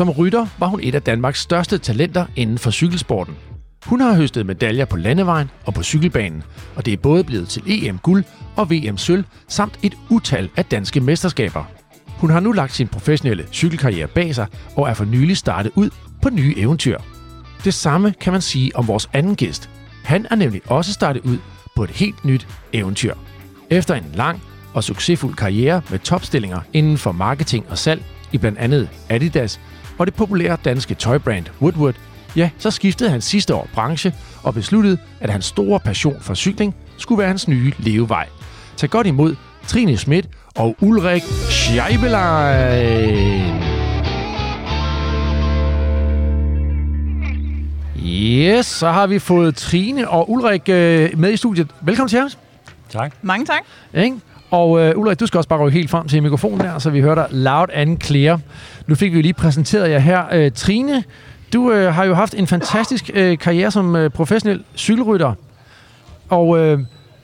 Som 0.00 0.10
rytter 0.10 0.46
var 0.58 0.66
hun 0.66 0.80
et 0.82 0.94
af 0.94 1.02
Danmarks 1.02 1.40
største 1.40 1.78
talenter 1.78 2.26
inden 2.36 2.58
for 2.58 2.70
cykelsporten. 2.70 3.34
Hun 3.86 4.00
har 4.00 4.14
høstet 4.14 4.46
medaljer 4.46 4.84
på 4.84 4.96
landevejen 4.96 5.50
og 5.66 5.74
på 5.74 5.82
cykelbanen, 5.82 6.42
og 6.76 6.86
det 6.86 6.92
er 6.92 6.96
både 6.96 7.24
blevet 7.24 7.48
til 7.48 7.62
EM-guld 7.66 8.24
og 8.56 8.70
VM-sølv, 8.70 9.24
samt 9.48 9.78
et 9.82 9.94
utal 10.10 10.48
af 10.56 10.64
danske 10.64 11.00
mesterskaber. 11.00 11.64
Hun 12.06 12.30
har 12.30 12.40
nu 12.40 12.52
lagt 12.52 12.74
sin 12.74 12.88
professionelle 12.88 13.46
cykelkarriere 13.52 14.06
bag 14.06 14.34
sig 14.34 14.46
og 14.76 14.88
er 14.88 14.94
for 14.94 15.04
nylig 15.04 15.36
startet 15.36 15.72
ud 15.74 15.90
på 16.22 16.30
nye 16.30 16.54
eventyr. 16.56 16.98
Det 17.64 17.74
samme 17.74 18.14
kan 18.20 18.32
man 18.32 18.42
sige 18.42 18.76
om 18.76 18.88
vores 18.88 19.10
anden 19.12 19.36
gæst. 19.36 19.70
Han 20.04 20.26
er 20.30 20.34
nemlig 20.34 20.62
også 20.66 20.92
startet 20.92 21.22
ud 21.24 21.38
på 21.76 21.84
et 21.84 21.90
helt 21.90 22.24
nyt 22.24 22.48
eventyr. 22.72 23.14
Efter 23.70 23.94
en 23.94 24.12
lang 24.14 24.42
og 24.74 24.84
succesfuld 24.84 25.34
karriere 25.34 25.82
med 25.90 25.98
topstillinger 25.98 26.60
inden 26.72 26.98
for 26.98 27.12
marketing 27.12 27.66
og 27.70 27.78
salg 27.78 28.02
i 28.32 28.38
blandt 28.38 28.58
andet 28.58 28.88
Adidas 29.08 29.60
og 30.00 30.06
det 30.06 30.14
populære 30.14 30.56
danske 30.64 30.94
tøjbrand 30.94 31.46
Woodward, 31.62 31.94
ja, 32.36 32.50
så 32.58 32.70
skiftede 32.70 33.10
han 33.10 33.20
sidste 33.20 33.54
år 33.54 33.68
branche 33.74 34.14
og 34.42 34.54
besluttede, 34.54 34.98
at 35.20 35.30
hans 35.30 35.44
store 35.44 35.80
passion 35.80 36.16
for 36.20 36.34
cykling 36.34 36.74
skulle 36.96 37.18
være 37.18 37.28
hans 37.28 37.48
nye 37.48 37.72
levevej. 37.78 38.28
Tag 38.76 38.90
godt 38.90 39.06
imod 39.06 39.36
Trine 39.66 39.96
Schmidt 39.96 40.28
og 40.56 40.76
Ulrik 40.80 41.22
Scheibelein. 41.50 42.90
Yes, 48.04 48.66
så 48.66 48.90
har 48.90 49.06
vi 49.06 49.18
fået 49.18 49.56
Trine 49.56 50.08
og 50.08 50.30
Ulrik 50.30 50.68
øh, 50.68 51.18
med 51.18 51.32
i 51.32 51.36
studiet. 51.36 51.70
Velkommen 51.80 52.08
til 52.08 52.22
os. 52.22 52.38
Tak. 52.88 53.14
Mange 53.22 53.46
tak. 53.46 53.62
Ikke? 53.94 54.16
Og 54.50 54.80
øh, 54.80 54.98
Ulrik, 54.98 55.20
du 55.20 55.26
skal 55.26 55.38
også 55.38 55.48
bare 55.48 55.60
rykke 55.60 55.78
helt 55.78 55.90
frem 55.90 56.08
til 56.08 56.22
mikrofonen 56.22 56.60
der, 56.60 56.78
så 56.78 56.90
vi 56.90 57.00
hører 57.00 57.14
dig 57.14 57.26
loud 57.30 57.66
and 57.72 58.00
clear. 58.00 58.40
Nu 58.86 58.94
fik 58.94 59.12
vi 59.12 59.16
jo 59.16 59.22
lige 59.22 59.34
præsenteret 59.34 59.90
jer 59.90 59.98
her. 59.98 60.24
Øh, 60.32 60.52
Trine, 60.52 61.04
du 61.52 61.72
øh, 61.72 61.94
har 61.94 62.04
jo 62.04 62.14
haft 62.14 62.34
en 62.34 62.46
fantastisk 62.46 63.10
øh, 63.14 63.38
karriere 63.38 63.70
som 63.70 63.96
øh, 63.96 64.10
professionel 64.10 64.64
cykelrytter. 64.76 65.32
Og 66.28 66.58
øh, 66.58 66.78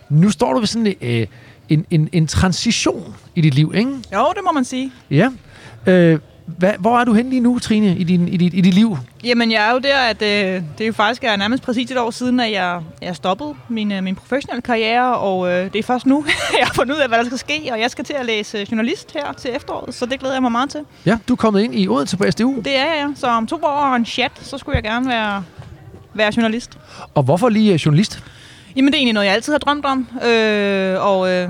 nu 0.09 0.31
står 0.31 0.53
du 0.53 0.59
ved 0.59 0.67
sådan 0.67 0.95
øh, 1.01 1.27
en, 1.69 1.87
en, 1.91 2.09
en 2.13 2.27
transition 2.27 3.15
i 3.35 3.41
dit 3.41 3.55
liv, 3.55 3.73
ikke? 3.75 3.91
Jo, 3.91 4.27
det 4.35 4.45
må 4.45 4.53
man 4.53 4.65
sige. 4.65 4.93
Ja. 5.11 5.31
Øh, 5.87 6.19
hvad, 6.47 6.73
hvor 6.79 6.99
er 6.99 7.05
du 7.05 7.13
henne 7.13 7.31
lige 7.31 7.41
nu, 7.41 7.59
Trine, 7.59 7.97
i, 7.97 8.05
din, 8.05 8.29
i, 8.29 8.37
dit, 8.37 8.55
i 8.55 8.61
dit 8.61 8.75
liv? 8.75 8.99
Jamen, 9.25 9.53
jeg 9.53 9.69
er 9.69 9.73
jo 9.73 9.79
der, 9.79 9.99
at 9.99 10.23
øh, 10.23 10.29
det 10.79 10.81
er 10.81 10.87
jo 10.87 10.93
faktisk 10.93 11.25
er 11.25 11.37
nærmest 11.37 11.63
præcis 11.63 11.91
et 11.91 11.99
år 11.99 12.11
siden, 12.11 12.41
at 12.41 12.53
jeg, 12.53 12.81
jeg 13.03 13.17
stoppede 13.17 13.55
min, 13.69 13.93
øh, 13.93 14.03
min 14.03 14.15
professionelle 14.15 14.63
karriere, 14.63 15.17
og 15.17 15.49
øh, 15.49 15.73
det 15.73 15.79
er 15.79 15.83
først 15.83 16.07
nu, 16.07 16.25
jeg 16.59 16.67
har 16.67 16.75
fundet 16.75 16.95
ud 16.95 17.01
af, 17.01 17.09
hvad 17.09 17.19
der 17.19 17.25
skal 17.25 17.39
ske, 17.39 17.69
og 17.73 17.81
jeg 17.81 17.91
skal 17.91 18.05
til 18.05 18.13
at 18.13 18.27
læse 18.27 18.67
journalist 18.71 19.13
her 19.13 19.33
til 19.33 19.51
efteråret, 19.57 19.95
så 19.95 20.07
det 20.07 20.21
glæder 20.21 20.35
jeg 20.35 20.43
mig 20.43 20.53
meget 20.53 20.71
til. 20.71 20.81
Ja, 21.07 21.19
du 21.29 21.33
er 21.33 21.37
kommet 21.37 21.63
ind 21.63 21.75
i 21.75 21.89
Odense 21.89 22.17
på 22.17 22.25
SDU. 22.31 22.55
Det 22.65 22.77
er 22.77 22.95
jeg, 22.95 23.13
så 23.15 23.27
om 23.27 23.47
to 23.47 23.57
år 23.57 23.69
og 23.69 23.97
en 23.97 24.07
chat, 24.07 24.33
så 24.43 24.59
skulle 24.59 24.77
jeg 24.77 24.83
gerne 24.83 25.09
være, 25.09 25.45
være 26.15 26.33
journalist. 26.37 26.79
Og 27.15 27.23
hvorfor 27.23 27.49
lige 27.49 27.73
øh, 27.73 27.79
journalist? 27.79 28.25
Jamen, 28.77 28.87
det 28.87 28.95
er 28.95 28.99
egentlig 28.99 29.15
noget, 29.15 29.27
jeg 29.27 29.35
altid 29.35 29.53
har 29.53 29.59
drømt 29.59 29.85
om, 29.85 30.09
øh, 30.29 31.07
og... 31.07 31.33
Øh, 31.33 31.49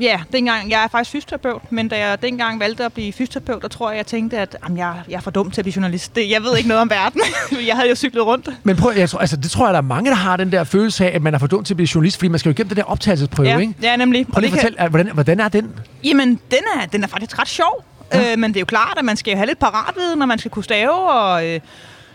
Ja, 0.00 0.20
dengang, 0.32 0.70
jeg 0.70 0.84
er 0.84 0.88
faktisk 0.88 1.10
fysioterapeut, 1.10 1.72
men 1.72 1.88
da 1.88 2.08
jeg 2.08 2.22
dengang 2.22 2.60
valgte 2.60 2.84
at 2.84 2.92
blive 2.92 3.12
fysioterapeut, 3.12 3.62
der 3.62 3.68
tror 3.68 3.90
jeg, 3.90 3.96
jeg 3.96 4.06
tænkte, 4.06 4.38
at 4.38 4.56
jamen, 4.64 4.78
jeg, 4.78 4.94
jeg 5.08 5.16
er 5.16 5.20
for 5.20 5.30
dum 5.30 5.50
til 5.50 5.60
at 5.60 5.64
blive 5.64 5.76
journalist. 5.76 6.16
Det, 6.16 6.30
jeg 6.30 6.42
ved 6.42 6.56
ikke 6.56 6.68
noget 6.68 6.80
om 6.82 6.90
verden. 6.90 7.20
jeg 7.68 7.76
havde 7.76 7.88
jo 7.88 7.94
cyklet 7.94 8.26
rundt. 8.26 8.48
Men 8.62 8.76
prøv, 8.76 8.92
jeg 8.96 9.10
tror, 9.10 9.18
altså, 9.18 9.36
det 9.36 9.50
tror 9.50 9.66
jeg, 9.66 9.74
der 9.74 9.78
er 9.78 9.82
mange, 9.82 10.10
der 10.10 10.16
har 10.16 10.36
den 10.36 10.52
der 10.52 10.64
følelse 10.64 11.10
af, 11.10 11.14
at 11.14 11.22
man 11.22 11.34
er 11.34 11.38
for 11.38 11.46
dum 11.46 11.64
til 11.64 11.74
at 11.74 11.76
blive 11.76 11.88
journalist, 11.94 12.16
fordi 12.16 12.28
man 12.28 12.38
skal 12.38 12.50
jo 12.50 12.54
igennem 12.54 12.68
den 12.68 12.76
der 12.76 12.84
optagelsesprøve, 12.84 13.48
ja, 13.48 13.58
ikke? 13.58 13.74
Ja, 13.82 13.96
nemlig. 13.96 14.26
Prøv 14.28 14.40
lige 14.40 14.48
at 14.48 14.54
fortælle, 14.54 14.78
kan... 14.78 14.90
hvordan, 14.90 15.10
hvordan 15.14 15.40
er 15.40 15.48
den? 15.48 15.70
Jamen, 16.04 16.28
den 16.28 16.60
er, 16.76 16.86
den 16.86 17.02
er 17.02 17.08
faktisk 17.08 17.38
ret 17.38 17.48
sjov. 17.48 17.84
Ja. 18.14 18.32
Øh, 18.32 18.38
men 18.38 18.50
det 18.50 18.56
er 18.56 18.60
jo 18.60 18.66
klart, 18.66 18.94
at 18.98 19.04
man 19.04 19.16
skal 19.16 19.36
have 19.36 19.46
lidt 19.46 19.58
paratviden, 19.58 20.18
når 20.18 20.26
man 20.26 20.38
skal 20.38 20.50
kunne 20.50 20.64
stave, 20.64 21.10
og... 21.10 21.46
Øh, 21.46 21.60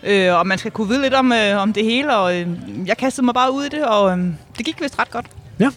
øh, 0.04 0.34
og 0.34 0.48
man 0.48 0.58
skal 0.58 0.72
kunne 0.72 0.88
vide 0.88 1.02
lidt 1.02 1.14
om, 1.14 1.32
øh, 1.32 1.62
om 1.62 1.74
det 1.74 1.84
hele, 1.84 2.16
og 2.16 2.40
øh, 2.40 2.48
jeg 2.86 2.98
kastede 2.98 3.26
mig 3.26 3.34
bare 3.34 3.54
ud 3.54 3.64
i 3.64 3.70
det, 3.70 3.86
og 3.86 4.18
øh, 4.18 4.26
det 4.58 4.66
gik 4.66 4.82
vist 4.82 5.00
ret 5.00 5.12
godt. 5.12 5.26
Ja. 5.60 5.70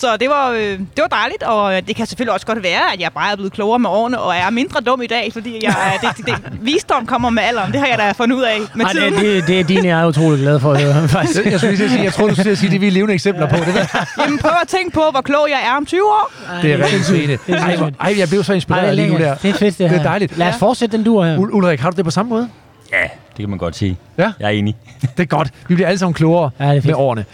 Så 0.00 0.16
det 0.16 0.28
var, 0.28 0.50
øh, 0.50 0.60
det 0.78 1.00
var 1.00 1.06
dejligt, 1.06 1.42
og 1.42 1.86
det 1.88 1.96
kan 1.96 2.06
selvfølgelig 2.06 2.32
også 2.34 2.46
godt 2.46 2.62
være, 2.62 2.92
at 2.94 3.00
jeg 3.00 3.10
bare 3.14 3.32
er 3.32 3.36
blevet 3.36 3.52
klogere 3.52 3.78
med 3.78 3.90
årene, 3.90 4.18
og 4.20 4.36
er 4.36 4.50
mindre 4.50 4.80
dum 4.80 5.02
i 5.02 5.06
dag, 5.06 5.30
fordi 5.32 5.58
jeg, 5.62 5.74
det, 6.02 6.10
det, 6.16 6.26
det, 6.26 6.34
visdom 6.60 7.06
kommer 7.06 7.30
med 7.30 7.42
alderen. 7.42 7.72
Det 7.72 7.80
har 7.80 7.86
jeg 7.86 7.98
da 7.98 8.12
fundet 8.12 8.36
ud 8.36 8.42
af 8.42 8.58
med 8.74 8.84
Ej, 8.86 8.92
tiden. 8.92 9.12
det, 9.12 9.22
det, 9.22 9.46
det 9.46 9.60
er 9.60 9.64
dine, 9.64 9.88
jeg 9.88 10.00
er 10.00 10.06
utrolig 10.06 10.40
glad 10.40 10.60
for 10.60 10.74
høre, 10.74 11.08
faktisk. 11.18 11.44
Jeg, 11.44 11.58
skulle 11.60 11.76
lige 11.76 11.90
sige, 11.90 12.02
jeg 12.02 12.12
tror, 12.12 12.26
du 12.28 12.34
skulle 12.34 12.56
sige, 12.56 12.70
det 12.70 12.80
vi 12.80 12.86
er 12.86 12.90
levende 12.90 13.14
eksempler 13.14 13.48
på. 13.48 13.56
Det 13.56 13.74
der. 13.74 14.04
Jamen 14.22 14.38
prøv 14.38 14.50
at 14.62 14.68
tænke 14.68 14.90
på, 14.94 15.02
hvor 15.10 15.20
klog 15.20 15.46
jeg 15.50 15.60
er 15.72 15.76
om 15.76 15.86
20 15.86 16.02
år. 16.04 16.30
Ej, 16.54 16.62
det 16.62 16.72
er 16.72 16.78
rigtig 16.84 17.04
sygt. 17.04 17.48
Ej, 17.48 17.76
ej, 18.00 18.14
jeg 18.18 18.28
blev 18.28 18.44
så 18.44 18.52
inspireret 18.52 18.84
Ej, 18.84 18.90
det 18.90 19.00
er 19.00 19.06
lige 19.06 19.18
nu 19.18 19.24
der. 19.24 19.34
Det 19.34 19.48
er 19.50 19.54
fedt, 19.54 19.78
det 19.78 19.78
Det 19.78 19.84
er 19.84 19.88
her. 19.90 20.02
dejligt. 20.02 20.38
Lad 20.38 20.48
os 20.48 20.56
fortsætte 20.58 20.96
den 20.96 21.04
dur 21.04 21.24
her. 21.24 21.36
Ul- 21.36 21.50
Ulrik, 21.52 21.80
har 21.80 21.90
du 21.90 21.96
det 21.96 22.04
på 22.04 22.10
samme 22.10 22.28
måde? 22.30 22.48
Ja, 22.92 23.08
det 23.38 23.42
kan 23.44 23.50
man 23.50 23.58
godt 23.58 23.76
sige. 23.76 23.96
Ja. 24.18 24.32
Jeg 24.40 24.46
er 24.46 24.50
enig. 24.50 24.76
Det 25.16 25.20
er 25.22 25.24
godt. 25.24 25.50
Vi 25.68 25.74
bliver 25.74 25.88
alle 25.88 25.98
sammen 25.98 26.14
klogere 26.14 26.50
Ja, 26.60 26.74
det 26.74 26.82
er 26.84 26.86
med 26.86 26.94
årene. 26.94 27.24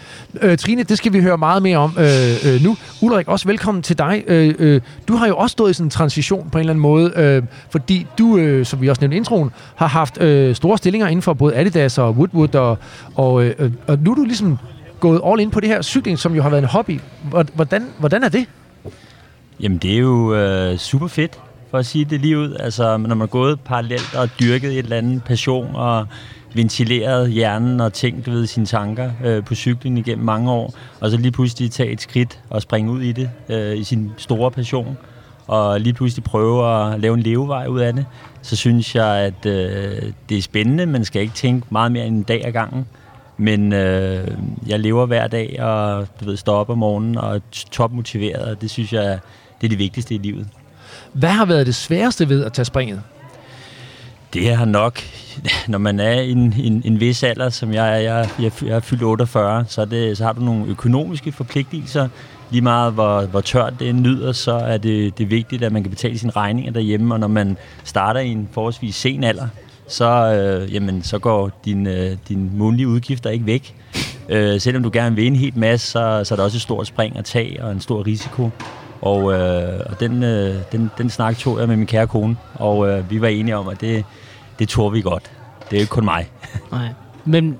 Øh, 0.41 0.57
Trine, 0.57 0.83
det 0.83 0.97
skal 0.97 1.13
vi 1.13 1.21
høre 1.21 1.37
meget 1.37 1.63
mere 1.63 1.77
om 1.77 1.97
øh, 1.99 2.05
øh, 2.53 2.61
nu. 2.63 2.77
Ulrik, 3.01 3.27
også 3.27 3.47
velkommen 3.47 3.81
til 3.83 3.97
dig. 3.97 4.23
Øh, 4.27 4.55
øh, 4.59 4.81
du 5.07 5.15
har 5.15 5.27
jo 5.27 5.37
også 5.37 5.51
stået 5.53 5.69
i 5.71 5.73
sådan 5.73 5.85
en 5.85 5.89
transition 5.89 6.49
på 6.49 6.57
en 6.57 6.59
eller 6.59 6.73
anden 6.73 6.81
måde, 6.81 7.11
øh, 7.15 7.43
fordi 7.69 8.07
du, 8.17 8.37
øh, 8.37 8.65
som 8.65 8.81
vi 8.81 8.89
også 8.89 9.01
nævnte 9.01 9.15
i 9.15 9.17
introen, 9.17 9.51
har 9.75 9.87
haft 9.87 10.21
øh, 10.21 10.55
store 10.55 10.77
stillinger 10.77 11.07
inden 11.07 11.21
for 11.21 11.33
både 11.33 11.55
Adidas 11.55 11.97
og 11.97 12.11
Woodwood, 12.11 12.55
og, 12.55 12.77
og, 13.15 13.43
øh, 13.43 13.53
øh, 13.59 13.71
og 13.87 13.97
nu 14.01 14.11
er 14.11 14.15
du 14.15 14.23
ligesom 14.23 14.57
gået 14.99 15.21
all 15.25 15.39
in 15.39 15.51
på 15.51 15.59
det 15.59 15.69
her 15.69 15.81
cykling, 15.81 16.19
som 16.19 16.35
jo 16.35 16.41
har 16.41 16.49
været 16.49 16.61
en 16.61 16.67
hobby. 16.69 16.99
Hvor- 17.29 17.45
Hvordan, 17.55 17.87
hvordan 17.99 18.23
er 18.23 18.29
det? 18.29 18.45
Jamen, 19.59 19.77
det 19.77 19.93
er 19.93 19.97
jo 19.97 20.35
øh, 20.35 20.77
super 20.77 21.07
fedt, 21.07 21.31
for 21.75 21.79
at 21.79 21.85
sige 21.85 22.05
det 22.05 22.21
lige 22.21 22.37
ud. 22.37 22.55
Altså, 22.59 22.97
når 22.97 23.15
man 23.15 23.21
er 23.21 23.25
gået 23.25 23.59
parallelt 23.59 24.15
og 24.15 24.29
dyrket 24.39 24.71
et 24.71 24.77
eller 24.77 24.97
andet 24.97 25.23
passion 25.23 25.75
og 25.75 26.07
ventileret 26.53 27.31
hjernen 27.31 27.81
og 27.81 27.93
tænkt 27.93 28.31
ved 28.31 28.45
sine 28.45 28.65
tanker 28.65 29.11
øh, 29.23 29.43
på 29.43 29.55
cyklen 29.55 29.97
igennem 29.97 30.25
mange 30.25 30.51
år, 30.51 30.73
og 30.99 31.11
så 31.11 31.17
lige 31.17 31.31
pludselig 31.31 31.71
tage 31.71 31.89
et 31.89 32.01
skridt 32.01 32.39
og 32.49 32.61
springe 32.61 32.91
ud 32.91 33.01
i 33.01 33.11
det, 33.11 33.29
øh, 33.49 33.77
i 33.77 33.83
sin 33.83 34.11
store 34.17 34.51
passion, 34.51 34.97
og 35.47 35.81
lige 35.81 35.93
pludselig 35.93 36.23
prøve 36.23 36.67
at 36.67 36.99
lave 36.99 37.13
en 37.13 37.21
levevej 37.21 37.67
ud 37.67 37.79
af 37.79 37.93
det, 37.93 38.05
så 38.41 38.55
synes 38.55 38.95
jeg, 38.95 39.07
at 39.07 39.45
øh, 39.45 40.11
det 40.29 40.37
er 40.37 40.41
spændende. 40.41 40.85
Man 40.85 41.05
skal 41.05 41.21
ikke 41.21 41.33
tænke 41.33 41.67
meget 41.69 41.91
mere 41.91 42.05
end 42.05 42.17
en 42.17 42.23
dag 42.23 42.45
ad 42.45 42.51
gangen. 42.51 42.85
Men 43.37 43.73
øh, 43.73 44.27
jeg 44.67 44.79
lever 44.79 45.05
hver 45.05 45.27
dag, 45.27 45.61
og 45.61 46.07
du 46.19 46.25
ved, 46.25 46.37
står 46.37 46.55
op 46.55 46.69
om 46.69 46.77
morgenen 46.77 47.17
og 47.17 47.35
er 47.35 47.39
topmotiveret, 47.71 48.43
og 48.43 48.61
det 48.61 48.69
synes 48.69 48.93
jeg, 48.93 49.19
det 49.61 49.67
er 49.67 49.69
det 49.69 49.79
vigtigste 49.79 50.15
i 50.15 50.17
livet. 50.17 50.47
Hvad 51.15 51.29
har 51.29 51.45
været 51.45 51.67
det 51.67 51.75
sværeste 51.75 52.29
ved 52.29 52.45
at 52.45 52.53
tage 52.53 52.65
springet? 52.65 53.01
Det 54.33 54.55
har 54.55 54.65
nok, 54.65 54.99
når 55.67 55.77
man 55.77 55.99
er 55.99 56.21
i 56.21 56.31
en, 56.31 56.53
en, 56.57 56.81
en 56.85 56.99
vis 56.99 57.23
alder, 57.23 57.49
som 57.49 57.73
jeg 57.73 57.93
er, 57.93 57.97
jeg, 57.97 58.29
jeg, 58.39 58.51
jeg 58.65 58.75
er 58.75 58.79
fyldt 58.79 59.03
48, 59.03 59.65
så, 59.67 59.81
er 59.81 59.85
det, 59.85 60.17
så 60.17 60.23
har 60.23 60.33
du 60.33 60.41
nogle 60.41 60.65
økonomiske 60.67 61.31
forpligtelser. 61.31 62.07
Lige 62.49 62.61
meget 62.61 62.93
hvor, 62.93 63.21
hvor 63.21 63.41
tørt 63.41 63.73
det 63.79 63.95
nyder, 63.95 64.31
så 64.31 64.51
er 64.51 64.77
det, 64.77 65.17
det 65.17 65.23
er 65.23 65.27
vigtigt, 65.27 65.63
at 65.63 65.71
man 65.71 65.83
kan 65.83 65.89
betale 65.89 66.17
sine 66.19 66.31
regninger 66.31 66.71
derhjemme, 66.71 67.13
og 67.13 67.19
når 67.19 67.27
man 67.27 67.57
starter 67.83 68.19
i 68.19 68.29
en 68.29 68.49
forholdsvis 68.51 68.95
sen 68.95 69.23
alder, 69.23 69.47
så, 69.87 70.33
øh, 70.33 70.73
jamen, 70.73 71.03
så 71.03 71.19
går 71.19 71.61
din, 71.65 71.87
øh, 71.87 72.17
din 72.27 72.51
månedlige 72.57 72.87
udgifter 72.87 73.29
ikke 73.29 73.45
væk. 73.45 73.75
Øh, 74.29 74.59
selvom 74.59 74.83
du 74.83 74.89
gerne 74.93 75.15
vil 75.15 75.27
en 75.27 75.35
helt 75.35 75.57
masse, 75.57 75.87
så, 75.87 76.21
så 76.23 76.33
er 76.33 76.35
der 76.35 76.43
også 76.43 76.57
et 76.57 76.61
stort 76.61 76.87
spring 76.87 77.17
at 77.17 77.25
tage 77.25 77.63
og 77.63 77.71
en 77.71 77.81
stor 77.81 78.05
risiko. 78.05 78.49
Og, 79.05 79.33
øh, 79.33 79.79
og 79.85 79.99
den, 79.99 80.23
øh, 80.23 80.55
den, 80.71 80.91
den 80.97 81.09
snak 81.09 81.37
tog 81.37 81.59
jeg 81.59 81.67
med 81.67 81.75
min 81.75 81.87
kære 81.87 82.07
kone, 82.07 82.37
og 82.53 82.89
øh, 82.89 83.11
vi 83.11 83.21
var 83.21 83.27
enige 83.27 83.57
om, 83.57 83.67
at 83.67 83.81
det, 83.81 84.05
det 84.59 84.69
tror 84.69 84.89
vi 84.89 85.01
godt. 85.01 85.23
Det 85.69 85.73
er 85.73 85.77
jo 85.77 85.81
ikke 85.81 85.91
kun 85.91 86.05
mig. 86.05 86.29
Nej. 86.71 86.87
Men 87.25 87.57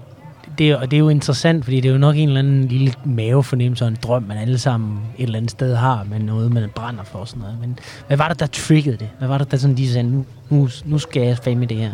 det 0.57 0.77
og 0.77 0.91
det 0.91 0.97
er 0.97 0.99
jo 0.99 1.09
interessant, 1.09 1.63
fordi 1.63 1.81
det 1.81 1.89
er 1.89 1.93
jo 1.93 1.99
nok 1.99 2.15
en 2.15 2.27
eller 2.27 2.39
anden 2.39 2.65
lille 2.65 2.93
mavefornemmelse 3.05 3.85
og 3.85 3.87
en 3.87 3.97
drøm, 4.03 4.23
man 4.23 4.37
alle 4.37 4.57
sammen 4.57 4.99
et 5.17 5.23
eller 5.23 5.37
andet 5.37 5.51
sted 5.51 5.75
har, 5.75 6.05
men 6.09 6.21
noget, 6.21 6.53
man 6.53 6.69
brænder 6.75 7.03
for 7.03 7.19
og 7.19 7.27
sådan 7.27 7.41
noget. 7.41 7.57
Men 7.61 7.79
hvad 8.07 8.17
var 8.17 8.27
det, 8.27 8.39
der 8.39 8.45
triggede 8.45 8.97
det? 8.97 9.09
Hvad 9.17 9.27
var 9.27 9.37
det, 9.37 9.51
der 9.51 9.57
sådan 9.57 9.75
lige 9.75 9.89
sagde, 9.89 10.09
nu, 10.09 10.25
nu, 10.49 10.69
nu 10.85 10.99
skal 10.99 11.21
jeg 11.21 11.37
fame 11.37 11.65
det 11.65 11.77
her? 11.77 11.91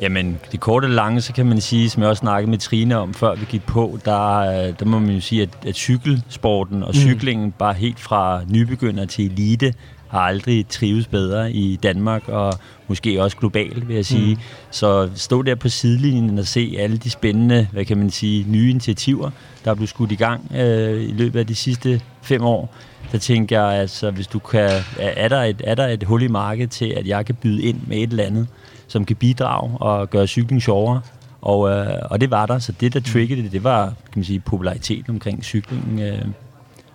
Jamen, 0.00 0.38
det 0.52 0.60
korte 0.60 0.86
og 0.86 0.90
lange, 0.90 1.20
så 1.20 1.32
kan 1.32 1.46
man 1.46 1.60
sige, 1.60 1.90
som 1.90 2.02
jeg 2.02 2.10
også 2.10 2.20
snakkede 2.20 2.50
med 2.50 2.58
Trine 2.58 2.98
om, 2.98 3.14
før 3.14 3.34
vi 3.34 3.44
gik 3.48 3.66
på, 3.66 3.98
der, 4.04 4.38
øh, 4.38 4.74
der 4.78 4.84
må 4.84 4.98
man 4.98 5.14
jo 5.14 5.20
sige, 5.20 5.42
at, 5.42 5.48
at 5.66 5.76
cykelsporten 5.76 6.82
og 6.82 6.94
cyklingen, 6.94 7.52
bare 7.52 7.74
helt 7.74 8.00
fra 8.00 8.42
nybegynder 8.48 9.04
til 9.06 9.32
elite, 9.32 9.74
har 10.08 10.20
aldrig 10.20 10.68
trives 10.68 11.06
bedre 11.06 11.52
i 11.52 11.76
Danmark, 11.76 12.28
og 12.28 12.52
måske 12.88 13.22
også 13.22 13.36
globalt, 13.36 13.88
vil 13.88 13.96
jeg 13.96 14.06
sige. 14.06 14.34
Mm. 14.34 14.40
Så 14.70 15.10
stå 15.14 15.42
der 15.42 15.54
på 15.54 15.68
sidelinjen 15.68 16.38
og 16.38 16.46
se 16.46 16.76
alle 16.78 16.96
de 16.96 17.10
spændende, 17.10 17.68
hvad 17.72 17.84
kan 17.84 17.98
man 17.98 18.10
sige, 18.10 18.44
nye 18.48 18.70
initiativer, 18.70 19.30
der 19.64 19.70
er 19.70 19.74
blevet 19.74 19.88
skudt 19.88 20.12
i 20.12 20.16
gang 20.16 20.50
øh, 20.56 21.02
i 21.02 21.12
løbet 21.12 21.38
af 21.38 21.46
de 21.46 21.54
sidste 21.54 22.00
fem 22.22 22.42
år, 22.42 22.74
der 23.12 23.18
tænker 23.18 23.60
jeg, 23.60 23.80
altså, 23.80 24.10
hvis 24.10 24.26
du 24.26 24.38
kan, 24.38 24.70
er, 24.98 25.10
er, 25.16 25.28
der 25.28 25.42
et, 25.42 25.62
er 25.64 25.74
der 25.74 25.86
et 25.86 26.02
hul 26.02 26.22
i 26.22 26.28
markedet 26.28 26.70
til, 26.70 26.86
at 26.86 27.06
jeg 27.06 27.26
kan 27.26 27.34
byde 27.34 27.62
ind 27.62 27.80
med 27.86 27.96
et 27.96 28.10
eller 28.10 28.24
andet, 28.24 28.48
som 28.88 29.04
kan 29.04 29.16
bidrage 29.16 29.78
og 29.78 30.10
gøre 30.10 30.26
cykling 30.26 30.62
sjovere. 30.62 31.00
Og, 31.42 31.70
øh, 31.70 31.98
og 32.10 32.20
det 32.20 32.30
var 32.30 32.46
der, 32.46 32.58
så 32.58 32.72
det, 32.72 32.94
der 32.94 33.00
triggede 33.00 33.42
det, 33.42 33.52
det 33.52 33.64
var 33.64 33.84
kan 33.86 33.94
man 34.14 34.24
sige, 34.24 34.40
populariteten 34.40 35.10
omkring 35.10 35.44
cyklingen, 35.44 35.98
øh, 35.98 36.22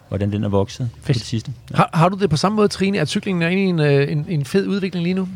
hvordan 0.07 0.31
den 0.31 0.44
er 0.44 0.50
vokset 0.50 0.89
på 1.06 1.13
det 1.13 1.21
sidste. 1.21 1.51
Ja. 1.71 1.75
Har, 1.75 1.89
har 1.94 2.09
du 2.09 2.18
det 2.18 2.30
på 2.30 2.38
samme 2.38 2.56
måde, 2.56 2.68
Trine, 2.68 3.00
at 3.00 3.09
cyklingen 3.09 3.41
er 3.41 3.50
i 3.50 3.59
en, 3.59 3.80
øh, 3.80 4.12
en, 4.12 4.25
en 4.30 4.45
fed 4.45 4.68
udvikling 4.68 5.03
lige 5.03 5.13
nu? 5.13 5.27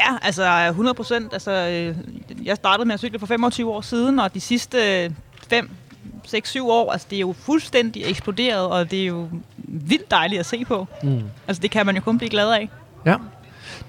Ja, 0.00 0.16
altså 0.22 0.66
100 0.68 0.94
procent. 0.94 1.32
Altså, 1.32 1.50
øh, 1.50 1.96
jeg 2.46 2.56
startede 2.56 2.86
med 2.86 2.94
at 2.94 3.00
cykle 3.00 3.18
for 3.18 3.26
25 3.26 3.70
år 3.70 3.80
siden, 3.80 4.18
og 4.18 4.34
de 4.34 4.40
sidste 4.40 5.12
5, 5.48 5.70
6, 6.24 6.50
7 6.50 6.68
år, 6.68 6.92
altså 6.92 7.06
det 7.10 7.16
er 7.16 7.20
jo 7.20 7.34
fuldstændig 7.38 8.02
eksploderet, 8.06 8.66
og 8.66 8.90
det 8.90 9.02
er 9.02 9.06
jo 9.06 9.28
vildt 9.56 10.10
dejligt 10.10 10.40
at 10.40 10.46
se 10.46 10.64
på. 10.64 10.86
Mm. 11.02 11.22
Altså 11.48 11.62
det 11.62 11.70
kan 11.70 11.86
man 11.86 11.94
jo 11.94 12.00
kun 12.00 12.18
blive 12.18 12.30
glad 12.30 12.52
af. 12.52 12.68
Ja. 13.06 13.16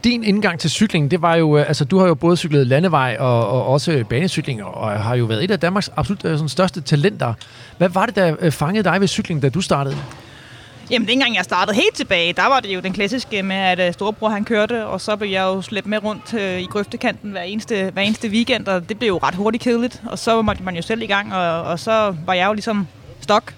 Din 0.03 0.23
indgang 0.23 0.59
til 0.59 0.69
cykling, 0.69 1.11
det 1.11 1.21
var 1.21 1.35
jo, 1.35 1.57
øh, 1.57 1.67
altså 1.67 1.85
du 1.85 1.99
har 1.99 2.07
jo 2.07 2.15
både 2.15 2.37
cyklet 2.37 2.67
landevej 2.67 3.17
og, 3.19 3.47
og 3.47 3.65
også 3.65 4.03
banecykling, 4.09 4.63
og 4.63 5.03
har 5.03 5.15
jo 5.15 5.25
været 5.25 5.43
et 5.43 5.51
af 5.51 5.59
Danmarks 5.59 5.89
absolut 5.95 6.25
øh, 6.25 6.37
sådan, 6.37 6.49
største 6.49 6.81
talenter. 6.81 7.33
Hvad 7.77 7.89
var 7.89 8.05
det, 8.05 8.15
der 8.15 8.35
øh, 8.39 8.51
fangede 8.51 8.83
dig 8.83 9.01
ved 9.01 9.07
cykling, 9.07 9.41
da 9.41 9.49
du 9.49 9.61
startede? 9.61 9.97
Jamen, 10.91 11.07
dengang 11.07 11.35
jeg 11.35 11.43
startede 11.43 11.75
helt 11.75 11.95
tilbage, 11.95 12.33
der 12.33 12.47
var 12.47 12.59
det 12.59 12.75
jo 12.75 12.79
den 12.79 12.93
klassiske 12.93 13.43
med, 13.43 13.55
at 13.55 13.93
storebror 13.93 14.29
han 14.29 14.45
kørte, 14.45 14.85
og 14.85 15.01
så 15.01 15.15
blev 15.15 15.29
jeg 15.29 15.41
jo 15.41 15.61
slæbt 15.61 15.87
med 15.87 16.03
rundt 16.03 16.33
øh, 16.33 16.61
i 16.61 16.65
grøftekanten 16.65 17.31
hver 17.31 17.41
eneste, 17.41 17.89
hver 17.93 18.01
eneste 18.01 18.27
weekend, 18.27 18.67
og 18.67 18.89
det 18.89 18.99
blev 18.99 19.07
jo 19.07 19.17
ret 19.17 19.35
hurtigt 19.35 19.63
kedeligt. 19.63 20.01
Og 20.05 20.19
så 20.19 20.41
måtte 20.41 20.63
man 20.63 20.75
jo 20.75 20.81
selv 20.81 21.01
i 21.01 21.05
gang, 21.05 21.35
og, 21.35 21.63
og 21.63 21.79
så 21.79 22.15
var 22.25 22.33
jeg 22.33 22.47
jo 22.47 22.53
ligesom 22.53 22.87
stok. 23.21 23.53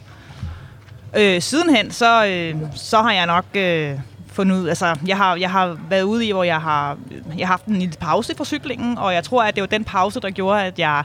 Øh, 1.17 1.41
sidenhen, 1.41 1.91
så, 1.91 2.25
øh, 2.25 2.55
så 2.75 2.97
har 2.97 3.11
jeg 3.11 3.25
nok 3.25 3.45
øh, 3.55 3.99
fundet 4.33 4.55
ud, 4.55 4.67
altså 4.67 4.95
jeg 5.07 5.17
har, 5.17 5.35
jeg 5.35 5.51
har 5.51 5.77
været 5.89 6.03
ude 6.03 6.25
i, 6.25 6.31
hvor 6.31 6.43
jeg 6.43 6.61
har, 6.61 6.97
jeg 7.37 7.47
har 7.47 7.53
haft 7.53 7.65
en 7.65 7.75
lille 7.75 7.95
pause 7.99 8.33
for 8.37 8.43
cyklingen, 8.43 8.97
og 8.97 9.13
jeg 9.13 9.23
tror, 9.23 9.43
at 9.43 9.55
det 9.55 9.61
var 9.61 9.67
den 9.67 9.83
pause, 9.83 10.19
der 10.19 10.29
gjorde, 10.29 10.63
at 10.63 10.79
jeg 10.79 11.03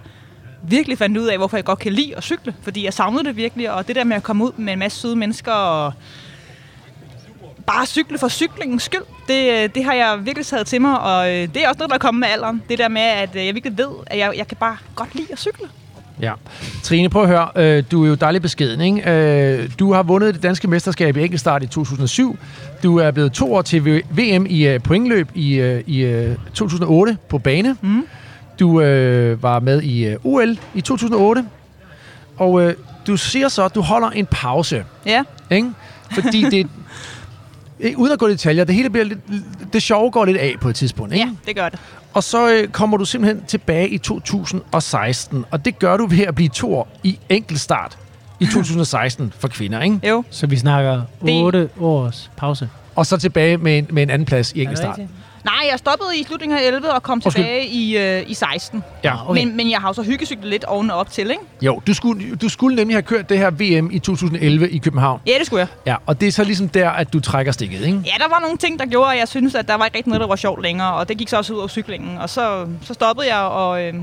virkelig 0.63 0.99
fandt 0.99 1.19
ud 1.19 1.27
af, 1.27 1.39
hvorfor 1.39 1.57
jeg 1.57 1.65
godt 1.65 1.79
kan 1.79 1.93
lide 1.93 2.17
at 2.17 2.23
cykle. 2.23 2.55
Fordi 2.63 2.85
jeg 2.85 2.95
savnede 2.95 3.25
det 3.25 3.37
virkelig, 3.37 3.73
og 3.73 3.89
det 3.89 3.97
der 3.97 4.05
med 4.05 4.17
at 4.17 4.23
komme 4.23 4.45
ud 4.45 4.53
med 4.57 4.73
en 4.73 4.79
masse 4.79 5.01
søde 5.01 5.17
mennesker 5.17 5.53
og 5.53 5.93
bare 7.67 7.87
cykle 7.87 8.19
for 8.19 8.29
cyklingens 8.29 8.83
skyld, 8.83 9.05
det, 9.29 9.75
det 9.75 9.85
har 9.85 9.95
jeg 9.95 10.19
virkelig 10.27 10.47
taget 10.47 10.67
til 10.67 10.81
mig, 10.81 11.01
og 11.01 11.29
øh, 11.29 11.49
det 11.55 11.65
er 11.65 11.69
også 11.69 11.79
noget, 11.79 11.91
der 11.91 11.95
er 11.95 11.99
kommet 11.99 12.21
med 12.21 12.29
alderen. 12.29 12.63
Det 12.69 12.79
der 12.79 12.89
med, 12.89 13.03
at 13.03 13.37
øh, 13.37 13.47
jeg 13.47 13.55
virkelig 13.55 13.79
ved, 13.79 13.89
at 14.07 14.19
jeg, 14.19 14.33
jeg 14.37 14.49
kan 14.49 14.57
bare 14.57 14.77
godt 14.95 15.15
lide 15.15 15.33
at 15.33 15.39
cykle. 15.39 15.69
Ja. 16.21 16.33
Trine, 16.83 17.09
prøv 17.09 17.23
at 17.23 17.29
høre. 17.29 17.49
Øh, 17.57 17.85
du 17.91 18.05
er 18.05 18.09
jo 18.09 18.15
dejlig 18.15 18.43
beskeden, 18.43 18.81
ikke? 18.81 19.69
Du 19.79 19.93
har 19.93 20.03
vundet 20.03 20.35
det 20.35 20.43
danske 20.43 20.69
mesterskab 20.69 21.17
i 21.17 21.23
enkeltstart 21.23 21.63
i 21.63 21.67
2007. 21.67 22.39
Du 22.83 22.99
er 22.99 23.11
blevet 23.11 23.33
to 23.33 23.55
år 23.55 23.63
til 23.63 24.03
VM 24.11 24.47
i 24.49 24.79
pointløb 24.85 25.29
i, 25.35 25.81
i 25.87 26.27
2008 26.55 27.17
på 27.29 27.39
bane. 27.39 27.77
Mm. 27.83 28.07
Du 28.61 28.81
øh, 28.81 29.43
var 29.43 29.61
med 29.61 29.83
i 29.83 30.07
øh, 30.07 30.17
OL 30.25 30.59
i 30.75 30.81
2008, 30.81 31.45
og 32.37 32.63
øh, 32.63 32.75
du 33.07 33.17
siger 33.17 33.49
så, 33.49 33.65
at 33.65 33.75
du 33.75 33.81
holder 33.81 34.11
en 34.11 34.27
pause. 34.27 34.85
Ja. 35.07 35.23
Ikke? 35.51 35.71
Fordi 36.11 36.51
det... 36.51 36.67
uden 37.97 38.13
at 38.13 38.19
gå 38.19 38.27
i 38.27 38.31
detaljer, 38.31 38.65
det 38.65 38.75
hele 38.75 38.91
bliver 38.91 39.05
lidt, 39.05 39.19
det 39.73 39.83
sjove 39.83 40.11
går 40.11 40.25
lidt 40.25 40.37
af 40.37 40.55
på 40.61 40.69
et 40.69 40.75
tidspunkt, 40.75 41.15
ikke? 41.15 41.27
Ja, 41.27 41.33
det 41.47 41.57
gør 41.57 41.69
det. 41.69 41.79
Og 42.15 42.25
så 42.25 42.53
øh, 42.53 42.69
kommer 42.69 42.97
du 42.97 43.05
simpelthen 43.05 43.45
tilbage 43.47 43.89
i 43.89 43.99
2016, 43.99 45.45
og 45.51 45.65
det 45.65 45.79
gør 45.79 45.97
du 45.97 46.07
ved 46.07 46.21
at 46.21 46.35
blive 46.35 46.49
to 46.49 46.75
år 46.75 46.89
i 47.03 47.19
enkeltstart 47.29 47.99
i 48.41 48.47
2016 48.47 49.33
for 49.39 49.49
kvinder, 49.49 49.81
ikke? 49.81 50.01
Jo. 50.09 50.25
Så 50.31 50.47
vi 50.47 50.57
snakker 50.57 51.03
8 51.21 51.69
års 51.81 52.31
pause. 52.37 52.69
Og 52.97 53.07
så 53.07 53.17
tilbage 53.17 53.57
med 53.57 53.79
en, 53.79 53.87
med 53.91 54.03
en 54.03 54.11
anden 54.11 54.27
plads 54.27 54.53
i 54.53 54.61
enkeltstart. 54.61 55.01
Nej, 55.45 55.69
jeg 55.71 55.79
stoppede 55.79 56.19
i 56.21 56.25
slutningen 56.25 56.59
af 56.59 56.63
11 56.67 56.93
og 56.95 57.03
kom 57.03 57.13
Undskyld. 57.17 57.33
tilbage 57.33 57.67
i, 57.67 57.99
øh, 57.99 58.31
i 58.31 58.35
16. 58.35 58.85
Ja, 59.05 59.31
okay. 59.31 59.45
men, 59.45 59.57
men 59.57 59.71
jeg 59.71 59.81
har 59.81 59.89
jo 59.89 59.93
så 59.93 60.03
hyggesyklet 60.03 60.47
lidt 60.47 60.65
oven 60.65 60.91
op 60.91 61.11
til, 61.11 61.31
ikke? 61.31 61.43
Jo, 61.63 61.81
du 61.87 61.95
skulle, 61.95 62.37
du 62.37 62.49
skulle 62.49 62.77
nemlig 62.77 62.95
have 62.97 63.03
kørt 63.03 63.29
det 63.29 63.39
her 63.39 63.51
VM 63.51 63.91
i 63.93 63.99
2011 63.99 64.71
i 64.71 64.79
København. 64.79 65.21
Ja, 65.27 65.33
det 65.39 65.47
skulle 65.47 65.61
jeg. 65.61 65.69
Ja, 65.87 65.97
og 66.07 66.21
det 66.21 66.29
er 66.29 66.33
så 66.33 66.45
ligesom 66.45 66.69
der, 66.69 66.91
at 66.91 67.13
du 67.13 67.21
trækker 67.21 67.53
stikket, 67.53 67.87
ikke? 67.87 67.99
Ja, 68.05 68.13
der 68.19 68.29
var 68.29 68.39
nogle 68.41 68.57
ting, 68.57 68.79
der 68.79 68.87
gjorde, 68.87 69.13
at 69.13 69.19
jeg 69.19 69.29
synes, 69.29 69.55
at 69.55 69.69
der 69.69 69.75
var 69.75 69.85
ikke 69.85 69.97
rigtig 69.97 70.11
noget, 70.11 70.21
der 70.21 70.27
var 70.27 70.37
sjovt 70.37 70.63
længere, 70.63 70.95
og 70.95 71.09
det 71.09 71.19
gik 71.19 71.29
så 71.29 71.37
også 71.37 71.53
ud 71.55 71.63
af 71.63 71.71
cyklingen. 71.71 72.19
Og 72.19 72.31
så, 72.31 72.67
så 72.83 72.95
stoppede 72.95 73.27
jeg, 73.35 73.41
og 73.41 73.83
øh, 73.83 73.95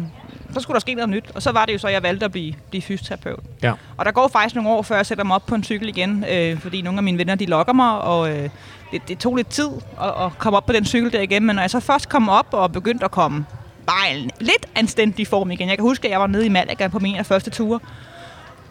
så 0.56 0.60
skulle 0.62 0.76
der 0.76 0.80
ske 0.80 0.94
noget 0.94 1.10
nyt. 1.10 1.26
Og 1.36 1.42
så 1.42 1.52
var 1.52 1.66
det 1.66 1.74
jo 1.74 1.78
så, 1.78 1.88
jeg 1.88 2.04
valgte 2.04 2.26
at 2.26 2.32
blive, 2.32 2.54
blive 2.70 2.82
fysioterapeut. 2.82 3.40
Ja. 3.64 3.74
Og 3.98 4.06
der 4.06 4.12
går 4.12 4.28
faktisk 4.28 4.56
nogle 4.56 4.70
år, 4.70 4.82
før 4.82 4.96
jeg 4.96 5.06
sætter 5.06 5.24
mig 5.24 5.36
op 5.36 5.46
på 5.46 5.56
en 5.56 5.64
cykel 5.64 5.90
igen, 5.90 6.26
øh, 6.30 6.60
fordi 6.60 6.82
nogle 6.82 7.00
af 7.00 7.04
mine 7.04 7.18
venner, 7.18 7.36
de 7.36 7.46
lokker 7.46 7.74
mig, 7.74 8.02
og... 8.02 8.32
Øh, 8.32 8.50
det, 8.92 9.08
det 9.08 9.20
tog 9.20 9.36
lidt 9.36 9.50
tid 9.50 9.70
at, 10.02 10.26
at 10.26 10.32
komme 10.38 10.58
op 10.58 10.66
på 10.66 10.74
den 10.74 10.86
cykel 10.86 11.12
der 11.12 11.22
igen, 11.22 11.46
men 11.46 11.56
når 11.56 11.64
jeg 11.64 11.70
så 11.70 11.80
først 11.80 12.10
kom 12.10 12.30
op 12.30 12.48
og 12.52 12.72
begyndte 12.72 13.06
at 13.06 13.12
komme 13.12 13.46
bare 13.88 14.14
en 14.16 14.32
lidt 14.40 14.66
anstændig 14.76 15.28
form 15.28 15.52
igen. 15.52 15.70
Jeg 15.70 15.78
kan 15.78 15.84
huske, 15.84 16.08
at 16.08 16.12
jeg 16.12 16.20
var 16.20 16.28
nede 16.28 16.46
i 16.46 16.50
Malaga 16.50 16.88
på 16.88 17.00
min 17.00 17.16
af 17.16 17.26
første 17.26 17.52
ture, 17.52 17.80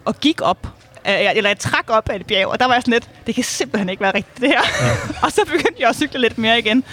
og 0.05 0.19
gik 0.19 0.41
op, 0.41 0.67
eller 1.05 1.49
jeg 1.49 1.59
trak 1.59 1.89
op 1.89 2.09
af 2.09 2.15
et 2.15 2.25
bjerg, 2.25 2.47
og 2.47 2.59
der 2.59 2.65
var 2.65 2.73
jeg 2.73 2.81
sådan 2.81 2.91
lidt, 2.91 3.09
det 3.27 3.35
kan 3.35 3.43
simpelthen 3.43 3.89
ikke 3.89 4.01
være 4.01 4.13
rigtigt 4.13 4.41
det 4.41 4.49
her. 4.49 4.61
Ja. 4.81 4.91
og 5.25 5.31
så 5.31 5.41
begyndte 5.45 5.75
jeg 5.79 5.89
at 5.89 5.95
cykle 5.95 6.21
lidt 6.21 6.37
mere 6.37 6.59
igen. 6.59 6.83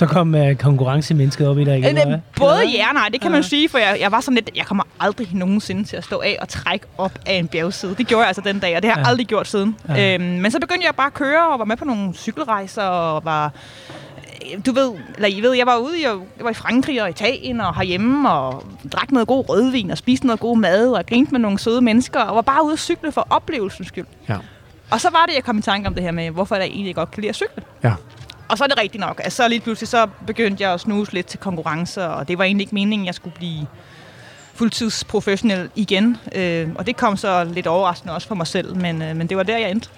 Så 0.00 0.06
kom 0.06 0.34
uh, 0.34 0.54
konkurrencemennesket 0.54 1.48
op 1.48 1.58
i 1.58 1.64
dig 1.64 1.78
igen, 1.78 1.98
eller 1.98 2.20
Både 2.36 2.66
ja 2.74 2.88
og 2.88 2.94
nej, 2.94 3.08
det 3.12 3.20
kan 3.20 3.30
man 3.30 3.42
sige, 3.42 3.68
for 3.68 3.78
jeg, 3.78 3.96
jeg 4.00 4.12
var 4.12 4.20
sådan 4.20 4.34
lidt, 4.34 4.50
jeg 4.56 4.64
kommer 4.64 4.84
aldrig 5.00 5.28
nogensinde 5.32 5.84
til 5.84 5.96
at 5.96 6.04
stå 6.04 6.20
af 6.20 6.36
og 6.40 6.48
trække 6.48 6.86
op 6.98 7.18
af 7.26 7.34
en 7.34 7.48
bjergside. 7.48 7.94
Det 7.94 8.06
gjorde 8.06 8.20
jeg 8.20 8.28
altså 8.28 8.42
den 8.44 8.58
dag, 8.58 8.76
og 8.76 8.82
det 8.82 8.90
har 8.90 8.96
jeg 8.96 9.04
ja. 9.04 9.10
aldrig 9.10 9.26
gjort 9.26 9.48
siden. 9.48 9.76
Ja. 9.88 10.14
Øhm, 10.14 10.24
men 10.24 10.50
så 10.50 10.60
begyndte 10.60 10.86
jeg 10.86 10.94
bare 10.94 11.06
at 11.06 11.14
køre 11.14 11.48
og 11.48 11.58
var 11.58 11.64
med 11.64 11.76
på 11.76 11.84
nogle 11.84 12.14
cykelrejser 12.14 12.82
og 12.82 13.24
var 13.24 13.52
du 14.66 14.72
ved, 14.72 14.92
eller 15.14 15.28
I 15.28 15.40
ved, 15.40 15.52
jeg 15.52 15.66
var 15.66 15.76
ude, 15.76 16.02
jeg, 16.02 16.16
jeg 16.36 16.44
var 16.44 16.50
i 16.50 16.54
Frankrig 16.54 17.02
og 17.02 17.10
Italien 17.10 17.60
og 17.60 17.76
herhjemme 17.76 18.30
og 18.30 18.64
drak 18.92 19.12
noget 19.12 19.28
god 19.28 19.48
rødvin 19.48 19.90
og 19.90 19.98
spiste 19.98 20.26
noget 20.26 20.40
god 20.40 20.56
mad 20.56 20.92
og 20.92 21.06
grinte 21.06 21.32
med 21.32 21.40
nogle 21.40 21.58
søde 21.58 21.80
mennesker 21.80 22.20
og 22.20 22.36
var 22.36 22.42
bare 22.42 22.64
ude 22.64 22.72
at 22.72 22.78
cykle 22.78 23.12
for 23.12 23.26
oplevelsens 23.30 23.88
skyld. 23.88 24.06
Ja. 24.28 24.36
Og 24.90 25.00
så 25.00 25.10
var 25.10 25.26
det, 25.26 25.34
jeg 25.34 25.44
kom 25.44 25.58
i 25.58 25.62
tanke 25.62 25.88
om 25.88 25.94
det 25.94 26.02
her 26.02 26.10
med, 26.10 26.30
hvorfor 26.30 26.56
jeg 26.56 26.66
egentlig 26.66 26.94
godt 26.94 27.10
kan 27.10 27.20
lide 27.20 27.28
at 27.28 27.36
cykle. 27.36 27.62
Ja. 27.82 27.92
Og 28.50 28.58
så 28.58 28.64
er 28.64 28.68
det 28.68 28.78
rigtigt 28.78 29.00
nok. 29.00 29.20
Altså, 29.24 29.36
så 29.36 29.48
lige 29.48 29.60
pludselig 29.60 29.88
så 29.88 30.06
begyndte 30.26 30.62
jeg 30.62 30.72
at 30.72 30.80
snuse 30.80 31.12
lidt 31.12 31.26
til 31.26 31.38
konkurrencer, 31.38 32.04
og 32.04 32.28
det 32.28 32.38
var 32.38 32.44
egentlig 32.44 32.62
ikke 32.64 32.74
meningen, 32.74 33.06
jeg 33.06 33.14
skulle 33.14 33.36
blive 33.36 33.66
fuldtidsprofessionel 34.54 35.70
igen. 35.76 36.16
Øh, 36.34 36.68
og 36.74 36.86
det 36.86 36.96
kom 36.96 37.16
så 37.16 37.44
lidt 37.44 37.66
overraskende 37.66 38.14
også 38.14 38.28
for 38.28 38.34
mig 38.34 38.46
selv, 38.46 38.76
men, 38.76 39.02
øh, 39.02 39.16
men 39.16 39.26
det 39.26 39.36
var 39.36 39.42
der, 39.42 39.58
jeg 39.58 39.70
endte. 39.70 39.88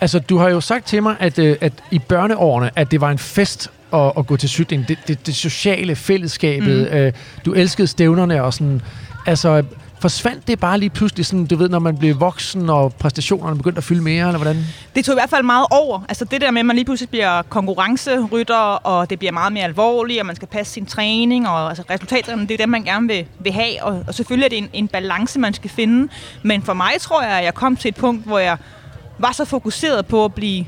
Altså, 0.00 0.18
du 0.18 0.38
har 0.38 0.48
jo 0.48 0.60
sagt 0.60 0.86
til 0.86 1.02
mig, 1.02 1.16
at, 1.20 1.38
øh, 1.38 1.56
at 1.60 1.72
i 1.90 1.98
børneårene, 1.98 2.70
at 2.76 2.90
det 2.90 3.00
var 3.00 3.10
en 3.10 3.18
fest 3.18 3.70
at, 3.92 4.12
at 4.18 4.26
gå 4.26 4.36
til 4.36 4.48
cykling. 4.48 4.88
Det, 4.88 4.98
det, 5.08 5.26
det 5.26 5.34
sociale 5.34 5.96
fællesskabet. 5.96 6.88
Mm. 6.90 6.96
Øh, 6.96 7.12
du 7.44 7.52
elskede 7.52 7.86
stævnerne 7.86 8.42
og 8.42 8.54
sådan. 8.54 8.82
Altså, 9.26 9.62
forsvandt 10.00 10.48
det 10.48 10.60
bare 10.60 10.78
lige 10.78 10.90
pludselig, 10.90 11.26
sådan, 11.26 11.46
du 11.46 11.56
ved, 11.56 11.68
når 11.68 11.78
man 11.78 11.98
blev 11.98 12.20
voksen, 12.20 12.70
og 12.70 12.92
præstationerne 12.92 13.56
begyndte 13.56 13.78
at 13.78 13.84
fylde 13.84 14.02
mere, 14.02 14.26
eller 14.26 14.38
hvordan? 14.38 14.64
Det 14.94 15.04
tog 15.04 15.12
i 15.12 15.16
hvert 15.16 15.30
fald 15.30 15.42
meget 15.42 15.66
over. 15.70 16.00
Altså 16.08 16.24
det 16.24 16.40
der 16.40 16.50
med, 16.50 16.60
at 16.60 16.66
man 16.66 16.76
lige 16.76 16.84
pludselig 16.84 17.08
bliver 17.08 17.42
konkurrencerytter, 17.42 18.56
og 18.56 19.10
det 19.10 19.18
bliver 19.18 19.32
meget 19.32 19.52
mere 19.52 19.64
alvorligt, 19.64 20.20
og 20.20 20.26
man 20.26 20.36
skal 20.36 20.48
passe 20.48 20.72
sin 20.72 20.86
træning, 20.86 21.48
og 21.48 21.68
altså, 21.68 21.84
resultaterne, 21.90 22.42
det 22.42 22.50
er 22.50 22.56
det, 22.56 22.68
man 22.68 22.82
gerne 22.82 23.08
vil, 23.08 23.26
vil 23.38 23.52
have. 23.52 23.82
Og, 23.82 24.04
og 24.06 24.14
selvfølgelig 24.14 24.44
er 24.44 24.48
det 24.48 24.58
en, 24.58 24.68
en 24.72 24.88
balance, 24.88 25.38
man 25.38 25.54
skal 25.54 25.70
finde. 25.70 26.08
Men 26.42 26.62
for 26.62 26.74
mig 26.74 26.92
tror 27.00 27.22
jeg, 27.22 27.38
at 27.38 27.44
jeg 27.44 27.54
kom 27.54 27.76
til 27.76 27.88
et 27.88 27.96
punkt, 27.96 28.24
hvor 28.24 28.38
jeg 28.38 28.56
var 29.18 29.32
så 29.32 29.44
fokuseret 29.44 30.06
på 30.06 30.24
at 30.24 30.34
blive 30.34 30.66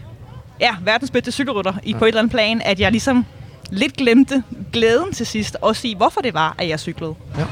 ja, 0.60 0.76
verdens 0.84 1.10
bedste 1.10 1.32
cykelrytter 1.32 1.72
i, 1.82 1.92
ja. 1.92 1.98
på 1.98 2.04
et 2.04 2.08
eller 2.08 2.20
andet 2.20 2.32
plan, 2.32 2.60
at 2.64 2.80
jeg 2.80 2.90
ligesom 2.90 3.26
lidt 3.70 3.96
glemte 3.96 4.42
glæden 4.72 5.12
til 5.12 5.26
sidst, 5.26 5.56
og 5.60 5.76
sige, 5.76 5.96
hvorfor 5.96 6.20
det 6.20 6.34
var, 6.34 6.54
at 6.58 6.68
jeg 6.68 6.80
cyklede. 6.80 7.14
Ja. 7.38 7.44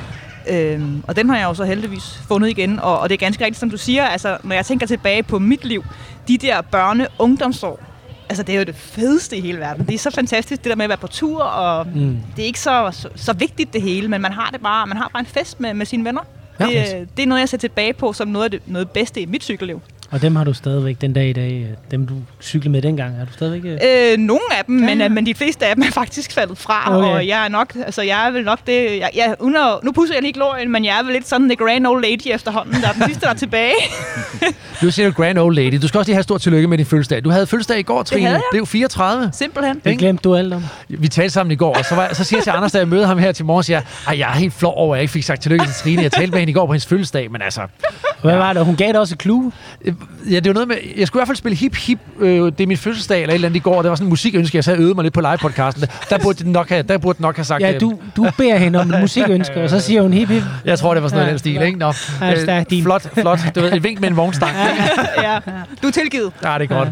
Øhm, 0.49 1.05
og 1.07 1.17
den 1.17 1.29
har 1.29 1.37
jeg 1.37 1.45
jo 1.45 1.55
så 1.55 1.65
heldigvis 1.65 2.23
fundet 2.29 2.49
igen. 2.49 2.81
Og, 2.81 2.99
og 2.99 3.09
det 3.09 3.15
er 3.15 3.19
ganske 3.19 3.45
rigtigt, 3.45 3.61
som 3.61 3.71
du 3.71 3.77
siger, 3.77 4.05
altså, 4.05 4.39
når 4.43 4.55
jeg 4.55 4.67
tænker 4.67 4.87
tilbage 4.87 5.23
på 5.23 5.39
mit 5.39 5.65
liv, 5.65 5.85
de 6.29 6.39
der 6.39 6.61
børne-ungdomsår, 6.63 7.81
altså 8.29 8.43
det 8.43 8.55
er 8.55 8.59
jo 8.59 8.65
det 8.65 8.77
fedeste 8.77 9.37
i 9.37 9.41
hele 9.41 9.59
verden. 9.59 9.87
Det 9.87 9.95
er 9.95 9.99
så 9.99 10.11
fantastisk, 10.11 10.65
det 10.65 10.71
der 10.71 10.77
med 10.77 10.85
at 10.85 10.89
være 10.89 10.99
på 10.99 11.07
tur, 11.07 11.43
og 11.43 11.87
mm. 11.95 12.19
det 12.37 12.43
er 12.43 12.47
ikke 12.47 12.61
så, 12.61 12.89
så, 12.93 13.09
så 13.15 13.33
vigtigt 13.33 13.73
det 13.73 13.83
hele, 13.83 14.09
men 14.09 14.21
man 14.21 14.33
har 14.33 14.51
det 14.51 14.61
bare, 14.61 14.87
man 14.87 14.97
har 14.97 15.11
bare 15.13 15.21
en 15.21 15.27
fest 15.27 15.61
med, 15.61 15.75
med 15.75 15.87
sine 15.87 16.05
venner. 16.05 16.21
Ja, 16.61 16.67
det, 16.67 17.09
det 17.17 17.23
er 17.23 17.27
noget, 17.27 17.41
jeg 17.41 17.49
ser 17.49 17.59
tilbage 17.59 17.93
på 17.93 18.13
som 18.13 18.29
noget 18.29 18.45
af 18.45 18.51
det 18.51 18.63
noget 18.67 18.91
bedste 18.91 19.21
i 19.21 19.27
mit 19.27 19.45
cykelliv. 19.45 19.81
Og 20.11 20.23
dem 20.23 20.37
har 20.37 20.45
du 20.45 20.53
stadigvæk 20.53 21.01
den 21.01 21.13
dag 21.13 21.29
i 21.29 21.33
dag, 21.33 21.67
dem 21.91 22.07
du 22.07 22.15
cyklede 22.43 22.73
med 22.73 22.83
dengang, 22.83 23.21
er 23.21 23.25
du 23.25 23.33
stadigvæk? 23.33 23.65
Øh, 23.65 23.79
øh 24.13 24.19
nogle 24.19 24.41
af 24.59 24.65
dem, 24.65 24.79
ja. 24.79 24.87
men, 24.87 25.01
øh, 25.01 25.11
men 25.11 25.27
de 25.27 25.35
fleste 25.35 25.67
af 25.67 25.75
dem 25.75 25.85
er 25.89 25.91
faktisk 25.91 26.33
faldet 26.33 26.59
fra, 26.59 26.99
okay. 26.99 27.09
og 27.09 27.27
jeg 27.27 27.45
er 27.45 27.49
nok, 27.49 27.73
altså 27.87 28.03
jeg 28.03 28.27
er 28.27 28.31
vel 28.31 28.45
nok 28.45 28.59
det, 28.67 28.99
jeg, 28.99 29.11
jeg, 29.15 29.35
under, 29.39 29.81
nu 29.83 29.93
pusser 29.93 30.15
jeg 30.15 30.23
lige 30.23 30.33
glorien, 30.33 30.73
men 30.73 30.85
jeg 30.85 30.99
er 30.99 31.03
vel 31.03 31.13
lidt 31.13 31.29
sådan 31.29 31.49
the 31.49 31.57
grand 31.57 31.87
old 31.87 32.03
lady 32.03 32.35
efterhånden, 32.35 32.83
der 32.83 32.89
er 32.89 32.93
den 32.93 33.03
sidste, 33.07 33.21
der 33.21 33.31
er 33.31 33.35
tilbage. 33.35 33.75
du 34.83 34.91
siger 34.91 35.11
grand 35.11 35.39
old 35.39 35.55
lady, 35.55 35.79
du 35.83 35.89
skal 35.89 35.99
også 35.99 36.09
lige 36.09 36.17
have 36.17 36.23
stort 36.23 36.41
tillykke 36.41 36.69
med 36.69 36.79
din 36.79 36.87
fødselsdag. 36.87 37.25
Du 37.25 37.31
havde 37.31 37.47
fødselsdag 37.47 37.79
i 37.79 37.83
går, 37.83 38.03
Trine. 38.03 38.21
Det, 38.21 38.27
havde 38.27 38.35
jeg. 38.35 38.43
det 38.53 38.57
er 38.57 38.61
jo 38.61 38.65
34. 38.65 39.31
Simpelthen. 39.33 39.81
Det 39.85 39.99
glemte 39.99 40.23
du 40.23 40.35
alt 40.35 40.53
om. 40.53 40.65
Vi 40.89 41.09
talte 41.09 41.31
sammen 41.31 41.53
i 41.53 41.57
går, 41.57 41.75
og 41.75 41.85
så, 41.85 41.95
var, 41.95 42.11
så 42.13 42.25
siger 42.25 42.39
jeg 42.39 42.45
til 42.45 42.51
Anders, 42.51 42.73
da 42.73 42.79
jeg 42.79 42.89
møder 42.89 43.07
ham 43.07 43.19
her 43.19 43.33
til 43.33 43.45
morgen, 43.45 43.63
siger 43.63 43.81
jeg, 44.09 44.19
jeg 44.19 44.29
er 44.31 44.35
helt 44.35 44.55
flov 44.55 44.75
over, 44.77 44.95
at 44.95 44.99
jeg 44.99 45.03
ikke 45.03 45.13
fik 45.13 45.23
sagt 45.23 45.43
tillykke 45.43 45.65
til 45.65 45.75
Trine. 45.75 46.03
Jeg 46.03 46.13
talte 46.13 46.31
med 46.31 46.39
hende 46.39 46.51
i 46.51 46.55
går 46.55 46.67
på 46.67 46.73
hendes 46.73 46.87
fødselsdag, 46.87 47.31
men 47.31 47.43
altså... 47.43 47.61
Hvad 48.23 48.37
var 48.37 48.53
det? 48.53 48.65
Hun 48.65 48.77
gav 48.77 48.93
dig 48.93 49.01
også 49.01 49.15
et 49.15 49.23
clue? 49.23 49.53
Ja, 50.31 50.41
det 50.41 50.47
var 50.47 50.53
noget 50.53 50.69
med, 50.69 50.77
jeg 50.97 51.07
skulle 51.07 51.21
i 51.21 51.21
hvert 51.21 51.29
fald 51.29 51.37
spille 51.37 51.57
hip 51.57 51.77
hip, 51.77 51.99
øh, 52.19 52.45
det 52.45 52.61
er 52.61 52.67
min 52.67 52.77
fødselsdag 52.77 53.23
eller 53.23 53.33
et 53.33 53.35
eller 53.35 53.49
andet 53.49 53.61
i 53.61 53.63
går, 53.63 53.83
det 53.83 53.89
var 53.89 53.95
sådan 53.95 54.07
en 54.07 54.11
musikønske, 54.11 54.57
jeg 54.57 54.65
så 54.65 54.75
øvede 54.75 54.95
mig 54.95 55.03
lidt 55.03 55.15
på 55.15 55.21
live-podcasten. 55.21 55.81
Der, 55.81 55.87
der 56.11 56.19
burde 56.19 56.45
den 56.45 56.53
nok 56.53 56.69
have, 56.69 56.83
der 56.83 56.99
burde 56.99 57.23
nok 57.23 57.37
have 57.37 57.45
sagt... 57.45 57.63
Ja, 57.63 57.79
du, 57.79 57.99
du 58.17 58.27
beder 58.37 58.57
hende 58.57 58.81
om 58.81 58.95
en 58.95 59.01
musikønske, 59.07 59.63
og 59.63 59.71
så 59.71 59.81
siger 59.81 60.03
hun 60.03 60.13
hip 60.13 60.29
hip. 60.29 60.43
Jeg 60.65 60.79
tror, 60.79 60.95
det 60.95 61.03
var 61.03 61.09
sådan 61.09 61.17
noget 61.17 61.27
ja, 61.27 61.31
den 61.31 61.39
stil, 61.39 61.63
ikke? 61.63 61.79
Nå, 61.79 61.93
ja, 62.21 62.61
øh, 62.61 62.83
flot, 62.83 63.03
flot. 63.21 63.39
Du 63.55 63.61
ved, 63.61 63.73
et 63.73 63.85
vink 63.85 64.01
med 64.01 64.09
en 64.09 64.17
vognstang. 64.17 64.53
ja, 65.23 65.33
ja. 65.33 65.39
Du 65.83 65.87
er 65.87 65.93
tilgivet. 65.93 66.33
Ja, 66.45 66.55
det 66.59 66.71
er 66.71 66.75
godt. 66.77 66.89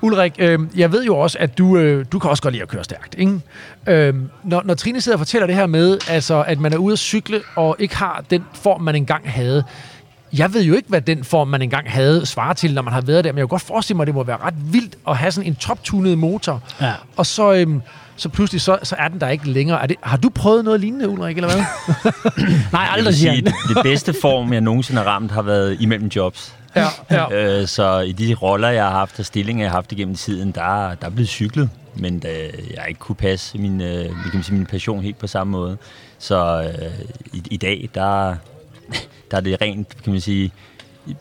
Ulrik, 0.00 0.32
øh, 0.38 0.58
jeg 0.76 0.92
ved 0.92 1.04
jo 1.04 1.18
også, 1.18 1.38
at 1.40 1.58
du, 1.58 1.76
øh, 1.76 2.04
du 2.12 2.18
kan 2.18 2.30
også 2.30 2.42
godt 2.42 2.52
lide 2.54 2.62
at 2.62 2.68
køre 2.68 2.84
stærkt. 2.84 3.14
Ikke? 3.18 3.40
Øh, 3.86 4.14
når, 4.44 4.62
når 4.64 4.74
Trine 4.74 5.00
sidder 5.00 5.16
og 5.16 5.20
fortæller 5.20 5.46
det 5.46 5.56
her 5.56 5.66
med, 5.66 5.98
altså, 6.08 6.42
at 6.46 6.60
man 6.60 6.72
er 6.72 6.76
ude 6.76 6.92
at 6.92 6.98
cykle 6.98 7.40
og 7.56 7.76
ikke 7.78 7.96
har 7.96 8.24
den 8.30 8.44
form, 8.54 8.80
man 8.80 8.94
engang 8.94 9.30
havde. 9.30 9.64
Jeg 10.32 10.54
ved 10.54 10.62
jo 10.64 10.74
ikke, 10.74 10.88
hvad 10.88 11.00
den 11.00 11.24
form, 11.24 11.48
man 11.48 11.62
engang 11.62 11.90
havde, 11.90 12.26
svarer 12.26 12.52
til, 12.52 12.74
når 12.74 12.82
man 12.82 12.92
har 12.92 13.00
været 13.00 13.24
der, 13.24 13.32
men 13.32 13.38
jeg 13.38 13.42
kan 13.42 13.48
godt 13.48 13.62
forestille 13.62 13.96
mig, 13.96 14.02
at 14.02 14.06
det 14.06 14.14
må 14.14 14.22
være 14.22 14.36
ret 14.36 14.54
vildt 14.72 14.96
at 15.08 15.16
have 15.16 15.32
sådan 15.32 15.48
en 15.50 15.54
top-tunet 15.54 16.18
motor, 16.18 16.62
Ja. 16.80 16.92
og 17.16 17.26
så, 17.26 17.52
øhm, 17.52 17.82
så 18.16 18.28
pludselig 18.28 18.60
så, 18.60 18.78
så 18.82 18.96
er 18.98 19.08
den 19.08 19.20
der 19.20 19.28
ikke 19.28 19.50
længere. 19.50 19.82
Er 19.82 19.86
det, 19.86 19.96
har 20.02 20.16
du 20.16 20.28
prøvet 20.28 20.64
noget 20.64 20.80
lignende, 20.80 21.08
Ulrik, 21.08 21.36
eller 21.36 21.50
hvad? 21.52 21.64
Nej, 22.72 22.86
aldrig 22.90 23.14
siger 23.14 23.32
sige, 23.32 23.42
det, 23.44 23.54
det 23.68 23.78
bedste 23.82 24.14
form, 24.22 24.52
jeg 24.52 24.60
nogensinde 24.60 25.02
har 25.02 25.08
ramt, 25.08 25.30
har 25.32 25.42
været 25.42 25.76
imellem 25.80 26.08
jobs. 26.16 26.54
ja, 26.76 26.86
ja. 27.10 27.60
Øh, 27.60 27.66
så 27.68 27.98
i 28.00 28.12
de 28.12 28.34
roller, 28.34 28.68
jeg 28.68 28.84
har 28.84 28.90
haft 28.90 29.18
og 29.18 29.24
stillinger, 29.26 29.64
jeg 29.64 29.70
har 29.70 29.76
haft 29.76 29.92
igennem 29.92 30.14
tiden, 30.14 30.52
der, 30.52 30.94
der 30.94 31.06
er 31.06 31.10
blevet 31.10 31.28
cyklet. 31.28 31.70
Men 31.94 32.22
øh, 32.26 32.70
jeg 32.76 32.84
ikke 32.88 32.98
kunne 33.00 33.16
passe 33.16 33.58
min, 33.58 33.80
øh, 33.80 34.04
kan 34.04 34.14
man 34.34 34.42
sige, 34.42 34.54
min 34.56 34.66
passion 34.66 35.02
helt 35.02 35.18
på 35.18 35.26
samme 35.26 35.50
måde. 35.50 35.76
Så 36.18 36.62
øh, 36.62 36.90
i, 37.32 37.42
i 37.50 37.56
dag, 37.56 37.88
der, 37.94 38.34
der 39.30 39.36
er 39.36 39.40
det 39.40 39.60
rent, 39.60 40.02
kan 40.02 40.12
man 40.12 40.20
sige... 40.20 40.52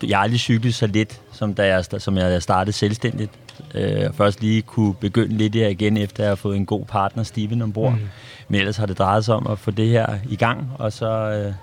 Jeg 0.03 0.17
har 0.17 0.23
aldrig 0.23 0.39
cyklet 0.39 0.75
så 0.75 0.87
lidt, 0.87 1.21
som, 1.31 1.53
da 1.53 1.67
jeg, 1.67 1.85
som 1.97 2.17
jeg 2.17 2.41
startede 2.41 2.75
selvstændigt. 2.75 3.31
Øh, 3.73 4.05
og 4.09 4.15
først 4.15 4.41
lige 4.41 4.61
kunne 4.61 4.93
begynde 4.93 5.37
lidt 5.37 5.55
her 5.55 5.67
igen, 5.67 5.97
efter 5.97 6.23
jeg 6.23 6.31
har 6.31 6.35
fået 6.35 6.57
en 6.57 6.65
god 6.65 6.85
partner, 6.85 7.23
Steven, 7.23 7.61
ombord. 7.61 7.93
Mm. 7.93 7.99
Men 8.47 8.59
ellers 8.59 8.77
har 8.77 8.85
det 8.85 8.97
drejet 8.97 9.25
sig 9.25 9.35
om 9.35 9.47
at 9.47 9.59
få 9.59 9.71
det 9.71 9.89
her 9.89 10.17
i 10.29 10.35
gang, 10.35 10.71
og 10.79 10.93
så 10.93 11.09
øh, 11.09 11.53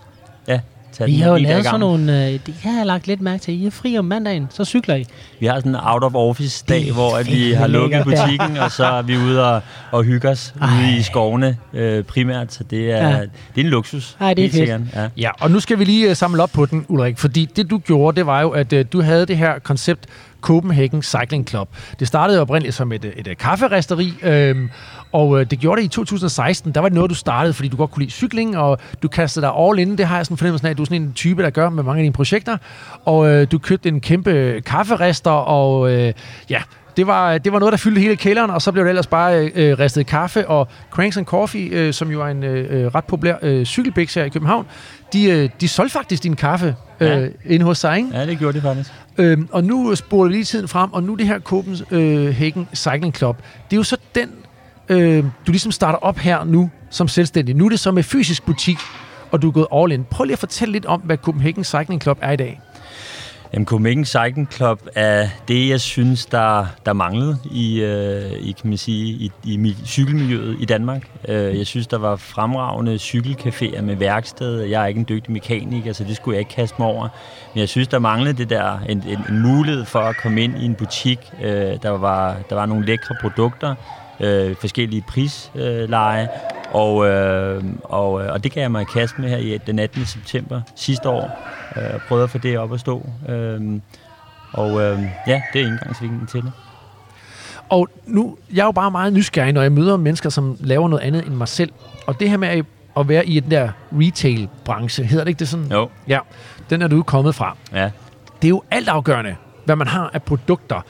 ja, 0.49 0.61
tage 0.95 1.11
Vi 1.11 1.17
har 1.17 1.31
jo 1.31 1.37
lavet 1.37 1.65
sådan 1.65 1.81
nogle... 1.81 2.27
Øh, 2.27 2.33
det 2.47 2.55
har 2.63 2.77
jeg 2.79 2.87
lagt 2.87 3.07
lidt 3.07 3.21
mærke 3.21 3.41
til. 3.43 3.63
I 3.63 3.67
er 3.67 3.71
fri 3.71 3.99
om 3.99 4.05
mandagen, 4.05 4.47
så 4.51 4.65
cykler 4.65 4.95
I. 4.95 5.05
Vi 5.41 5.47
har 5.47 5.55
sådan 5.55 5.75
en 5.75 5.81
out-of-office-dag, 5.83 6.93
hvor 6.93 7.17
at 7.17 7.27
vi 7.27 7.53
har 7.53 7.67
lukket 7.67 8.05
butikken, 8.05 8.57
og 8.57 8.71
så 8.71 8.85
er 8.87 9.03
vi 9.03 9.17
ude 9.17 9.55
og, 9.55 9.61
og 9.91 10.03
hygge 10.05 10.29
os 10.29 10.55
Ej. 10.61 10.69
ude 10.69 10.97
i 10.99 11.03
skovene 11.03 11.57
øh, 11.75 12.05
primært. 12.05 12.53
Så 12.53 12.65
det 12.65 12.91
er, 12.93 13.09
Ja. 13.09 13.21
det 13.21 13.27
er 13.57 13.61
en 13.61 13.67
luksus. 13.67 14.17
Ej, 14.21 14.35
det 14.35 14.45
er 14.45 14.51
helt 14.51 14.53
fedt. 14.53 14.83
sikkert. 14.91 15.05
Ja. 15.17 15.23
Ja, 15.23 15.31
og 15.41 15.51
nu 15.51 15.61
skal 15.61 15.79
vi 15.79 15.85
lige 15.85 16.11
uh, 16.11 16.17
samle 16.17 16.43
op 16.43 16.51
på 16.53 16.67
den, 16.67 16.87
Ulrik, 16.89 17.19
fordi 17.19 17.45
det 17.57 17.71
du 17.71 17.79
gjorde, 17.79 18.17
det 18.17 18.27
var 18.27 18.41
jo, 18.41 18.51
at 18.51 18.73
uh, 18.73 18.81
du 18.93 19.03
havde 19.03 19.27
det 19.27 19.37
her 19.37 19.59
koncept 19.59 20.07
Copenhagen 20.41 21.03
Cycling 21.03 21.49
Club. 21.49 21.69
Det 22.01 22.09
startede 22.09 22.41
oprindeligt 22.41 22.75
som 22.75 22.93
et, 22.93 23.05
et, 23.05 23.27
et 23.29 23.39
kafferisteri, 23.39 24.13
øhm, 24.23 24.71
og 25.15 25.29
uh, 25.29 25.41
det 25.43 25.59
gjorde 25.59 25.81
det 25.81 25.85
i 25.87 25.89
2016. 25.89 26.73
Der 26.73 26.81
var 26.81 26.89
det 26.89 26.95
noget, 26.95 27.11
du 27.11 27.15
startede, 27.15 27.55
fordi 27.55 27.69
du 27.69 27.77
godt 27.77 27.91
kunne 27.91 28.01
lide 28.01 28.11
cykling, 28.11 28.57
og 28.59 28.79
du 29.03 29.09
kastede 29.09 29.47
dig 29.47 29.55
all 29.59 29.79
in. 29.79 29.99
Det 29.99 30.07
har 30.07 30.17
jeg 30.17 30.27
sådan 30.27 30.37
fornemmelsen 30.37 30.67
af, 30.67 30.71
at 30.71 30.77
du 30.77 30.83
er 30.83 30.87
sådan 30.87 31.03
en 31.03 31.13
type, 31.13 31.43
der 31.43 31.51
gør 31.51 31.69
med 31.71 31.83
mange 31.83 31.99
af 32.01 32.03
dine 32.03 32.13
projekter. 32.13 32.57
Og 33.05 33.19
uh, 33.19 33.43
du 33.53 33.59
købte 33.59 33.89
en 33.89 34.01
kæmpe 34.01 34.63
kafferester, 34.67 35.31
og 35.31 35.81
uh, 35.81 35.91
ja, 36.51 36.63
det 36.97 37.07
var, 37.07 37.39
det 37.39 37.53
var 37.53 37.59
noget, 37.59 37.73
der 37.73 37.79
fyldte 37.79 38.01
hele 38.01 38.17
kælderen, 38.17 38.51
og 38.51 38.63
så 38.63 38.73
blev 38.73 38.85
det 38.85 38.89
ellers 38.89 39.07
bare 39.07 39.51
øh, 39.55 39.79
ristet 39.79 40.07
kaffe, 40.07 40.49
og 40.49 40.69
Cranks 40.91 41.17
and 41.17 41.27
Coffee, 41.27 41.69
øh, 41.69 41.93
som 41.93 42.11
jo 42.11 42.23
er 42.23 42.27
en 42.27 42.43
øh, 42.45 42.95
ret 42.95 43.05
populær 43.05 43.35
øh, 43.43 43.65
cykelbiks 43.67 44.15
her 44.15 44.25
i 44.25 44.29
København, 44.29 44.67
de, 45.13 45.25
øh, 45.31 45.49
de 45.61 45.69
solgte 45.69 45.93
faktisk 45.93 46.23
din 46.23 46.37
kaffe 46.37 46.77
øh, 47.01 47.09
Ja. 47.09 47.27
inde 47.47 47.65
hos 47.65 47.79
sig, 47.79 47.97
ikke? 47.97 48.09
ja, 48.13 48.27
det 48.27 48.39
gjorde 48.39 48.55
det 48.55 48.63
faktisk. 48.63 48.91
Øhm, 49.19 49.49
og 49.53 49.65
nu 49.65 49.95
spoler 49.95 50.29
vi 50.29 50.35
lige 50.35 50.45
tiden 50.45 50.69
frem, 50.69 50.93
og 50.93 51.03
nu 51.03 51.15
det 51.15 51.27
her 51.27 51.39
Copenhagen 51.41 52.69
Cycling 52.75 53.15
Club, 53.17 53.37
det 53.71 53.77
er 53.77 53.77
jo 53.77 53.83
så 53.83 53.97
den, 54.15 54.29
øh, 54.89 55.25
du 55.47 55.51
ligesom 55.53 55.73
starter 55.73 55.99
op 55.99 56.19
her 56.19 56.45
nu 56.45 56.71
som 56.91 57.09
selvstændig. 57.09 57.57
Nu 57.57 57.65
er 57.65 57.69
det 57.69 57.81
så 57.81 57.91
med 57.91 58.03
fysisk 58.03 58.47
butik, 58.47 58.79
og 59.31 59.43
du 59.43 59.49
er 59.49 59.53
gået 59.53 59.67
all 59.73 59.93
in. 59.93 60.05
Prøv 60.05 60.25
lige 60.25 60.33
at 60.33 60.39
fortælle 60.39 60.73
lidt 60.73 60.87
om, 60.87 61.01
hvad 61.01 61.17
Copenhagen 61.17 61.65
Cycling 61.65 62.03
Club 62.03 62.19
er 62.23 62.33
i 62.33 62.37
dag. 62.37 62.61
Jamen, 63.55 63.67
Copenhagen 63.67 64.05
Cycling 64.05 64.53
Club 64.53 64.81
er 64.95 65.29
det, 65.49 65.69
jeg 65.69 65.81
synes, 65.81 66.27
der, 66.27 66.67
der 66.87 66.93
manglede 66.93 67.39
i, 67.51 67.81
øh, 67.81 68.33
i, 68.33 68.53
kan 68.53 68.69
man 68.69 68.79
sige, 68.79 69.07
i, 69.09 69.33
i 69.45 69.77
cykelmiljøet 69.87 70.57
i 70.61 70.65
Danmark. 70.65 71.09
Øh, 71.29 71.59
jeg 71.59 71.67
synes, 71.67 71.87
der 71.87 71.99
var 71.99 72.17
fremragende 72.17 72.95
cykelcaféer 72.95 73.81
med 73.81 73.97
værksted. 73.97 74.61
Jeg 74.61 74.83
er 74.83 74.87
ikke 74.87 74.99
en 74.99 75.07
dygtig 75.09 75.33
mekaniker, 75.33 75.93
så 75.93 76.05
det 76.05 76.17
skulle 76.17 76.35
jeg 76.35 76.41
ikke 76.41 76.51
kaste 76.51 76.77
mig 76.79 76.89
over. 76.89 77.09
Men 77.55 77.61
jeg 77.61 77.69
synes, 77.69 77.89
der 77.89 77.99
manglede 77.99 78.37
det 78.37 78.51
der, 78.51 78.79
en, 78.89 79.05
en, 79.09 79.19
en 79.29 79.43
mulighed 79.43 79.85
for 79.85 79.99
at 79.99 80.17
komme 80.17 80.43
ind 80.43 80.59
i 80.59 80.65
en 80.65 80.75
butik. 80.75 81.19
Øh, 81.43 81.53
der, 81.83 81.91
var, 81.91 82.37
der 82.49 82.55
var 82.55 82.67
nogle 82.67 82.87
lækre 82.87 83.15
produkter, 83.21 83.75
øh, 84.21 84.57
forskellige 84.57 85.05
prisleje, 85.09 86.29
og, 86.73 87.07
øh, 87.07 87.65
og, 87.85 88.23
øh, 88.25 88.33
og 88.33 88.45
det 88.45 88.53
kan 88.53 88.63
jeg 88.63 88.71
mig 88.71 88.83
i 88.83 88.87
kast 88.93 89.19
med 89.19 89.29
her 89.29 89.37
i 89.37 89.59
den 89.67 89.79
18. 89.79 90.07
september 90.07 90.61
sidste 90.77 91.09
år. 91.09 91.49
Øh, 91.77 92.01
prøvede 92.09 92.25
at 92.25 92.31
få 92.31 92.39
det 92.39 92.59
op 92.59 92.73
at 92.75 92.81
stå. 92.81 93.07
Øh, 93.29 93.61
og 94.53 94.71
øh, 94.83 95.03
ja, 95.27 95.43
det 95.53 95.61
er 95.63 95.67
indgangsvinklen 95.67 96.27
til 96.27 96.43
det. 96.43 96.53
Og 97.69 97.89
nu, 98.07 98.37
jeg 98.55 98.61
er 98.61 98.65
jo 98.67 98.73
bare 98.73 98.91
meget 98.91 99.13
nysgerrig, 99.13 99.53
når 99.53 99.63
jeg 99.63 99.73
møder 99.73 99.97
mennesker, 99.97 100.31
som 100.31 100.57
laver 100.61 100.89
noget 100.89 101.03
andet 101.03 101.27
end 101.27 101.35
mig 101.35 101.49
selv. 101.49 101.73
Og 102.07 102.21
det 102.21 102.31
her 102.31 102.37
med 102.37 102.49
at- 102.49 102.65
at 102.97 103.09
være 103.09 103.27
i 103.27 103.41
den 103.41 103.51
der 103.51 103.69
retail-branche, 103.93 105.05
hedder 105.05 105.25
det 105.25 105.29
ikke 105.29 105.39
det 105.39 105.49
sådan? 105.49 105.67
Jo, 105.73 105.89
Ja, 106.09 106.19
den 106.71 106.83
er 106.83 106.89
du 106.89 107.03
kommet 107.03 107.35
fra. 107.35 107.57
ja. 107.73 107.91
Det 108.43 108.49
er 108.49 108.51
jo 108.51 108.63
altafgørende, 108.71 109.37
hvad 109.65 109.77
man 109.77 109.87
har 109.87 110.11
af 110.15 110.23
produkter. 110.23 110.81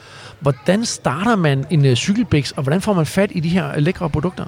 Hvordan 0.45 0.85
starter 0.85 1.35
man 1.35 1.65
en 1.69 1.85
uh, 1.85 1.93
cykelbiks, 1.93 2.51
og 2.51 2.63
hvordan 2.63 2.81
får 2.81 2.93
man 2.93 3.05
fat 3.05 3.31
i 3.33 3.39
de 3.39 3.49
her 3.49 3.69
øh, 3.69 3.77
lækre 3.77 4.09
produkter? 4.09 4.45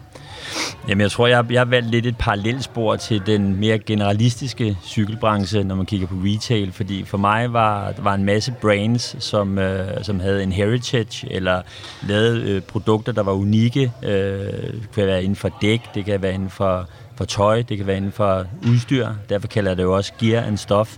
Jamen, 0.87 1.01
jeg 1.01 1.11
tror, 1.11 1.27
jeg, 1.27 1.45
jeg 1.51 1.59
har 1.59 1.65
valgt 1.65 1.89
lidt 1.89 2.05
et 2.05 2.17
parallelspor 2.17 2.95
til 2.95 3.21
den 3.25 3.55
mere 3.55 3.79
generalistiske 3.79 4.77
cykelbranche, 4.83 5.63
når 5.63 5.75
man 5.75 5.85
kigger 5.85 6.07
på 6.07 6.15
retail, 6.15 6.71
fordi 6.71 7.03
for 7.05 7.17
mig 7.17 7.53
var 7.53 7.91
der 7.91 8.01
var 8.01 8.13
en 8.13 8.23
masse 8.23 8.53
brands, 8.61 9.23
som, 9.23 9.57
øh, 9.59 10.03
som 10.03 10.19
havde 10.19 10.43
en 10.43 10.51
heritage, 10.51 11.31
eller 11.31 11.61
lavede 12.07 12.51
øh, 12.51 12.61
produkter, 12.61 13.11
der 13.11 13.23
var 13.23 13.31
unikke. 13.31 13.91
Øh, 14.03 14.09
det 14.09 14.89
kan 14.95 15.07
være 15.07 15.23
inden 15.23 15.35
for 15.35 15.49
dæk, 15.61 15.81
det 15.95 16.05
kan 16.05 16.21
være 16.21 16.33
inden 16.33 16.49
for, 16.49 16.89
for 17.15 17.25
tøj, 17.25 17.61
det 17.61 17.77
kan 17.77 17.87
være 17.87 17.97
inden 17.97 18.11
for 18.11 18.45
udstyr. 18.67 19.07
Derfor 19.29 19.47
kalder 19.47 19.69
jeg 19.71 19.77
det 19.77 19.83
jo 19.83 19.95
også 19.95 20.13
gear 20.19 20.43
and 20.43 20.57
stuff. 20.57 20.97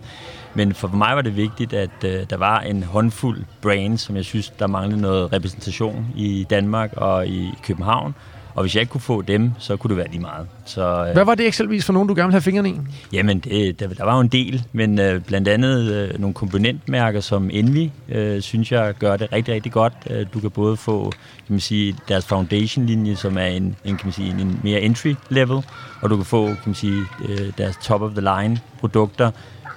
Men 0.53 0.73
for 0.73 0.87
mig 0.87 1.15
var 1.15 1.21
det 1.21 1.37
vigtigt, 1.37 1.73
at 1.73 2.03
øh, 2.05 2.25
der 2.29 2.37
var 2.37 2.59
en 2.59 2.83
håndfuld 2.83 3.43
brands, 3.61 4.01
som 4.01 4.15
jeg 4.15 4.25
synes, 4.25 4.49
der 4.49 4.67
manglede 4.67 5.01
noget 5.01 5.33
repræsentation 5.33 6.07
i 6.15 6.45
Danmark 6.49 6.93
og 6.97 7.27
i 7.27 7.53
København. 7.63 8.15
Og 8.55 8.63
hvis 8.63 8.75
jeg 8.75 8.81
ikke 8.81 8.91
kunne 8.91 9.01
få 9.01 9.21
dem, 9.21 9.51
så 9.57 9.77
kunne 9.77 9.89
det 9.89 9.97
være 9.97 10.07
lige 10.07 10.21
meget. 10.21 10.47
Så, 10.65 11.05
øh, 11.05 11.13
Hvad 11.13 11.25
var 11.25 11.35
det 11.35 11.47
eksempelvis 11.47 11.85
for 11.85 11.93
nogen, 11.93 12.07
du 12.07 12.13
gerne 12.13 12.27
ville 12.27 12.33
have 12.33 12.41
fingrene 12.41 12.69
i? 12.69 12.79
Jamen, 13.13 13.39
det, 13.39 13.79
der, 13.79 13.87
der 13.87 14.05
var 14.05 14.15
jo 14.15 14.21
en 14.21 14.27
del, 14.27 14.63
men 14.71 14.99
øh, 14.99 15.21
blandt 15.21 15.47
andet 15.47 15.91
øh, 15.91 16.19
nogle 16.19 16.33
komponentmærker 16.33 17.19
som 17.19 17.49
Envy, 17.53 17.89
øh, 18.09 18.41
synes 18.41 18.71
jeg 18.71 18.93
gør 18.99 19.17
det 19.17 19.31
rigtig, 19.31 19.53
rigtig 19.53 19.71
godt. 19.71 19.93
Øh, 20.09 20.25
du 20.33 20.39
kan 20.39 20.51
både 20.51 20.77
få 20.77 21.09
kan 21.09 21.53
man 21.53 21.59
sige, 21.59 21.95
deres 22.07 22.25
foundation-linje, 22.25 23.15
som 23.15 23.37
er 23.37 23.45
en, 23.45 23.63
en, 23.63 23.97
kan 23.97 23.99
man 24.03 24.13
sige, 24.13 24.29
en 24.41 24.59
mere 24.63 24.81
entry-level, 24.81 25.63
og 26.01 26.09
du 26.09 26.15
kan 26.15 26.25
få 26.25 26.45
kan 26.45 26.57
man 26.65 26.75
sige, 26.75 27.01
øh, 27.29 27.51
deres 27.57 27.77
top-of-the-line-produkter. 27.83 29.31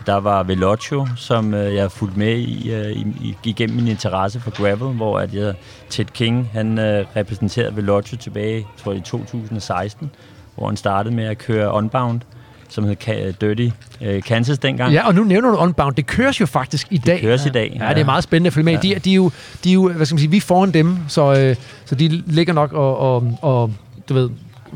Der 0.06 0.14
var 0.16 0.42
Velocio, 0.42 1.06
som 1.16 1.54
øh, 1.54 1.74
jeg 1.74 1.82
har 1.82 1.88
fulgt 1.88 2.16
med 2.16 2.36
i, 2.38 2.70
øh, 2.72 2.92
i, 2.96 3.36
igennem 3.44 3.76
min 3.76 3.88
interesse 3.88 4.40
for 4.40 4.50
gravel, 4.50 4.94
hvor 4.96 5.18
at 5.18 5.34
jeg, 5.34 5.54
Ted 5.90 6.04
King 6.04 6.50
han 6.52 6.78
øh, 6.78 7.04
repræsenterede 7.16 7.76
Velocio 7.76 8.16
tilbage, 8.16 8.66
tror 8.82 8.92
jeg, 8.92 8.98
i 9.00 9.04
2016, 9.04 10.10
hvor 10.56 10.66
han 10.66 10.76
startede 10.76 11.14
med 11.14 11.24
at 11.24 11.38
køre 11.38 11.72
Unbound, 11.72 12.20
som 12.68 12.84
hed 12.84 12.96
Ka- 13.04 13.30
Dirty 13.40 13.68
øh, 14.00 14.22
Kansas 14.22 14.58
dengang. 14.58 14.92
Ja, 14.92 15.06
og 15.06 15.14
nu 15.14 15.24
nævner 15.24 15.50
du 15.50 15.56
Unbound. 15.56 15.94
Det 15.94 16.06
køres 16.06 16.40
jo 16.40 16.46
faktisk 16.46 16.86
i 16.90 16.98
dag. 16.98 17.20
køres 17.20 17.46
i 17.46 17.48
dag, 17.48 17.76
Ja, 17.80 17.84
ja. 17.88 17.94
det 17.94 18.00
er 18.00 18.04
meget 18.04 18.24
spændende 18.24 18.46
at 18.48 18.52
følge 18.52 18.64
med. 18.64 18.72
Ja. 18.72 18.78
De, 18.80 18.94
er- 18.94 18.98
de, 18.98 19.10
er 19.10 19.14
jo, 19.14 19.30
de 19.64 19.70
er 19.70 19.74
jo, 19.74 19.92
hvad 19.92 20.06
skal 20.06 20.14
man 20.14 20.18
sige, 20.20 20.30
vi 20.30 20.36
er 20.36 20.40
foran 20.40 20.70
dem, 20.70 20.98
så, 21.08 21.34
øh, 21.40 21.56
så 21.84 21.94
de 21.94 22.08
ligger 22.26 22.52
nok 22.52 22.72
og, 22.72 22.98
og, 22.98 23.38
og 23.42 23.72
du 24.08 24.14
ved, 24.14 24.30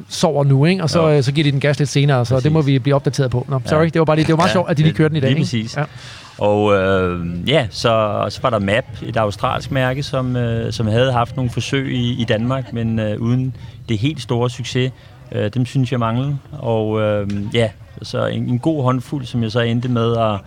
sover 0.08 0.44
nu, 0.44 0.64
ikke? 0.64 0.82
og 0.82 0.90
så, 0.90 1.08
Jo. 1.08 1.16
øh, 1.16 1.22
så 1.22 1.32
giver 1.32 1.44
de 1.44 1.52
den 1.52 1.60
gas 1.60 1.78
lidt 1.78 1.90
senere, 1.90 2.24
så 2.26 2.34
Præcis. 2.34 2.42
det 2.42 2.52
må 2.52 2.62
vi 2.62 2.78
blive 2.78 2.94
opdateret 2.94 3.30
på. 3.30 3.46
Nå, 3.48 3.60
sorry, 3.66 3.80
Ja. 3.84 3.88
det 3.88 3.98
var 3.98 4.04
bare 4.04 4.16
lige, 4.16 4.26
det 4.26 4.32
var 4.32 4.36
meget 4.36 4.48
Ja, 4.48 4.52
sjovt, 4.52 4.70
at 4.70 4.76
de 4.78 4.82
lige 4.82 4.94
kørte 4.94 5.08
den 5.08 5.16
i 5.16 5.20
dag. 5.20 5.30
lige 5.30 5.40
præcis. 5.40 5.76
Ja. 5.76 5.84
Og 6.38 6.74
øh, 6.74 7.26
ja, 7.48 7.66
så, 7.70 8.24
så 8.28 8.38
var 8.42 8.50
der 8.50 8.58
MAP, 8.58 8.84
et 9.02 9.16
australsk 9.16 9.70
mærke, 9.70 10.02
som, 10.02 10.36
øh, 10.36 10.72
som 10.72 10.86
havde 10.86 11.12
haft 11.12 11.36
nogle 11.36 11.50
forsøg 11.50 11.92
i, 11.94 12.20
i 12.20 12.24
Danmark, 12.24 12.72
men 12.72 12.98
øh, 12.98 13.20
uden 13.20 13.54
det 13.88 13.98
helt 13.98 14.22
store 14.22 14.50
succes. 14.50 14.92
Øh, 15.32 15.50
dem 15.54 15.66
synes 15.66 15.92
jeg 15.92 16.00
manglede. 16.00 16.36
Og 16.52 17.00
øh, 17.00 17.28
ja, 17.54 17.68
så 18.02 18.26
en, 18.26 18.42
en 18.48 18.58
god 18.58 18.82
håndfuld, 18.82 19.24
som 19.24 19.42
jeg 19.42 19.52
så 19.52 19.60
endte 19.60 19.88
med 19.88 20.16
at, 20.16 20.40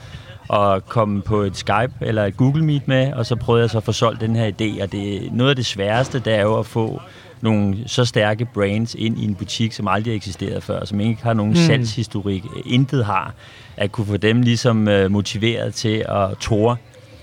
at 0.59 0.85
komme 0.85 1.21
på 1.21 1.41
et 1.41 1.57
Skype 1.57 1.91
eller 2.01 2.25
et 2.25 2.37
Google 2.37 2.63
Meet 2.65 2.87
med, 2.87 3.13
og 3.13 3.25
så 3.25 3.35
prøvede 3.35 3.61
jeg 3.61 3.69
så 3.69 3.77
at 3.77 3.83
få 3.83 3.91
solgt 3.91 4.21
den 4.21 4.35
her 4.35 4.47
idé. 4.47 4.83
Og 4.83 4.91
det, 4.91 5.19
noget 5.31 5.49
af 5.49 5.55
det 5.55 5.65
sværeste, 5.65 6.19
det 6.19 6.35
er 6.35 6.41
jo 6.41 6.59
at 6.59 6.65
få 6.65 7.01
nogle 7.41 7.77
så 7.85 8.05
stærke 8.05 8.45
brands 8.45 8.95
ind 8.95 9.19
i 9.19 9.25
en 9.25 9.35
butik, 9.35 9.73
som 9.73 9.87
aldrig 9.87 10.11
har 10.11 10.15
eksisteret 10.15 10.63
før, 10.63 10.85
som 10.85 10.99
ikke 10.99 11.23
har 11.23 11.33
nogen 11.33 11.51
mm. 11.51 11.55
salgshistorik, 11.55 12.43
intet 12.65 13.05
har, 13.05 13.33
at 13.77 13.91
kunne 13.91 14.05
få 14.07 14.17
dem 14.17 14.41
ligesom 14.41 14.87
øh, 14.87 15.11
motiveret 15.11 15.73
til 15.73 16.05
at 16.09 16.37
tåre. 16.39 16.75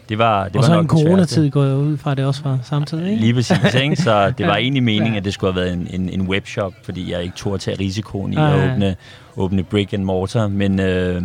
Det 0.08 0.18
var, 0.18 0.44
det 0.44 0.56
og 0.56 0.60
var 0.62 0.66
så 0.66 0.72
nok 0.74 0.82
en 0.82 0.88
coronatid 0.88 1.50
går 1.50 1.64
jeg 1.64 1.76
ud 1.76 1.96
fra, 1.96 2.14
det 2.14 2.24
også 2.24 2.42
var 2.44 2.58
samtidig, 2.62 3.10
ikke? 3.10 3.20
Lige 3.20 3.34
præcis, 3.34 3.74
ikke? 3.74 3.96
Så 3.96 4.32
det 4.38 4.46
var 4.46 4.56
egentlig 4.62 4.82
meningen, 4.82 5.12
Ja. 5.12 5.18
at 5.18 5.24
det 5.24 5.34
skulle 5.34 5.52
have 5.52 5.62
været 5.64 5.72
en, 5.72 5.88
en, 6.00 6.08
en 6.08 6.28
webshop, 6.28 6.72
fordi 6.84 7.12
jeg 7.12 7.22
ikke 7.22 7.36
turde 7.36 7.58
tage 7.58 7.78
risikoen 7.80 8.32
i 8.32 8.36
Ja, 8.36 8.56
at 8.56 8.58
ja. 8.58 8.72
åbne, 8.72 8.96
åbne 9.36 9.62
brick 9.62 9.92
and 9.92 10.04
mortar. 10.04 10.48
Men, 10.48 10.80
øh, 10.80 11.22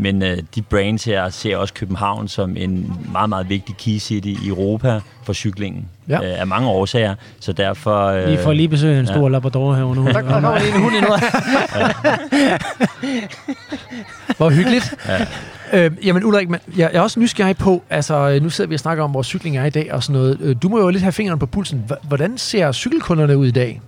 men 0.00 0.22
øh, 0.22 0.38
de 0.54 0.62
brands 0.62 1.04
her 1.04 1.28
ser 1.28 1.56
også 1.56 1.74
København 1.74 2.28
som 2.28 2.56
en 2.56 2.92
meget, 3.12 3.28
meget 3.28 3.48
vigtig 3.48 3.76
key 3.76 3.98
city 3.98 4.28
i 4.44 4.48
Europa 4.48 5.00
for 5.24 5.32
cyklingen. 5.32 5.88
Ja. 6.08 6.16
Øh, 6.16 6.40
af 6.40 6.46
mange 6.46 6.68
årsager, 6.68 7.14
så 7.40 7.52
derfor... 7.52 8.06
Øh, 8.06 8.30
Vi 8.30 8.36
får 8.36 8.52
lige 8.52 8.68
besøg 8.68 8.98
en 9.00 9.06
stor 9.06 9.22
ja. 9.22 9.28
labrador 9.28 9.74
herovre 9.74 9.96
nu. 9.96 10.06
Der 10.12 10.22
kommer 10.22 10.58
lige 10.58 10.74
en 10.74 10.82
hund 10.82 10.94
ind 10.96 11.04
Hvor 14.36 14.50
hyggeligt. 14.50 14.94
Ja. 15.08 15.26
Øh, 15.72 15.90
jamen 16.04 16.24
Ulrik, 16.24 16.48
man, 16.48 16.60
jeg 16.76 16.90
er 16.92 17.00
også 17.00 17.20
nysgerrig 17.20 17.56
på, 17.56 17.82
altså 17.90 18.30
øh, 18.30 18.42
nu 18.42 18.50
sidder 18.50 18.68
vi 18.68 18.74
og 18.74 18.80
snakker 18.80 19.04
om, 19.04 19.10
hvor 19.10 19.22
cykling 19.22 19.56
er 19.56 19.64
i 19.64 19.70
dag 19.70 19.92
og 19.92 20.02
sådan 20.02 20.20
noget. 20.20 20.38
Øh, 20.40 20.56
Du 20.62 20.68
må 20.68 20.78
jo 20.80 20.88
lidt 20.88 21.02
have 21.02 21.12
fingeren 21.12 21.38
på 21.38 21.46
pulsen. 21.46 21.84
Hvordan 22.02 22.38
ser 22.38 22.72
cykelkunderne 22.72 23.38
ud 23.38 23.46
i 23.46 23.50
dag? 23.50 23.80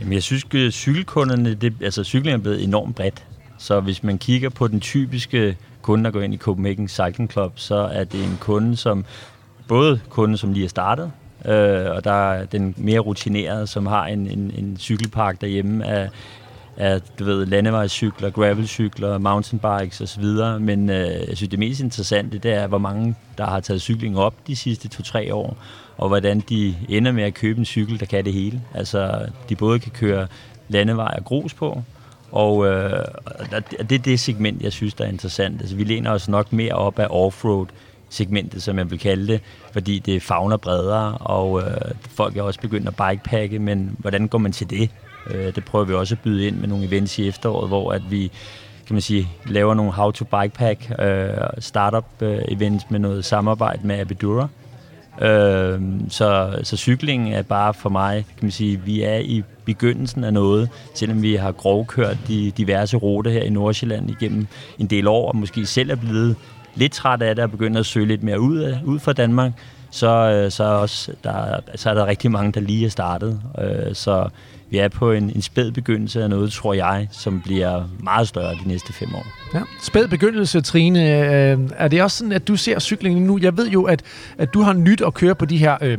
Jamen, 0.00 0.12
jeg 0.12 0.22
synes, 0.22 0.44
at 0.54 0.72
cykelkunderne, 0.72 1.54
det, 1.54 1.72
altså 1.82 2.04
cykling 2.04 2.34
er 2.34 2.38
blevet 2.38 2.64
enormt 2.64 2.96
bredt. 2.96 3.22
Så 3.58 3.80
hvis 3.80 4.02
man 4.02 4.18
kigger 4.18 4.48
på 4.48 4.68
den 4.68 4.80
typiske 4.80 5.56
kunde, 5.82 6.04
der 6.04 6.10
går 6.10 6.20
ind 6.20 6.34
i 6.34 6.36
Copenhagen 6.36 6.88
Cycling 6.88 7.32
Club, 7.32 7.52
så 7.56 7.74
er 7.74 8.04
det 8.04 8.24
en 8.24 8.38
kunde, 8.40 8.76
som 8.76 9.04
både 9.68 10.00
kunde, 10.08 10.36
som 10.36 10.52
lige 10.52 10.64
er 10.64 10.68
startet, 10.68 11.12
øh, 11.44 11.90
og 11.90 12.04
der 12.04 12.32
er 12.32 12.44
den 12.44 12.74
mere 12.76 12.98
rutinerede, 12.98 13.66
som 13.66 13.86
har 13.86 14.06
en, 14.06 14.26
en, 14.26 14.52
en 14.58 14.76
cykelpark 14.78 15.40
derhjemme 15.40 15.86
af, 15.86 16.08
af 16.76 17.00
du 17.18 17.24
ved, 17.24 17.46
landevejscykler, 17.46 18.30
gravelcykler, 18.30 19.18
mountainbikes 19.18 20.00
osv. 20.00 20.24
Men 20.60 20.90
øh, 20.90 21.28
jeg 21.28 21.36
synes, 21.36 21.48
det 21.48 21.58
mest 21.58 21.80
interessante, 21.80 22.38
det 22.38 22.52
er, 22.52 22.66
hvor 22.66 22.78
mange, 22.78 23.14
der 23.38 23.46
har 23.46 23.60
taget 23.60 23.80
cykling 23.80 24.18
op 24.18 24.34
de 24.46 24.56
sidste 24.56 24.88
to-tre 24.88 25.34
år, 25.34 25.56
og 25.96 26.08
hvordan 26.08 26.40
de 26.40 26.74
ender 26.88 27.12
med 27.12 27.22
at 27.22 27.34
købe 27.34 27.58
en 27.58 27.64
cykel, 27.64 28.00
der 28.00 28.06
kan 28.06 28.24
det 28.24 28.32
hele. 28.32 28.62
Altså, 28.74 29.26
de 29.48 29.56
både 29.56 29.78
kan 29.78 29.92
køre 29.92 30.26
landevej 30.68 31.14
og 31.18 31.24
grus 31.24 31.54
på, 31.54 31.82
og 32.34 32.66
øh, 32.66 33.04
det 33.88 33.92
er 33.92 34.02
det 34.04 34.20
segment, 34.20 34.62
jeg 34.62 34.72
synes, 34.72 34.94
der 34.94 35.04
er 35.04 35.08
interessant. 35.08 35.60
Altså, 35.60 35.76
vi 35.76 35.84
læner 35.84 36.10
os 36.10 36.28
nok 36.28 36.52
mere 36.52 36.72
op 36.72 36.98
af 36.98 37.06
offroad 37.10 37.66
segmentet, 38.08 38.62
som 38.62 38.78
jeg 38.78 38.90
vil 38.90 38.98
kalde 38.98 39.32
det, 39.32 39.40
fordi 39.72 39.98
det 39.98 40.22
fagner 40.22 40.56
bredere, 40.56 41.18
og 41.18 41.60
øh, 41.62 41.76
folk 42.08 42.36
er 42.36 42.42
også 42.42 42.60
begyndt 42.60 42.88
at 42.88 42.96
bikepacke, 42.96 43.58
men 43.58 43.96
hvordan 43.98 44.28
går 44.28 44.38
man 44.38 44.52
til 44.52 44.70
det? 44.70 44.90
Øh, 45.30 45.54
det 45.54 45.64
prøver 45.64 45.84
vi 45.84 45.94
også 45.94 46.14
at 46.14 46.20
byde 46.20 46.46
ind 46.46 46.56
med 46.56 46.68
nogle 46.68 46.84
events 46.84 47.18
i 47.18 47.28
efteråret, 47.28 47.68
hvor 47.68 47.92
at 47.92 48.02
vi 48.10 48.30
kan 48.86 48.94
man 48.94 49.02
sige, 49.02 49.28
laver 49.46 49.74
nogle 49.74 49.92
how 49.92 50.10
to 50.10 50.24
bikepack 50.24 50.92
øh, 50.98 51.28
startup 51.58 52.06
øh, 52.20 52.38
events 52.48 52.84
med 52.90 52.98
noget 52.98 53.24
samarbejde 53.24 53.86
med 53.86 53.98
Abidura, 53.98 54.42
Øh, 54.42 54.63
Øh, 55.20 55.80
så, 56.08 56.58
så 56.62 56.76
cyklingen 56.76 57.32
er 57.32 57.42
bare 57.42 57.74
for 57.74 57.88
mig, 57.88 58.24
kan 58.28 58.44
man 58.44 58.50
sige, 58.50 58.80
vi 58.80 59.02
er 59.02 59.16
i 59.18 59.42
begyndelsen 59.64 60.24
af 60.24 60.32
noget, 60.32 60.68
selvom 60.94 61.22
vi 61.22 61.34
har 61.34 61.52
grovkørt 61.52 62.16
de 62.28 62.50
diverse 62.50 62.96
ruter 62.96 63.30
her 63.30 63.42
i 63.42 63.50
Nordsjælland 63.50 64.10
igennem 64.10 64.46
en 64.78 64.86
del 64.86 65.06
år, 65.06 65.28
og 65.28 65.36
måske 65.36 65.66
selv 65.66 65.90
er 65.90 65.94
blevet 65.96 66.36
lidt 66.74 66.92
træt 66.92 67.22
af 67.22 67.34
det 67.34 67.44
og 67.44 67.50
begyndt 67.50 67.76
at 67.76 67.86
søge 67.86 68.06
lidt 68.06 68.22
mere 68.22 68.40
ud, 68.40 68.58
af, 68.58 68.80
ud 68.84 68.98
fra 68.98 69.12
Danmark, 69.12 69.52
så, 69.90 70.06
øh, 70.06 70.50
så, 70.50 70.64
er 70.64 70.68
også, 70.68 71.12
der, 71.24 71.60
så 71.74 71.90
er 71.90 71.94
der 71.94 72.06
rigtig 72.06 72.30
mange, 72.30 72.52
der 72.52 72.60
lige 72.60 72.86
er 72.86 72.90
startet. 72.90 73.40
Øh, 73.58 73.94
så 73.94 74.28
vi 74.74 74.78
er 74.78 74.88
på 74.88 75.12
en, 75.12 75.32
en 75.34 75.42
spæd 75.42 75.70
begyndelse 75.70 76.22
af 76.22 76.30
noget, 76.30 76.52
tror 76.52 76.74
jeg, 76.74 77.08
som 77.10 77.40
bliver 77.40 77.84
meget 78.02 78.28
større 78.28 78.54
de 78.54 78.68
næste 78.68 78.92
fem 78.92 79.14
år. 79.14 79.26
Ja. 79.54 79.60
Spæd 79.82 80.08
begyndelse, 80.08 80.60
Trine. 80.60 81.00
Øh, 81.00 81.58
er 81.76 81.88
det 81.88 82.02
også 82.02 82.18
sådan, 82.18 82.32
at 82.32 82.48
du 82.48 82.56
ser 82.56 82.78
cyklingen 82.78 83.24
nu? 83.24 83.38
Jeg 83.42 83.56
ved 83.56 83.68
jo, 83.68 83.82
at, 83.82 84.02
at 84.38 84.54
du 84.54 84.62
har 84.62 84.72
nyt 84.72 85.00
at 85.00 85.14
køre 85.14 85.34
på 85.34 85.44
de 85.44 85.56
her 85.56 85.76
øh, 85.80 85.98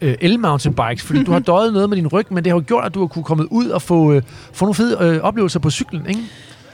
øh, 0.00 0.14
el-mountainbikes, 0.20 1.02
fordi 1.02 1.24
du 1.24 1.32
har 1.32 1.38
døjet 1.52 1.72
noget 1.72 1.88
med 1.88 1.96
din 1.96 2.06
ryg, 2.06 2.26
men 2.30 2.44
det 2.44 2.52
har 2.52 2.58
jo 2.58 2.64
gjort, 2.66 2.84
at 2.84 2.94
du 2.94 3.00
har 3.00 3.06
kunne 3.06 3.24
komme 3.24 3.52
ud 3.52 3.68
og 3.68 3.82
få, 3.82 4.12
øh, 4.12 4.22
få 4.52 4.64
nogle 4.64 4.74
fede 4.74 4.96
øh, 5.00 5.20
oplevelser 5.20 5.60
på 5.60 5.70
cyklen, 5.70 6.06
ikke? 6.08 6.20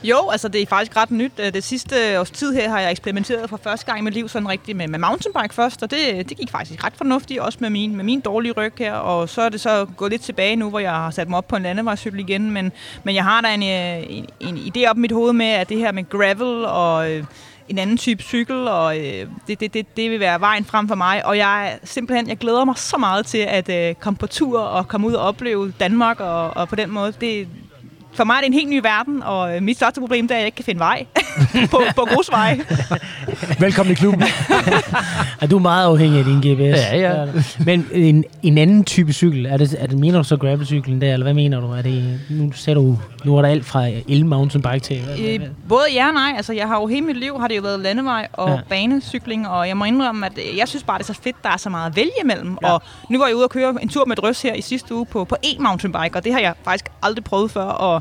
Jo, 0.03 0.29
altså 0.31 0.49
det 0.49 0.63
er 0.63 0.67
faktisk 0.67 0.97
ret 0.97 1.11
nyt. 1.11 1.33
Øh, 1.39 1.55
det 1.55 1.65
sidste 1.65 2.21
års 2.21 2.31
tid 2.31 2.55
her 2.55 2.71
har 2.71 2.81
jeg 2.81 2.91
eksperimenteret 2.91 3.51
for 3.51 3.61
første 3.63 3.87
gang 3.87 3.99
i 3.99 4.03
mit 4.03 4.15
liv 4.15 4.29
sådan 4.29 4.49
rigtigt 4.49 4.77
med, 4.77 4.89
med 4.89 4.99
mountainbike 4.99 5.55
først, 5.55 5.83
og 5.83 5.91
det, 5.91 6.29
det 6.29 6.37
gik 6.37 6.51
faktisk 6.51 6.85
ret 6.85 6.93
fornuftigt, 6.97 7.41
også 7.41 7.59
med 7.61 7.71
min, 7.71 7.97
med 7.97 8.05
min 8.05 8.21
dårlige 8.21 8.53
ryg 8.53 8.73
her, 8.79 8.93
og 8.93 9.29
så 9.29 9.43
er 9.43 9.49
det 9.49 9.61
så 9.61 9.87
gået 9.97 10.11
lidt 10.11 10.23
tilbage 10.23 10.57
nu, 10.57 10.71
hvor 10.71 10.79
jeg 10.79 10.91
har 10.91 11.11
sat 11.11 11.29
mig 11.29 11.37
op 11.37 11.49
på 11.49 11.57
en 11.57 11.63
landevejscykel 11.63 12.21
igen, 12.21 12.51
men, 12.51 12.73
men 13.05 13.15
jeg 13.15 13.25
har 13.25 13.41
da 13.41 13.55
en, 13.55 13.63
øh, 13.63 14.17
en, 14.17 14.27
en 14.41 14.57
idé 14.57 14.91
op 14.91 14.97
i 14.97 15.01
mit 15.01 15.13
hoved 15.13 15.33
med, 15.33 15.47
at 15.47 15.69
det 15.69 15.79
her 15.79 15.93
med 15.93 16.09
gravel 16.09 16.65
og 16.65 17.13
øh, 17.13 17.25
en 17.69 17.79
anden 17.79 17.97
type 17.97 18.23
cykel, 18.23 18.69
og 18.69 18.99
øh, 18.99 19.27
det, 19.47 19.61
det, 19.61 19.75
det, 19.75 19.97
det 19.97 20.11
vil 20.11 20.21
være 20.21 20.41
vejen 20.41 20.65
frem 20.65 20.89
for 20.89 20.95
mig. 20.95 21.27
Og 21.27 21.37
jeg 21.37 21.79
simpelthen, 21.85 22.29
jeg 22.29 22.39
glæder 22.39 22.65
mig 22.65 22.79
så 22.79 22.97
meget 22.97 23.27
til 23.27 23.39
at 23.39 23.69
øh, 23.69 23.95
komme 23.95 24.17
på 24.17 24.27
tur 24.27 24.61
og 24.61 24.89
komme 24.89 25.07
ud 25.07 25.13
og 25.13 25.27
opleve 25.27 25.73
Danmark, 25.81 26.21
og, 26.21 26.57
og 26.57 26.69
på 26.69 26.77
den 26.77 26.91
måde, 26.91 27.13
det, 27.21 27.49
for 28.15 28.25
mig 28.25 28.35
er 28.35 28.39
det 28.41 28.47
en 28.47 28.53
helt 28.53 28.69
ny 28.69 28.81
verden, 28.83 29.23
og 29.23 29.57
øh, 29.57 29.63
mit 29.63 29.77
største 29.77 30.01
problem 30.01 30.29
det 30.29 30.35
er, 30.35 30.39
at 30.39 30.41
jeg 30.41 30.47
ikke 30.47 30.57
kan 30.57 30.65
finde 30.65 30.79
vej 30.79 31.07
på, 31.71 31.83
på 31.97 32.07
grusvej. 32.15 32.61
Velkommen 33.61 33.93
i 33.93 33.95
klubben. 33.95 34.23
Er 35.41 35.47
du 35.47 35.59
meget 35.59 35.85
afhængig 35.87 36.19
af 36.19 36.25
din 36.25 36.39
GPS? 36.39 36.79
Ja, 36.93 36.97
ja. 36.99 37.09
Er. 37.09 37.33
Men 37.65 37.87
en, 37.93 38.25
en 38.43 38.59
anden 38.59 38.85
type 38.85 39.13
cykel, 39.13 39.47
er 39.47 39.57
det, 39.57 39.77
er 39.79 39.87
det, 39.87 39.99
mener 39.99 40.19
du 40.19 40.25
så 40.25 40.37
gravelcyklen 40.37 41.01
der, 41.01 41.13
eller 41.13 41.25
hvad 41.25 41.35
mener 41.35 41.61
du? 41.61 41.67
Er 41.67 41.83
det, 41.83 42.21
nu 42.31 42.53
sagde 42.53 42.81
du, 42.81 42.99
nu 43.25 43.37
er 43.37 43.43
der 43.43 43.49
alt 43.49 43.65
fra 43.65 43.87
el-mountainbike 44.09 44.79
til... 44.81 45.01
Hvad, 45.01 45.17
hvad, 45.17 45.29
Øh, 45.29 45.39
hvad? 45.39 45.49
både 45.69 45.83
ja 45.95 46.07
og 46.09 46.15
nej. 46.15 46.33
Altså, 46.37 46.53
jeg 46.53 46.67
har 46.69 46.81
jo 46.81 46.87
hele 46.87 47.07
mit 47.07 47.17
liv 47.17 47.41
har 47.41 47.49
det 47.49 47.57
jo 47.57 47.63
været 47.63 47.81
landevej 47.81 48.29
og 48.33 48.49
Ja. 48.51 48.57
banecykling, 48.69 49.49
og 49.49 49.69
jeg 49.69 49.77
må 49.77 49.85
indrømme, 49.85 50.27
at 50.27 50.33
øh, 50.53 50.59
jeg 50.59 50.69
synes 50.69 50.83
bare, 50.83 50.99
det 50.99 51.09
er 51.09 51.13
så 51.15 51.21
fedt, 51.23 51.37
der 51.43 51.49
er 51.51 51.57
så 51.57 51.71
meget 51.71 51.91
at 51.91 51.97
vælge 51.97 52.11
imellem. 52.23 52.59
Ja. 52.63 52.73
Og 52.73 52.83
nu 53.11 53.19
var 53.19 53.27
jeg 53.27 53.37
ude 53.37 53.45
og 53.45 53.51
køre 53.51 53.75
en 53.83 53.89
tur 53.89 54.05
med 54.05 54.17
drøs 54.17 54.43
her 54.43 54.55
i 54.55 54.61
sidste 54.63 54.95
uge 54.95 55.07
på, 55.07 55.25
på 55.25 55.37
e-mountainbike, 55.47 56.15
og 56.17 56.25
det 56.25 56.33
har 56.33 56.41
jeg 56.41 56.55
faktisk 56.65 56.87
aldrig 57.03 57.25
prøvet 57.25 57.51
før, 57.51 57.65
og 57.65 58.00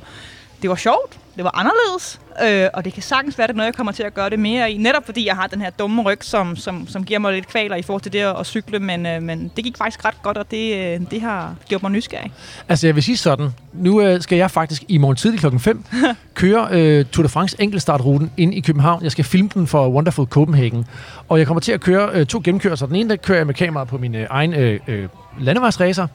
det 0.62 0.70
var 0.70 0.76
sjovt. 0.76 1.20
Det 1.36 1.44
var 1.44 1.60
anderledes, 1.60 2.20
øh, 2.44 2.70
og 2.74 2.86
det 2.86 2.94
kan 2.94 3.04
sagtens 3.04 3.38
være, 3.38 3.44
at 3.44 3.48
det 3.48 3.54
er 3.54 3.58
noget, 3.58 3.66
jeg 3.66 3.76
kommer 3.76 3.92
til 3.92 4.04
at 4.04 4.14
gøre 4.14 4.30
det 4.30 4.40
mere 4.40 4.72
i. 4.72 4.78
Netop 4.78 5.06
fordi 5.06 5.28
jeg 5.28 5.36
har 5.36 5.48
den 5.48 5.62
her 5.62 5.70
dumme 5.70 6.02
ryg, 6.02 6.18
som, 6.22 6.56
som, 6.56 6.88
som 6.88 7.04
giver 7.04 7.20
mig 7.20 7.34
lidt 7.34 7.48
kvaler 7.48 7.76
i 7.76 7.82
forhold 7.82 8.02
til 8.02 8.14
det 8.14 8.20
at, 8.20 8.40
at 8.40 8.46
cykle, 8.46 8.80
men, 8.80 9.06
øh, 9.06 9.24
men 9.24 9.52
det 9.56 9.64
gik 9.64 9.78
faktisk 9.78 10.06
ret 10.06 10.22
godt, 10.24 10.38
og 10.38 10.52
det, 10.52 10.76
øh, 10.76 11.02
det 11.12 11.22
har 11.22 11.56
gjort 11.68 11.82
mig 11.82 11.92
nysgerrig. 11.92 12.32
Altså, 12.70 12.88
jeg 12.88 12.96
vil 12.96 13.04
sige 13.04 13.18
sådan. 13.18 13.50
Nu 13.74 14.02
øh, 14.02 14.22
skal 14.22 14.38
jeg 14.38 14.52
faktisk 14.52 14.84
i 14.88 14.98
morgen 14.98 15.16
tidlig 15.16 15.40
klokken 15.40 15.60
5 15.60 15.86
køre 16.34 16.68
øh, 16.72 17.06
Tour 17.06 17.24
de 17.24 17.30
France 17.30 17.56
enkeltstartruten 17.60 18.32
ind 18.38 18.54
i 18.54 18.60
København. 18.60 19.04
Jeg 19.04 19.12
skal 19.12 19.26
filme 19.26 19.50
den 19.54 19.68
for 19.68 19.90
Wonderful 19.90 20.26
Copenhagen. 20.26 20.86
Og 21.30 21.40
jeg 21.40 21.48
kommer 21.48 21.62
til 21.62 21.72
at 21.72 21.82
køre 21.82 22.10
øh, 22.14 22.26
to 22.26 22.42
gennemkørelser. 22.44 22.86
Den 22.86 22.96
ene, 22.96 23.10
der 23.10 23.16
kører 23.16 23.38
jeg 23.38 23.48
med 23.48 23.54
kameraet 23.54 23.90
på 23.90 23.98
min 23.98 24.16
øh, 24.16 24.28
egen 24.30 24.54
øh, 24.54 24.80
øh, 24.88 25.10
landevejsracer. 25.40 26.08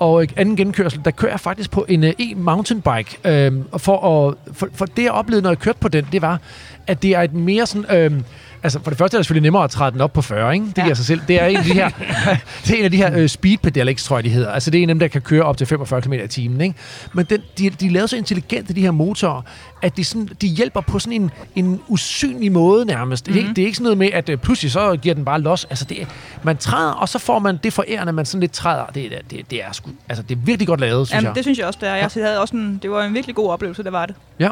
Og 0.00 0.26
anden 0.36 0.56
genkørsel, 0.56 1.00
der 1.04 1.10
kører 1.10 1.32
jeg 1.32 1.40
faktisk 1.40 1.70
på 1.70 1.86
en 1.88 2.04
e-mountainbike. 2.04 3.18
Øh, 3.24 3.46
øhm, 3.46 3.64
for, 3.78 4.28
at, 4.28 4.34
for, 4.52 4.68
for 4.74 4.86
det, 4.86 5.02
jeg 5.02 5.12
oplevede, 5.12 5.42
når 5.42 5.50
jeg 5.50 5.58
kørte 5.58 5.78
på 5.78 5.88
den, 5.88 6.06
det 6.12 6.22
var, 6.22 6.40
at 6.86 7.02
det 7.02 7.10
er 7.10 7.22
et 7.22 7.34
mere 7.34 7.66
sådan... 7.66 7.96
Øh, 7.96 8.22
Altså, 8.62 8.80
for 8.82 8.90
det 8.90 8.98
første 8.98 9.14
er 9.14 9.18
det 9.18 9.26
selvfølgelig 9.26 9.42
nemmere 9.46 9.64
at 9.64 9.70
træde 9.70 9.92
den 9.92 10.00
op 10.00 10.12
på 10.12 10.22
40, 10.22 10.54
ikke? 10.54 10.66
Det 10.66 10.78
Ja. 10.78 10.82
giver 10.82 10.94
sig 10.94 11.04
selv. 11.06 11.20
Det 11.28 11.42
er 11.42 11.46
en 11.46 11.56
af 11.56 11.64
de 11.64 11.72
her, 11.72 11.88
det 12.66 12.70
er 12.70 12.78
en 12.78 12.84
af 12.84 12.90
de 12.90 12.96
her 12.96 13.18
øh, 13.18 13.28
speed 13.28 13.58
pedelecs, 13.58 14.04
tror 14.04 14.16
jeg, 14.16 14.24
de 14.24 14.28
hedder. 14.30 14.50
Altså, 14.50 14.70
det 14.70 14.78
er 14.78 14.82
en 14.82 14.88
af 14.90 14.94
dem, 14.94 14.98
der 15.00 15.08
kan 15.08 15.20
køre 15.22 15.42
op 15.42 15.56
til 15.56 15.66
45 15.66 16.02
km 16.02 16.12
i 16.12 16.28
timen, 16.28 16.60
ikke? 16.60 16.74
Men 17.12 17.24
den, 17.30 17.40
de, 17.58 17.70
de 17.70 17.86
er 17.86 17.90
lavet 17.90 18.10
så 18.10 18.16
intelligente, 18.16 18.74
de 18.74 18.80
her 18.80 18.90
motorer, 18.90 19.42
at 19.82 19.96
de, 19.96 20.04
sådan, 20.04 20.28
de 20.40 20.46
hjælper 20.46 20.80
på 20.80 20.98
sådan 20.98 21.22
en, 21.22 21.30
en 21.56 21.80
usynlig 21.88 22.52
måde 22.52 22.84
nærmest. 22.86 23.28
Mm-hmm. 23.28 23.46
Det, 23.46 23.56
det 23.56 23.62
er 23.62 23.66
ikke 23.66 23.76
sådan 23.76 23.84
noget 23.84 23.98
med, 23.98 24.08
at 24.12 24.28
øh, 24.28 24.38
pludselig 24.38 24.72
så 24.72 24.96
giver 25.02 25.14
den 25.14 25.24
bare 25.24 25.40
los. 25.40 25.64
Altså, 25.64 25.84
det 25.84 26.02
er, 26.02 26.06
man 26.42 26.56
træder, 26.56 26.92
og 26.92 27.08
så 27.08 27.18
får 27.18 27.38
man 27.38 27.58
det 27.64 27.72
forærende, 27.72 28.12
man 28.12 28.26
sådan 28.26 28.40
lidt 28.40 28.52
træder. 28.52 28.84
Det, 28.86 29.04
er- 29.06 29.10
det, 29.30 29.50
det 29.50 29.62
er 29.64 29.72
sgu, 29.72 29.90
altså, 30.08 30.22
det 30.22 30.34
er 30.36 30.40
virkelig 30.44 30.66
godt 30.68 30.80
lavet, 30.80 31.06
synes 31.08 31.14
Jamen, 31.16 31.26
jeg. 31.26 31.34
det 31.34 31.44
synes 31.44 31.58
jeg 31.58 31.66
også, 31.66 31.78
det 31.82 31.88
er. 31.88 31.94
Jeg 31.94 32.10
havde 32.14 32.40
også 32.40 32.56
en, 32.56 32.78
det 32.82 32.90
var 32.90 33.04
en 33.04 33.14
virkelig 33.14 33.36
god 33.36 33.50
oplevelse, 33.50 33.82
det 33.82 33.92
var 33.92 34.06
det. 34.06 34.14
Ja. 34.38 34.48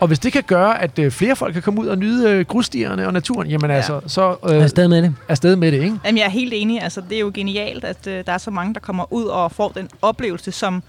Og 0.00 0.06
hvis 0.06 0.18
det 0.18 0.32
kan 0.32 0.42
gøre, 0.46 0.82
at 0.82 0.98
øh, 0.98 1.10
flere 1.10 1.36
folk 1.36 1.52
kan 1.52 1.62
komme 1.62 1.80
ud 1.80 1.86
og 1.86 1.98
nyde 1.98 2.30
øh, 2.30 2.44
grusstierne 2.46 3.06
og 3.06 3.12
naturen, 3.12 3.48
jamen 3.48 3.70
ja. 3.70 3.76
Altså, 3.76 4.00
så 4.06 4.22
Er 4.22 4.36
øh, 4.56 4.62
afsted 4.62 4.88
med 4.88 5.02
det? 5.02 5.14
afsted 5.28 5.56
med 5.56 5.72
det, 5.72 5.82
ikke? 5.82 5.96
Jamen, 6.04 6.18
jeg 6.18 6.24
er 6.24 6.30
helt 6.30 6.52
enig. 6.56 6.82
Altså, 6.82 7.00
det 7.08 7.16
er 7.16 7.20
jo 7.20 7.30
genialt, 7.34 7.84
at 7.84 8.06
øh, 8.06 8.24
der 8.26 8.32
er 8.32 8.38
så 8.38 8.50
mange, 8.50 8.74
der 8.74 8.80
kommer 8.80 9.12
ud 9.12 9.24
og 9.24 9.52
får 9.52 9.68
den 9.68 9.88
oplevelse, 10.02 10.52
som 10.52 10.82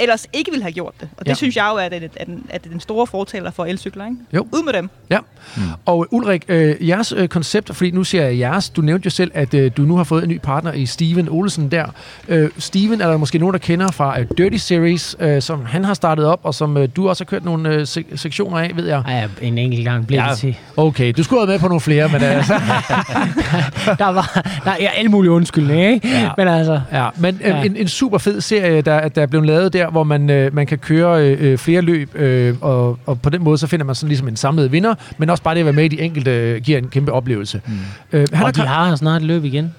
ellers 0.00 0.26
ikke 0.32 0.50
ville 0.50 0.62
have 0.62 0.72
gjort 0.72 0.94
det. 1.00 1.08
Og 1.12 1.18
det 1.18 1.26
Ja. 1.26 1.30
ja. 1.30 1.34
synes 1.34 1.56
jeg 1.56 1.68
jo 1.72 1.76
er, 1.76 1.88
den, 1.88 2.02
er, 2.16 2.24
den, 2.24 2.44
er 2.50 2.58
den 2.58 2.80
store 2.80 3.06
fortaler 3.06 3.50
for 3.50 3.64
elcykler, 3.64 4.04
ikke? 4.04 4.16
Jo. 4.32 4.46
Ud 4.52 4.64
med 4.64 4.72
dem. 4.72 4.90
Ja. 5.10 5.18
Mm. 5.56 5.62
Og 5.86 6.06
Ulrik, 6.10 6.44
øh, 6.48 6.88
jeres 6.88 7.12
øh, 7.16 7.28
koncept, 7.28 7.76
fordi 7.76 7.90
nu 7.90 8.04
siger 8.04 8.24
jeg 8.24 8.38
jeres, 8.38 8.70
du 8.70 8.80
nævnte 8.82 9.06
jo 9.06 9.10
selv, 9.10 9.30
at 9.34 9.54
øh, 9.54 9.70
du 9.76 9.82
nu 9.82 9.96
har 9.96 10.04
fået 10.04 10.22
en 10.22 10.28
ny 10.28 10.38
partner 10.42 10.72
i 10.72 10.86
Steven 10.86 11.28
Olsen 11.28 11.70
der. 11.70 11.86
Øh, 12.28 12.50
Steven 12.58 13.00
er 13.00 13.10
der 13.10 13.16
måske 13.16 13.38
nogen, 13.38 13.52
der 13.52 13.58
kender 13.58 13.90
fra 13.90 14.20
øh, 14.20 14.26
Dirty 14.38 14.56
Series, 14.56 15.16
øh, 15.20 15.42
som 15.42 15.64
han 15.64 15.84
har 15.84 15.94
startet 15.94 16.24
op, 16.26 16.40
og 16.42 16.54
som 16.54 16.76
øh, 16.76 16.88
du 16.96 17.08
også 17.08 17.24
har 17.24 17.26
kørt 17.26 17.44
nogle 17.44 17.68
øh, 17.74 17.82
sek- 17.82 18.16
sektioner 18.16 18.58
af, 18.58 18.70
ved 18.74 18.86
jeg. 18.86 19.02
Ej, 19.06 19.28
en 19.42 19.58
enkelt 19.58 19.84
gang 19.84 20.06
blev 20.06 20.20
det 20.30 20.38
til. 20.38 20.56
Okay, 20.76 21.12
du 21.16 21.22
skulle 21.22 21.40
have 21.40 21.48
været 21.48 21.60
med 21.60 21.60
på 21.60 21.68
nogle 21.68 21.80
flere, 21.80 22.08
men 22.08 22.22
altså, 22.36 22.52
Der 23.98 24.06
var 24.12 24.40
der 24.64 24.70
er 24.70 24.88
alle 24.88 25.10
mulige 25.10 25.30
undskyldninger, 25.30 25.88
ikke? 25.88 26.08
Ja. 26.08 26.30
Men 26.36 26.48
altså, 26.48 26.80
ja, 26.92 27.08
men 27.16 27.40
øh, 27.44 27.48
Ja. 27.50 27.62
en, 27.62 27.76
en 27.76 27.88
super 27.88 28.18
fed 28.18 28.40
serie, 28.40 28.80
der, 28.82 29.08
der 29.08 29.22
er 29.22 29.26
blevet 29.26 29.46
lavet 29.46 29.72
der, 29.72 29.89
hvor 29.90 30.04
man, 30.04 30.30
øh, 30.30 30.54
man 30.54 30.66
kan 30.66 30.78
køre 30.78 31.26
øh, 31.34 31.58
flere 31.58 31.80
løb, 31.80 32.14
øh, 32.14 32.54
og, 32.60 32.98
og 33.06 33.20
på 33.22 33.30
den 33.30 33.44
måde 33.44 33.58
så 33.58 33.66
finder 33.66 33.84
man 33.86 33.94
sådan 33.94 34.08
ligesom 34.08 34.28
en 34.28 34.36
samlet 34.36 34.72
vinder, 34.72 34.94
men 35.18 35.30
også 35.30 35.42
bare 35.42 35.54
det 35.54 35.60
at 35.60 35.64
være 35.66 35.72
med 35.72 35.84
i 35.84 35.88
de 35.88 36.00
enkelte 36.00 36.30
øh, 36.30 36.62
giver 36.62 36.78
en 36.78 36.88
kæmpe 36.88 37.12
oplevelse. 37.12 37.60
Mm. 37.66 37.72
Øh, 38.12 38.26
han 38.32 38.46
og 38.46 38.56
de 38.56 38.60
har, 38.60 38.84
har 38.88 38.96
snart 38.96 39.22
løb 39.22 39.44
igen. 39.44 39.74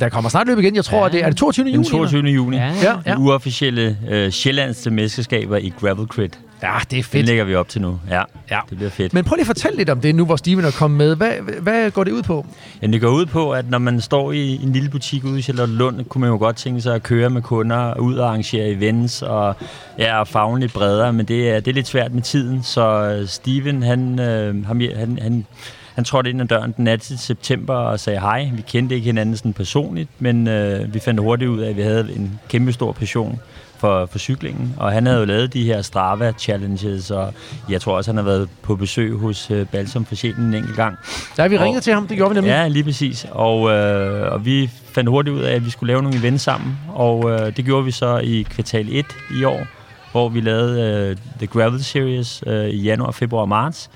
der 0.00 0.08
kommer 0.08 0.30
snart 0.30 0.46
løb 0.46 0.58
igen, 0.58 0.76
jeg 0.76 0.84
tror, 0.84 1.06
Ja. 1.06 1.12
det 1.12 1.24
er 1.24 1.28
det 1.28 1.36
22. 1.36 1.66
juni. 1.66 1.76
Den 1.76 1.84
22. 1.84 2.22
juni. 2.22 2.56
Ja, 2.56 2.72
Ja, 3.06 3.16
uofficielle 3.18 3.96
øh, 4.10 4.30
sjællandske 4.30 4.90
mesterskaber 4.90 5.56
i 5.56 5.72
gravel 5.80 6.06
crit. 6.06 6.38
Ja, 6.62 6.78
det 6.90 6.98
er 6.98 7.02
fedt. 7.02 7.26
lægger 7.26 7.44
vi 7.44 7.54
op 7.54 7.68
til 7.68 7.80
nu. 7.80 8.00
Ja, 8.10 8.22
Ja. 8.50 8.58
det 8.70 8.76
bliver 8.76 8.90
fedt. 8.90 9.14
Men 9.14 9.24
prøv 9.24 9.34
lige 9.36 9.42
at 9.42 9.46
fortælle 9.46 9.76
lidt 9.78 9.90
om 9.90 10.00
det 10.00 10.14
nu, 10.14 10.24
hvor 10.24 10.36
Steven 10.36 10.64
er 10.64 10.70
kommet 10.70 10.98
med. 10.98 11.16
Hvad, 11.16 11.32
hvad 11.60 11.90
går 11.90 12.04
det 12.04 12.12
ud 12.12 12.22
på? 12.22 12.46
Jamen, 12.82 12.92
det 12.92 13.00
går 13.00 13.08
ud 13.10 13.26
på, 13.26 13.52
at 13.52 13.70
når 13.70 13.78
man 13.78 14.00
står 14.00 14.32
i 14.32 14.62
en 14.62 14.72
lille 14.72 14.90
butik 14.90 15.24
ude 15.24 15.38
i 15.38 15.42
Charlottenlund, 15.42 16.04
kunne 16.04 16.20
man 16.20 16.30
jo 16.30 16.36
godt 16.36 16.56
tænke 16.56 16.80
sig 16.80 16.94
at 16.94 17.02
køre 17.02 17.30
med 17.30 17.42
kunder, 17.42 17.94
ud 17.98 18.14
og 18.16 18.28
arrangere 18.28 18.68
events 18.68 19.22
og, 19.22 19.54
ja, 19.98 20.20
og 20.20 20.28
fagne 20.28 20.60
lidt 20.60 20.72
bredere, 20.72 21.12
men 21.12 21.26
det 21.26 21.50
er, 21.50 21.60
det 21.60 21.68
er 21.68 21.74
lidt 21.74 21.86
svært 21.86 22.14
med 22.14 22.22
tiden. 22.22 22.62
Så 22.62 22.88
øh, 23.20 23.28
Steven, 23.28 23.82
han, 23.82 24.20
øh, 24.20 24.66
ham, 24.66 24.80
han, 24.80 25.18
han, 25.22 25.46
han 25.94 26.04
trådte 26.04 26.30
ind 26.30 26.40
ad 26.40 26.46
døren 26.46 26.74
den 26.76 26.86
18. 26.88 27.16
september 27.16 27.74
og 27.74 28.00
sagde 28.00 28.20
hej. 28.20 28.50
Vi 28.54 28.62
kendte 28.68 28.94
ikke 28.94 29.04
hinanden 29.04 29.36
sådan 29.36 29.52
personligt, 29.52 30.08
men 30.18 30.48
øh, 30.48 30.94
vi 30.94 30.98
fandt 30.98 31.20
hurtigt 31.20 31.48
ud 31.50 31.60
af, 31.60 31.70
at 31.70 31.76
vi 31.76 31.82
havde 31.82 32.08
en 32.16 32.40
kæmpe 32.48 32.72
stor 32.72 32.92
passion 32.92 33.40
for, 33.84 34.06
for 34.06 34.18
cyklingen. 34.18 34.74
Og 34.76 34.92
han 34.92 35.06
havde 35.06 35.18
jo 35.18 35.24
lavet 35.24 35.52
de 35.52 35.64
her 35.64 35.82
Strava-challenges, 35.82 37.10
og 37.10 37.34
jeg 37.68 37.80
tror 37.80 37.96
også, 37.96 38.10
han 38.10 38.16
har 38.16 38.24
været 38.24 38.48
på 38.62 38.76
besøg 38.76 39.16
hos 39.18 39.50
øh, 39.50 39.66
Balsam 39.66 40.04
for 40.04 40.14
Sjælen 40.14 40.44
en 40.46 40.54
enkelt 40.54 40.76
gang. 40.76 40.96
Der 41.36 41.42
har 41.42 41.48
vi 41.48 41.56
Og- 41.56 41.62
ringet 41.62 41.82
til 41.82 41.92
ham, 41.94 42.06
det 42.06 42.16
gjorde 42.16 42.30
vi 42.30 42.34
nemlig. 42.34 42.50
Ja, 42.50 42.68
lige 42.68 42.84
præcis. 42.84 43.26
Og, 43.30 43.70
øh, 43.70 44.32
og 44.32 44.44
vi 44.46 44.70
fandt 44.92 45.10
hurtigt 45.10 45.36
ud 45.36 45.40
af, 45.40 45.54
at 45.54 45.64
vi 45.64 45.70
skulle 45.70 45.92
lave 45.92 46.02
nogle 46.02 46.18
events 46.18 46.42
sammen. 46.44 46.78
Og 46.94 47.30
øh, 47.30 47.56
det 47.56 47.64
gjorde 47.64 47.84
vi 47.84 47.90
så 47.90 48.18
i 48.18 48.46
kvartal 48.50 48.86
1 48.90 49.06
i 49.40 49.44
år, 49.44 49.66
hvor 50.12 50.28
vi 50.28 50.40
lavede 50.40 50.80
øh, 51.10 51.16
The 51.38 51.46
Gravel 51.46 51.84
Series 51.84 52.42
øh, 52.46 52.68
i 52.68 52.82
januar, 52.82 53.10
februar 53.10 53.40
og 53.42 53.48
marts. 53.48 53.90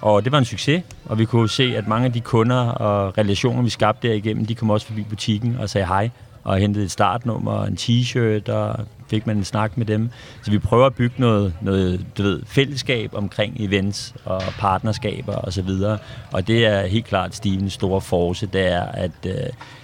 Og 0.00 0.24
det 0.24 0.32
var 0.32 0.38
en 0.38 0.44
succes, 0.44 0.82
og 1.04 1.18
vi 1.18 1.24
kunne 1.24 1.48
se, 1.48 1.74
at 1.76 1.88
mange 1.88 2.06
af 2.06 2.12
de 2.12 2.20
kunder 2.20 2.60
og 2.68 3.18
relationer, 3.18 3.62
vi 3.62 3.70
skabte 3.70 4.08
derigennem, 4.08 4.46
de 4.46 4.54
kom 4.54 4.70
også 4.70 4.86
forbi 4.86 5.02
butikken 5.02 5.56
og 5.60 5.70
sagde 5.70 5.86
hej, 5.86 6.10
og 6.50 6.58
hentede 6.58 6.84
et 6.84 6.90
startnummer 6.90 7.52
og 7.52 7.68
en 7.68 7.76
t-shirt, 7.80 8.52
og 8.52 8.86
fik 9.08 9.26
man 9.26 9.36
en 9.36 9.44
snak 9.44 9.76
med 9.76 9.86
dem. 9.86 10.10
Så 10.42 10.50
vi 10.50 10.58
prøver 10.58 10.86
at 10.86 10.94
bygge 10.94 11.14
noget, 11.18 11.54
noget 11.60 12.06
du 12.18 12.22
ved, 12.22 12.42
fællesskab 12.46 13.10
omkring 13.14 13.56
events 13.58 14.14
og 14.24 14.42
partnerskaber 14.58 15.32
og 15.32 15.52
så 15.52 15.62
videre. 15.62 15.98
Og 16.32 16.46
det 16.46 16.66
er 16.66 16.86
helt 16.86 17.04
klart 17.04 17.34
Stevens 17.34 17.72
store 17.72 18.00
force, 18.00 18.46
det 18.46 18.72
er, 18.72 18.82
at, 18.82 19.10
øh, 19.26 19.34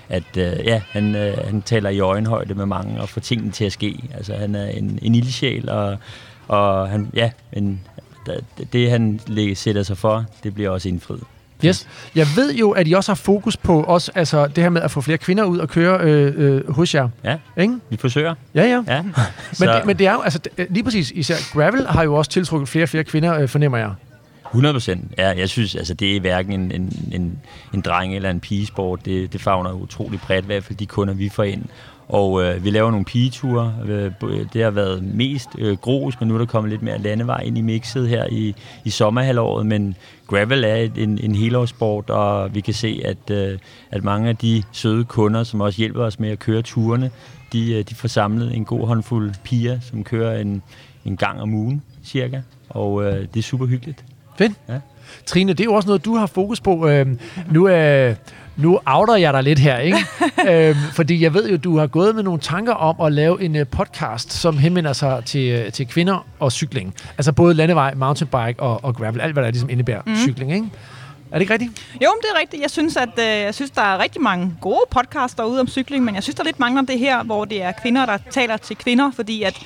at 0.09 0.37
øh, 0.37 0.67
ja, 0.67 0.83
han, 0.91 1.15
øh, 1.15 1.39
han 1.45 1.63
taler 1.63 1.91
i 1.91 2.01
øjenhøjde 2.01 2.55
med 2.55 2.67
mange 2.67 3.01
og 3.01 3.09
får 3.09 3.21
tingene 3.21 3.53
til 3.53 3.65
at 3.65 3.73
ske. 3.73 4.11
Altså 4.15 4.35
han 4.35 4.55
er 4.55 4.67
en, 4.67 4.99
en 5.03 5.15
ildsjæl, 5.15 5.69
og, 5.69 5.99
og 6.49 6.89
han, 6.89 7.11
ja, 7.15 7.31
en, 7.53 7.81
øh, 8.29 8.67
det, 8.73 8.91
han 8.91 9.21
sætter 9.55 9.83
sig 9.83 9.99
for, 9.99 10.25
det 10.43 10.55
bliver 10.55 10.71
også 10.71 10.89
indfriet. 10.89 11.23
Yes. 11.65 11.87
Jeg 12.15 12.27
ved 12.37 12.55
jo, 12.55 12.71
at 12.71 12.89
I 12.89 12.93
også 12.93 13.11
har 13.11 13.15
fokus 13.17 13.57
på 13.57 13.83
også, 13.83 14.13
altså, 14.15 14.47
det 14.47 14.59
her 14.65 14.71
med 14.71 14.83
at 14.83 14.91
få 14.91 15.01
flere 15.01 15.19
kvinder 15.19 15.45
ud 15.45 15.59
og 15.59 15.69
køre 15.69 16.01
øh, 16.01 16.33
øh, 16.37 16.73
hos 16.73 16.95
jer. 16.95 17.09
Ja, 17.25 17.37
Ikke? 17.57 17.75
vi 17.91 17.97
forsøger. 17.97 18.35
Ja, 18.55 18.63
ja. 18.65 18.83
Ja. 18.95 19.03
Men, 19.03 19.69
det, 19.69 19.83
men 19.87 19.99
det 19.99 20.07
er 20.07 20.13
jo, 20.13 20.21
altså, 20.21 20.39
det- 20.39 20.67
lige 20.71 20.85
præcis, 20.85 21.11
især 21.11 21.35
Gravel 21.53 21.87
har 21.87 22.03
jo 22.03 22.15
også 22.15 22.31
tiltrukket 22.31 22.69
flere 22.69 22.83
og 22.85 22.89
flere 22.89 23.05
kvinder, 23.05 23.39
øh, 23.41 23.49
fornemmer 23.49 23.79
jeg. 23.79 23.91
100 24.51 24.75
procent. 24.75 25.15
Ja, 25.19 25.29
jeg 25.29 25.49
synes, 25.49 25.75
altså, 25.75 25.95
det 25.95 26.17
er 26.17 26.21
hverken 26.21 26.53
en, 26.53 26.73
en, 26.73 27.11
en, 27.13 27.39
en 27.75 27.83
dreng- 27.89 28.15
eller 28.15 28.31
en 28.31 28.41
pigesport. 28.41 29.05
Det, 29.05 29.33
det 29.33 29.41
fagner 29.41 29.73
utrolig 29.73 30.21
bredt, 30.21 30.45
i 30.45 30.47
hvert 30.47 30.65
fald 30.65 30.79
de 30.79 30.87
kunder, 30.87 31.15
vi 31.15 31.29
får 31.29 31.43
ind. 31.43 31.65
Og 32.09 32.45
øh, 32.45 32.65
vi 32.65 32.71
laver 32.71 32.91
nogle 32.91 33.05
pigeture. 33.05 33.75
Øh, 33.87 34.13
det 34.53 34.63
har 34.63 34.71
været 34.71 35.03
mest 35.03 35.49
øh, 35.59 35.77
grus, 35.77 36.21
men 36.21 36.29
nu 36.29 36.35
er 36.35 36.39
der 36.39 36.47
kommet 36.47 36.71
lidt 36.71 36.83
mere 36.83 36.99
landevej 36.99 37.41
ind 37.41 37.59
i 37.59 37.61
mixet 37.61 38.09
her 38.09 38.27
i, 38.31 38.55
i 38.85 38.91
sommerhalvåret. 38.91 39.67
Men 39.67 39.97
gravel 40.27 40.65
er 40.65 40.75
et, 40.75 40.99
en, 40.99 41.19
en 41.19 41.35
helårssport, 41.35 42.11
og 42.11 42.55
vi 42.55 42.61
kan 42.61 42.75
se, 42.75 43.03
at, 43.05 43.31
øh, 43.31 43.59
at 43.91 44.05
mange 44.05 44.29
af 44.29 44.37
de 44.37 44.63
søde 44.73 45.05
kunder, 45.05 45.45
som 45.45 45.61
også 45.61 45.79
hjælper 45.79 46.05
os 46.05 46.21
med 46.21 46.31
at 46.31 46.39
køre 46.39 46.63
turene, 46.63 47.11
de, 47.53 47.75
øh, 47.75 47.85
de 47.89 47.95
får 47.95 48.09
samlet 48.09 48.57
en 48.57 48.65
god 48.65 48.87
håndfuld 48.87 49.33
piger, 49.45 49.81
som 49.81 50.05
kører 50.05 50.41
en, 50.41 50.63
en 51.05 51.17
gang 51.17 51.41
om 51.41 51.55
ugen 51.55 51.83
cirka. 52.05 52.41
Og 52.69 53.05
øh, 53.05 53.27
det 53.35 53.37
er 53.37 53.43
super 53.43 53.67
hyggeligt. 53.67 54.05
Fedt. 54.39 54.53
Ja. 54.69 54.79
Trine, 55.27 55.53
det 55.53 55.61
er 55.61 55.65
jo 55.65 55.75
også 55.75 55.87
noget, 55.87 56.05
du 56.05 56.17
har 56.17 56.27
fokus 56.27 56.61
på. 56.61 56.89
Øhm, 56.89 57.21
nu, 57.51 57.69
øh, 57.69 58.17
nu 58.57 58.79
outer 58.87 59.17
jeg 59.17 59.33
dig 59.33 59.43
lidt 59.43 59.59
her, 59.59 59.79
ikke? 59.79 59.99
øhm, 60.51 60.77
fordi 60.93 61.23
jeg 61.23 61.35
ved 61.35 61.51
jo, 61.51 61.57
du 61.57 61.79
har 61.79 61.87
gået 61.87 62.15
med 62.15 62.23
nogle 62.23 62.41
tanker 62.41 62.73
om 62.73 63.07
at 63.07 63.13
lave 63.13 63.43
en 63.43 63.57
øh, 63.57 63.67
podcast, 63.67 64.33
som 64.33 64.59
henvender 64.59 64.93
sig 64.93 65.23
til, 65.25 65.51
øh, 65.51 65.73
til 65.73 65.87
kvinder 65.87 66.27
og 66.39 66.53
cykling. 66.53 66.95
Altså 67.19 67.33
både 67.33 67.55
landevej, 67.55 67.95
mountainbike 67.95 68.63
og, 68.63 68.85
og 68.85 68.95
gravel. 68.95 69.21
Alt, 69.21 69.33
hvad 69.33 69.43
der 69.43 69.51
ligesom 69.51 69.71
indebærer 69.71 70.03
mm. 70.07 70.17
cykling, 70.17 70.53
ikke? 70.55 70.67
Er 71.31 71.35
det 71.35 71.41
ikke 71.41 71.53
rigtigt? 71.53 71.87
Jo, 71.95 72.09
men 72.15 72.21
det 72.23 72.29
er 72.35 72.41
rigtigt. 72.41 72.63
Jeg 72.63 72.71
synes, 72.71 72.97
at 72.97 73.19
øh, 73.19 73.25
jeg 73.25 73.55
synes, 73.55 73.71
der 73.71 73.83
er 73.83 73.99
rigtig 73.99 74.23
mange 74.23 74.55
gode 74.61 74.85
podcasts 74.91 75.35
derude 75.35 75.61
om 75.61 75.69
cykling, 75.69 76.05
men 76.05 76.15
jeg 76.15 76.23
synes, 76.23 76.35
der 76.35 76.45
lidt 76.45 76.61
mangler 76.61 76.83
det 76.83 76.99
her, 76.99 77.23
hvor 77.23 77.45
det 77.45 77.63
er 77.63 77.73
kvinder, 77.73 78.07
der 78.07 78.19
taler 78.31 78.57
til 78.57 78.77
kvinder, 78.77 79.11
fordi 79.11 79.43
at 79.43 79.63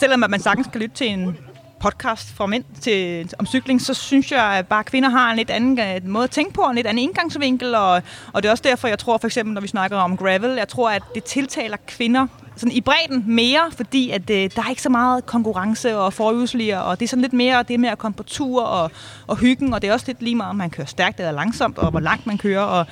selvom 0.00 0.22
at 0.22 0.30
man 0.30 0.40
sagtens 0.40 0.68
kan 0.72 0.80
lytte 0.80 0.94
til 0.94 1.08
en 1.08 1.36
podcast 1.80 2.32
fra 2.32 2.46
mænd 2.46 2.64
til, 2.80 3.30
om 3.38 3.46
cykling, 3.46 3.82
så 3.82 3.94
synes 3.94 4.32
jeg, 4.32 4.44
at 4.44 4.66
bare 4.66 4.84
kvinder 4.84 5.08
har 5.08 5.30
en 5.30 5.36
lidt 5.36 5.50
anden 5.50 5.78
øh, 5.78 6.08
måde 6.08 6.24
at 6.24 6.30
tænke 6.30 6.52
på, 6.52 6.62
en 6.62 6.74
lidt 6.74 6.86
anden 6.86 7.04
indgangsvinkel, 7.04 7.74
og, 7.74 8.02
og 8.32 8.42
det 8.42 8.48
er 8.48 8.50
også 8.50 8.64
derfor, 8.66 8.88
jeg 8.88 8.98
tror 8.98 9.18
for 9.18 9.26
eksempel, 9.26 9.54
når 9.54 9.60
vi 9.60 9.68
snakker 9.68 9.96
om 9.96 10.16
gravel, 10.16 10.50
jeg 10.50 10.68
tror, 10.68 10.90
at 10.90 11.02
det 11.14 11.24
tiltaler 11.24 11.76
kvinder 11.86 12.26
sådan 12.56 12.72
i 12.72 12.80
bredden 12.80 13.24
mere, 13.26 13.70
fordi 13.76 14.10
at, 14.10 14.30
øh, 14.30 14.50
der 14.56 14.62
er 14.62 14.70
ikke 14.70 14.82
så 14.82 14.88
meget 14.88 15.26
konkurrence 15.26 15.98
og 15.98 16.12
forhjulsliger, 16.12 16.78
og 16.78 17.00
det 17.00 17.06
er 17.06 17.08
sådan 17.08 17.22
lidt 17.22 17.32
mere 17.32 17.62
det 17.62 17.80
med 17.80 17.88
at 17.88 17.98
komme 17.98 18.14
på 18.14 18.22
tur 18.22 18.62
og, 18.62 18.90
og 19.26 19.36
hyggen, 19.36 19.74
og 19.74 19.82
det 19.82 19.90
er 19.90 19.92
også 19.92 20.06
lidt 20.06 20.22
lige 20.22 20.34
meget, 20.34 20.50
om 20.50 20.56
man 20.56 20.70
kører 20.70 20.86
stærkt 20.86 21.20
eller 21.20 21.32
langsomt, 21.32 21.78
og 21.78 21.90
hvor 21.90 22.00
langt 22.00 22.26
man 22.26 22.38
kører, 22.38 22.62
og 22.62 22.86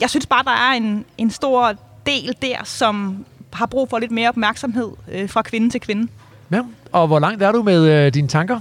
jeg 0.00 0.10
synes 0.10 0.26
bare, 0.26 0.44
der 0.44 0.50
er 0.50 0.72
en, 0.72 1.04
en 1.18 1.30
stor 1.30 1.72
del 2.06 2.36
der, 2.42 2.64
som 2.64 3.24
har 3.52 3.66
brug 3.66 3.90
for 3.90 3.98
lidt 3.98 4.10
mere 4.10 4.28
opmærksomhed 4.28 4.90
øh, 5.12 5.28
fra 5.30 5.42
kvinde 5.42 5.70
til 5.70 5.80
kvinde. 5.80 6.08
Ja. 6.52 6.60
Og 6.92 7.06
hvor 7.06 7.18
langt 7.18 7.42
er 7.42 7.52
du 7.52 7.62
med 7.62 8.06
øh, 8.06 8.14
dine 8.14 8.28
tanker? 8.28 8.60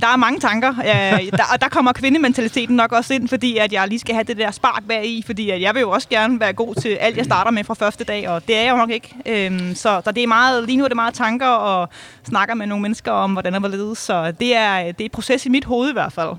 Der 0.00 0.06
er 0.06 0.16
mange 0.16 0.40
tanker, 0.40 0.68
øh, 0.78 1.32
der, 1.32 1.44
og 1.52 1.60
der 1.60 1.68
kommer 1.68 1.92
kvindementaliteten 1.92 2.76
nok 2.76 2.92
også 2.92 3.14
ind, 3.14 3.28
fordi 3.28 3.56
at 3.56 3.72
jeg 3.72 3.88
lige 3.88 3.98
skal 3.98 4.14
have 4.14 4.24
det 4.24 4.36
der 4.36 4.50
spark 4.50 4.82
bag 4.88 5.06
i, 5.06 5.22
fordi 5.26 5.50
at 5.50 5.60
jeg 5.60 5.74
vil 5.74 5.80
jo 5.80 5.90
også 5.90 6.08
gerne 6.08 6.40
være 6.40 6.52
god 6.52 6.74
til 6.74 6.88
alt, 6.88 7.16
jeg 7.16 7.24
starter 7.24 7.50
med 7.50 7.64
fra 7.64 7.74
første 7.74 8.04
dag, 8.04 8.28
og 8.28 8.46
det 8.46 8.56
er 8.56 8.62
jeg 8.62 8.70
jo 8.70 8.76
nok 8.76 8.90
ikke. 8.90 9.14
Øhm, 9.26 9.74
så 9.74 10.00
der 10.04 10.10
det 10.10 10.22
er 10.22 10.26
meget, 10.26 10.64
lige 10.64 10.76
nu 10.76 10.84
er 10.84 10.88
det 10.88 10.96
meget 10.96 11.14
tanker 11.14 11.46
og 11.46 11.88
snakker 12.28 12.54
med 12.54 12.66
nogle 12.66 12.82
mennesker 12.82 13.12
om, 13.12 13.32
hvordan 13.32 13.54
og 13.54 13.60
hvorledes, 13.60 13.98
så 13.98 14.32
det 14.40 14.56
er, 14.56 14.92
det 14.92 15.00
er 15.00 15.04
et 15.04 15.12
proces 15.12 15.46
i 15.46 15.48
mit 15.48 15.64
hoved 15.64 15.90
i 15.90 15.92
hvert 15.92 16.12
fald. 16.12 16.30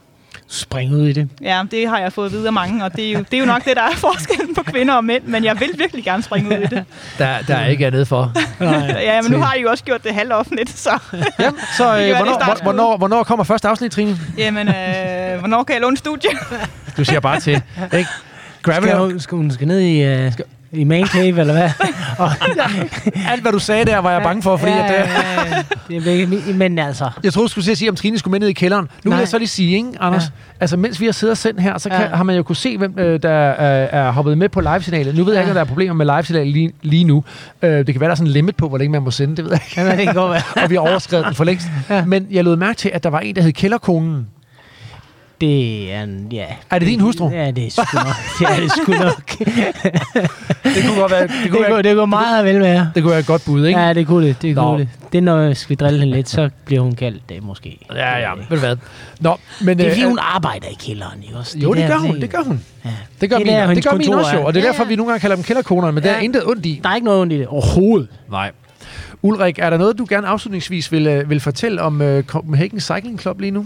Spring 0.50 0.94
ud 0.96 1.08
i 1.08 1.14
det. 1.14 1.30
Ja, 1.42 1.62
det 1.72 1.88
har 1.90 2.00
jeg 2.00 2.14
fået 2.14 2.26
at 2.26 2.32
vide 2.32 2.48
af 2.48 2.54
mange, 2.54 2.86
og 2.86 2.96
det 2.96 3.08
er, 3.08 3.12
jo, 3.12 3.20
det 3.20 3.34
er 3.34 3.40
jo 3.40 3.46
nok 3.46 3.66
det, 3.66 3.76
der 3.76 3.82
er 3.82 3.96
forskellen 3.96 4.56
på 4.56 4.64
kvinder 4.64 4.94
og 4.94 5.04
mænd, 5.06 5.24
men 5.24 5.44
jeg 5.44 5.60
vil 5.60 5.70
virkelig 5.78 6.04
gerne 6.04 6.24
springe 6.24 6.50
ud 6.50 6.64
i 6.64 6.68
det. 6.68 6.86
Der, 7.20 7.38
der 7.48 7.56
er 7.56 7.68
ikke 7.68 7.88
andet 7.88 8.08
for. 8.08 8.32
Ja, 9.02 9.22
men 9.22 9.32
nu 9.32 9.38
har 9.42 9.54
I 9.54 9.62
jo 9.62 9.70
også 9.70 9.84
gjort 9.84 10.04
det 10.04 10.14
halvoffentligt, 10.14 10.78
så 10.78 10.90
Ja, 11.40 11.50
så 11.78 11.84
øh, 11.84 12.16
hvornår, 12.16 12.24
hvor, 12.24 12.34
startskuddet. 12.34 12.62
hvornår, 12.64 12.98
hvornår 12.98 13.24
kommer 13.24 13.44
første 13.44 13.68
afsnit, 13.68 13.92
Trine? 13.92 14.18
jamen, 14.38 14.68
øh, 14.68 15.40
hvornår 15.40 15.64
kan 15.64 15.74
jeg 15.74 15.82
låne 15.82 15.98
studie? 15.98 16.30
Du 16.98 17.06
siger 17.06 17.20
bare 17.20 17.40
til. 17.40 17.62
Ikke? 17.94 18.10
Gravel, 18.64 18.84
Skal 18.90 18.98
hun, 19.00 19.20
skal 19.20 19.36
hun 19.36 19.52
skal 19.52 19.68
ned 19.68 19.80
i, 19.80 20.26
uh, 20.28 20.32
i 20.72 20.84
man 20.84 21.06
cave, 21.08 21.40
eller 21.40 21.54
hvad? 21.54 21.70
Og, 22.26 22.32
alt 23.32 23.42
hvad 23.42 23.52
du 23.52 23.60
sagde 23.60 23.86
der, 23.86 23.98
var 23.98 24.12
jeg 24.12 24.22
bange 24.22 24.42
for, 24.44 24.58
fordi 24.58 24.72
ja, 24.72 24.86
at, 24.86 24.92
øh, 24.92 25.10
ja, 25.90 25.96
ja, 25.96 25.96
det 25.96 26.06
virkelig, 26.06 26.56
men 26.56 26.80
altså, 26.80 27.10
Jeg 27.24 27.34
troede, 27.34 27.46
du 27.48 27.52
skulle 27.52 27.66
til 27.66 27.72
at 27.72 27.78
sige, 27.78 27.90
om 27.90 27.96
Trine 27.96 28.18
skulle 28.20 28.32
med 28.32 28.40
ned 28.40 28.48
i 28.48 28.54
kælderen. 28.54 28.84
Nu 28.86 28.90
vil 29.04 29.10
Nej. 29.10 29.20
jeg 29.20 29.28
så 29.28 29.38
lige 29.38 29.48
sige, 29.48 29.76
ikke, 29.76 29.90
Anders? 30.00 30.24
Ja. 30.24 30.30
Altså, 30.60 30.78
mens 30.78 31.00
vi 31.00 31.06
har 31.06 31.12
siddet 31.12 31.32
og 31.32 31.38
sendt 31.38 31.62
her, 31.62 31.78
så 31.78 31.90
kan, 31.90 32.02
Ja. 32.02 32.08
har 32.16 32.24
man 32.24 32.36
jo 32.36 32.44
kunne 32.44 32.56
se, 32.56 32.78
hvem 32.78 33.00
øh, 33.00 33.24
der 33.24 33.30
er, 33.30 33.88
er 34.08 34.12
hoppet 34.12 34.38
med 34.38 34.50
på 34.50 34.62
live-signalet. 34.62 35.16
Nu 35.16 35.24
ved 35.24 35.34
jeg 35.34 35.42
ikke, 35.44 35.52
om 35.52 35.56
der 35.56 35.62
er 35.62 35.66
problemer 35.66 35.94
med 35.94 36.06
live-signalet 36.06 36.54
lige, 36.54 36.72
lige 36.82 37.04
nu. 37.04 37.24
Øh, 37.62 37.70
det 37.72 37.86
kan 37.86 38.00
være, 38.00 38.08
der 38.08 38.12
er 38.12 38.16
sådan 38.16 38.28
en 38.28 38.34
limit 38.34 38.56
på, 38.56 38.68
hvor 38.70 38.78
længe 38.78 38.92
man 38.92 39.02
må 39.02 39.12
sende. 39.12 39.36
Det 39.36 39.46
ved 39.46 39.52
jeg 39.52 39.62
ikke. 39.70 39.82
ja, 39.82 39.96
det 39.98 40.06
kan 40.06 40.14
godt 40.16 40.32
være. 40.32 40.42
og 40.64 40.70
vi 40.70 40.76
har 40.76 40.82
overskrevet 40.82 41.26
den 41.26 41.36
for 41.36 41.44
længst. 41.44 41.68
Ja. 41.90 42.06
Men 42.06 42.28
jeg 42.32 42.44
lod 42.44 42.56
mærke 42.56 42.78
til, 42.78 42.92
at 42.94 43.04
der 43.04 43.10
var 43.10 43.20
en, 43.20 43.36
der 43.36 43.42
hed 43.42 43.52
Kælderkonen. 43.52 44.28
Det 45.42 45.94
er 45.94 46.04
en, 46.04 46.28
ja. 46.32 46.46
Er 46.70 46.80
det 46.80 46.88
din 46.88 47.00
hustru? 47.00 47.30
Ja, 47.30 47.52
det 47.52 47.66
er 47.66 47.70
sgu 47.72 47.98
nok. 47.98 48.16
Ja, 48.50 48.56
det 48.56 48.64
er 48.66 48.70
sgu 48.84 48.92
nok. 48.92 49.30
Det 50.76 50.84
kunne 50.88 51.00
godt 51.02 51.12
være, 51.12 51.22
det 51.22 51.32
det, 51.44 51.52
kunne 51.52 51.62
være, 51.70 51.82
det 51.82 51.96
går 51.96 52.06
meget 52.06 52.46
vel 52.46 52.60
være. 52.60 52.92
det 52.96 53.04
kunne 53.04 53.12
være 53.12 53.20
et 53.20 53.26
godt 53.26 53.46
bud, 53.46 53.66
ikke? 53.66 53.80
Ja, 53.80 53.94
det 53.94 54.08
kunne 54.08 54.28
det. 54.28 54.42
Det 54.42 54.56
Nå. 54.56 54.62
kunne 54.62 54.80
det. 54.80 54.90
Det 55.14 55.24
når 55.24 55.54
skal 55.54 55.70
vi 55.70 55.76
drille 55.76 56.00
hende 56.00 56.14
lidt, 56.16 56.30
så 56.30 56.50
bliver 56.66 56.82
hun 56.82 56.96
kaldt 56.96 57.30
det 57.30 57.44
måske. 57.44 57.78
Ja, 57.96 58.18
ja. 58.18 58.32
Ved 58.50 58.58
hvad? 58.60 58.76
Nå, 59.20 59.38
men... 59.62 59.78
Det 59.78 59.86
er 59.86 59.90
fordi, 59.92 60.02
øh, 60.02 60.08
hun 60.08 60.20
arbejder 60.22 60.68
i 60.68 60.78
kælderen, 60.86 61.24
ikke 61.24 61.38
også? 61.38 61.58
Jo, 61.60 61.74
det 61.74 61.82
der, 61.82 61.88
gør 61.88 61.98
hun. 61.98 62.22
Det 62.22 62.30
gør 62.30 62.44
hun. 62.44 62.64
Ja. 62.86 62.90
Det 63.22 63.30
gør, 63.30 63.38
Det 63.38 63.44
er 63.54 63.68
min, 63.68 63.70
der, 63.70 63.74
det 63.74 63.84
gør 63.90 63.98
min 63.98 64.14
også 64.14 64.36
jo, 64.36 64.44
og 64.46 64.54
det 64.54 64.60
er 64.60 64.64
Ja, 64.64 64.72
derfor, 64.72 64.84
ja. 64.84 64.90
vi 64.90 64.96
nogle 64.96 65.12
gange 65.12 65.22
kalder 65.22 65.36
dem 65.36 65.44
kælderkoner, 65.44 65.92
men 65.92 66.04
der 66.04 66.10
er 66.10 66.16
Ja. 66.16 66.22
intet 66.22 66.46
ondt 66.46 66.66
i. 66.66 66.80
Der 66.84 66.90
er 66.90 66.96
ikke 66.96 67.06
noget 67.06 67.22
ondt 67.22 67.34
i 67.34 67.38
det 67.38 67.48
overhovedet. 67.48 68.08
Nej. 68.32 68.52
Ulrik, 69.22 69.60
er 69.60 69.70
der 69.70 69.78
noget, 69.78 69.98
du 69.98 70.06
gerne 70.10 70.28
afslutningsvis 70.28 70.92
vil, 70.92 71.08
øh, 71.08 71.30
vil 71.30 71.40
fortælle 71.40 71.82
om 71.82 72.02
uh, 72.02 72.22
Copenhagen 72.24 72.80
Cycling 72.80 73.20
Club 73.22 73.40
lige 73.40 73.52
nu? 73.52 73.66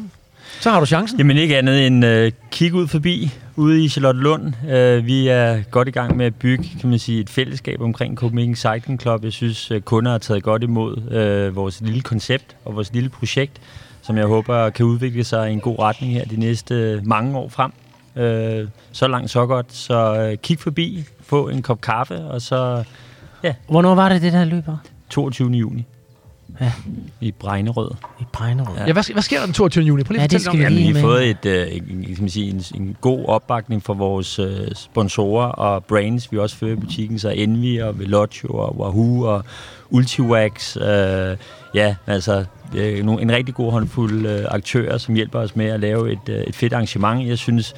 Så 0.59 0.69
har 0.71 0.79
du 0.79 0.85
chancen. 0.85 1.17
Jamen 1.17 1.37
ikke 1.37 1.57
andet 1.57 1.87
end 1.87 2.05
øh, 2.05 2.31
kig 2.51 2.73
ud 2.73 2.87
forbi 2.87 3.31
ude 3.55 3.83
i 3.83 3.89
Charlottenlund. 3.89 4.53
Øh, 4.69 5.05
vi 5.05 5.27
er 5.27 5.61
godt 5.71 5.87
i 5.87 5.91
gang 5.91 6.17
med 6.17 6.25
at 6.25 6.35
bygge 6.35 6.69
kan 6.81 6.89
man 6.89 6.99
sige, 6.99 7.19
et 7.19 7.29
fællesskab 7.29 7.81
omkring 7.81 8.17
Copenhagen 8.17 8.55
Cycling 8.55 9.01
Club. 9.01 9.23
Jeg 9.23 9.33
synes, 9.33 9.71
øh, 9.71 9.81
kunder 9.81 10.11
har 10.11 10.17
taget 10.17 10.43
godt 10.43 10.63
imod 10.63 11.11
øh, 11.11 11.55
vores 11.55 11.81
lille 11.81 12.01
koncept 12.01 12.55
og 12.65 12.75
vores 12.75 12.93
lille 12.93 13.09
projekt, 13.09 13.61
som 14.01 14.17
jeg 14.17 14.25
håber 14.25 14.69
kan 14.69 14.85
udvikle 14.85 15.23
sig 15.23 15.49
i 15.49 15.53
en 15.53 15.59
god 15.59 15.79
retning 15.79 16.13
her 16.13 16.25
de 16.25 16.39
næste 16.39 16.75
øh, 16.75 17.07
mange 17.07 17.37
år 17.37 17.49
frem. 17.49 17.71
Øh, 18.15 18.67
så 18.91 19.07
langt, 19.07 19.31
så 19.31 19.45
godt. 19.45 19.73
Så 19.73 20.15
øh, 20.21 20.37
kig 20.37 20.59
forbi, 20.59 21.03
få 21.25 21.47
en 21.49 21.61
kop 21.61 21.81
kaffe, 21.81 22.15
og 22.15 22.41
så 22.41 22.83
Hvornår 23.67 23.95
var 23.95 24.09
det, 24.09 24.21
det 24.21 24.33
der 24.33 24.45
løber? 24.45 24.77
22. 25.09 25.51
juni. 25.51 25.85
Ja. 26.61 26.71
I 27.21 27.31
Bregnerød. 27.31 27.91
I 28.21 28.23
Bregnerød. 28.33 28.75
Ja. 28.77 28.85
Ja, 28.85 28.93
hvad, 28.93 29.13
hvad 29.13 29.21
sker 29.23 29.37
der 29.39 29.45
den 29.45 29.53
22. 29.53 29.83
juni? 29.83 30.03
Prøv 30.03 30.11
lige 30.13 30.21
Ja, 30.21 30.23
at 30.25 30.31
det 30.31 30.41
skal 30.41 30.51
om 30.51 30.59
Jamen, 30.61 30.77
vi 30.77 30.93
har 30.93 31.01
fået 31.01 31.29
et, 31.29 31.45
øh, 31.45 31.67
kan 31.87 32.15
man 32.19 32.29
sige, 32.29 32.49
en, 32.49 32.63
en 32.75 32.97
god 33.01 33.25
opbakning 33.25 33.83
fra 33.83 33.93
vores 33.93 34.39
øh, 34.39 34.67
sponsorer 34.75 35.47
og 35.47 35.83
brands, 35.83 36.31
vi 36.31 36.37
også 36.37 36.55
fører 36.55 36.71
i 36.73 36.75
butikken, 36.75 37.19
så 37.19 37.29
Envy 37.29 37.81
og 37.81 37.99
Velocio 37.99 38.49
og 38.49 38.79
Wahoo 38.79 39.21
og 39.23 39.43
Ultiwax. 39.89 40.77
Øh, 40.77 41.37
ja, 41.75 41.95
altså 42.07 42.45
øh, 42.75 43.03
nogle- 43.05 43.21
en 43.21 43.31
rigtig 43.31 43.55
god 43.55 43.71
håndfuld 43.71 44.25
øh, 44.25 44.45
aktører, 44.49 44.97
som 44.97 45.15
hjælper 45.15 45.39
os 45.39 45.55
med 45.55 45.65
at 45.65 45.79
lave 45.79 46.11
et, 46.11 46.29
øh, 46.29 46.35
et 46.47 46.55
fedt 46.55 46.73
arrangement. 46.73 47.27
Jeg 47.27 47.37
synes 47.37 47.73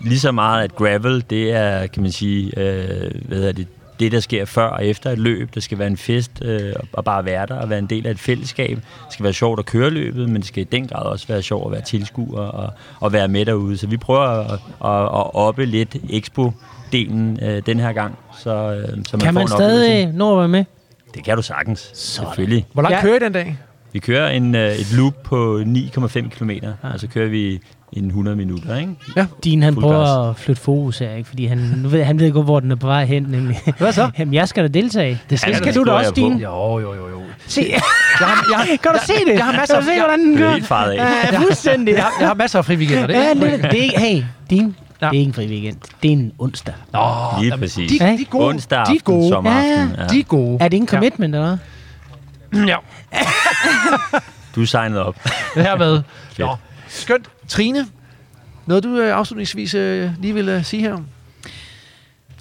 lige 0.00 0.20
så 0.20 0.32
meget, 0.32 0.64
at 0.64 0.76
gravel, 0.76 1.24
det 1.30 1.52
er, 1.52 1.86
kan 1.86 2.02
man 2.02 2.12
sige, 2.12 2.46
øh, 2.58 3.10
hvad 3.28 3.38
hedder 3.38 3.52
det, 3.52 3.66
det, 4.00 4.12
der 4.12 4.20
sker 4.20 4.44
før 4.44 4.66
og 4.66 4.86
efter 4.86 5.10
et 5.10 5.18
løb. 5.18 5.54
Det 5.54 5.62
skal 5.62 5.78
være 5.78 5.86
en 5.88 5.96
fest 5.96 6.30
øh, 6.44 6.72
og 6.92 7.04
bare 7.04 7.24
være 7.24 7.46
der 7.46 7.54
og 7.54 7.70
være 7.70 7.78
en 7.78 7.86
del 7.86 8.06
af 8.06 8.10
et 8.10 8.18
fællesskab. 8.18 8.76
Det 8.76 9.12
skal 9.12 9.24
være 9.24 9.32
sjovt 9.32 9.58
at 9.58 9.66
køre 9.66 9.90
løbet, 9.90 10.28
men 10.28 10.36
det 10.36 10.44
skal 10.46 10.60
i 10.60 10.64
den 10.72 10.86
grad 10.88 11.02
også 11.06 11.26
være 11.28 11.42
sjovt 11.42 11.66
at 11.66 11.72
være 11.72 11.82
tilskuer 11.82 12.40
og, 12.40 12.72
og 13.00 13.12
være 13.12 13.28
med 13.28 13.46
derude. 13.46 13.76
Så 13.78 13.86
vi 13.86 13.96
prøver 13.96 14.20
at, 14.20 14.50
at, 14.84 15.02
at 15.02 15.34
oppe 15.34 15.64
lidt 15.66 15.94
expo-delen 15.94 17.44
øh, 17.44 17.62
den 17.66 17.80
her 17.80 17.92
gang. 17.92 18.18
Så, 18.38 18.50
øh, 18.50 18.88
så 18.88 19.16
man 19.16 19.20
Kan 19.20 19.20
får 19.20 19.30
man 19.32 19.42
en 19.42 19.48
stadig 19.48 20.06
nå 20.06 20.32
at 20.32 20.38
være 20.38 20.48
med? 20.48 20.64
Det 21.14 21.24
kan 21.24 21.36
du 21.36 21.42
sagtens, 21.42 21.90
Sådan. 21.94 22.26
selvfølgelig. 22.28 22.66
Hvor 22.72 22.82
langt 22.82 22.96
Ja. 22.96 23.02
kører 23.02 23.16
I 23.16 23.18
den 23.18 23.32
dag? 23.32 23.56
Vi 23.92 23.98
kører 23.98 24.30
en, 24.30 24.54
øh, 24.54 24.72
et 24.72 24.92
loop 24.92 25.14
på 25.24 25.62
9,5 25.66 26.28
km, 26.28 26.50
og 26.82 27.00
så 27.00 27.06
kører 27.08 27.28
vi 27.28 27.60
en 27.92 28.06
100 28.06 28.36
minutter, 28.36 28.76
ikke? 28.76 28.94
Din, 29.44 29.62
han 29.62 29.74
Fuld 29.74 29.84
prøver 29.84 30.26
gas. 30.28 30.30
at 30.36 30.42
flytte 30.44 30.62
fokus 30.62 30.98
her, 30.98 31.10
ikke? 31.14 31.28
Fordi 31.28 31.46
han, 31.46 31.58
nu 31.58 31.88
ved, 31.88 32.04
han 32.04 32.18
ved 32.18 32.26
ikke, 32.26 32.40
hvor 32.42 32.60
den 32.60 32.70
er 32.70 32.76
på 32.76 32.86
vej 32.86 33.04
hen, 33.04 33.22
nemlig. 33.22 33.60
Hvad 33.78 33.92
så? 33.92 34.10
Jamen, 34.18 34.34
jeg 34.34 34.48
skal 34.48 34.62
da 34.64 34.68
deltage. 34.68 35.10
Det, 35.30 35.42
Ja, 35.46 35.46
det 35.52 35.54
det 35.54 35.56
skal 35.56 35.74
du 35.74 35.84
da 35.84 35.90
også, 35.90 36.08
jeg. 36.08 36.16
Din. 36.16 36.32
Jo, 36.38 36.78
jo, 36.78 36.94
jo, 36.94 37.08
jo. 37.08 37.20
Se, 37.46 37.66
Jeg 37.70 37.80
har, 38.20 38.46
jeg, 38.50 38.58
har, 38.58 38.66
kan 38.82 38.92
du 38.92 38.98
se 39.06 39.12
det? 39.26 39.34
Jeg 39.34 39.44
har 39.44 39.52
masser 39.52 39.74
kan 39.74 39.84
du 39.84 39.90
af- 39.90 39.94
se, 39.96 40.00
hvordan 40.00 40.20
den 40.20 40.32
Det 40.36 40.40
er 40.42 40.46
gør? 40.46 40.52
helt 40.52 40.70
af. 41.00 41.32
Ja, 41.32 41.38
fuldstændig. 41.38 41.94
jeg, 41.94 42.02
har, 42.02 42.12
jeg 42.20 42.28
har 42.28 42.34
masser 42.34 42.58
af 42.58 42.64
fri 42.64 42.76
weekender. 42.76 43.06
Det 43.06 43.16
er 43.16 43.20
Ja, 43.22 43.28
ikke 43.30 43.62
det, 43.62 43.70
det 43.72 43.86
er 43.96 44.00
hey, 44.00 44.22
din, 44.50 44.76
Ja. 45.02 45.06
det 45.08 45.14
er 45.16 45.18
ikke 45.18 45.28
en 45.28 45.34
fri 45.34 45.46
weekend. 45.46 45.76
Det 46.02 46.08
er 46.08 46.12
en 46.12 46.32
onsdag. 46.38 46.74
Nå, 46.92 47.00
Lige 47.40 47.58
præcis. 47.58 47.90
De, 47.92 47.98
de 47.98 48.04
Ja. 48.04 48.12
er 48.14 48.24
gode. 48.30 48.46
Onsdag 48.46 48.76
de 48.76 48.80
aften, 48.80 48.96
er 48.96 49.00
gode. 49.02 49.28
sommeraften. 49.28 49.94
Ja. 49.98 50.06
De 50.06 50.18
er 50.20 50.24
gode. 50.24 50.54
Er 50.60 50.68
det 50.68 50.72
ikke 50.72 50.84
en 50.84 50.88
commitment, 50.88 51.34
eller 51.34 51.56
hvad? 52.50 52.66
Ja, 52.68 52.76
Du 54.54 54.62
er 54.62 54.66
signet 54.66 54.98
op. 54.98 55.16
det 55.54 55.62
her 55.62 55.76
med. 55.76 56.02
Fedt. 56.28 56.38
Nå, 56.38 56.56
skønt. 56.88 57.28
Trine, 57.50 57.86
noget 58.66 58.84
du 58.84 58.96
øh, 58.98 59.16
afslutningsvis 59.16 59.74
øh, 59.74 60.10
lige 60.20 60.34
vil 60.34 60.48
øh, 60.48 60.64
sige 60.64 60.82
her? 60.82 60.96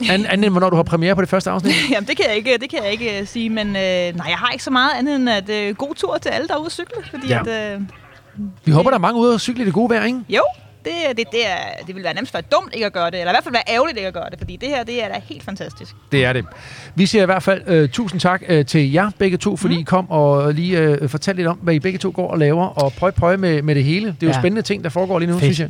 An, 0.09 0.25
anden 0.25 0.43
end 0.43 0.51
hvornår 0.53 0.69
du 0.69 0.75
har 0.75 0.83
premiere 0.83 1.15
på 1.15 1.21
det 1.21 1.29
første 1.29 1.49
afsnit? 1.49 1.73
Jamen, 1.91 2.07
det 2.07 2.17
kan 2.17 2.25
jeg 2.27 2.35
ikke, 2.35 2.57
det 2.57 2.69
kan 2.69 2.83
jeg 2.83 2.91
ikke 2.91 3.19
uh, 3.21 3.27
sige, 3.27 3.49
men 3.49 3.67
uh, 3.67 3.73
nej, 3.73 4.25
jeg 4.29 4.37
har 4.37 4.49
ikke 4.51 4.63
så 4.63 4.71
meget 4.71 4.91
andet 4.97 5.15
end 5.15 5.29
at 5.29 5.69
uh, 5.69 5.75
god 5.75 5.95
tur 5.95 6.17
til 6.17 6.29
alle, 6.29 6.47
der 6.47 6.53
er 6.53 6.57
ude 6.57 6.65
at 6.65 6.71
cykle, 6.71 7.03
fordi 7.09 7.27
Ja. 7.27 7.41
at, 7.47 7.77
uh, 7.77 7.83
Vi 8.65 8.71
håber, 8.71 8.89
der 8.89 8.97
er 8.97 9.01
mange 9.01 9.19
ude 9.19 9.33
og 9.33 9.41
cykle 9.41 9.61
i 9.63 9.65
det 9.65 9.73
gode 9.73 9.89
vejr, 9.89 10.05
ikke? 10.05 10.19
jo, 10.29 10.41
det, 10.85 10.93
det, 11.17 11.25
det, 11.31 11.47
er, 11.47 11.83
det 11.87 11.95
vil 11.95 12.03
være 12.03 12.13
nemmest 12.13 12.33
være 12.33 12.43
dumt 12.51 12.73
ikke 12.73 12.85
at 12.85 12.93
gøre 12.93 13.11
det, 13.11 13.19
eller 13.19 13.31
i 13.31 13.33
hvert 13.33 13.43
fald 13.43 13.53
være 13.53 13.63
ærgerligt 13.75 13.97
ikke 13.97 14.07
at 14.07 14.13
gøre 14.13 14.29
det, 14.31 14.39
fordi 14.39 14.55
det 14.55 14.69
her, 14.69 14.83
det 14.83 15.03
er 15.03 15.07
da 15.07 15.21
helt 15.25 15.43
fantastisk. 15.43 15.95
Det 16.11 16.25
er 16.25 16.33
det. 16.33 16.45
Vi 16.95 17.05
siger 17.05 17.21
i 17.21 17.25
hvert 17.25 17.43
fald 17.43 17.83
uh, 17.83 17.89
tusind 17.89 18.19
tak 18.21 18.41
uh, 18.49 18.65
til 18.65 18.91
jer 18.91 19.11
begge 19.17 19.37
to, 19.37 19.57
fordi 19.57 19.73
Mm. 19.75 19.79
I 19.81 19.83
kom 19.83 20.11
og 20.11 20.53
lige 20.53 21.01
uh, 21.03 21.09
fortalte 21.09 21.39
lidt 21.39 21.47
om, 21.47 21.57
hvad 21.57 21.73
I 21.73 21.79
begge 21.79 21.99
to 21.99 22.11
går 22.15 22.31
og 22.31 22.39
laver, 22.39 22.65
og 22.65 22.93
prøv 22.93 23.11
prøv 23.11 23.39
med, 23.39 23.61
med 23.61 23.75
det 23.75 23.83
hele. 23.83 24.05
Det 24.07 24.13
er 24.23 24.27
jo 24.27 24.33
Ja. 24.33 24.39
spændende 24.39 24.61
ting, 24.61 24.83
der 24.83 24.89
foregår 24.89 25.19
lige 25.19 25.27
nu, 25.31 25.33
Fedt. 25.33 25.43
synes 25.43 25.59
jeg. 25.59 25.69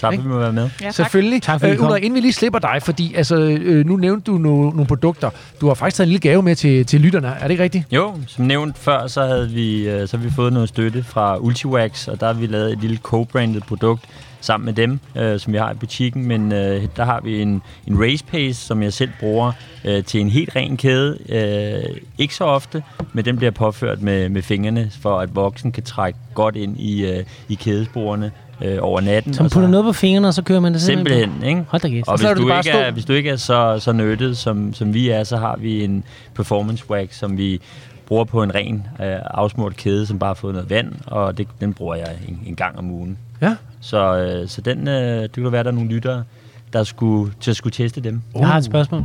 Tak 0.00 0.12
fordi 0.12 0.22
vi 0.22 0.28
må 0.28 0.38
være 0.38 0.52
med. 0.52 0.70
Ja, 0.80 0.84
tak. 0.84 0.94
Selvfølgelig. 0.94 1.42
Tak, 1.42 1.60
fordi 1.60 1.72
Øh. 1.72 1.82
Ulrik, 1.84 2.04
inden 2.04 2.14
vi 2.14 2.20
lige 2.20 2.32
slipper 2.32 2.58
dig, 2.58 2.78
fordi 2.82 3.14
altså, 3.14 3.36
øh, 3.36 3.86
nu 3.86 3.96
nævnte 3.96 4.32
du 4.32 4.38
no, 4.38 4.48
nogle 4.70 4.86
produkter. 4.86 5.30
Du 5.60 5.66
har 5.66 5.74
faktisk 5.74 5.96
taget 5.96 6.06
en 6.06 6.10
lille 6.10 6.20
gave 6.20 6.42
med 6.42 6.56
til, 6.56 6.86
til 6.86 7.00
lytterne. 7.00 7.28
Er 7.28 7.42
det 7.42 7.50
ikke 7.50 7.62
rigtigt? 7.62 7.84
Jo, 7.92 8.14
som 8.26 8.44
nævnt 8.44 8.78
før, 8.78 9.06
så, 9.06 9.26
havde 9.26 9.50
vi, 9.50 9.88
øh, 9.88 10.08
så 10.08 10.16
har 10.16 10.24
vi 10.24 10.30
fået 10.30 10.52
noget 10.52 10.68
støtte 10.68 11.02
fra 11.04 11.36
Ultiwax, 11.36 12.08
og 12.08 12.20
der 12.20 12.26
har 12.26 12.32
vi 12.32 12.46
lavet 12.46 12.72
et 12.72 12.78
lille 12.80 12.98
co-branded 13.02 13.60
produkt 13.60 14.04
sammen 14.40 14.64
med 14.64 14.72
dem, 14.74 15.00
øh, 15.16 15.40
som 15.40 15.52
vi 15.52 15.58
har 15.58 15.72
i 15.72 15.74
butikken. 15.74 16.26
Men 16.26 16.52
øh, 16.52 16.86
der 16.96 17.04
har 17.04 17.20
vi 17.24 17.42
en, 17.42 17.62
en 17.86 18.02
race 18.02 18.24
pace, 18.24 18.54
som 18.66 18.82
jeg 18.82 18.92
selv 18.92 19.10
bruger 19.20 19.52
øh, 19.84 20.04
til 20.04 20.20
en 20.20 20.28
helt 20.28 20.56
ren 20.56 20.76
kæde. 20.76 21.18
Øh, 21.28 21.96
ikke 22.18 22.34
så 22.34 22.44
ofte, 22.44 22.82
men 23.12 23.24
den 23.24 23.36
bliver 23.36 23.50
påført 23.50 24.02
med, 24.02 24.28
med 24.28 24.42
fingrene, 24.42 24.90
for 25.02 25.18
at 25.20 25.34
voksen 25.36 25.72
kan 25.72 25.82
trække 25.82 26.18
godt 26.34 26.56
ind 26.56 26.80
i, 26.80 27.04
øh, 27.06 27.24
i 27.48 27.54
kædesporene 27.54 28.30
øh, 28.64 28.78
over 28.80 29.00
natten. 29.00 29.34
Som 29.34 29.44
Og 29.44 29.50
så- 29.50 29.54
putter 29.54 29.68
noget 29.68 29.84
på 29.84 29.92
fingrene, 29.92 30.28
og 30.28 30.34
så 30.34 30.42
kører 30.42 30.60
man 30.60 30.72
det 30.72 30.82
Simpelthen, 30.82 31.42
ikke? 31.44 31.64
Hold 31.68 31.82
da 31.82 31.88
kæft. 31.88 32.08
Og 32.08 32.18
så 32.18 32.26
hvis 32.34 32.40
du, 32.42 32.48
bare 32.48 32.58
ikke 32.58 32.70
stå. 32.70 32.78
er, 32.78 32.90
hvis 32.90 33.04
du 33.04 33.12
ikke 33.12 33.30
er 33.30 33.36
så, 33.36 33.76
så 33.78 33.92
nødtet, 33.92 34.36
som, 34.36 34.74
som 34.74 34.94
vi 34.94 35.08
er, 35.08 35.24
så 35.24 35.36
har 35.36 35.56
vi 35.56 35.84
en 35.84 36.04
performance 36.34 36.90
wax, 36.90 37.14
som 37.18 37.38
vi 37.38 37.60
bruger 38.06 38.24
på 38.24 38.42
en 38.42 38.54
ren 38.54 38.86
øh, 39.02 39.06
afsmurt 39.24 39.76
kæde, 39.76 40.06
som 40.06 40.18
bare 40.18 40.28
har 40.28 40.34
fået 40.34 40.54
noget 40.54 40.70
vand, 40.70 40.92
og 41.06 41.38
det, 41.38 41.46
den 41.60 41.74
bruger 41.74 41.94
jeg 41.94 42.08
en, 42.28 42.40
en 42.46 42.54
gang 42.56 42.78
om 42.78 42.90
ugen. 42.90 43.18
Ja. 43.42 43.56
Så, 43.80 44.16
øh, 44.16 44.48
så 44.48 44.60
den, 44.60 44.88
øh, 44.88 45.22
det 45.22 45.32
kunne 45.36 45.52
være, 45.52 45.62
der 45.64 45.70
er 45.70 45.74
nogle 45.74 45.90
lyttere, 45.90 46.24
der 46.72 46.84
skulle, 46.84 47.32
til 47.40 47.50
at 47.50 47.56
skulle 47.56 47.72
teste 47.72 48.00
dem. 48.00 48.22
Jeg 48.38 48.46
har 48.48 48.58
et 48.58 48.64
spørgsmål. 48.64 49.04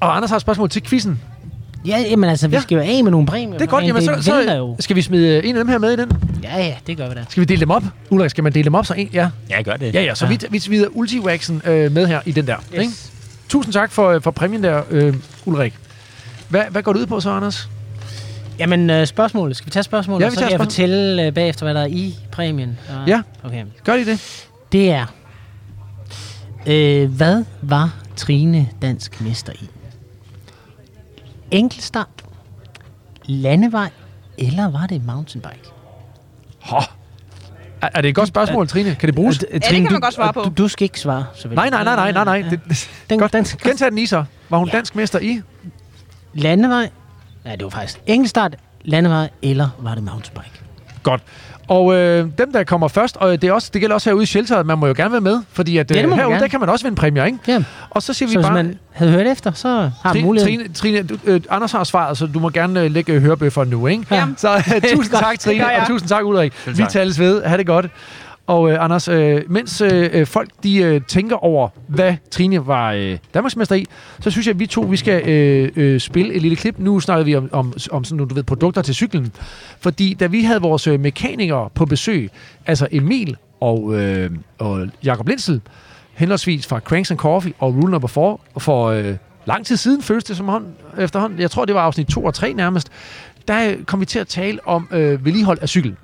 Og 0.00 0.16
Anders 0.16 0.30
har 0.30 0.36
et 0.36 0.42
spørgsmål 0.42 0.68
til 0.68 0.82
quizzen. 0.82 1.20
Ja, 1.86 1.98
jamen 2.10 2.30
altså, 2.30 2.48
vi 2.48 2.56
Ja. 2.56 2.60
skal 2.62 2.74
jo 2.74 2.80
af 2.80 3.04
med 3.04 3.10
nogle 3.10 3.26
præmier. 3.26 3.58
Det 3.58 3.66
er 3.66 3.70
godt. 3.70 3.82
Men 3.82 3.86
Jamen, 3.86 4.02
så, 4.02 4.10
det 4.10 4.16
vælter 4.36 4.52
så 4.52 4.56
jo. 4.56 4.76
skal 4.80 4.96
vi 4.96 5.02
smide 5.02 5.44
en 5.44 5.56
af 5.56 5.60
dem 5.64 5.68
her 5.68 5.78
med 5.78 5.92
i 5.92 5.96
den. 5.96 6.12
Ja, 6.42 6.58
ja, 6.58 6.74
det 6.86 6.96
gør 6.96 7.08
vi 7.08 7.14
da. 7.14 7.24
Skal 7.28 7.40
vi 7.40 7.44
dele 7.44 7.60
dem 7.60 7.70
op? 7.70 7.82
Ulrik, 8.10 8.30
skal 8.30 8.44
man 8.44 8.52
dele 8.52 8.64
dem 8.64 8.74
op? 8.74 8.86
Så 8.86 8.94
en? 8.94 9.08
Ja. 9.12 9.28
Ja, 9.50 9.62
gør 9.62 9.76
det. 9.76 9.94
Ja, 9.94 10.02
ja. 10.02 10.14
Så 10.14 10.24
Ja. 10.26 10.30
vi, 10.30 10.38
vi 10.50 10.58
smider 10.58 10.86
Ultiwaxen 10.92 11.62
øh, 11.66 11.92
med 11.92 12.06
her 12.06 12.20
i 12.26 12.32
den 12.32 12.46
der. 12.46 12.56
Ikke? 12.72 12.92
Tusind 13.48 13.72
tak 13.72 13.92
for, 13.92 14.18
for 14.22 14.30
præmien 14.30 14.62
der, 14.62 14.82
øh, 14.90 15.14
Ulrik. 15.46 15.74
Hvad, 16.48 16.62
hvad 16.70 16.82
går 16.82 16.92
det 16.92 17.00
ud 17.00 17.06
på 17.06 17.20
så, 17.20 17.30
Anders? 17.30 17.68
Jamen, 18.58 18.90
øh, 18.90 19.06
spørgsmålet. 19.06 19.56
Skal 19.56 19.66
vi 19.66 19.70
tage 19.70 19.82
spørgsmålet? 19.82 20.24
Ja, 20.24 20.28
vi 20.28 20.34
så 20.34 20.40
tager 20.40 20.50
kan 20.50 20.58
jeg 20.58 20.64
fortælle 20.66 21.26
øh, 21.26 21.32
bagefter, 21.34 21.64
hvad 21.66 21.74
der 21.74 21.80
er 21.80 21.86
i 21.86 22.14
præmien. 22.32 22.78
Ah, 22.90 23.08
Ja. 23.08 23.22
Okay. 23.44 23.64
Gør 23.84 23.96
de 23.96 24.04
det? 24.06 24.46
Det 24.72 24.90
er... 24.90 25.06
Øh, 26.66 27.10
hvad 27.10 27.44
var 27.62 27.94
Trine 28.16 28.68
dansk 28.82 29.20
mester 29.20 29.52
i? 29.52 29.68
Enkeltstart, 31.50 32.24
landevej, 33.24 33.90
eller 34.38 34.70
var 34.70 34.86
det 34.86 35.04
mountainbike? 35.04 35.60
Hå. 36.60 36.76
Er, 37.82 37.88
er 37.94 38.00
det 38.00 38.08
et 38.08 38.14
godt 38.14 38.28
spørgsmål, 38.28 38.68
Trine? 38.68 38.94
Kan 38.94 39.06
det 39.06 39.14
bruges? 39.14 39.44
Øh, 39.50 39.60
kan 39.60 39.82
man 39.82 40.00
godt 40.00 40.14
svare 40.14 40.32
på. 40.32 40.42
Du, 40.42 40.52
du 40.58 40.68
skal 40.68 40.84
ikke 40.84 41.00
svare, 41.00 41.26
selvfølgelig. 41.34 41.70
Nej, 41.70 41.84
nej, 41.84 41.96
nej, 41.96 42.12
nej, 42.12 42.24
nej, 42.24 42.40
nej. 42.40 42.50
Det, 42.50 42.60
det, 42.68 42.90
Den, 43.10 43.18
godt. 43.18 43.32
den, 43.32 43.44
Gentag 43.44 43.90
den 43.90 43.98
i 43.98 44.06
så. 44.06 44.24
Var 44.48 44.58
hun 44.58 44.68
Ja. 44.68 44.76
dansk 44.76 44.96
mester 44.96 45.18
i? 45.18 45.40
landevej, 46.34 46.90
nej, 47.44 47.56
det 47.56 47.64
var 47.64 47.70
faktisk 47.70 47.98
enkeltstart, 48.06 48.56
landevej, 48.82 49.30
eller 49.42 49.68
var 49.78 49.94
det 49.94 50.04
mountainbike? 50.04 50.50
Godt. 51.02 51.22
Og 51.68 51.94
øh, 51.94 52.26
dem, 52.38 52.52
der 52.52 52.64
kommer 52.64 52.88
først, 52.88 53.16
og 53.16 53.42
det, 53.42 53.48
er 53.48 53.52
også, 53.52 53.70
det 53.72 53.80
gælder 53.80 53.94
også 53.94 54.10
herude 54.10 54.22
i 54.22 54.26
shelteret, 54.26 54.66
man 54.66 54.78
må 54.78 54.86
jo 54.86 54.94
gerne 54.96 55.12
være 55.12 55.20
med, 55.20 55.40
fordi 55.52 55.78
at, 55.78 55.90
Ja, 55.90 55.94
det 55.94 56.04
øh, 56.04 56.12
herude, 56.12 56.30
gerne. 56.32 56.40
der 56.42 56.48
kan 56.48 56.60
man 56.60 56.68
også 56.68 56.84
vinde 56.84 56.96
præmier, 56.96 57.24
ikke? 57.24 57.38
Ja, 57.48 57.62
Og 57.90 58.02
så 58.02 58.12
siger 58.12 58.26
vi 58.28 58.32
så 58.32 58.38
hvis 58.38 58.46
bare... 58.46 58.54
man 58.54 58.78
havde 58.92 59.12
hørt 59.12 59.26
efter, 59.26 59.52
så 59.52 59.68
har 59.68 59.90
man 60.04 60.12
Trine, 60.12 60.26
muligheden. 60.26 60.72
Trine, 60.74 60.74
Trine 60.74 61.02
du, 61.02 61.16
øh, 61.24 61.40
Anders 61.50 61.72
har 61.72 61.84
svaret, 61.84 62.18
så 62.18 62.26
du 62.26 62.38
må 62.38 62.50
gerne 62.50 62.80
øh, 62.82 62.90
lægge 62.90 63.20
hørebøffer 63.20 63.64
nu, 63.64 63.86
ikke? 63.86 64.04
Ja. 64.10 64.26
Så 64.36 64.54
øh, 64.56 64.82
tusind 64.96 65.16
tak, 65.16 65.38
Trine, 65.38 65.64
og 65.80 65.86
tusind 65.86 66.08
tak, 66.08 66.24
Ulrik. 66.24 66.52
Vi 66.66 66.84
tales 66.90 67.18
ved. 67.20 67.42
Ha' 67.44 67.56
det 67.56 67.66
godt. 67.66 67.86
Og 68.46 68.70
øh, 68.70 68.84
Anders, 68.84 69.08
øh, 69.08 69.42
mens 69.48 69.80
øh, 69.80 70.10
øh, 70.12 70.26
folk 70.26 70.50
de 70.62 70.76
øh, 70.76 71.00
tænker 71.08 71.36
over, 71.36 71.68
hvad 71.88 72.16
Trine 72.30 72.66
var 72.66 72.92
øh, 72.92 73.18
Danmarksmester 73.34 73.74
i, 73.74 73.86
så 74.20 74.30
synes 74.30 74.46
jeg, 74.46 74.54
at 74.54 74.60
vi 74.60 74.66
to 74.66 74.80
vi 74.80 74.96
skal 74.96 75.28
øh, 75.28 75.72
øh, 75.76 76.00
spille 76.00 76.34
et 76.34 76.42
lille 76.42 76.56
klip. 76.56 76.74
Nu 76.78 77.00
snakker 77.00 77.24
vi 77.24 77.36
om, 77.36 77.48
om, 77.52 77.72
om 77.90 78.04
sådan 78.04 78.16
nogle, 78.16 78.28
du 78.28 78.34
ved, 78.34 78.42
produkter 78.42 78.82
til 78.82 78.94
cyklen. 78.94 79.32
Fordi 79.80 80.14
da 80.14 80.26
vi 80.26 80.42
havde 80.42 80.60
vores 80.60 80.86
øh, 80.86 81.00
mekanikere 81.00 81.70
på 81.74 81.86
besøg, 81.86 82.30
altså 82.66 82.88
Emil 82.90 83.36
og, 83.60 83.94
øh, 83.94 84.30
og 84.58 84.88
Jakob 85.04 85.28
Lindsel, 85.28 85.60
henholdsvis 86.14 86.66
fra 86.66 86.80
Cranks 86.80 87.10
and 87.10 87.18
Coffee 87.18 87.52
og 87.58 87.74
Rule 87.74 87.90
Number 87.90 88.08
4, 88.08 88.36
for 88.58 88.86
øh, 88.86 89.14
lang 89.46 89.66
tid 89.66 89.76
siden 89.76 90.02
føles 90.02 90.24
det 90.24 90.36
som 90.36 90.48
hånd, 90.48 90.66
efterhånden. 90.98 91.40
Jeg 91.40 91.50
tror, 91.50 91.64
det 91.64 91.74
var 91.74 91.80
afsnit 91.80 92.06
2 92.06 92.24
og 92.24 92.34
3 92.34 92.52
nærmest. 92.52 92.88
Der 93.48 93.74
kom 93.86 94.00
vi 94.00 94.06
til 94.06 94.18
at 94.18 94.28
tale 94.28 94.58
om 94.68 94.88
øh, 94.90 95.24
vedligehold 95.24 95.58
af 95.62 95.68
cykel. 95.68 95.96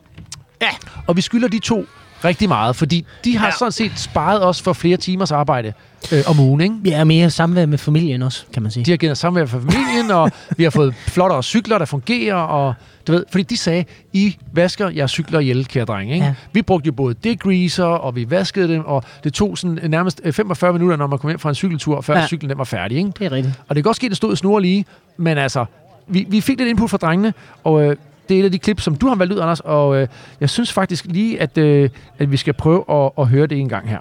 Ja. 0.62 0.70
Og 1.06 1.16
vi 1.16 1.20
skylder 1.20 1.48
de 1.48 1.58
to 1.58 1.84
rigtig 2.24 2.48
meget, 2.48 2.76
fordi 2.76 3.06
de 3.24 3.38
har 3.38 3.46
ja. 3.46 3.50
Ja. 3.50 3.56
sådan 3.58 3.72
set 3.72 3.92
sparet 3.96 4.44
os 4.44 4.62
for 4.62 4.72
flere 4.72 4.96
timers 4.96 5.32
arbejde 5.32 5.72
øh, 6.12 6.22
om 6.26 6.40
ugen, 6.40 6.60
ikke? 6.60 6.74
Vi 6.82 6.90
er 6.90 7.04
mere 7.04 7.30
samvær 7.30 7.66
med 7.66 7.78
familien 7.78 8.22
også, 8.22 8.44
kan 8.52 8.62
man 8.62 8.70
sige. 8.70 8.84
De 8.84 8.90
har 8.90 8.96
givet 8.96 9.10
os 9.12 9.18
samvær 9.18 9.46
for 9.46 9.60
familien, 9.60 10.10
og 10.10 10.30
vi 10.58 10.62
har 10.62 10.70
fået 10.70 10.94
flottere 10.94 11.42
cykler, 11.42 11.78
der 11.78 11.84
fungerer, 11.84 12.34
og 12.34 12.74
du 13.06 13.12
ved, 13.12 13.24
fordi 13.30 13.42
de 13.42 13.56
sagde, 13.56 13.84
I 14.12 14.36
vasker 14.52 14.88
jeres 14.88 15.10
cykler 15.10 15.40
ihjel, 15.40 15.66
kære 15.66 15.84
drenge. 15.84 16.14
Ikke? 16.14 16.24
Ja. 16.26 16.30
Ja. 16.30 16.34
Vi 16.52 16.62
brugte 16.62 16.86
jo 16.86 16.92
både 16.92 17.14
degreaser, 17.24 17.84
og 17.84 18.16
vi 18.16 18.30
vaskede 18.30 18.68
dem, 18.68 18.84
og 18.84 19.04
det 19.24 19.32
tog 19.32 19.58
sådan 19.58 19.90
nærmest 19.90 20.20
øh, 20.24 20.32
45 20.32 20.72
minutter, 20.72 20.96
når 20.96 21.06
man 21.06 21.18
kom 21.18 21.30
hjem 21.30 21.38
fra 21.38 21.48
en 21.48 21.54
cykeltur, 21.54 22.00
før 22.00 22.14
ja. 22.14 22.20
Ja. 22.20 22.26
cyklen 22.26 22.50
den 22.50 22.58
var 22.58 22.64
færdig. 22.64 22.98
Ikke? 22.98 23.10
Det 23.18 23.26
er 23.26 23.32
rigtigt. 23.32 23.60
Og 23.68 23.74
det 23.74 23.84
kan 23.84 23.88
godt 23.88 23.96
ske, 23.96 24.04
at 24.06 24.10
det 24.10 24.16
stod 24.16 24.36
snor 24.36 24.58
lige, 24.58 24.84
men 25.16 25.38
altså, 25.38 25.64
vi, 26.06 26.26
vi 26.28 26.40
fik 26.40 26.58
lidt 26.58 26.68
input 26.68 26.90
fra 26.90 26.96
drengene, 26.96 27.34
og 27.64 27.82
øh, 27.82 27.96
det 28.32 28.38
er 28.38 28.42
et 28.42 28.44
af 28.44 28.52
de 28.52 28.58
klip, 28.58 28.80
som 28.80 28.96
du 28.96 29.06
har 29.08 29.14
valgt 29.14 29.32
ud, 29.34 29.38
Anders, 29.38 29.60
og 29.60 29.96
øh, 29.96 30.08
jeg 30.40 30.50
synes 30.50 30.72
faktisk 30.72 31.04
lige, 31.04 31.40
at, 31.40 31.58
øh, 31.58 31.90
at 32.18 32.32
vi 32.32 32.36
skal 32.36 32.54
prøve 32.54 32.84
at, 32.90 33.10
at 33.18 33.28
høre 33.28 33.46
det 33.46 33.58
en 33.58 33.68
gang 33.68 33.88
her. 33.88 33.98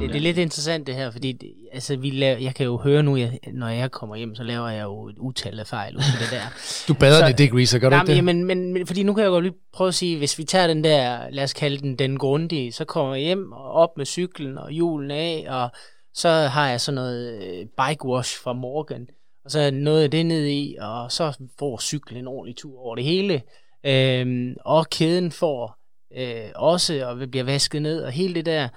det 0.00 0.16
er 0.16 0.20
lidt 0.20 0.38
interessant 0.38 0.86
det 0.86 0.94
her, 0.94 1.10
fordi 1.10 1.32
det, 1.32 1.52
altså, 1.72 1.96
vi 1.96 2.10
laver, 2.10 2.38
jeg 2.38 2.54
kan 2.54 2.66
jo 2.66 2.76
høre 2.76 3.02
nu, 3.02 3.16
jeg, 3.16 3.38
når 3.52 3.68
jeg 3.68 3.90
kommer 3.90 4.16
hjem, 4.16 4.34
så 4.34 4.42
laver 4.42 4.68
jeg 4.68 4.82
jo 4.82 5.08
et 5.08 5.18
utal 5.18 5.60
af 5.60 5.66
fejl 5.66 5.96
ud 5.96 6.02
det 6.20 6.30
der. 6.30 6.40
Du 6.88 6.94
bader 6.94 7.18
Så- 7.18 7.26
det 7.26 7.38
degreaser, 7.38 7.78
gør 7.78 7.88
du 7.90 7.96
ikke 7.96 8.14
det? 8.14 8.24
men, 8.24 8.44
men, 8.44 8.72
men, 8.72 8.86
fordi 8.86 9.02
nu 9.02 9.14
kan 9.14 9.24
jeg 9.24 9.30
jo 9.30 9.40
lige 9.40 9.54
prøve 9.72 9.88
at 9.88 9.94
sige, 9.94 10.18
hvis 10.18 10.38
vi 10.38 10.44
tager 10.44 10.66
den 10.66 10.84
der, 10.84 11.18
lad 11.30 11.44
os 11.44 11.52
kalde 11.52 11.78
den 11.78 11.96
den 11.98 12.18
grundige, 12.18 12.72
så 12.72 12.84
kommer 12.84 13.14
jeg 13.14 13.24
hjem 13.24 13.52
og 13.52 13.72
op 13.72 13.90
med 13.96 14.06
cyklen 14.06 14.58
og 14.58 14.70
hjulen 14.70 15.10
af, 15.10 15.46
og 15.48 15.70
så 16.14 16.28
har 16.28 16.68
jeg 16.68 16.80
sådan 16.80 16.94
noget 16.94 17.42
øh, 17.42 17.58
bike 17.66 18.04
wash 18.06 18.42
fra 18.42 18.52
Morgan, 18.52 19.06
og 19.50 19.52
så 19.52 19.70
noget 19.70 20.02
jeg 20.02 20.12
det 20.12 20.26
ned 20.26 20.46
i, 20.46 20.76
og 20.80 21.12
så 21.12 21.38
får 21.58 21.78
cyklen 21.78 22.18
en 22.18 22.26
ordentlig 22.26 22.56
tur 22.56 22.80
over 22.80 22.94
det 22.94 23.04
hele. 23.04 23.42
Øhm, 23.84 24.56
og 24.64 24.90
kæden 24.90 25.32
får 25.32 25.78
øh, 26.16 26.50
også, 26.54 27.06
og 27.06 27.30
bliver 27.30 27.44
vasket 27.44 27.82
ned, 27.82 28.02
og 28.02 28.12
hele 28.12 28.34
det 28.34 28.46
der. 28.46 28.68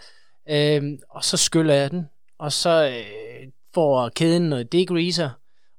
Øhm, 0.50 1.00
og 1.10 1.24
så 1.24 1.38
skyller 1.38 1.74
jeg 1.74 1.92
den, 1.92 2.10
og 2.40 2.52
så 2.52 2.88
øh, 2.88 3.48
får 3.74 4.10
kæden 4.10 4.50
noget 4.50 4.72
degreaser, 4.72 5.30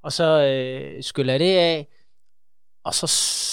og 0.03 0.13
så 0.13 0.45
øh, 0.45 1.03
skyller 1.03 1.33
jeg 1.33 1.41
det 1.41 1.57
af, 1.57 1.89
og 2.85 2.95
så, 2.95 3.07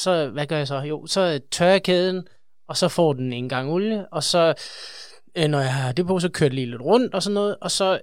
så, 0.04 0.30
hvad 0.30 0.46
gør 0.46 0.58
jeg 0.58 0.68
så? 0.68 0.80
Jo, 0.80 1.06
så 1.06 1.22
øh, 1.22 1.40
tørrer 1.52 1.72
jeg 1.72 1.84
kæden, 1.84 2.28
og 2.68 2.78
så 2.78 2.88
får 2.88 3.14
den 3.14 3.34
en 3.34 3.50
gang 3.50 3.72
olie, 3.72 4.08
og 4.14 4.24
så, 4.24 4.54
øh, 5.38 5.48
når 5.48 5.60
jeg 5.60 5.74
har 5.74 5.92
det 5.92 6.08
på, 6.08 6.20
så 6.20 6.30
kører 6.30 6.50
det 6.50 6.56
lige 6.56 6.70
lidt 6.70 6.82
rundt 6.82 7.16
og 7.16 7.24
sådan 7.24 7.34
noget, 7.34 7.56
og 7.62 7.72
så 7.72 8.02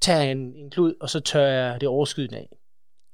tager 0.00 0.22
jeg 0.22 0.30
en, 0.30 0.54
en 0.56 0.70
klud, 0.70 0.94
og 1.00 1.10
så 1.10 1.20
tørrer 1.20 1.70
jeg 1.70 1.80
det 1.80 1.88
overskydende 1.88 2.38
af. 2.38 2.48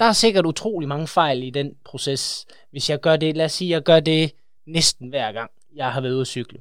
Der 0.01 0.07
er 0.07 0.13
sikkert 0.13 0.47
utrolig 0.47 0.89
mange 0.89 1.07
fejl 1.07 1.43
i 1.43 1.51
den 1.51 1.73
proces, 1.85 2.47
hvis 2.71 2.91
jeg 2.91 3.01
gør 3.01 3.17
det, 3.17 3.37
lad 3.37 3.45
os 3.45 3.53
sige, 3.53 3.71
jeg 3.71 3.83
gør 3.83 4.01
det 4.01 4.33
næsten 4.67 5.09
hver 5.09 5.33
gang, 5.33 5.51
jeg 5.75 5.93
har 5.93 6.01
været 6.01 6.13
ude 6.13 6.21
at 6.21 6.27
cykle. 6.27 6.59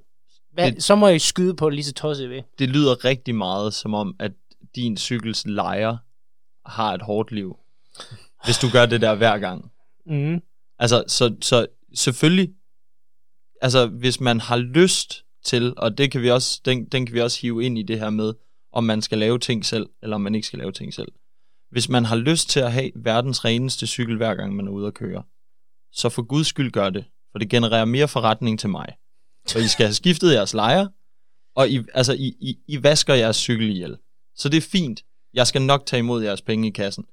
Hvad, 0.54 0.72
Det- 0.72 0.84
så 0.84 0.96
må 0.96 1.08
jeg 1.08 1.22
skyde 1.22 1.56
på 1.56 1.70
det 1.70 1.76
lige 1.76 1.86
så 1.86 1.94
tosset 1.94 2.30
ved. 2.30 2.42
Det 2.60 2.70
lyder 2.70 3.06
rigtig 3.06 3.36
meget 3.36 3.74
som 3.74 3.94
om, 3.94 4.16
at 4.20 4.32
din 4.76 4.98
cykels 4.98 5.46
lejer 5.46 5.98
har 6.66 6.94
et 6.94 7.02
hårdt 7.02 7.32
liv. 7.32 7.58
Hvis 8.46 8.58
du 8.58 8.68
gør 8.74 8.86
det 8.86 9.02
der 9.02 9.16
hver 9.16 9.38
gang. 9.38 9.72
Mm. 10.06 10.42
Altså, 10.80 11.04
så, 11.08 11.36
så 11.42 11.68
selvfølgelig, 11.96 12.50
altså 13.62 13.88
hvis 13.88 14.20
man 14.20 14.40
har 14.40 14.58
lyst 14.58 15.26
til, 15.44 15.74
og 15.78 15.98
det 15.98 16.12
kan 16.12 16.22
vi 16.22 16.32
også, 16.32 16.62
den, 16.66 16.86
den 16.86 17.06
kan 17.06 17.16
vi 17.16 17.22
også 17.22 17.42
hive 17.42 17.64
ind 17.66 17.78
i 17.78 17.84
det 17.84 18.00
her 18.00 18.10
med, 18.10 18.34
om 18.72 18.84
man 18.84 19.02
skal 19.02 19.18
lave 19.18 19.40
ting 19.40 19.66
selv, 19.66 19.90
eller 20.04 20.16
om 20.16 20.22
man 20.22 20.36
ikke 20.36 20.48
skal 20.48 20.60
lave 20.60 20.72
ting 20.72 20.94
selv. 20.94 21.12
Hvis 21.72 21.90
man 21.90 22.06
har 22.06 22.16
lyst 22.16 22.50
til 22.50 22.60
at 22.60 22.72
have 22.72 22.92
verdens 22.96 23.46
reneste 23.46 23.88
cykel 23.88 24.18
hver 24.18 24.36
gang 24.36 24.56
man 24.56 24.68
er 24.68 24.72
ude 24.72 24.88
at 24.88 24.94
køre, 24.94 25.24
så 25.92 26.10
for 26.10 26.22
guds 26.22 26.48
skyld 26.48 26.72
gør 26.72 26.90
det, 26.90 27.06
for 27.32 27.40
det 27.40 27.50
genererer 27.50 27.86
mere 27.86 28.08
forretning 28.08 28.60
til 28.60 28.70
mig. 28.70 28.88
Og 29.56 29.62
I 29.62 29.68
skal 29.68 29.86
have 29.86 29.94
skiftet 29.94 30.34
jeres 30.34 30.54
lejer, 30.54 30.88
og 31.56 31.70
I, 31.70 31.84
altså, 31.94 32.14
I, 32.14 32.36
I, 32.42 32.58
I 32.68 32.84
vasker 32.84 33.14
jeres 33.14 33.36
cykel 33.36 33.70
ihjel. 33.70 33.98
Så 34.36 34.50
det 34.50 34.58
er 34.58 34.70
fint. 34.72 35.04
Jeg 35.34 35.48
skal 35.48 35.62
nok 35.62 35.86
tage 35.86 36.00
imod 36.00 36.24
jeres 36.24 36.42
penge 36.42 36.68
i 36.68 36.72
kassen. 36.72 37.06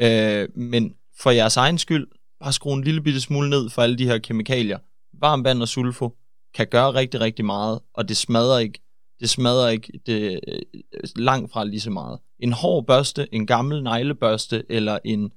Øh, 0.00 0.48
men 0.56 0.94
for 1.18 1.30
jeres 1.30 1.56
egen 1.56 1.78
skyld, 1.78 2.06
bare 2.40 2.52
skrue 2.52 2.74
en 2.74 2.84
lille 2.84 3.00
bitte 3.00 3.20
smule 3.20 3.50
ned 3.50 3.70
for 3.70 3.82
alle 3.82 3.98
de 3.98 4.06
her 4.06 4.18
kemikalier. 4.18 4.78
Varmt 5.20 5.44
vand 5.44 5.62
og 5.62 5.68
sulfo 5.68 6.16
kan 6.54 6.66
gøre 6.66 6.94
rigtig, 6.94 7.20
rigtig 7.20 7.44
meget, 7.44 7.80
og 7.94 8.08
det 8.08 8.16
smadrer 8.16 8.58
ikke, 8.58 8.80
det 9.20 9.30
smadrer 9.30 9.68
ikke 9.68 9.92
det, 10.06 10.40
øh, 10.48 10.82
langt 11.16 11.52
fra 11.52 11.64
lige 11.64 11.80
så 11.80 11.90
meget. 11.90 12.18
En 12.38 12.52
hård 12.52 12.86
børste, 12.86 13.34
en 13.34 13.46
gammel 13.46 13.82
neglebørste, 13.82 14.64
eller 14.68 14.98
en 15.04 15.30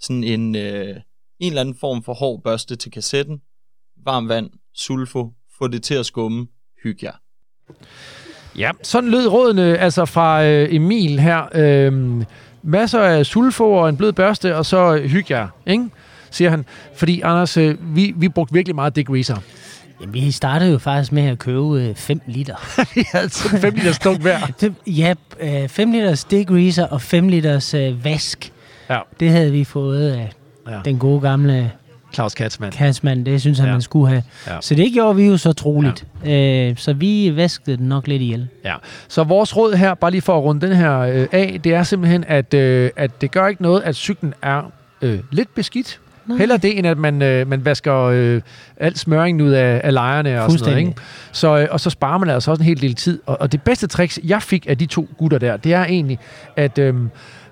sådan 0.00 0.24
en, 0.24 0.56
øh, 0.56 0.96
en 1.40 1.48
eller 1.52 1.60
anden 1.60 1.74
form 1.74 2.02
for 2.02 2.14
hård 2.14 2.42
børste 2.42 2.76
til 2.76 2.90
kassetten, 2.90 3.40
varmt 4.04 4.28
vand, 4.28 4.50
sulfo, 4.74 5.32
få 5.58 5.68
det 5.68 5.82
til 5.82 5.94
at 5.94 6.06
skumme, 6.06 6.46
hyg 6.82 6.98
jer. 7.02 7.12
Ja, 8.58 8.70
sådan 8.82 9.10
lød 9.10 9.28
rådene 9.28 9.78
altså 9.78 10.04
fra 10.04 10.44
øh, 10.44 10.74
Emil 10.74 11.20
her. 11.20 11.48
Øh, 11.54 12.24
masser 12.62 13.00
af 13.00 13.26
sulfo 13.26 13.72
og 13.72 13.88
en 13.88 13.96
blød 13.96 14.12
børste, 14.12 14.56
og 14.56 14.66
så 14.66 14.94
øh, 14.94 15.10
hyg 15.10 15.30
jer, 15.30 15.48
ikke? 15.66 15.90
siger 16.30 16.50
han. 16.50 16.64
Fordi, 16.94 17.20
Anders, 17.20 17.56
øh, 17.56 17.96
vi, 17.96 18.14
vi 18.16 18.28
brugte 18.28 18.54
virkelig 18.54 18.74
meget 18.74 18.96
degreaser. 18.96 19.36
Jamen, 20.00 20.14
vi 20.14 20.30
startede 20.30 20.70
jo 20.72 20.78
faktisk 20.78 21.12
med 21.12 21.22
at 21.22 21.38
købe 21.38 21.92
5 21.96 22.20
liter. 22.26 22.54
vi 22.94 23.04
havde 23.12 23.28
sådan 23.30 23.60
5 23.60 23.74
liter 23.74 23.92
stunk 23.92 24.20
hver. 24.20 24.38
Ja, 24.86 25.14
5 25.66 25.92
liters 25.92 26.24
degreaser 26.24 26.86
og 26.86 27.00
5 27.02 27.28
liters 27.28 27.74
øh, 27.74 28.04
vask. 28.04 28.52
Ja. 28.90 28.98
Det 29.20 29.30
havde 29.30 29.52
vi 29.52 29.64
fået 29.64 30.10
af 30.10 30.32
Ja. 30.68 30.78
den 30.84 30.98
gode 30.98 31.20
gamle 31.20 31.70
Claus 32.14 32.34
Katzmann. 32.34 32.72
Katzmann. 32.72 33.26
Det 33.26 33.40
synes 33.40 33.58
han, 33.58 33.66
Ja. 33.68 33.72
man 33.72 33.82
skulle 33.82 34.08
have. 34.08 34.22
Ja. 34.46 34.56
Så 34.60 34.74
det 34.74 34.92
gjorde 34.92 35.16
vi 35.16 35.26
jo 35.26 35.36
så 35.36 35.52
troligt. 35.52 36.06
Ja. 36.24 36.68
Øh, 36.70 36.76
så 36.76 36.92
vi 36.92 37.36
vaskede 37.36 37.76
den 37.76 37.86
nok 37.88 38.06
lidt 38.08 38.22
ihjel. 38.22 38.48
Ja. 38.64 38.74
Så 39.08 39.24
vores 39.24 39.56
råd 39.56 39.74
her, 39.74 39.94
bare 39.94 40.10
lige 40.10 40.20
for 40.22 40.38
at 40.38 40.42
runde 40.44 40.66
den 40.68 40.76
her 40.76 40.98
øh, 40.98 41.26
af, 41.32 41.60
det 41.64 41.74
er 41.74 41.82
simpelthen, 41.82 42.24
at, 42.28 42.54
øh, 42.54 42.90
at 42.96 43.20
det 43.20 43.30
gør 43.30 43.46
ikke 43.48 43.62
noget, 43.62 43.82
at 43.82 43.96
cyklen 43.96 44.34
er 44.42 44.72
øh, 45.02 45.18
lidt 45.30 45.54
beskidt. 45.54 46.00
Nej. 46.26 46.38
Heller 46.38 46.56
det, 46.56 46.78
end 46.78 46.86
at 46.86 46.98
man, 46.98 47.22
øh, 47.22 47.48
man 47.48 47.64
vasker 47.64 47.96
øh, 47.96 48.40
al 48.76 48.96
smøringen 48.96 49.40
ud 49.46 49.50
af, 49.50 49.80
af 49.84 49.92
lejerne 49.92 50.42
og 50.42 50.50
sådan 50.50 50.66
noget. 50.66 50.78
Ikke? 50.78 50.94
Så, 51.32 51.58
øh, 51.58 51.68
og 51.70 51.80
så 51.80 51.90
sparer 51.90 52.18
man 52.18 52.30
altså 52.30 52.50
også 52.50 52.60
en 52.60 52.66
hel 52.66 52.80
del 52.80 52.94
tid. 52.94 53.20
Og, 53.26 53.40
og 53.40 53.52
det 53.52 53.62
bedste 53.62 53.86
tricks, 53.86 54.20
jeg 54.24 54.42
fik 54.42 54.66
af 54.68 54.78
de 54.78 54.86
to 54.86 55.08
gutter 55.18 55.38
der, 55.38 55.56
det 55.56 55.74
er 55.74 55.84
egentlig, 55.84 56.18
at... 56.56 56.78
Øh, 56.78 56.94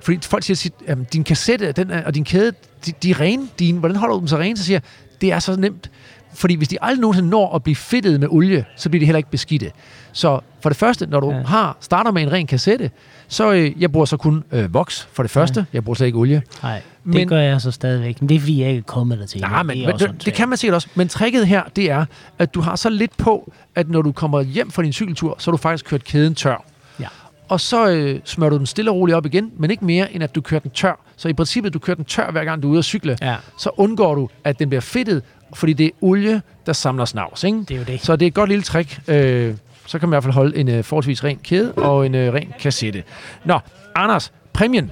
fordi 0.02 0.18
folk 0.22 0.42
siger, 0.42 0.70
at 0.86 1.12
din 1.12 1.24
kassette 1.24 1.72
den 1.72 1.90
er, 1.90 2.04
og 2.04 2.14
din 2.14 2.24
kæde, 2.24 2.52
de, 2.86 2.92
de 3.02 3.10
er 3.10 3.20
rene. 3.20 3.42
Din, 3.58 3.76
hvordan 3.76 3.96
holder 3.96 4.14
du 4.14 4.20
dem 4.20 4.28
så 4.28 4.38
rene? 4.38 4.56
Så 4.56 4.64
siger 4.64 4.74
jeg, 4.74 4.82
det 5.20 5.32
er 5.32 5.38
så 5.38 5.56
nemt. 5.56 5.90
Fordi 6.34 6.54
hvis 6.54 6.68
de 6.68 6.76
aldrig 6.82 7.00
nogensinde 7.00 7.28
når 7.30 7.54
at 7.54 7.62
blive 7.62 7.76
fedtet 7.76 8.20
med 8.20 8.28
olie, 8.30 8.64
så 8.76 8.88
bliver 8.88 9.00
de 9.00 9.06
heller 9.06 9.16
ikke 9.18 9.30
beskidte. 9.30 9.70
Så 10.12 10.40
for 10.60 10.68
det 10.70 10.76
første, 10.76 11.06
når 11.06 11.20
du 11.20 11.30
ja. 11.30 11.42
Har 11.42 11.76
starter 11.80 12.10
med 12.10 12.22
en 12.22 12.32
ren 12.32 12.46
kassette, 12.46 12.90
så 13.28 13.52
øh, 13.52 13.82
jeg 13.82 13.92
bruger 13.92 14.06
så 14.06 14.16
kun 14.16 14.44
øh, 14.52 14.74
voks 14.74 15.08
for 15.12 15.22
det 15.22 15.30
første. 15.30 15.60
Ja. 15.60 15.64
Jeg 15.72 15.84
bruger 15.84 15.94
slet 15.94 16.06
ikke 16.06 16.18
olie. 16.18 16.42
Nej, 16.62 16.74
det 17.04 17.14
Men- 17.14 17.28
gør 17.28 17.38
jeg 17.40 17.60
så 17.60 17.70
stadigvæk. 17.70 18.20
Men 18.22 18.28
det 18.28 18.34
er 18.34 18.40
fordi, 18.40 18.60
jeg 18.60 18.68
ikke 18.68 18.78
er 18.78 18.82
kommet 18.82 19.18
der 19.18 19.26
til. 19.26 19.40
Nej, 19.40 19.62
men, 19.62 19.86
men 19.86 19.98
det, 19.98 20.24
det 20.24 20.34
kan 20.34 20.48
man 20.48 20.58
sikkert 20.58 20.74
også. 20.74 20.88
Men 20.94 21.08
tricket 21.08 21.46
her, 21.46 21.62
det 21.76 21.90
er, 21.90 22.04
at 22.38 22.54
du 22.54 22.60
har 22.60 22.76
så 22.76 22.88
lidt 22.90 23.16
på, 23.16 23.52
at 23.74 23.88
når 23.88 24.02
du 24.02 24.12
kommer 24.12 24.42
hjem 24.42 24.70
fra 24.70 24.82
din 24.82 24.92
cykeltur, 24.92 25.36
så 25.38 25.50
har 25.50 25.56
du 25.56 25.62
faktisk 25.62 25.84
kørt 25.84 26.04
kæden 26.04 26.34
tør. 26.34 26.64
Ja. 27.00 27.06
Og 27.48 27.60
så 27.60 27.88
øh, 27.90 28.20
smører 28.24 28.50
du 28.50 28.58
den 28.58 28.66
stille 28.66 28.90
og 28.90 28.96
roligt 28.96 29.16
op 29.16 29.26
igen, 29.26 29.50
men 29.58 29.70
ikke 29.70 29.84
mere, 29.84 30.12
end 30.14 30.24
at 30.24 30.34
du 30.34 30.40
kører 30.40 30.60
den 30.60 30.70
tør. 30.70 31.00
Så 31.16 31.28
i 31.28 31.32
princippet, 31.32 31.74
du 31.74 31.78
kører 31.78 31.94
den 31.94 32.04
tør, 32.04 32.30
hver 32.30 32.44
gang 32.44 32.62
du 32.62 32.68
er 32.68 32.70
ude 32.70 32.78
at 32.78 32.84
cykle. 32.84 33.16
Ja, 33.22 33.36
Så 33.58 33.70
undgår 33.76 34.14
du, 34.14 34.28
at 34.44 34.58
den 34.58 34.68
bliver 34.68 34.80
fedtet, 34.80 35.22
fordi 35.54 35.72
det 35.72 35.86
er 35.86 35.90
olie, 36.00 36.42
der 36.66 36.72
samler 36.72 37.04
snavs. 37.04 37.44
Ikke? 37.44 37.58
det 37.58 37.70
er 37.70 37.78
jo 37.78 37.84
det. 37.84 38.00
Så 38.00 38.16
det 38.16 38.26
er 38.26 38.28
et 38.28 38.34
godt 38.34 38.48
lille 38.48 38.62
trick. 38.62 39.00
Øh, 39.08 39.54
så 39.86 39.98
kan 39.98 40.08
man 40.08 40.12
i 40.12 40.14
hvert 40.14 40.22
fald 40.24 40.34
holde 40.34 40.56
en 40.56 40.68
øh, 40.68 40.84
forholdsvis 40.84 41.24
ren 41.24 41.38
kæde 41.44 41.72
og 41.72 42.06
en 42.06 42.14
øh, 42.14 42.34
ren 42.34 42.54
kassette. 42.58 43.02
Nå, 43.44 43.58
Anders, 43.94 44.32
præmien. 44.52 44.90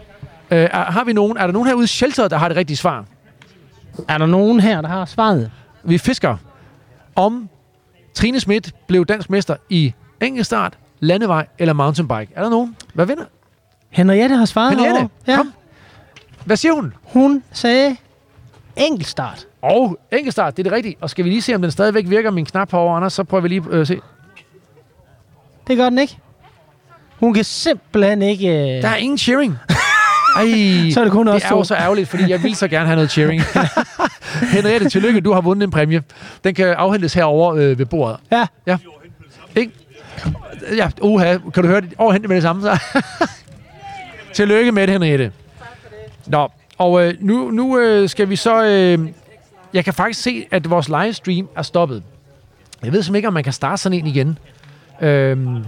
Øh, 0.51 0.59
er, 0.59 0.85
har 0.85 1.05
vi 1.05 1.13
nogen, 1.13 1.37
er 1.37 1.47
der 1.47 1.53
nogen 1.53 1.69
herude 1.69 1.85
i 1.85 1.87
shelteret, 1.87 2.31
der 2.31 2.37
har 2.37 2.49
det 2.49 2.57
rigtige 2.57 2.77
svar? 2.77 3.05
Er 4.09 4.19
der 4.19 4.27
nogen 4.27 4.61
her, 4.61 4.81
der 4.81 4.89
har 4.89 5.05
svaret? 5.05 5.51
Vi 5.85 5.99
fisker 5.99 6.37
om 7.17 7.49
Trine 8.15 8.41
Schmidt 8.41 8.73
blev 8.87 9.07
dansk 9.07 9.31
mester 9.31 9.57
i 9.69 9.93
enkeltstart, 10.23 10.79
landevej 11.01 11.47
eller 11.59 11.73
mountainbike. 11.75 12.33
Er 12.35 12.43
der 12.43 12.51
nogen? 12.51 12.77
Hvad 12.95 13.07
vinder? 13.07 13.25
Henriette 13.91 14.37
har 14.37 14.45
svaret 14.45 14.71
Henriette, 14.71 14.95
herovre. 14.99 15.11
ja. 15.27 15.37
kom. 15.37 15.53
Hvad 16.45 16.57
siger 16.57 16.73
hun? 16.73 16.95
Hun 17.03 17.43
sagde 17.53 17.97
enkeltstart. 18.79 19.47
Og 19.63 19.99
enkeltstart, 20.13 20.57
det 20.57 20.63
er 20.63 20.71
det 20.71 20.73
rigtige. 20.73 20.97
Og 21.01 21.11
skal 21.11 21.25
vi 21.25 21.31
lige 21.31 21.43
se, 21.43 21.55
om 21.55 21.63
den 21.63 21.71
stadigvæk 21.71 22.05
virker, 22.09 22.31
min 22.31 22.45
knap 22.45 22.71
herovre, 22.71 22.97
Anders, 22.97 23.13
så 23.13 23.25
prøver 23.25 23.43
vi 23.43 23.49
lige 23.49 23.63
at 23.71 23.75
øh, 23.75 23.87
se. 23.87 24.01
Det 25.69 25.77
gør 25.77 25.89
den 25.91 25.99
ikke. 25.99 26.19
Hun 27.21 27.35
kan 27.35 27.45
simpelthen 27.45 28.23
ikke... 28.23 28.49
Øh... 28.49 28.83
Der 28.83 28.89
er 28.89 28.97
ingen 28.97 29.19
cheering. 29.19 29.59
Ej, 30.37 30.91
Så 30.91 31.01
er 31.01 31.05
det 31.05 31.13
kun 31.13 31.27
det 31.27 31.35
os 31.35 31.45
er 31.45 31.49
jo 31.49 31.65
så 31.65 31.75
ærgerligt, 31.75 32.09
fordi 32.09 32.31
jeg 32.31 32.43
vil 32.43 32.57
så 32.57 32.69
gerne 32.69 32.87
have 32.87 32.97
noget 32.97 33.11
cheering. 33.11 33.43
Henriette, 34.55 34.89
tillykke, 34.89 35.21
du 35.21 35.33
har 35.33 35.41
vundet 35.41 35.65
en 35.67 35.71
præmie. 35.71 36.03
Den 36.45 36.55
kan 36.55 36.67
afhentes 36.67 37.15
herover 37.15 37.55
øh, 37.55 37.79
ved 37.79 37.87
bordet. 37.87 38.17
Ja, 38.67 38.77
Ikke? 39.57 39.73
Ja, 40.77 40.91
uha, 41.01 41.37
kan 41.55 41.63
du 41.63 41.69
høre 41.69 41.81
det? 41.81 41.93
Overhente 41.99 42.29
med 42.29 42.37
det 42.37 42.43
samme, 42.43 42.63
så. 42.63 42.79
tillykke 44.33 44.73
med 44.73 44.83
det, 44.83 44.93
Henriette. 44.93 45.33
Nå, 46.27 46.49
og 46.79 47.07
øh, 47.07 47.15
nu, 47.21 47.51
nu 47.51 47.79
øh, 47.79 48.09
skal 48.09 48.31
vi 48.31 48.37
så... 48.37 48.65
Øh, 48.65 49.09
jeg 49.73 49.85
kan 49.85 49.95
faktisk 49.95 50.23
se, 50.23 50.47
at 50.51 50.71
vores 50.71 50.89
livestream 50.89 51.49
er 51.57 51.63
stoppet. 51.63 52.03
Jeg 52.83 52.93
ved 52.93 53.03
simpelthen 53.03 53.17
ikke, 53.17 53.29
om 53.29 53.35
man 53.35 53.45
kan 53.45 53.53
starte 53.53 53.83
sådan 53.83 53.99
en 53.99 54.07
igen. 54.07 54.39
Øhm, 55.01 55.65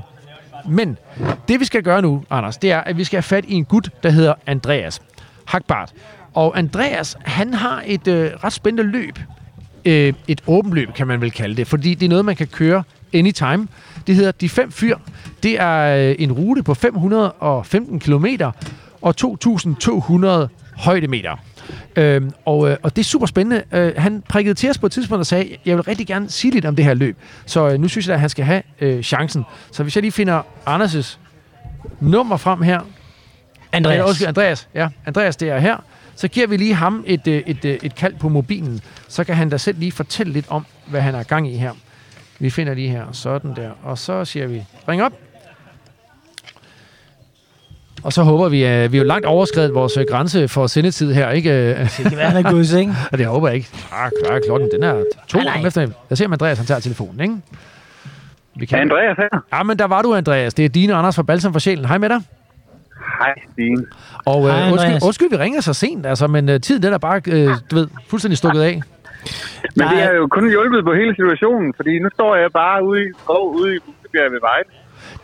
men 0.68 0.98
det, 1.48 1.60
vi 1.60 1.64
skal 1.64 1.82
gøre 1.82 2.02
nu, 2.02 2.24
Anders, 2.30 2.56
det 2.56 2.72
er, 2.72 2.78
at 2.78 2.96
vi 2.96 3.04
skal 3.04 3.16
have 3.16 3.22
fat 3.22 3.44
i 3.48 3.54
en 3.54 3.64
gut, 3.64 3.90
der 4.02 4.10
hedder 4.10 4.34
Andreas 4.46 5.02
Hagbart. 5.44 5.92
Og 6.34 6.58
Andreas, 6.58 7.16
han 7.24 7.54
har 7.54 7.82
et 7.86 8.08
øh, 8.08 8.30
ret 8.44 8.52
spændende 8.52 8.90
løb. 8.92 9.18
Øh, 9.84 10.12
et 10.28 10.42
åbent 10.46 10.74
løb, 10.74 10.92
kan 10.94 11.06
man 11.06 11.20
vel 11.20 11.30
kalde 11.30 11.56
det, 11.56 11.66
fordi 11.66 11.94
det 11.94 12.06
er 12.06 12.10
noget, 12.10 12.24
man 12.24 12.36
kan 12.36 12.46
køre 12.46 12.82
anytime. 13.14 13.68
Det 14.06 14.14
hedder 14.14 14.32
De 14.32 14.48
Fem 14.48 14.72
Fyr. 14.72 14.96
Det 15.42 15.60
er 15.60 16.08
øh, 16.08 16.14
en 16.18 16.32
rute 16.32 16.62
på 16.62 16.74
515 16.74 18.00
km 18.00 18.26
og 19.00 19.14
2.200 19.20 20.48
højdemeter. 20.80 21.36
Øhm, 21.96 22.30
og, 22.44 22.70
øh, 22.70 22.76
og 22.82 22.96
det 22.96 23.02
er 23.02 23.04
super 23.06 23.26
spændende. 23.26 23.62
Øh, 23.72 23.92
han 23.96 24.22
prikkede 24.28 24.54
til 24.54 24.70
os 24.70 24.78
på 24.78 24.86
et 24.86 24.92
tidspunkt 24.92 25.20
og 25.20 25.26
sagde, 25.26 25.56
jeg 25.66 25.76
vil 25.76 25.82
rigtig 25.82 26.06
gerne 26.06 26.30
sige 26.30 26.50
lidt 26.50 26.64
om 26.64 26.76
det 26.76 26.84
her 26.84 26.94
løb. 26.94 27.16
Så 27.46 27.68
øh, 27.68 27.80
nu 27.80 27.88
synes 27.88 28.06
jeg, 28.06 28.14
at 28.14 28.20
han 28.20 28.28
skal 28.28 28.44
have 28.44 28.62
øh, 28.80 29.02
chancen. 29.02 29.44
Så 29.72 29.82
hvis 29.82 29.96
jeg 29.96 30.02
lige 30.02 30.12
finder 30.12 30.42
Anders' 30.68 31.18
nummer 32.00 32.36
frem 32.36 32.62
her. 32.62 32.80
Andreas. 33.72 33.96
Ja, 33.96 34.04
undskyld, 34.04 34.28
Andreas. 34.28 34.68
Ja, 34.74 34.88
Andreas, 35.06 35.36
det 35.36 35.48
er 35.48 35.58
her. 35.58 35.76
Så 36.16 36.28
giver 36.28 36.46
vi 36.46 36.56
lige 36.56 36.74
ham 36.74 37.04
et, 37.06 37.26
øh, 37.26 37.42
et, 37.46 37.64
et, 37.64 37.78
et 37.82 37.94
kald 37.94 38.14
på 38.14 38.28
mobilen. 38.28 38.80
Så 39.08 39.24
kan 39.24 39.34
han 39.34 39.48
da 39.48 39.56
selv 39.56 39.78
lige 39.78 39.92
fortælle 39.92 40.32
lidt 40.32 40.46
om, 40.48 40.66
hvad 40.86 41.00
han 41.00 41.14
er 41.14 41.22
gang 41.22 41.52
i 41.52 41.56
her. 41.56 41.72
Vi 42.38 42.50
finder 42.50 42.74
lige 42.74 42.88
her. 42.88 43.04
Sådan 43.12 43.56
der. 43.56 43.70
Og 43.82 43.98
så 43.98 44.24
siger 44.24 44.46
vi, 44.46 44.64
ring 44.88 45.02
op. 45.02 45.12
Og 48.04 48.12
så 48.12 48.22
håber 48.22 48.48
vi, 48.48 48.62
at 48.62 48.92
vi 48.92 48.96
er 48.96 49.02
jo 49.02 49.06
langt 49.06 49.26
overskrevet 49.26 49.74
vores 49.74 49.96
øh, 49.96 50.04
grænse 50.08 50.48
for 50.48 50.66
sendetid 50.66 51.12
her, 51.12 51.30
ikke? 51.30 51.78
Det 51.80 51.90
kan 52.08 52.16
være, 52.16 52.30
han 52.30 52.44
er 52.44 52.78
ikke? 52.78 52.92
Og 53.12 53.18
det 53.18 53.26
håber 53.26 53.48
jeg 53.48 53.56
ikke. 53.56 53.68
Ah, 53.92 54.10
klar, 54.24 54.40
klokken, 54.46 54.68
den 54.74 54.82
er 54.82 55.04
to 55.28 55.38
Nej, 55.38 55.44
nej. 55.44 55.54
om 55.60 55.66
efter. 55.66 55.88
Jeg 56.10 56.18
ser, 56.18 56.26
om 56.26 56.32
Andreas 56.32 56.58
han 56.58 56.66
tager 56.66 56.80
telefonen, 56.80 57.20
ikke? 57.20 57.36
Vi 58.56 58.66
kan... 58.66 58.78
Andreas 58.78 59.16
her. 59.16 59.42
Ja, 59.52 59.62
men 59.62 59.78
der 59.78 59.84
var 59.84 60.02
du, 60.02 60.14
Andreas. 60.14 60.54
Det 60.54 60.64
er 60.64 60.68
Dine 60.68 60.92
og 60.92 60.98
Anders 60.98 61.16
fra 61.16 61.22
Balsam 61.22 61.52
for 61.52 61.60
Sjælen. 61.60 61.84
Hej 61.84 61.98
med 61.98 62.08
dig. 62.08 62.20
Hej, 63.20 63.34
Stine. 63.52 63.84
Og 64.26 64.40
Hej, 64.50 64.60
øh, 64.60 64.72
undskyld, 64.72 64.86
Andreas. 64.86 65.02
undskyld, 65.04 65.30
vi 65.30 65.36
ringer 65.36 65.60
så 65.60 65.72
sent, 65.72 66.06
altså, 66.06 66.26
men 66.26 66.48
øh, 66.48 66.60
tiden 66.60 66.82
den 66.82 66.92
er 66.92 66.98
bare, 66.98 67.20
øh, 67.26 67.48
du 67.70 67.76
ved, 67.76 67.88
fuldstændig 68.08 68.38
stukket 68.38 68.60
af. 68.60 68.74
Men 69.76 69.84
Nej. 69.86 69.94
det 69.94 70.02
har 70.02 70.10
jo 70.12 70.26
kun 70.26 70.50
hjulpet 70.50 70.84
på 70.84 70.92
hele 70.94 71.14
situationen, 71.14 71.74
fordi 71.76 71.98
nu 71.98 72.08
står 72.14 72.36
jeg 72.36 72.50
bare 72.52 72.84
ude 72.84 73.00
i 73.04 73.08
skov, 73.22 73.54
ude 73.54 73.76
i 73.76 73.78
Bukkebjerg 73.86 74.32
ved 74.32 74.40
Vejle. 74.48 74.68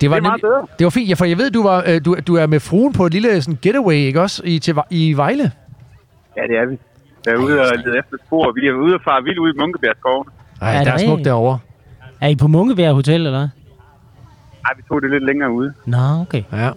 Det 0.01 0.11
var, 0.11 0.17
Det 0.17 0.25
er 0.25 0.29
meget 0.29 0.41
bedre. 0.41 0.67
det 0.79 0.85
var 0.85 0.91
fint, 0.91 1.09
ja, 1.09 1.15
for 1.15 1.25
jeg 1.25 1.39
ved, 1.39 1.51
du, 1.51 1.63
var, 1.63 1.85
øh, 1.87 2.01
du, 2.05 2.17
du 2.27 2.35
er 2.37 2.47
med 2.47 2.61
fruen 2.61 2.93
på 2.93 3.07
et 3.07 3.13
lille 3.13 3.43
sådan, 3.43 3.59
getaway, 3.63 3.95
ikke 3.95 4.21
også, 4.21 4.43
i, 4.45 4.59
til, 4.59 4.75
i 4.91 5.13
Vejle? 5.13 5.53
Ja, 6.37 6.43
det 6.43 6.57
er 6.59 6.67
vi. 6.67 6.79
Jeg 7.27 7.35
er 7.35 7.39
ude 7.39 7.61
og 7.61 7.67
lede 7.85 7.99
efter 7.99 8.17
spor. 8.27 8.53
Vi 8.53 8.67
er 8.67 8.73
ude 8.73 8.95
og 8.95 9.01
fare 9.05 9.23
vildt 9.23 9.39
ude 9.39 9.53
i 9.57 9.59
Munkebjergskoven. 9.61 10.29
Nej, 10.61 10.75
Er 10.75 10.85
der 10.85 10.85
det 10.85 11.03
er 11.03 11.07
smukt 11.07 11.25
derovre. 11.25 11.59
Er 12.21 12.29
I 12.29 12.37
på 12.37 12.47
Munkebjerg 12.49 12.95
Hotel, 12.95 13.15
eller 13.15 13.31
hvad? 13.31 13.49
Ej, 14.67 14.73
vi 14.77 14.83
tog 14.89 15.03
det 15.03 15.11
lidt 15.11 15.25
længere 15.27 15.51
ude. 15.51 15.73
Nå, 15.87 15.99
okay. 16.21 16.43
Ja. 16.53 16.71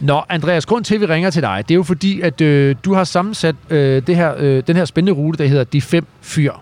Nå, 0.00 0.22
Andreas, 0.28 0.66
grund 0.66 0.84
til, 0.84 0.94
at 0.94 1.00
vi 1.00 1.06
ringer 1.06 1.30
til 1.30 1.42
dig, 1.42 1.64
det 1.68 1.74
er 1.74 1.76
jo 1.76 1.82
fordi, 1.82 2.20
at 2.20 2.40
øh, 2.40 2.76
du 2.84 2.94
har 2.94 3.04
sammensat 3.04 3.54
øh, 3.70 4.02
det 4.06 4.16
her, 4.16 4.34
øh, 4.38 4.62
den 4.66 4.76
her 4.76 4.84
spændende 4.84 5.18
rute, 5.20 5.38
der 5.42 5.48
hedder 5.48 5.64
De 5.64 5.80
Fem 5.80 6.06
Fyr. 6.20 6.52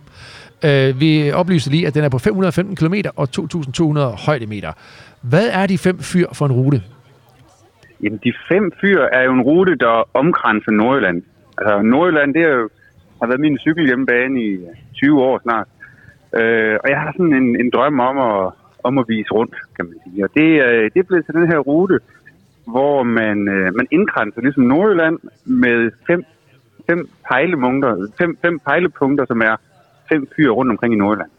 Øh, 0.65 1.01
vi 1.01 1.33
oplyser 1.33 1.71
lige, 1.71 1.87
at 1.87 1.95
den 1.95 2.05
er 2.05 2.09
på 2.09 2.19
515 2.19 2.77
km 2.77 2.95
og 3.17 3.29
2.200 3.39 3.99
højdemeter. 4.27 4.73
Hvad 5.29 5.49
er 5.53 5.67
De 5.67 5.79
Fem 5.79 5.99
Fyr 5.99 6.27
for 6.33 6.47
en 6.47 6.53
rute? 6.53 6.83
Jamen, 8.03 8.21
de 8.25 8.33
fem 8.49 8.73
fyr 8.81 9.01
er 9.13 9.23
jo 9.23 9.33
en 9.33 9.43
rute, 9.43 9.75
der 9.75 10.09
omkranser 10.15 10.71
Nordjylland. 10.71 11.23
Altså, 11.59 11.83
Nordjylland, 11.83 12.35
det 12.35 12.43
er 12.43 12.55
jo, 12.55 12.69
har 13.21 13.27
været 13.27 13.41
min 13.41 13.59
cykelhjemmebane 13.59 14.43
i 14.43 14.51
øh, 14.53 14.69
20 14.95 15.23
år 15.23 15.41
snart. 15.43 15.69
Øh, 16.39 16.77
og 16.83 16.91
jeg 16.91 17.01
har 17.01 17.13
sådan 17.13 17.35
en, 17.35 17.61
en 17.61 17.71
drøm 17.71 18.01
om 18.01 18.19
at, 18.19 18.53
om 18.85 18.99
at 18.99 19.05
vise 19.09 19.31
rundt, 19.31 19.57
kan 19.77 19.85
man 19.87 19.97
sige. 20.05 20.25
Og 20.25 20.31
det, 20.35 20.49
øh, 20.67 20.91
det 20.93 20.99
er 21.01 21.09
blevet 21.09 21.25
til 21.25 21.35
den 21.35 21.47
her 21.53 21.59
rute, 21.59 21.99
hvor 22.67 23.03
man, 23.03 23.49
øh, 23.49 23.75
man 23.75 23.87
indkranser 23.91 24.41
ligesom 24.41 24.63
Nordjylland 24.63 25.19
med 25.45 25.91
fem, 26.07 26.25
fem 26.91 27.09
pejlemunkter, 27.29 28.07
fem, 28.19 28.39
fem 28.43 28.59
pejlepunkter, 28.59 29.25
som 29.27 29.41
er 29.41 29.57
fem 30.09 30.29
fyr 30.37 30.51
rundt 30.51 30.71
omkring 30.71 30.95
i 30.95 30.97
Nordjylland. 30.97 31.31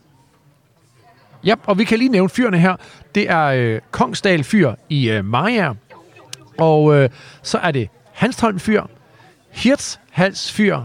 Ja, 1.46 1.56
og 1.66 1.80
vi 1.80 1.84
kan 1.84 1.98
lige 1.98 2.10
nævne 2.10 2.30
fyrene 2.30 2.58
her. 2.58 2.76
Det 3.16 3.30
er 3.32 3.46
øh, 3.46 3.82
Kongsdal 3.92 4.44
Fyr 4.44 4.72
i 4.90 5.12
øh, 5.12 5.26
Maja, 5.26 5.72
og 6.58 6.96
øh, 6.96 7.10
så 7.44 7.58
er 7.58 7.72
det 7.72 7.90
Hanstholm 8.14 8.60
Fyr, 8.60 8.82
Hirtshals 9.52 10.54
Fyr, 10.58 10.78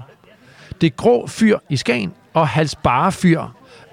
det 0.80 0.96
Grå 0.96 1.26
Fyr 1.26 1.58
i 1.68 1.76
Skagen 1.76 2.12
og 2.34 2.48
Halsbare 2.48 3.12
Fyr, 3.12 3.40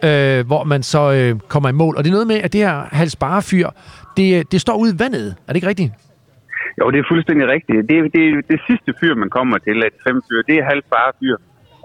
øh, 0.03 0.47
hvor 0.47 0.63
man 0.63 0.83
så 0.83 1.11
øh, 1.11 1.39
kommer 1.39 1.69
i 1.69 1.71
mål. 1.71 1.97
Og 1.97 2.03
det 2.03 2.09
er 2.09 2.13
noget 2.13 2.27
med, 2.27 2.35
at 2.35 2.53
det 2.53 2.61
her 2.61 2.87
Halsbare 2.91 3.41
Fyr, 3.41 3.69
det, 4.17 4.39
øh, 4.39 4.45
det 4.51 4.61
står 4.61 4.77
ude 4.77 4.93
i 4.95 4.99
vandet. 4.99 5.35
Er 5.47 5.53
det 5.53 5.55
ikke 5.55 5.67
rigtigt? 5.67 5.91
Jo, 6.79 6.91
det 6.91 6.99
er 6.99 7.07
fuldstændig 7.11 7.47
rigtigt. 7.47 7.89
Det, 7.89 7.97
det, 8.15 8.25
det 8.51 8.59
sidste 8.67 8.93
fyr, 8.99 9.15
man 9.15 9.29
kommer 9.29 9.57
til, 9.57 9.77
at 9.87 9.93
fem 10.07 10.21
fyr, 10.27 10.41
det 10.47 10.55
er 10.59 10.63
Halsbare 10.71 11.11
fyr. 11.19 11.37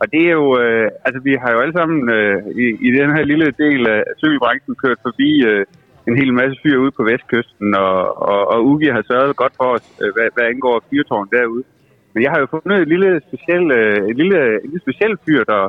Og 0.02 0.06
det 0.12 0.22
er 0.28 0.34
jo, 0.40 0.46
øh, 0.62 0.88
altså 1.06 1.20
vi 1.28 1.32
har 1.42 1.50
jo 1.52 1.58
alle 1.62 1.76
sammen 1.78 2.00
øh, 2.18 2.38
i, 2.64 2.66
i 2.88 2.90
den 2.98 3.10
her 3.16 3.24
lille 3.32 3.48
del 3.64 3.82
af 3.94 4.02
cykelbranchen 4.22 4.74
kørt 4.82 5.00
forbi 5.06 5.30
øh, 5.50 5.64
en 6.08 6.16
hel 6.20 6.32
masse 6.40 6.56
fyr 6.62 6.78
ude 6.84 6.96
på 6.98 7.02
vestkysten, 7.10 7.74
og, 7.74 7.98
og, 8.30 8.40
og 8.52 8.58
Ugi 8.70 8.88
har 8.96 9.04
sørget 9.10 9.36
godt 9.36 9.54
for 9.60 9.68
os, 9.76 9.86
øh, 10.02 10.10
hvad, 10.14 10.28
hvad 10.34 10.44
angår 10.44 10.84
fyrtårn 10.90 11.28
derude. 11.36 11.64
Men 12.12 12.22
jeg 12.22 12.30
har 12.32 12.40
jo 12.40 12.46
fundet 12.54 12.76
et 12.82 12.88
lille 12.88 13.20
speciel, 13.28 13.64
øh, 13.78 14.08
et 14.10 14.16
lille, 14.16 14.38
et 14.64 14.68
lille 14.70 14.84
speciel 14.86 15.14
fyr, 15.24 15.44
der 15.44 15.62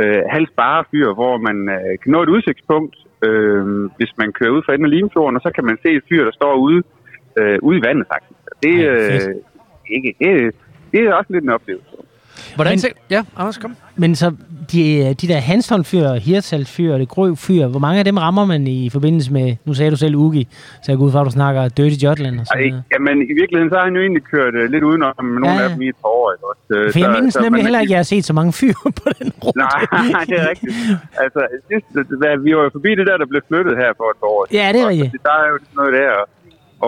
øh, 0.00 0.22
halvspare 0.34 0.84
fyr, 0.90 1.08
hvor 1.20 1.34
man 1.46 1.58
øh, 1.76 1.92
kan 2.02 2.12
nå 2.12 2.22
et 2.22 2.34
udsigtspunkt, 2.36 2.96
øh, 3.26 3.64
hvis 3.98 4.12
man 4.20 4.32
kører 4.32 4.54
ud 4.56 4.62
fra 4.62 4.72
enden 4.72 4.90
af 4.90 4.94
Limfjorden, 4.96 5.36
og 5.36 5.42
så 5.42 5.50
kan 5.56 5.64
man 5.64 5.78
se 5.82 5.90
et 5.98 6.04
fyr, 6.08 6.24
der 6.24 6.34
står 6.40 6.54
ude, 6.66 6.82
øh, 7.38 7.58
ude 7.62 7.78
i 7.78 7.84
vandet 7.86 8.06
faktisk. 8.12 8.40
Og 8.52 8.56
Det, 8.62 8.76
øh, 8.90 9.34
ikke, 9.96 10.10
det, 10.20 10.54
det 10.92 11.00
er 11.00 11.14
også 11.14 11.32
lidt 11.32 11.44
en 11.44 11.56
oplevelse. 11.58 11.96
Hvordan 12.54 12.72
Men- 12.72 12.80
Men, 12.82 12.92
ja, 13.10 13.22
Anders, 13.36 13.58
kom. 13.58 13.76
Men 13.96 14.14
så 14.16 14.32
de, 14.72 15.14
de 15.14 15.28
der 15.28 15.38
Hanstholm-fyr, 15.38 16.08
Hirtshals-fyr 16.14 16.92
og 16.92 16.98
det 17.00 17.08
Grøv-fyr, 17.08 17.66
hvor 17.66 17.78
mange 17.80 17.98
af 17.98 18.04
dem 18.04 18.16
rammer 18.18 18.44
man 18.44 18.66
i 18.66 18.90
forbindelse 18.90 19.32
med, 19.32 19.56
nu 19.64 19.74
sagde 19.74 19.90
du 19.90 19.96
selv 19.96 20.14
Ugi, 20.16 20.48
så 20.82 20.92
jeg 20.92 20.98
går 20.98 21.04
ud 21.04 21.12
fra, 21.12 21.20
at 21.20 21.26
du 21.26 21.30
snakker 21.30 21.68
Dirty 21.68 21.96
Jotland 22.04 22.40
og 22.40 22.46
sådan 22.46 22.62
Ej, 22.62 22.68
noget. 22.70 22.84
jamen, 22.92 23.16
i 23.22 23.34
virkeligheden, 23.40 23.70
så 23.70 23.76
har 23.76 23.84
han 23.84 23.94
jo 23.94 24.00
egentlig 24.00 24.22
kørt 24.22 24.54
uh, 24.54 24.64
lidt 24.74 24.84
udenom 24.84 25.14
med 25.24 25.40
nogle 25.40 25.56
Ja, 25.56 25.62
af 25.64 25.70
dem 25.70 25.82
i 25.82 25.88
et 25.88 25.98
par 26.02 26.08
år. 26.20 26.26
Ikke? 26.32 26.44
Også, 26.50 26.62
Øh, 26.74 26.92
For 26.92 26.98
jeg 26.98 27.06
så- 27.08 27.12
mindes 27.16 27.34
så 27.34 27.40
nemlig 27.40 27.52
man- 27.58 27.66
heller 27.66 27.80
ikke, 27.80 27.90
at 27.90 27.94
jeg 27.96 27.98
har 28.04 28.10
set 28.14 28.24
så 28.30 28.34
mange 28.40 28.52
fyr 28.60 28.74
på 29.02 29.06
den 29.18 29.28
rute. 29.44 29.58
Nej, 29.58 29.80
det 30.30 30.36
er 30.42 30.46
rigtigt. 30.52 30.72
Altså, 31.24 31.40
sidst, 31.70 31.86
hvad- 32.20 32.38
vi 32.46 32.50
var 32.56 32.62
jo 32.68 32.70
forbi 32.78 32.90
det 32.98 33.06
der, 33.10 33.16
der 33.22 33.26
blev 33.32 33.42
flyttet 33.50 33.74
her 33.82 33.90
for 33.98 34.06
et 34.12 34.18
par 34.22 34.30
år. 34.36 34.42
Ja, 34.58 34.66
det 34.74 34.80
er 34.84 34.88
rigtigt. 34.92 35.12
så 35.12 35.18
Der 35.28 35.34
er 35.42 35.46
jo 35.52 35.56
sådan 35.64 35.76
noget 35.80 35.92
der. 36.00 36.12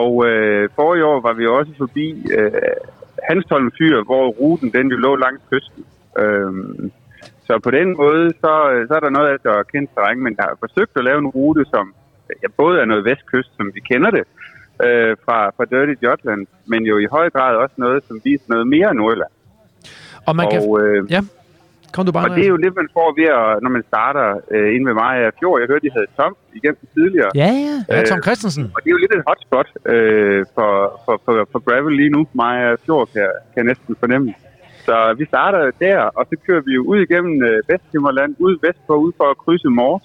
Og 0.02 0.12
øh, 0.28 0.68
forrige 0.78 1.04
år 1.10 1.18
var 1.26 1.32
vi 1.40 1.44
også 1.58 1.72
forbi 1.82 2.06
øh, 2.38 2.50
Hanstholm 3.28 3.70
Fyr, 3.78 4.04
hvor 4.04 4.28
ruten 4.28 4.72
den 4.72 4.86
jo 4.90 4.96
lå 4.96 5.16
langs 5.16 5.42
kysten. 5.50 5.84
Øhm, 6.18 6.92
så 7.46 7.58
på 7.64 7.70
den 7.70 7.96
måde, 7.96 8.30
så, 8.42 8.52
så 8.88 8.94
er 8.94 9.00
der 9.00 9.10
noget 9.10 9.28
af 9.28 9.50
er 9.50 9.62
kendt 9.62 9.90
terræn, 9.94 10.20
men 10.20 10.34
jeg 10.38 10.44
har 10.44 10.56
forsøgt 10.60 10.96
at 10.96 11.04
lave 11.04 11.18
en 11.18 11.26
rute, 11.26 11.64
som 11.74 11.94
ja, 12.42 12.48
både 12.56 12.80
er 12.80 12.84
noget 12.84 13.04
vestkyst, 13.04 13.56
som 13.56 13.70
vi 13.74 13.80
kender 13.80 14.10
det, 14.10 14.24
øh, 14.86 15.16
fra, 15.24 15.38
fra 15.56 15.64
Dirty 15.64 16.04
Jotland, 16.04 16.46
men 16.66 16.82
jo 16.86 16.98
i 16.98 17.06
høj 17.10 17.30
grad 17.30 17.56
også 17.56 17.74
noget, 17.76 18.04
som 18.08 18.20
viser 18.24 18.44
noget 18.48 18.66
mere 18.66 18.94
Nordjylland. 18.94 19.30
Og 20.26 20.36
man 20.36 20.50
kan... 20.50 20.60
og, 20.60 20.80
øh, 20.80 21.12
Ja, 21.12 21.20
kom 21.94 22.02
du 22.06 22.12
bare, 22.12 22.24
og 22.30 22.36
det 22.36 22.44
er 22.44 22.48
jo 22.54 22.56
det, 22.64 22.70
man 22.80 22.88
får 22.96 23.08
ved 23.20 23.28
at, 23.40 23.62
når 23.64 23.70
man 23.76 23.84
starter 23.92 24.26
øh, 24.54 24.74
inde 24.74 24.86
ved 24.88 24.94
mig 25.02 25.12
af 25.24 25.30
fjord. 25.40 25.56
Jeg 25.60 25.66
hørte, 25.70 25.84
de 25.88 25.92
havde 25.96 26.08
Tom 26.18 26.32
igennem 26.58 26.78
tidligere. 26.96 27.30
Ja, 27.42 27.50
ja. 27.66 27.74
Ja, 27.96 28.04
Tom 28.10 28.20
Christensen. 28.26 28.64
Og 28.74 28.78
det 28.82 28.88
er 28.90 28.94
jo 28.96 29.02
lidt 29.04 29.14
et 29.18 29.22
hotspot 29.28 29.68
øh, 29.94 30.40
for, 30.54 30.70
for, 31.04 31.14
for, 31.24 31.32
for 31.52 31.58
gravel 31.66 31.94
lige 32.00 32.10
nu. 32.16 32.20
Mig 32.42 32.54
af 32.68 32.74
fjord 32.86 33.04
kan, 33.12 33.20
jeg- 33.26 33.38
kan 33.52 33.56
jeg 33.62 33.68
næsten 33.72 33.96
fornemme. 34.02 34.34
Så 34.86 35.14
vi 35.18 35.24
starter 35.32 35.70
der, 35.86 35.98
og 36.18 36.22
så 36.30 36.34
kører 36.46 36.60
vi 36.68 36.72
jo 36.78 36.82
ud 36.92 36.98
igennem 37.06 37.34
øh, 37.48 37.58
Vesthimmerland, 37.68 38.30
ud 38.38 38.54
vestpå, 38.66 38.94
ud 39.06 39.12
for 39.16 39.26
at 39.30 39.36
krydse 39.38 39.68
Mors. 39.68 40.02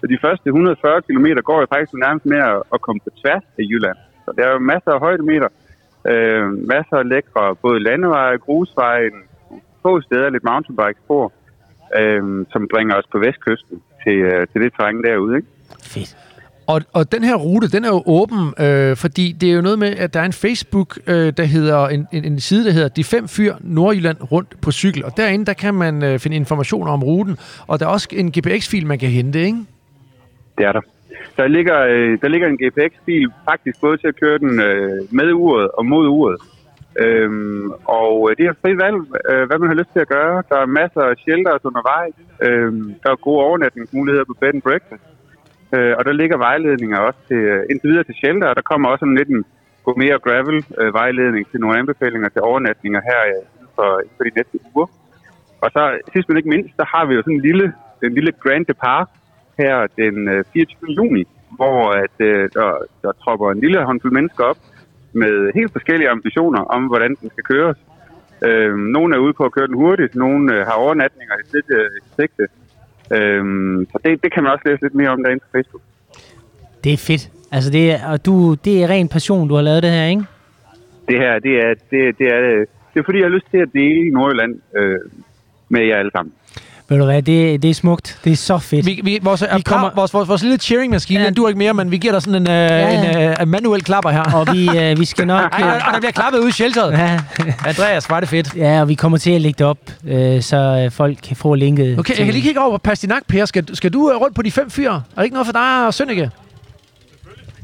Så 0.00 0.06
de 0.06 0.18
første 0.24 0.46
140 0.46 1.02
km 1.02 1.26
går 1.48 1.60
jo 1.60 1.66
faktisk 1.74 1.94
nærmest 1.94 2.26
med 2.26 2.38
at, 2.38 2.62
at 2.74 2.80
komme 2.80 3.00
på 3.06 3.10
tværs 3.22 3.44
af 3.58 3.62
Jylland. 3.70 3.96
Så 4.24 4.30
der 4.36 4.42
er 4.46 4.52
jo 4.52 4.58
masser 4.58 4.90
af 4.96 5.00
højdemeter. 5.00 5.48
Øh, 6.10 6.44
masser 6.74 6.96
af 7.02 7.08
lækre, 7.08 7.56
både 7.64 7.78
landeveje, 7.88 8.36
grusveje, 8.36 9.10
få 9.82 10.00
steder, 10.00 10.30
lidt 10.30 10.44
mountainbike-spor, 10.44 11.32
øh, 12.00 12.46
som 12.52 12.68
bringer 12.72 12.94
os 12.94 13.06
på 13.12 13.18
vestkysten 13.18 13.82
til, 14.02 14.18
øh, 14.30 14.46
til 14.52 14.60
det 14.62 14.72
terræn 14.76 15.02
derude. 15.02 15.36
Ikke? 15.36 15.48
Fedt. 15.82 16.16
Og, 16.72 16.80
og 16.92 17.12
den 17.12 17.24
her 17.24 17.36
rute, 17.36 17.68
den 17.68 17.84
er 17.84 17.88
jo 17.88 18.02
åben, 18.06 18.54
øh, 18.64 18.96
fordi 18.96 19.32
det 19.40 19.50
er 19.50 19.54
jo 19.54 19.60
noget 19.60 19.78
med, 19.78 19.96
at 19.96 20.14
der 20.14 20.20
er 20.20 20.24
en 20.24 20.32
Facebook, 20.32 20.98
øh, 21.06 21.32
der 21.36 21.44
hedder 21.44 21.88
en, 21.88 22.06
en, 22.12 22.24
en 22.24 22.40
side, 22.40 22.64
der 22.64 22.72
hedder 22.72 22.88
De 22.88 23.04
Fem 23.04 23.28
Fyr 23.28 23.54
Nordjylland 23.60 24.16
rundt 24.32 24.60
på 24.62 24.72
cykel. 24.72 25.04
Og 25.04 25.16
derinde, 25.16 25.46
der 25.46 25.52
kan 25.52 25.74
man 25.74 26.02
øh, 26.02 26.18
finde 26.18 26.36
informationer 26.36 26.92
om 26.92 27.02
ruten, 27.02 27.36
og 27.66 27.80
der 27.80 27.86
er 27.86 27.90
også 27.90 28.08
en 28.12 28.32
GPX-fil, 28.32 28.86
man 28.86 28.98
kan 28.98 29.08
hente, 29.08 29.40
ikke? 29.40 29.58
Det 30.58 30.66
er 30.66 30.72
der. 30.72 30.80
Der 31.36 31.46
ligger, 31.48 31.78
øh, 31.80 32.18
der 32.22 32.28
ligger 32.28 32.48
en 32.48 32.58
GPX-bil 32.62 33.28
faktisk 33.44 33.80
både 33.80 33.96
til 33.96 34.08
at 34.08 34.20
køre 34.20 34.38
den 34.38 34.60
øh, 34.60 34.90
med 35.10 35.32
uret 35.32 35.68
og 35.70 35.86
mod 35.86 36.08
uret. 36.08 36.40
Øhm, 36.98 37.70
og 37.84 38.30
øh, 38.30 38.36
det 38.36 38.44
er 38.46 38.60
frit 38.62 38.78
valg, 38.84 38.98
øh, 39.30 39.46
hvad 39.46 39.58
man 39.58 39.68
har 39.68 39.80
lyst 39.80 39.92
til 39.92 40.04
at 40.04 40.08
gøre. 40.08 40.42
Der 40.48 40.58
er 40.60 40.66
masser 40.66 41.00
af 41.00 41.16
shelters 41.16 41.64
undervejs. 41.64 42.14
Øhm, 42.46 42.94
der 43.02 43.10
er 43.10 43.24
gode 43.26 43.44
overnatningsmuligheder 43.46 44.24
på 44.24 44.34
bed 44.40 44.54
and 44.54 44.62
breakfast. 44.62 45.04
Øh, 45.74 45.94
og 45.98 46.04
der 46.04 46.12
ligger 46.12 46.36
vejledninger 46.36 46.98
også 46.98 47.20
til, 47.28 47.42
øh, 47.52 47.62
indtil 47.70 47.90
videre 47.90 48.04
til 48.04 48.14
shelter. 48.20 48.48
Og 48.48 48.56
der 48.56 48.62
kommer 48.70 48.88
også 48.88 49.02
sådan 49.02 49.20
lidt 49.20 49.28
en 49.28 49.44
gå 49.84 49.94
mere 49.96 50.18
gravel 50.18 50.64
øh, 50.80 50.94
vejledning 50.94 51.50
til 51.50 51.60
nogle 51.60 51.78
anbefalinger 51.78 52.28
til 52.28 52.42
overnatninger 52.42 53.00
her 53.10 53.20
øh, 53.30 53.42
for, 53.74 53.88
for 54.16 54.24
de 54.24 54.32
næste 54.36 54.58
uger. 54.74 54.86
Og 55.62 55.68
så 55.74 55.82
sidst 56.12 56.28
men 56.28 56.36
ikke 56.36 56.48
mindst, 56.48 56.76
der 56.76 56.84
har 56.94 57.04
vi 57.06 57.14
jo 57.14 57.22
sådan 57.22 57.34
en 57.34 57.46
lille, 57.48 57.72
en 58.02 58.14
lille 58.14 58.32
Grand 58.32 58.66
Depart 58.66 59.08
her 59.58 59.86
den 59.96 60.28
øh, 60.28 60.44
24. 60.52 60.90
juni, 60.98 61.24
hvor 61.56 61.90
at, 62.04 62.16
øh, 62.18 62.48
der, 62.56 62.68
der 63.02 63.12
tropper 63.22 63.50
en 63.50 63.60
lille 63.60 63.84
håndfuld 63.84 64.12
mennesker 64.12 64.44
op 64.44 64.58
med 65.12 65.52
helt 65.54 65.72
forskellige 65.72 66.10
ambitioner 66.10 66.60
om, 66.60 66.86
hvordan 66.86 67.14
den 67.20 67.30
skal 67.30 67.44
køres. 67.44 67.76
Øh, 68.42 68.76
nogle 68.76 69.14
er 69.14 69.18
ude 69.18 69.32
på 69.32 69.44
at 69.44 69.52
køre 69.52 69.66
den 69.66 69.74
hurtigt, 69.74 70.14
nogle 70.14 70.54
øh, 70.54 70.66
har 70.66 70.72
overnatninger 70.72 71.34
i 71.42 71.46
sit 71.50 71.68
øh, 71.78 71.90
sigte. 72.16 72.46
Øh, 73.16 73.42
så 73.92 73.98
det, 74.04 74.22
det 74.22 74.32
kan 74.32 74.42
man 74.42 74.52
også 74.52 74.64
læse 74.66 74.82
lidt 74.82 74.94
mere 74.94 75.08
om 75.08 75.22
derinde 75.22 75.40
på 75.40 75.50
Facebook. 75.52 75.82
Det 76.84 76.92
er 76.92 76.96
fedt. 76.96 77.30
Altså, 77.52 77.70
det 77.70 77.92
er, 77.92 77.98
og 78.12 78.26
du, 78.26 78.54
det 78.54 78.82
er 78.82 78.88
ren 78.88 79.08
passion, 79.08 79.48
du 79.48 79.54
har 79.54 79.62
lavet 79.62 79.82
det 79.82 79.90
her, 79.90 80.04
ikke? 80.04 80.24
det 81.10 81.18
her, 81.18 81.38
det 81.38 81.54
er, 81.64 81.74
det, 81.90 82.18
det 82.18 82.26
er, 82.36 82.40
det 82.92 82.98
er 83.00 83.04
fordi, 83.04 83.18
jeg 83.18 83.28
har 83.28 83.36
lyst 83.38 83.50
til 83.50 83.58
at 83.58 83.72
dele 83.72 84.10
Nordjylland 84.10 84.54
øh, 84.76 84.98
med 85.68 85.82
jer 85.86 85.96
alle 85.96 86.10
sammen. 86.16 86.32
Ved 86.90 86.98
du 86.98 87.04
hvad, 87.04 87.22
det, 87.22 87.62
det 87.62 87.70
er 87.70 87.74
smukt. 87.74 88.18
Det 88.24 88.32
er 88.32 88.36
så 88.36 88.58
fedt. 88.58 88.86
Vi, 88.86 89.00
vi, 89.04 89.18
vores, 89.22 89.40
vi 89.42 89.46
kommer- 89.46 89.62
kommer, 89.62 89.90
vores, 89.94 90.14
vores, 90.14 90.28
vores 90.28 90.42
lille 90.42 90.58
cheering-maskine, 90.58 91.18
Ja. 91.18 91.22
ja. 91.22 91.26
den 91.28 91.34
dur 91.34 91.48
ikke 91.48 91.58
mere, 91.58 91.74
men 91.74 91.90
vi 91.90 91.96
giver 91.98 92.12
dig 92.12 92.22
sådan 92.22 92.42
en, 92.42 92.48
øh, 92.50 92.54
ja. 92.54 93.30
en 93.32 93.40
øh, 93.40 93.48
manuel 93.48 93.82
klapper 93.82 94.10
her. 94.10 94.22
Og 94.34 94.46
vi, 94.54 94.78
øh, 94.78 94.98
vi 95.00 95.04
skal 95.04 95.26
nok... 95.26 95.40
Ej, 95.52 95.62
og, 95.68 95.74
og 95.86 95.92
der 95.92 95.98
bliver 96.00 96.12
klappet 96.12 96.38
ud 96.40 96.48
i 96.48 96.52
shelteret. 96.52 96.92
Ja, 96.92 97.20
Andreas, 97.66 98.10
var 98.10 98.20
det 98.20 98.28
fedt. 98.28 98.56
ja, 98.56 98.80
og 98.80 98.88
vi 98.88 98.94
kommer 98.94 99.18
til 99.18 99.30
at 99.30 99.40
lægge 99.40 99.58
det 99.58 99.66
op, 99.66 99.78
øh, 100.06 100.42
så 100.42 100.56
øh, 100.84 100.90
folk 100.90 101.18
kan 101.28 101.36
få 101.36 101.54
linket. 101.54 101.98
Okay, 101.98 102.14
til- 102.14 102.18
jeg 102.18 102.24
kan 102.26 102.34
lige 102.34 102.42
kigge 102.44 102.60
over 102.60 102.70
på 102.70 102.78
Pastinak, 102.78 103.22
Per. 103.28 103.44
Skal, 103.44 103.76
skal 103.76 103.92
du 103.92 104.10
øh, 104.10 104.16
rundt 104.20 104.34
på 104.36 104.42
de 104.42 104.50
fem 104.50 104.70
fyre? 104.70 104.94
Er 104.94 105.00
det 105.16 105.24
ikke 105.24 105.34
noget 105.34 105.46
for 105.46 105.52
dig 105.52 105.86
og 105.86 105.94
Sønneke? 105.94 106.30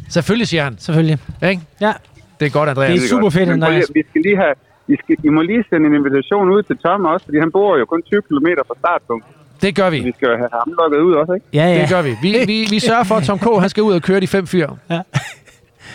Selvfølgelig, 0.09 0.49
siger 0.49 0.65
han. 0.65 0.77
Selvfølgelig. 0.79 1.19
Ikke? 1.43 1.63
Ja, 1.81 1.93
Det 2.41 2.47
er 2.47 2.51
godt, 2.51 2.69
Andreas. 2.69 2.95
Det 2.99 3.05
er 3.05 3.09
super 3.09 3.31
fedt, 3.31 3.49
Andreas. 3.49 3.85
Vi 3.95 4.03
skal 4.11 4.23
lige 4.23 4.37
have, 4.37 4.55
I, 4.89 4.97
skal, 5.05 5.17
I 5.25 5.29
må 5.29 5.43
lige 5.43 5.65
sende 5.71 5.87
en 5.87 5.95
invitation 5.95 6.51
ud 6.51 6.63
til 6.63 6.77
Tom 6.79 7.05
også, 7.05 7.25
fordi 7.27 7.39
han 7.39 7.53
bor 7.53 7.77
jo 7.79 7.85
kun 7.85 8.03
20 8.03 8.23
km 8.23 8.47
fra 8.69 8.75
startpunktet. 8.79 9.33
Det 9.63 9.77
gør 9.77 9.91
vi. 9.91 10.01
Vi 10.01 10.13
skal 10.17 10.29
jo 10.29 10.37
have 10.37 10.49
ham 10.53 10.75
lukket 10.79 10.99
ud 10.99 11.15
også, 11.15 11.33
ikke? 11.33 11.47
ja, 11.53 11.67
ja. 11.75 11.81
Det 11.81 11.89
gør 11.89 12.03
vi. 12.03 12.13
Vi, 12.23 12.31
vi, 12.47 12.67
vi 12.71 12.79
sørger 12.79 13.05
for, 13.05 13.15
at 13.15 13.23
Tom 13.25 13.39
K. 13.39 13.61
han 13.61 13.69
skal 13.69 13.83
ud 13.83 13.93
og 13.95 14.03
køre 14.03 14.21
de 14.21 14.27
fem 14.27 14.47
fyre. 14.47 14.77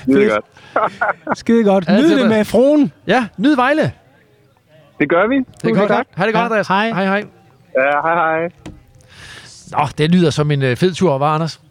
Det 0.06 0.16
er 0.16 0.30
Fedt. 0.30 0.32
godt. 0.34 1.38
Skide 1.38 1.64
godt. 1.64 1.86
Ja, 1.88 1.98
Nyd 2.02 2.20
det 2.20 2.30
med 2.30 2.46
fruen. 2.46 2.92
Ja, 3.08 3.28
nyd 3.38 3.56
Vejle. 3.56 3.92
Det 5.00 5.10
gør 5.10 5.28
vi. 5.28 5.36
Det 5.38 5.70
er 5.72 5.76
godt. 5.76 5.88
tak. 5.90 6.06
Ha' 6.16 6.26
det 6.26 6.34
godt, 6.34 6.42
Ja, 6.42 6.46
Andreas. 6.46 6.68
hej. 6.68 6.88
Hej, 6.92 7.06
hej. 7.06 7.24
Ja, 7.78 8.02
hej 8.02 8.14
hej. 8.16 8.50
Nå, 9.72 9.88
det 9.98 10.12
lyder 10.12 10.30
som 10.30 10.52
en 10.52 10.64
øh, 10.64 10.76
fed 10.78 10.94
tur, 10.94 11.18
var 11.18 11.36
Anders? 11.36 11.62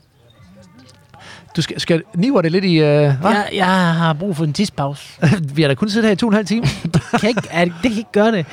Du 1.57 1.63
skal, 1.63 1.81
skal 1.81 2.03
niver 2.15 2.43
det 2.43 2.53
lidt 2.53 2.65
i... 2.65 2.75
Øh? 2.75 2.83
Jeg, 2.83 3.49
jeg 3.55 3.67
har 3.95 4.13
brug 4.13 4.37
for 4.37 4.45
en 4.45 4.53
tidspause. 4.53 5.19
Vi 5.55 5.63
har 5.63 5.69
da 5.69 5.75
kun 5.75 5.89
siddet 5.89 6.09
her 6.09 6.13
i 6.13 6.17
to 6.17 6.27
og 6.27 6.31
en 6.31 6.35
halv 6.35 6.47
time. 6.47 6.65
Kan 7.21 7.29
ikke, 7.29 7.43
er, 7.51 7.65
det 7.65 7.73
kan 7.83 7.93
ikke 7.93 8.13
gøre 8.13 8.33
det. 8.33 8.47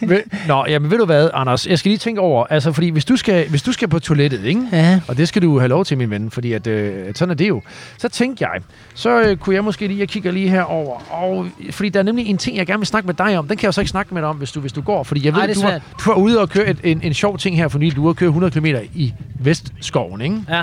Nå, 0.48 0.64
jamen 0.68 0.90
ved 0.90 0.98
du 0.98 1.04
hvad, 1.04 1.30
Anders? 1.34 1.66
Jeg 1.66 1.78
skal 1.78 1.88
lige 1.88 1.98
tænke 1.98 2.20
over, 2.20 2.46
altså 2.50 2.72
fordi 2.72 2.88
hvis 2.88 3.04
du 3.04 3.16
skal, 3.16 3.48
hvis 3.48 3.62
du 3.62 3.72
skal 3.72 3.88
på 3.88 3.98
toilettet, 3.98 4.44
ikke? 4.44 4.68
Ja. 4.72 5.00
Og 5.08 5.16
det 5.16 5.28
skal 5.28 5.42
du 5.42 5.58
have 5.58 5.68
lov 5.68 5.84
til, 5.84 5.98
min 5.98 6.10
ven, 6.10 6.30
fordi 6.30 6.52
at, 6.52 6.66
øh, 6.66 7.14
sådan 7.14 7.30
er 7.30 7.34
det 7.36 7.48
jo. 7.48 7.62
Så 7.98 8.08
tænkte 8.08 8.44
jeg, 8.44 8.60
så 8.94 9.20
øh, 9.20 9.36
kunne 9.36 9.54
jeg 9.56 9.64
måske 9.64 9.86
lige, 9.86 10.00
jeg 10.00 10.08
kigger 10.08 10.30
lige 10.32 10.48
herover, 10.48 11.12
og 11.12 11.46
fordi 11.70 11.88
der 11.88 11.98
er 11.98 12.02
nemlig 12.04 12.26
en 12.26 12.38
ting, 12.38 12.56
jeg 12.56 12.66
gerne 12.66 12.80
vil 12.80 12.86
snakke 12.86 13.06
med 13.06 13.14
dig 13.14 13.38
om. 13.38 13.48
Den 13.48 13.56
kan 13.56 13.62
jeg 13.62 13.68
jo 13.68 13.72
så 13.72 13.80
ikke 13.80 13.90
snakke 13.90 14.14
med 14.14 14.22
dig 14.22 14.28
om, 14.28 14.36
hvis 14.36 14.52
du, 14.52 14.60
hvis 14.60 14.72
du 14.72 14.80
går, 14.80 15.02
fordi 15.02 15.26
jeg 15.26 15.34
ved, 15.34 15.40
Ej, 15.40 15.46
du, 15.46 15.60
svært. 15.60 15.82
du 16.04 16.10
var 16.10 16.16
ude 16.16 16.40
og 16.40 16.48
køre 16.48 16.66
et, 16.66 16.78
en, 16.84 17.00
en 17.02 17.14
sjov 17.14 17.38
ting 17.38 17.56
her 17.56 17.68
for 17.68 17.78
nylig. 17.78 17.96
Du 17.96 18.08
og 18.08 18.16
køre 18.16 18.28
100 18.28 18.60
km 18.60 18.66
i 18.94 19.14
Vestskoven, 19.40 20.20
ikke? 20.20 20.36
Ja. 20.48 20.62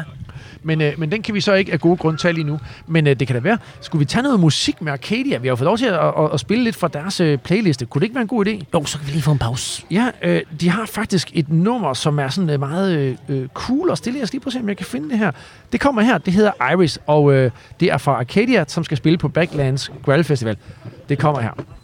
Men, 0.63 0.81
øh, 0.81 0.93
men 0.97 1.11
den 1.11 1.21
kan 1.21 1.35
vi 1.35 1.41
så 1.41 1.53
ikke 1.53 1.73
af 1.73 1.79
gode 1.79 1.97
grunde 1.97 2.19
tage 2.19 2.33
lige 2.33 2.43
nu. 2.43 2.59
Men 2.87 3.07
øh, 3.07 3.15
det 3.19 3.27
kan 3.27 3.35
da 3.35 3.41
være. 3.41 3.57
Skulle 3.81 3.99
vi 3.99 4.05
tage 4.05 4.23
noget 4.23 4.39
musik 4.39 4.81
med 4.81 4.91
Arcadia? 4.91 5.37
Vi 5.37 5.47
har 5.47 5.51
jo 5.51 5.55
fået 5.55 5.65
lov 5.65 5.77
til 5.77 5.85
at, 5.85 5.93
at, 5.93 6.33
at 6.33 6.39
spille 6.39 6.63
lidt 6.63 6.75
fra 6.75 6.87
deres 6.87 7.19
øh, 7.19 7.37
playliste. 7.37 7.85
Kunne 7.85 7.99
det 7.99 8.05
ikke 8.05 8.15
være 8.15 8.21
en 8.21 8.27
god 8.27 8.45
idé? 8.47 8.63
Jo, 8.73 8.85
så 8.85 8.97
kan 8.97 9.07
vi 9.07 9.11
lige 9.11 9.21
få 9.21 9.31
en 9.31 9.39
pause. 9.39 9.83
Ja, 9.91 10.09
øh, 10.21 10.41
de 10.61 10.69
har 10.69 10.85
faktisk 10.85 11.31
et 11.33 11.49
nummer, 11.49 11.93
som 11.93 12.19
er 12.19 12.29
sådan 12.29 12.49
øh, 12.49 12.59
meget 12.59 12.97
øh, 12.97 13.17
øh, 13.29 13.47
cool 13.53 13.89
og 13.89 13.97
stille. 13.97 14.19
Jeg 14.19 14.27
skal 14.27 14.37
lige 14.37 14.43
prøve 14.43 14.49
at 14.49 14.53
se, 14.53 14.59
om 14.59 14.69
jeg 14.69 14.77
kan 14.77 14.85
finde 14.85 15.09
det 15.09 15.17
her. 15.17 15.31
Det 15.71 15.79
kommer 15.79 16.01
her. 16.01 16.17
Det 16.17 16.33
hedder 16.33 16.71
Iris, 16.71 16.99
og 17.07 17.33
øh, 17.33 17.51
det 17.79 17.91
er 17.91 17.97
fra 17.97 18.11
Arcadia, 18.11 18.65
som 18.67 18.83
skal 18.83 18.97
spille 18.97 19.17
på 19.17 19.27
Backlands 19.27 19.91
Gravel 20.05 20.23
Festival. 20.23 20.57
Det 21.09 21.19
kommer 21.19 21.41
her. 21.41 21.80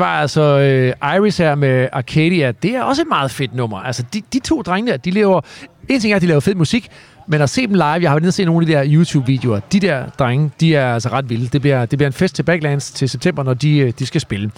Det 0.00 0.06
var 0.06 0.20
altså 0.20 0.42
øh, 0.42 1.16
Iris 1.16 1.38
her 1.38 1.54
med 1.54 1.88
Arcadia. 1.92 2.52
Det 2.62 2.74
er 2.76 2.82
også 2.82 3.02
et 3.02 3.08
meget 3.08 3.30
fedt 3.30 3.54
nummer. 3.54 3.78
Altså, 3.78 4.04
de, 4.14 4.22
de 4.32 4.38
to 4.38 4.62
drenge 4.62 4.92
der, 4.92 4.96
de 4.96 5.10
lever... 5.10 5.40
En 5.88 6.00
ting 6.00 6.12
er, 6.12 6.16
at 6.16 6.22
de 6.22 6.26
laver 6.26 6.40
fed 6.40 6.54
musik, 6.54 6.88
men 7.28 7.40
at 7.40 7.50
se 7.50 7.66
dem 7.66 7.74
live, 7.74 7.84
jeg 7.84 7.92
har 7.92 8.00
været 8.00 8.22
nede 8.22 8.30
og 8.30 8.34
se 8.34 8.44
nogle 8.44 8.62
af 8.62 8.66
de 8.66 8.72
der 8.72 8.84
YouTube-videoer, 8.86 9.60
de 9.72 9.80
der 9.80 10.06
drenge, 10.18 10.50
de 10.60 10.74
er 10.74 10.94
altså 10.94 11.08
ret 11.08 11.30
vilde. 11.30 11.48
Det 11.48 11.60
bliver, 11.60 11.86
det 11.86 11.98
bliver 11.98 12.06
en 12.06 12.12
fest 12.12 12.34
til 12.34 12.42
Backlands 12.42 12.90
til 12.90 13.08
september, 13.08 13.42
når 13.42 13.54
de, 13.54 13.78
øh, 13.78 13.92
de 13.98 14.06
skal 14.06 14.20
spille. 14.20 14.50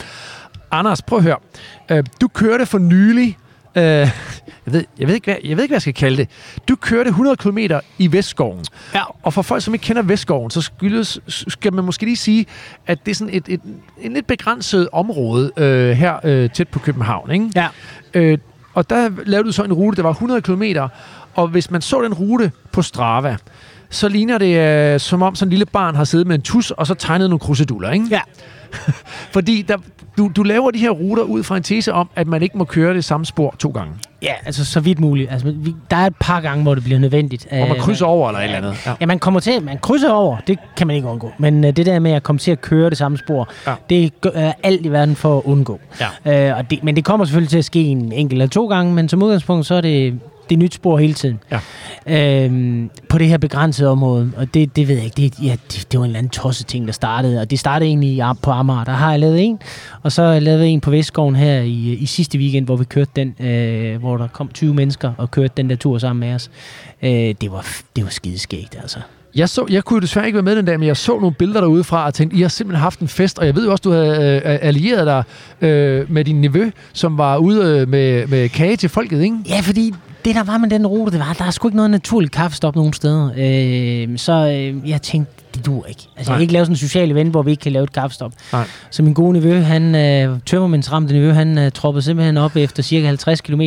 Anders, 0.70 1.02
prøv 1.02 1.18
at 1.18 1.24
høre. 1.24 1.36
Øh, 1.90 2.04
du 2.20 2.28
kørte 2.28 2.66
for 2.66 2.78
nylig... 2.78 3.38
Øh, 3.76 4.08
jeg, 4.66 4.74
ved, 4.74 4.84
jeg, 4.98 5.08
ved 5.08 5.14
ikke, 5.14 5.24
hvad, 5.24 5.36
jeg 5.44 5.56
ved 5.56 5.64
ikke, 5.64 5.72
hvad 5.72 5.76
jeg 5.76 5.82
skal 5.82 5.94
kalde 5.94 6.16
det. 6.16 6.28
Du 6.68 6.76
kørte 6.76 7.08
100 7.08 7.36
km 7.36 7.58
i 7.98 8.12
Vestskoven. 8.12 8.64
Ja. 8.94 9.02
Og 9.22 9.32
for 9.32 9.42
folk, 9.42 9.62
som 9.62 9.74
ikke 9.74 9.84
kender 9.84 10.02
Vestskoven, 10.02 10.50
så 10.50 10.60
skyldes, 10.60 11.20
skal 11.28 11.74
man 11.74 11.84
måske 11.84 12.04
lige 12.04 12.16
sige, 12.16 12.46
at 12.86 13.06
det 13.06 13.10
er 13.10 13.14
sådan 13.14 13.34
et, 13.34 13.44
et, 13.48 13.60
et 14.00 14.12
lidt 14.12 14.26
begrænset 14.26 14.88
område 14.92 15.52
øh, 15.56 15.90
her 15.90 16.16
øh, 16.24 16.50
tæt 16.50 16.68
på 16.68 16.78
København. 16.78 17.30
Ikke? 17.30 17.50
Ja. 17.54 17.68
Øh, 18.14 18.38
og 18.74 18.90
der 18.90 19.10
lavede 19.26 19.46
du 19.46 19.52
så 19.52 19.62
en 19.62 19.72
rute, 19.72 19.96
der 19.96 20.02
var 20.02 20.10
100 20.10 20.42
km, 20.42 20.62
og 21.34 21.48
hvis 21.48 21.70
man 21.70 21.80
så 21.82 22.02
den 22.02 22.14
rute 22.14 22.52
på 22.72 22.82
Strava, 22.82 23.36
så 23.92 24.08
ligner 24.08 24.38
det 24.38 24.56
øh, 24.94 25.00
som 25.00 25.22
om 25.22 25.34
sådan 25.34 25.46
en 25.48 25.50
lille 25.50 25.66
barn 25.66 25.94
har 25.94 26.04
siddet 26.04 26.26
med 26.26 26.34
en 26.34 26.42
tus, 26.42 26.70
og 26.70 26.86
så 26.86 26.94
tegnet 26.94 27.30
nogle 27.30 27.38
kruseduller, 27.40 27.90
ikke? 27.90 28.06
Ja. 28.10 28.20
Fordi 29.34 29.62
der, 29.62 29.76
du, 30.18 30.30
du 30.36 30.42
laver 30.42 30.70
de 30.70 30.78
her 30.78 30.90
ruter 30.90 31.22
ud 31.22 31.42
fra 31.42 31.56
en 31.56 31.62
tese 31.62 31.92
om, 31.92 32.08
at 32.16 32.26
man 32.26 32.42
ikke 32.42 32.58
må 32.58 32.64
køre 32.64 32.94
det 32.94 33.04
samme 33.04 33.26
spor 33.26 33.54
to 33.58 33.70
gange. 33.70 33.92
Ja, 34.22 34.32
altså 34.46 34.64
så 34.64 34.80
vidt 34.80 35.00
muligt. 35.00 35.30
Altså, 35.32 35.52
vi, 35.56 35.74
der 35.90 35.96
er 35.96 36.06
et 36.06 36.16
par 36.20 36.40
gange, 36.40 36.62
hvor 36.62 36.74
det 36.74 36.84
bliver 36.84 36.98
nødvendigt. 36.98 37.46
Og 37.50 37.68
man 37.68 37.76
krydser 37.80 38.06
over 38.06 38.28
eller 38.28 38.40
et 38.40 38.44
eller 38.44 38.56
andet. 38.58 38.86
Ja. 38.86 38.92
Ja, 39.00 39.06
man 39.06 39.18
kommer 39.18 39.40
til, 39.40 39.62
man 39.62 39.78
krydser 39.78 40.10
over, 40.10 40.36
det 40.46 40.58
kan 40.76 40.86
man 40.86 40.96
ikke 40.96 41.08
undgå. 41.08 41.32
Men 41.38 41.64
uh, 41.64 41.70
det 41.70 41.86
der 41.86 41.98
med 41.98 42.12
at 42.12 42.22
komme 42.22 42.38
til 42.38 42.50
at 42.50 42.60
køre 42.60 42.90
det 42.90 42.98
samme 42.98 43.18
spor, 43.18 43.48
Ja. 43.66 43.70
ja. 43.70 43.76
det 43.90 44.12
er 44.34 44.52
alt 44.62 44.86
i 44.86 44.88
verden 44.88 45.16
for 45.16 45.38
at 45.38 45.42
undgå. 45.44 45.80
Ja. 46.24 46.52
Uh, 46.52 46.58
og 46.58 46.70
det, 46.70 46.84
men 46.84 46.96
det 46.96 47.04
kommer 47.04 47.26
selvfølgelig 47.26 47.50
til 47.50 47.58
at 47.58 47.64
ske 47.64 47.80
en 47.82 48.12
enkelt 48.12 48.32
eller 48.32 48.46
to 48.50 48.66
gange, 48.66 48.94
men 48.94 49.08
som 49.08 49.22
udgangspunkt, 49.22 49.66
så 49.66 49.74
er 49.74 49.80
det, 49.80 50.20
det 50.52 50.58
er 50.58 50.62
nyt 50.62 50.74
spor 50.74 50.98
hele 50.98 51.14
tiden. 51.14 51.40
Ja. 52.06 52.44
Øhm, 52.44 52.90
på 53.08 53.18
det 53.18 53.28
her 53.28 53.38
begrænsede 53.38 53.88
område. 53.88 54.32
Og 54.36 54.54
det, 54.54 54.76
det 54.76 54.88
ved 54.88 54.94
jeg 54.94 55.04
ikke, 55.04 55.16
det, 55.16 55.42
ja, 55.42 55.56
det, 55.72 55.86
det 55.92 55.98
var 55.98 56.04
en 56.04 56.08
eller 56.08 56.18
anden 56.18 56.30
tosset 56.30 56.66
ting, 56.66 56.86
der 56.86 56.92
startede. 56.92 57.40
Og 57.40 57.50
det 57.50 57.58
startede 57.58 57.88
egentlig 57.88 58.22
på 58.42 58.50
Amager. 58.50 58.84
Der 58.84 58.92
har 58.92 59.10
jeg 59.10 59.20
lavet 59.20 59.40
en, 59.44 59.58
og 60.02 60.12
så 60.12 60.22
har 60.22 60.32
jeg 60.32 60.42
lavet 60.42 60.68
en 60.68 60.80
på 60.80 60.90
Vestskoven 60.90 61.36
her 61.36 61.60
i, 61.60 61.92
i 61.92 62.06
sidste 62.06 62.38
weekend, 62.38 62.66
hvor 62.66 62.76
vi 62.76 62.84
kørte 62.84 63.10
den, 63.16 63.34
øh, 63.40 64.00
hvor 64.00 64.16
der 64.16 64.28
kom 64.28 64.48
20 64.48 64.74
mennesker 64.74 65.12
og 65.18 65.30
kørte 65.30 65.52
den 65.56 65.70
der 65.70 65.76
tur 65.76 65.98
sammen 65.98 66.20
med 66.28 66.34
os. 66.34 66.50
Øh, 67.02 67.10
det, 67.10 67.52
var, 67.52 67.66
det 67.96 68.04
var 68.04 68.10
skideskægt, 68.10 68.76
altså. 68.82 68.98
Jeg, 69.34 69.48
så, 69.48 69.66
jeg 69.70 69.84
kunne 69.84 69.96
jo 69.96 70.00
desværre 70.00 70.26
ikke 70.26 70.36
være 70.36 70.42
med 70.42 70.56
den 70.56 70.64
dag, 70.64 70.78
men 70.78 70.86
jeg 70.86 70.96
så 70.96 71.18
nogle 71.18 71.34
billeder 71.34 71.60
derude 71.60 71.84
fra 71.84 72.06
og 72.06 72.14
tænkte, 72.14 72.36
I 72.36 72.40
har 72.40 72.48
simpelthen 72.48 72.82
haft 72.82 73.00
en 73.00 73.08
fest, 73.08 73.38
og 73.38 73.46
jeg 73.46 73.56
ved 73.56 73.64
jo 73.64 73.70
også, 73.70 73.82
du 73.82 73.90
havde 73.90 74.42
øh, 74.44 74.58
allieret 74.62 75.06
dig 75.06 75.24
øh, 75.68 76.12
med 76.12 76.24
din 76.24 76.40
nevø, 76.40 76.70
som 76.92 77.18
var 77.18 77.36
ude 77.36 77.80
øh, 77.80 77.88
med, 77.88 78.26
med 78.26 78.48
kage 78.48 78.76
til 78.76 78.88
folket, 78.88 79.22
ikke? 79.22 79.36
Ja, 79.48 79.60
fordi 79.60 79.94
det 80.24 80.34
der 80.34 80.42
var 80.42 80.58
med 80.58 80.68
den 80.70 80.86
rute, 80.86 81.12
det 81.12 81.20
var, 81.20 81.32
der 81.38 81.44
er 81.44 81.50
sgu 81.50 81.68
ikke 81.68 81.76
noget 81.76 81.90
naturligt 81.90 82.32
kaffestop 82.32 82.76
nogen 82.76 82.92
steder. 82.92 83.30
Øh, 83.36 84.18
så 84.18 84.32
øh, 84.32 84.90
jeg 84.90 85.02
tænkte, 85.02 85.32
det 85.54 85.66
dur 85.66 85.86
ikke. 85.86 86.08
Altså, 86.16 86.30
Nej. 86.30 86.34
jeg 86.34 86.38
kan 86.38 86.40
ikke 86.40 86.52
lave 86.52 86.64
sådan 86.64 86.72
en 86.72 86.76
social 86.76 87.10
event, 87.10 87.30
hvor 87.30 87.42
vi 87.42 87.50
ikke 87.50 87.60
kan 87.60 87.72
lave 87.72 87.84
et 87.84 87.92
kaffestop. 87.92 88.32
Nej. 88.52 88.64
Så 88.90 89.02
min 89.02 89.14
gode 89.14 89.32
nevø, 89.32 89.60
han, 89.60 89.94
øh, 89.94 90.38
tømmermændsramte 90.46 91.14
nevø, 91.14 91.32
han 91.32 91.58
øh, 91.58 91.72
troppede 91.72 92.02
simpelthen 92.02 92.36
op 92.36 92.56
efter 92.56 92.82
cirka 92.82 93.06
50 93.06 93.40
km. 93.40 93.62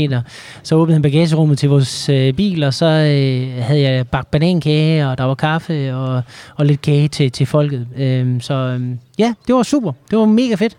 Så 0.64 0.76
åbnede 0.76 0.96
han 0.96 1.02
bagagerummet 1.02 1.58
til 1.60 1.70
vores 1.70 2.10
øh, 2.10 2.34
bil, 2.34 2.64
og 2.64 2.74
så 2.74 2.86
øh, 2.86 3.64
havde 3.64 3.82
jeg 3.82 4.08
bagt 4.08 4.32
banankage, 4.32 5.08
og 5.08 5.18
der 5.18 5.24
var 5.24 5.36
kaffe 5.36 5.96
og, 5.96 6.22
og 6.56 6.66
lidt 6.66 6.82
kage 6.82 7.08
til, 7.08 7.32
til 7.32 7.46
folket. 7.46 7.88
Øh, 7.98 8.42
så 8.42 8.54
øh, 8.54 8.82
ja, 9.20 9.34
det 9.48 9.56
var 9.56 9.64
super. 9.64 9.92
Det 10.12 10.20
var 10.20 10.26
mega 10.26 10.56
fedt. 10.56 10.78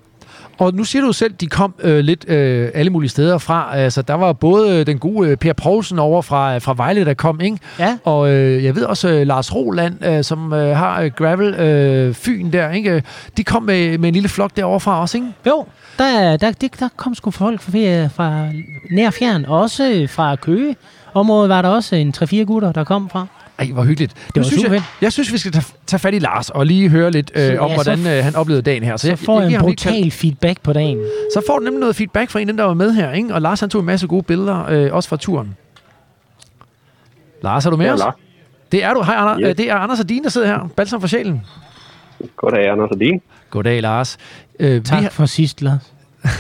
Og 0.58 0.74
nu 0.74 0.84
siger 0.84 1.02
du 1.02 1.12
selv, 1.12 1.32
de 1.32 1.46
kom 1.46 1.74
øh, 1.82 1.98
lidt 1.98 2.28
øh, 2.28 2.70
alle 2.74 2.90
mulige 2.90 3.10
steder 3.10 3.38
fra. 3.38 3.76
Altså, 3.76 4.02
der 4.02 4.14
var 4.14 4.32
både 4.32 4.78
øh, 4.80 4.86
den 4.86 4.98
gode 4.98 5.28
øh, 5.28 5.36
Per 5.36 5.52
Poulsen 5.52 5.98
over 5.98 6.22
fra, 6.22 6.58
fra 6.58 6.74
Vejle, 6.76 7.04
der 7.04 7.14
kom, 7.14 7.40
ikke? 7.40 7.58
Ja. 7.78 7.98
Og 8.04 8.30
øh, 8.30 8.64
jeg 8.64 8.76
ved 8.76 8.82
også 8.82 9.08
øh, 9.08 9.26
Lars 9.26 9.54
Roland, 9.54 10.04
øh, 10.04 10.24
som 10.24 10.52
øh, 10.52 10.76
har 10.76 11.00
øh, 11.00 11.10
Gravel 11.10 11.54
øh, 11.54 12.14
Fyn 12.14 12.52
der, 12.52 12.70
ikke? 12.70 13.02
De 13.36 13.44
kom 13.44 13.62
med, 13.62 13.98
med 13.98 14.08
en 14.08 14.14
lille 14.14 14.28
flok 14.28 14.56
derovre 14.56 14.80
fra 14.80 15.00
også, 15.00 15.16
ikke? 15.18 15.28
Jo, 15.46 15.64
der, 15.98 16.36
der, 16.36 16.52
det, 16.52 16.80
der 16.80 16.88
kom 16.96 17.14
sgu 17.14 17.30
folk 17.30 17.60
fra, 17.60 18.06
fra 18.06 18.48
nær 18.90 19.10
fjern, 19.10 19.44
og 19.44 19.60
også 19.60 19.90
øh, 19.90 20.08
fra 20.08 20.36
Køge. 20.36 20.76
Området 21.14 21.48
var 21.48 21.62
der 21.62 21.68
også 21.68 21.96
en 21.96 22.14
3-4 22.16 22.36
gutter, 22.36 22.72
der 22.72 22.84
kom 22.84 23.10
fra. 23.10 23.26
Ej, 23.58 23.66
hvor 23.72 23.84
hyggeligt. 23.84 24.14
Det 24.26 24.36
var 24.36 24.42
synes 24.42 24.62
super 24.62 24.74
jeg, 24.74 24.82
jeg 25.00 25.12
synes, 25.12 25.32
vi 25.32 25.38
skal 25.38 25.52
tage, 25.52 25.64
tage 25.86 26.00
fat 26.00 26.14
i 26.14 26.18
Lars 26.18 26.50
og 26.50 26.66
lige 26.66 26.88
høre 26.88 27.10
lidt 27.10 27.30
øh, 27.34 27.40
Så- 27.54 27.58
om, 27.58 27.70
ja, 27.70 27.76
så 27.76 27.84
hvordan 27.84 28.18
øh, 28.18 28.24
han 28.24 28.36
oplevede 28.36 28.62
dagen 28.62 28.82
her. 28.82 28.96
Så 28.96 29.16
får 29.16 29.40
jeg 29.40 29.48
giver 29.48 29.60
en 29.60 29.64
ham 29.64 29.68
lige 29.70 29.76
brutal 30.00 30.10
feedback 30.10 30.60
på 30.62 30.72
dagen. 30.72 30.98
Så 31.34 31.42
får 31.46 31.58
du 31.58 31.64
nemlig 31.64 31.80
noget 31.80 31.96
feedback 31.96 32.30
fra 32.30 32.40
en 32.40 32.48
af 32.48 32.52
dem, 32.52 32.56
der 32.56 32.64
var 32.64 32.74
med 32.74 32.92
her, 32.94 33.12
ikke? 33.12 33.34
Og 33.34 33.42
Lars 33.42 33.60
han 33.60 33.70
tog 33.70 33.80
en 33.80 33.86
masse 33.86 34.06
gode 34.06 34.22
billeder, 34.22 34.66
øh, 34.70 34.92
også 34.94 35.08
fra 35.08 35.16
turen. 35.16 35.56
Lars, 37.42 37.66
er 37.66 37.70
du 37.70 37.76
med 37.76 37.86
Ja, 37.86 37.92
os? 37.92 37.98
Lars. 37.98 38.14
Det 38.72 38.84
er 38.84 38.94
du. 38.94 39.02
Hej, 39.02 39.14
Anders. 39.14 39.38
Yes. 39.40 39.48
Øh, 39.48 39.56
det 39.58 39.70
er 39.70 39.74
Anders 39.74 40.00
og 40.00 40.08
Dine, 40.08 40.24
der 40.24 40.30
sidder 40.30 40.46
her. 40.46 40.68
Balsam 40.76 41.00
for 41.00 41.08
sjælen. 41.08 41.42
Goddag, 42.36 42.70
Anders 42.70 42.90
og 42.90 43.00
din. 43.00 43.22
Goddag, 43.50 43.82
Lars. 43.82 44.16
Øh, 44.60 44.82
Tak 44.84 44.98
Vi 44.98 45.02
har, 45.02 45.10
for 45.10 45.26
sidst, 45.26 45.62
Lars. 45.62 45.92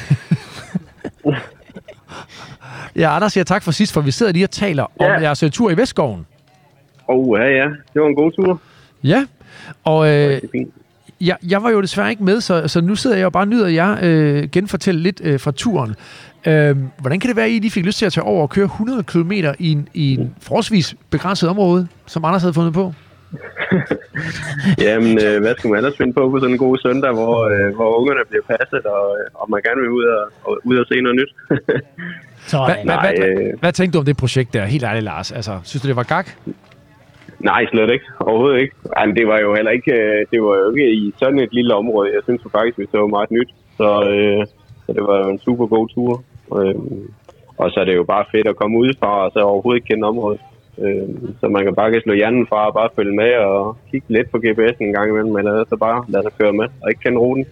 ja, 2.96 3.16
Anders 3.16 3.32
siger 3.32 3.44
tak 3.44 3.62
for 3.62 3.70
sidst, 3.72 3.92
for 3.92 4.00
vi 4.00 4.10
sidder 4.10 4.32
lige 4.32 4.44
og 4.44 4.50
taler 4.50 4.86
Ja. 5.00 5.16
om 5.16 5.22
jeres 5.22 5.42
øh, 5.42 5.50
tur 5.50 5.70
i 5.70 5.76
Vestskoven. 5.76 6.26
Oh, 7.08 7.38
ja, 7.40 7.44
ja. 7.44 7.64
Det 7.94 8.02
var 8.02 8.08
en 8.08 8.14
god 8.14 8.32
tur. 8.32 8.60
Ja, 9.04 9.26
og 9.84 10.08
øh, 10.08 10.40
jeg, 11.20 11.36
jeg 11.50 11.62
var 11.62 11.70
jo 11.70 11.80
desværre 11.80 12.10
ikke 12.10 12.24
med, 12.24 12.40
så, 12.40 12.68
så 12.68 12.80
nu 12.80 12.94
sidder 12.94 13.16
jeg 13.16 13.26
og 13.26 13.32
bare 13.32 13.46
nyder 13.46 13.68
jer 13.68 13.96
øh, 14.02 14.48
genfortælle 14.52 15.00
lidt 15.00 15.20
øh, 15.24 15.40
fra 15.40 15.50
turen. 15.50 15.94
Øh, 16.46 16.76
hvordan 17.00 17.20
kan 17.20 17.28
det 17.28 17.36
være, 17.36 17.46
at 17.46 17.50
I 17.50 17.58
lige 17.58 17.70
fik 17.70 17.84
lyst 17.84 17.98
til 17.98 18.06
at 18.06 18.12
tage 18.12 18.24
over 18.24 18.42
og 18.42 18.50
køre 18.50 18.64
100 18.64 19.02
km 19.02 19.32
i 19.58 19.72
en, 19.72 19.88
i 19.94 20.14
en 20.14 20.34
forholdsvis 20.42 20.94
begrænset 21.10 21.48
område, 21.48 21.88
som 22.06 22.24
Anders 22.24 22.42
havde 22.42 22.54
fundet 22.54 22.74
på? 22.74 22.92
Jamen, 24.84 25.18
øh, 25.24 25.40
hvad 25.40 25.54
skal 25.58 25.70
man 25.70 25.76
ellers 25.76 25.96
finde 25.96 26.12
på 26.12 26.30
på 26.30 26.38
sådan 26.38 26.52
en 26.52 26.58
god 26.58 26.78
søndag, 26.78 27.12
hvor, 27.12 27.36
øh, 27.48 27.74
hvor 27.74 28.00
ungerne 28.00 28.20
bliver 28.28 28.42
passet, 28.42 28.86
og, 28.86 29.16
øh, 29.18 29.26
og 29.34 29.50
man 29.50 29.62
gerne 29.62 29.80
vil 29.80 29.90
ud 29.90 30.04
og, 30.04 30.24
og, 30.44 30.60
ud 30.64 30.76
og 30.76 30.86
se 30.88 31.00
noget 31.00 31.16
nyt? 31.20 31.32
Så, 32.46 32.58
Hvad, 32.64 32.74
hvad, 32.74 32.84
Nej, 32.84 33.14
hvad, 33.18 33.28
øh. 33.28 33.60
hvad 33.60 33.72
tænkte 33.72 33.94
du 33.96 33.98
om 33.98 34.04
det 34.04 34.16
projekt 34.16 34.52
der? 34.54 34.64
Helt 34.64 34.84
ærligt, 34.84 35.04
Lars. 35.04 35.32
Altså, 35.32 35.58
synes 35.64 35.82
du, 35.82 35.88
det 35.88 35.96
var 35.96 36.02
gak? 36.02 36.30
Nej, 37.50 37.62
slet 37.70 37.90
ikke. 37.90 38.06
Overhovedet 38.20 38.60
ikke. 38.60 38.74
Men 38.98 39.16
det 39.16 39.26
var 39.30 39.38
jo 39.44 39.54
heller 39.54 39.72
ikke, 39.78 39.92
øh, 39.92 40.26
det 40.30 40.38
var 40.42 40.54
jo 40.58 40.66
ikke 40.74 40.88
i 40.92 41.14
sådan 41.20 41.38
et 41.38 41.52
lille 41.52 41.74
område. 41.74 42.14
Jeg 42.14 42.22
synes 42.22 42.42
faktisk, 42.52 42.78
vi 42.78 42.86
så 42.90 43.06
meget 43.06 43.30
nyt. 43.30 43.50
Så, 43.78 43.88
øh, 44.12 44.46
så 44.84 44.90
det 44.96 45.02
var 45.08 45.16
jo 45.18 45.28
en 45.30 45.38
super 45.38 45.66
god 45.66 45.88
tur. 45.88 46.12
Øh, 46.58 46.74
og 47.58 47.70
så 47.70 47.80
er 47.80 47.84
det 47.84 47.96
jo 47.96 48.04
bare 48.04 48.24
fedt 48.32 48.48
at 48.48 48.56
komme 48.56 48.78
udefra, 48.78 49.24
og 49.24 49.30
så 49.32 49.38
overhovedet 49.40 49.78
ikke 49.78 49.90
kende 49.92 50.08
området. 50.08 50.40
Øh, 50.82 51.08
så 51.40 51.48
man 51.48 51.64
kan 51.64 51.74
bare 51.74 51.92
kan 51.92 52.02
slå 52.02 52.14
hjernen 52.14 52.46
fra 52.46 52.66
og 52.68 52.74
bare 52.74 52.94
følge 52.96 53.16
med 53.16 53.32
og 53.34 53.76
kigge 53.90 54.06
lidt 54.08 54.30
på 54.30 54.38
GPS'en 54.44 54.84
en 54.84 54.92
gang 54.92 55.08
imellem, 55.08 55.36
eller 55.36 55.64
så 55.68 55.76
bare 55.76 56.04
lade 56.08 56.22
sig 56.22 56.32
køre 56.38 56.52
med 56.52 56.66
og 56.82 56.90
ikke 56.90 57.02
kende 57.04 57.18
ruten. 57.18 57.46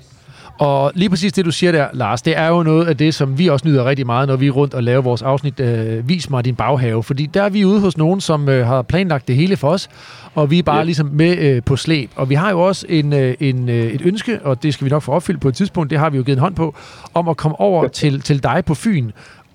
Og 0.58 0.92
lige 0.94 1.10
præcis 1.10 1.32
det, 1.32 1.44
du 1.44 1.50
siger 1.50 1.72
der, 1.72 1.86
Lars, 1.92 2.22
det 2.22 2.38
er 2.38 2.48
jo 2.48 2.62
noget 2.62 2.86
af 2.86 2.96
det, 2.96 3.14
som 3.14 3.38
vi 3.38 3.46
også 3.46 3.68
nyder 3.68 3.84
rigtig 3.84 4.06
meget, 4.06 4.28
når 4.28 4.36
vi 4.36 4.46
er 4.46 4.50
rundt 4.50 4.74
og 4.74 4.82
laver 4.82 5.02
vores 5.02 5.22
afsnit 5.22 5.60
øh, 5.60 6.08
Vis 6.08 6.30
mig 6.30 6.44
din 6.44 6.54
baghave. 6.54 7.02
Fordi 7.02 7.26
der 7.26 7.42
er 7.42 7.48
vi 7.48 7.64
ude 7.64 7.80
hos 7.80 7.98
nogen, 7.98 8.20
som 8.20 8.48
øh, 8.48 8.66
har 8.66 8.82
planlagt 8.82 9.28
det 9.28 9.36
hele 9.36 9.56
for 9.56 9.68
os, 9.68 9.88
og 10.34 10.50
vi 10.50 10.58
er 10.58 10.62
bare 10.62 10.76
Ja. 10.76 10.82
ligesom 10.82 11.06
med 11.12 11.38
øh, 11.38 11.62
på 11.66 11.76
slæb. 11.76 12.10
Og 12.16 12.30
vi 12.30 12.34
har 12.34 12.50
jo 12.50 12.60
også 12.60 12.86
en, 12.88 13.12
øh, 13.12 13.34
en, 13.40 13.68
øh, 13.68 13.74
et 13.74 14.02
ønske, 14.04 14.40
og 14.44 14.62
det 14.62 14.74
skal 14.74 14.84
vi 14.84 14.90
nok 14.90 15.02
få 15.02 15.12
opfyldt 15.12 15.40
på 15.40 15.48
et 15.48 15.54
tidspunkt, 15.54 15.90
det 15.90 15.98
har 15.98 16.10
vi 16.10 16.16
jo 16.16 16.22
givet 16.22 16.36
en 16.36 16.40
hånd 16.42 16.54
på, 16.54 16.74
om 17.14 17.28
at 17.28 17.36
komme 17.36 17.60
over 17.60 17.88
til, 17.88 18.20
til 18.20 18.42
dig 18.42 18.62
på 18.66 18.74
Fyn, 18.74 19.10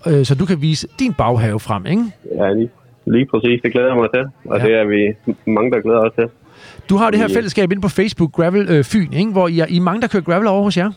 øh, 0.07 0.25
så 0.25 0.35
du 0.35 0.45
kan 0.45 0.61
vise 0.61 0.87
din 0.99 1.13
baghave 1.13 1.59
frem, 1.59 1.85
ikke? 1.85 2.03
Ja, 2.37 2.53
lige, 2.53 2.69
lige 3.05 3.25
præcis. 3.31 3.61
Det 3.63 3.71
glæder 3.71 3.87
jeg 3.87 3.97
mig 3.97 4.09
til. 4.13 4.23
Og 4.45 4.59
ja. 4.59 4.65
det 4.65 4.73
er 4.75 4.85
vi 4.85 5.01
mange, 5.51 5.71
der 5.71 5.81
glæder 5.81 5.99
os 5.99 6.11
til. 6.15 6.27
Du 6.89 6.95
har 6.95 7.09
det 7.11 7.19
her 7.19 7.27
fællesskab 7.37 7.71
inde 7.71 7.81
på 7.81 7.93
Facebook, 7.99 8.31
Gravel 8.31 8.65
øh, 8.69 8.83
Fyn, 8.83 9.13
ikke? 9.13 9.31
hvor 9.31 9.47
I 9.47 9.59
er, 9.59 9.65
I 9.69 9.77
er 9.77 9.81
mange, 9.81 10.01
der 10.01 10.07
kører 10.07 10.23
gravel 10.23 10.47
over 10.47 10.63
hos 10.63 10.77
jer. 10.77 10.91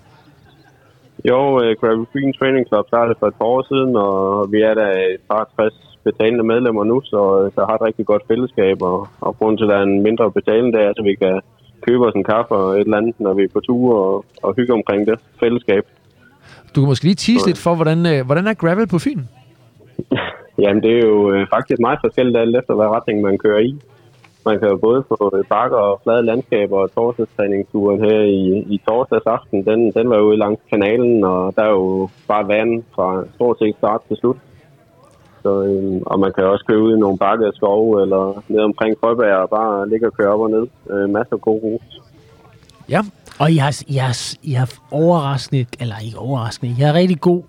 Jo, 1.28 1.40
uh, 1.56 1.70
Gravel 1.80 2.06
Green 2.12 2.32
Training 2.38 2.64
Club 2.68 2.84
startede 2.88 3.16
for 3.20 3.26
et 3.26 3.34
par 3.34 3.44
år 3.44 3.62
siden, 3.70 3.96
og 3.96 4.16
vi 4.52 4.58
er 4.70 4.74
der 4.74 4.90
et 5.14 5.22
par 5.30 5.48
60 5.56 5.74
betalende 6.04 6.44
medlemmer 6.44 6.84
nu, 6.84 7.00
så, 7.04 7.50
så 7.54 7.60
har 7.68 7.74
et 7.74 7.86
rigtig 7.88 8.06
godt 8.06 8.22
fællesskab, 8.28 8.82
og, 8.82 9.08
og 9.20 9.38
grunden 9.38 9.58
til, 9.58 9.64
at 9.64 9.70
der 9.70 9.76
er 9.76 9.82
en 9.82 10.02
mindre 10.02 10.32
betaling, 10.38 10.72
det 10.74 10.80
er, 10.82 10.92
så 10.96 11.02
vi 11.02 11.14
kan 11.14 11.40
købe 11.86 12.06
os 12.06 12.14
en 12.14 12.24
kaffe 12.24 12.54
og 12.54 12.74
et 12.74 12.80
eller 12.80 12.96
andet, 12.96 13.14
når 13.18 13.34
vi 13.34 13.42
er 13.42 13.52
på 13.52 13.60
tur 13.60 13.94
og, 14.04 14.24
og 14.42 14.54
hygge 14.56 14.72
omkring 14.72 15.06
det 15.06 15.16
fællesskab. 15.40 15.84
Du 16.74 16.80
kan 16.80 16.88
måske 16.88 17.04
lige 17.04 17.14
tease 17.14 17.46
lidt 17.46 17.58
for, 17.58 17.74
hvordan, 17.74 17.98
øh, 18.12 18.26
hvordan 18.26 18.46
er 18.46 18.54
gravel 18.54 18.86
på 18.86 18.98
Fyn? 18.98 19.20
Jamen, 20.62 20.82
det 20.82 20.92
er 20.98 21.06
jo 21.06 21.32
øh, 21.32 21.46
faktisk 21.54 21.80
meget 21.80 21.98
forskelligt 22.04 22.38
alt 22.38 22.56
efter, 22.56 22.74
hvad 22.74 22.86
retning 22.86 23.20
man 23.20 23.38
kører 23.38 23.58
i. 23.58 23.72
Man 24.46 24.58
kan 24.58 24.68
jo 24.68 24.76
både 24.76 25.04
få 25.08 25.30
øh, 25.36 25.44
bakker 25.44 25.76
og 25.76 26.00
flade 26.02 26.22
landskaber, 26.22 26.78
og 26.78 26.94
torsdagstræningsturen 26.94 28.04
her 28.04 28.20
i, 28.20 28.64
i 28.74 28.80
torsdags 28.88 29.26
aften, 29.26 29.64
den, 29.64 29.92
den 29.92 30.10
var 30.10 30.16
jo 30.16 30.30
langs 30.30 30.60
kanalen, 30.70 31.24
og 31.24 31.54
der 31.56 31.62
er 31.62 31.70
jo 31.70 32.08
bare 32.28 32.48
vand 32.48 32.82
fra 32.94 33.24
stort 33.34 33.58
set 33.58 33.74
start 33.78 34.00
til 34.08 34.16
slut. 34.16 34.36
Så, 35.42 35.62
øh, 35.62 36.00
og 36.06 36.20
man 36.20 36.32
kan 36.32 36.44
også 36.44 36.64
køre 36.68 36.82
ud 36.82 36.96
i 36.96 37.00
nogle 37.00 37.18
bakker 37.18 37.46
af 37.46 37.52
skove, 37.54 38.02
eller 38.02 38.42
ned 38.48 38.60
omkring 38.60 38.96
Frøberg 39.00 39.36
og 39.36 39.50
bare 39.50 39.88
ligge 39.88 40.06
og 40.06 40.12
køre 40.12 40.32
op 40.34 40.40
og 40.40 40.50
ned. 40.50 40.66
Øh, 40.90 41.10
masser 41.10 41.34
af 41.34 41.40
gode 41.40 41.60
rute. 41.62 41.84
Ja, 42.88 43.00
Og 43.38 43.52
I 43.52 43.56
har, 43.56 43.82
I, 43.88 43.96
har, 43.96 44.16
I 44.42 44.52
har 44.52 44.72
overraskende, 44.90 45.66
eller 45.80 45.94
ikke 46.06 46.18
overraskende, 46.18 46.74
I 46.78 46.80
har 46.82 46.94
rigtig 46.94 47.20
god 47.20 47.42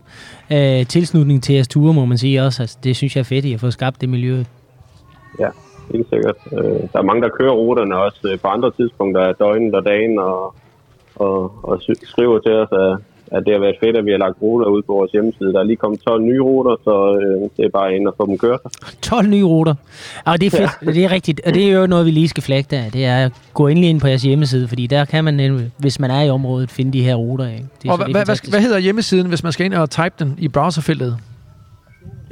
øh, 0.51 0.85
tilslutning 0.85 1.43
til 1.43 1.55
jeres 1.55 1.67
ture, 1.67 1.93
må 1.93 2.05
man 2.05 2.17
sige 2.17 2.43
også. 2.43 2.63
Altså, 2.63 2.77
det 2.83 2.95
synes 2.95 3.15
jeg 3.15 3.19
er 3.19 3.25
fedt, 3.25 3.45
I 3.45 3.51
har 3.51 3.57
fået 3.57 3.73
skabt 3.73 4.01
det 4.01 4.09
miljø. 4.09 4.43
Ja, 5.39 5.49
helt 5.93 6.07
sikkert. 6.13 6.35
Øh, 6.57 6.79
der 6.93 6.99
er 6.99 7.09
mange, 7.09 7.21
der 7.21 7.29
kører 7.39 7.51
ruterne 7.53 7.95
også 7.97 8.19
øh, 8.29 8.39
på 8.39 8.47
andre 8.47 8.71
tidspunkter 8.77 9.21
af 9.21 9.35
døgnet 9.35 9.75
og 9.75 9.85
dagen, 9.85 10.19
og, 10.19 10.55
og, 11.15 11.51
og 11.63 11.81
skriver 12.03 12.39
til 12.39 12.51
os, 12.51 12.67
at, 12.71 12.97
at 13.37 13.45
det 13.45 13.53
har 13.53 13.59
været 13.59 13.75
fedt, 13.83 13.97
at 13.97 14.05
vi 14.05 14.11
har 14.11 14.17
lagt 14.17 14.37
ruter 14.41 14.67
ud 14.67 14.81
på 14.81 14.93
vores 14.93 15.11
hjemmeside. 15.11 15.53
Der 15.53 15.59
er 15.59 15.63
lige 15.63 15.75
kommet 15.77 15.99
12 16.01 16.21
nye 16.23 16.41
ruter, 16.41 16.75
så 16.83 16.95
øh, 17.21 17.49
det 17.57 17.65
er 17.65 17.69
bare 17.79 17.95
ind 17.95 18.07
og 18.07 18.13
få 18.17 18.25
dem 18.25 18.37
kørt. 18.37 18.59
12 19.01 19.27
nye 19.27 19.43
ruter. 19.43 19.75
Og 20.25 20.41
det 20.41 20.47
er 20.47 20.51
fedt, 20.57 20.71
ja. 20.85 20.91
det 20.91 21.03
er 21.05 21.11
rigtigt. 21.11 21.41
Og 21.45 21.53
det 21.53 21.63
er 21.69 21.79
jo 21.79 21.87
noget, 21.87 22.05
vi 22.05 22.11
lige 22.11 22.29
skal 22.29 22.43
flagge 22.43 22.75
der. 22.77 22.89
Det 22.89 23.05
er 23.05 23.25
at 23.25 23.31
gå 23.53 23.67
endelig 23.67 23.89
ind 23.89 24.01
på 24.01 24.07
jeres 24.07 24.21
hjemmeside, 24.23 24.67
fordi 24.67 24.87
der 24.87 25.05
kan 25.05 25.23
man, 25.23 25.71
hvis 25.77 25.99
man 25.99 26.11
er 26.11 26.21
i 26.21 26.29
området, 26.29 26.71
finde 26.71 26.93
de 26.93 27.03
her 27.03 27.15
ruter. 27.15 27.47
Ikke? 27.47 27.65
Det 27.83 27.87
er 27.89 27.91
og 27.91 27.97
så- 27.97 28.11
hvad, 28.11 28.25
hvad, 28.25 28.49
hvad 28.49 28.59
hedder 28.61 28.79
hjemmesiden, 28.79 29.27
hvis 29.27 29.43
man 29.43 29.51
skal 29.51 29.65
ind 29.65 29.73
og 29.73 29.89
type 29.89 30.13
den 30.19 30.35
i 30.39 30.47
browserfeltet? 30.47 31.17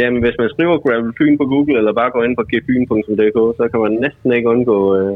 Jamen, 0.01 0.21
hvis 0.23 0.37
man 0.41 0.49
skriver 0.53 0.77
Gravel 0.83 1.13
Fyn 1.17 1.37
på 1.37 1.45
Google, 1.53 1.77
eller 1.77 1.93
bare 1.93 2.11
går 2.11 2.23
ind 2.23 2.35
på 2.37 2.45
gfyn.dk, 2.51 3.39
så 3.59 3.63
kan 3.71 3.79
man 3.85 3.93
næsten 4.05 4.29
ikke 4.33 4.49
undgå 4.53 4.77
øh, 4.97 5.15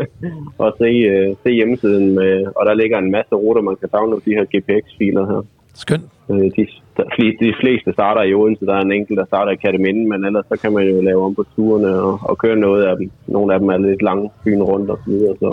at 0.66 0.72
se, 0.80 0.90
øh, 1.12 1.28
se 1.42 1.50
hjemmesiden. 1.58 2.06
Med, 2.18 2.32
og 2.58 2.62
der 2.66 2.74
ligger 2.74 2.98
en 2.98 3.10
masse 3.10 3.34
ruter, 3.34 3.62
man 3.62 3.76
kan 3.80 3.88
downloade 3.96 4.24
de 4.26 4.36
her 4.38 4.44
GPX-filer 4.52 5.24
her. 5.30 5.42
Skønt. 5.74 6.04
Øh, 6.30 6.46
de, 6.56 6.62
de, 6.98 7.04
fleste, 7.16 7.40
de 7.48 7.54
fleste 7.60 7.92
starter 7.92 8.22
i 8.22 8.34
Odense, 8.34 8.66
der 8.66 8.74
er 8.74 8.80
en 8.80 8.92
enkelt, 8.92 9.18
der 9.18 9.26
starter 9.26 9.52
i 9.52 9.62
Kataminde, 9.64 10.08
men 10.08 10.24
ellers 10.24 10.46
så 10.48 10.56
kan 10.62 10.72
man 10.72 10.84
jo 10.88 11.00
lave 11.00 11.24
om 11.24 11.34
på 11.34 11.44
turene 11.56 11.92
og, 12.06 12.18
og 12.22 12.38
køre 12.38 12.56
noget 12.56 12.82
af 12.84 12.96
dem. 12.96 13.10
Nogle 13.26 13.54
af 13.54 13.60
dem 13.60 13.68
er 13.68 13.78
lidt 13.78 14.02
lange, 14.02 14.30
byen 14.44 14.62
rundt 14.62 14.90
og 14.90 14.98
så 15.04 15.10
videre, 15.10 15.34
så 15.40 15.48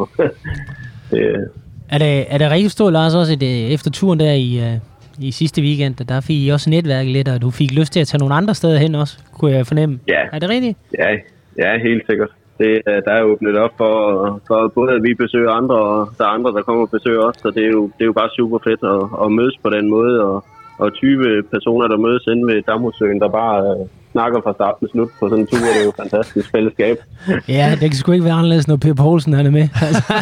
det, 1.12 1.24
Er 1.92 1.98
det, 1.98 2.26
er 2.30 2.38
det 2.38 2.52
rigtig 2.52 2.72
stort, 2.72 2.94
Lars, 2.94 3.16
også 3.16 3.34
øh, 3.34 3.48
efter 3.48 3.92
turen 3.92 4.20
der 4.20 4.32
i, 4.32 4.60
øh, 4.66 4.78
i 5.20 5.32
sidste 5.32 5.62
weekend, 5.62 5.96
der 5.96 6.22
fik 6.22 6.40
I 6.46 6.50
også 6.50 6.70
netværket 6.70 7.12
lidt, 7.14 7.28
og 7.28 7.42
du 7.42 7.50
fik 7.52 7.72
lyst 7.72 7.94
til 7.94 8.00
at 8.00 8.08
tage 8.08 8.20
nogle 8.20 8.36
andre 8.36 8.56
steder 8.56 8.78
hen 8.78 8.96
også, 8.96 9.20
kunne 9.38 9.52
jeg 9.52 9.68
fornemme. 9.68 10.00
Ja. 10.08 10.22
Er 10.34 10.40
det 10.40 10.50
rigtigt? 10.50 10.78
Ja, 11.00 11.10
ja, 11.58 11.78
helt 11.78 12.04
sikkert. 12.10 12.30
Det, 12.58 12.82
øh, 12.88 13.02
der 13.06 13.12
er 13.12 13.24
åbnet 13.24 13.58
op 13.58 13.74
for, 13.78 13.94
for 14.48 14.68
både 14.68 14.92
at 14.92 15.04
vi 15.04 15.14
besøger 15.14 15.52
andre, 15.52 15.76
og 15.76 16.10
der 16.18 16.24
er 16.24 16.30
andre, 16.38 16.52
der 16.52 16.62
kommer 16.62 16.82
og 16.82 16.90
besøger 16.90 17.22
os, 17.22 17.36
så 17.42 17.52
det 17.56 17.64
er 17.66 17.72
jo, 17.78 17.84
det 17.86 18.02
er 18.02 18.06
jo 18.12 18.20
bare 18.22 18.30
super 18.38 18.60
fedt 18.68 18.84
at, 18.94 19.02
at 19.24 19.32
mødes 19.32 19.58
på 19.64 19.70
den 19.70 19.90
måde, 19.90 20.24
og, 20.24 20.46
og 20.78 20.94
20 20.94 21.44
personer, 21.52 21.88
der 21.88 21.98
mødes 21.98 22.26
inde 22.32 22.48
ved 22.48 22.62
Damhussøen, 22.62 23.20
der 23.20 23.30
bare 23.30 23.58
øh, 23.70 23.86
snakker 24.12 24.42
fra 24.44 24.54
start 24.54 24.76
til 24.80 24.88
slut 24.92 25.10
på 25.20 25.30
sådan 25.30 25.40
en 25.40 25.48
tur, 25.48 25.58
det 25.58 25.78
er 25.80 25.84
jo 25.84 25.90
et 25.90 25.96
fantastisk 25.96 26.52
fællesskab. 26.52 26.98
Ja, 27.48 27.72
det 27.72 27.80
kan 27.80 27.94
sgu 27.94 28.12
ikke 28.12 28.26
være 28.26 28.34
anderledes, 28.34 28.68
når 28.68 28.76
Per 28.76 28.94
Poulsen 28.94 29.34
han 29.34 29.46
er 29.46 29.52
med. 29.52 29.68
Altså, 29.82 30.14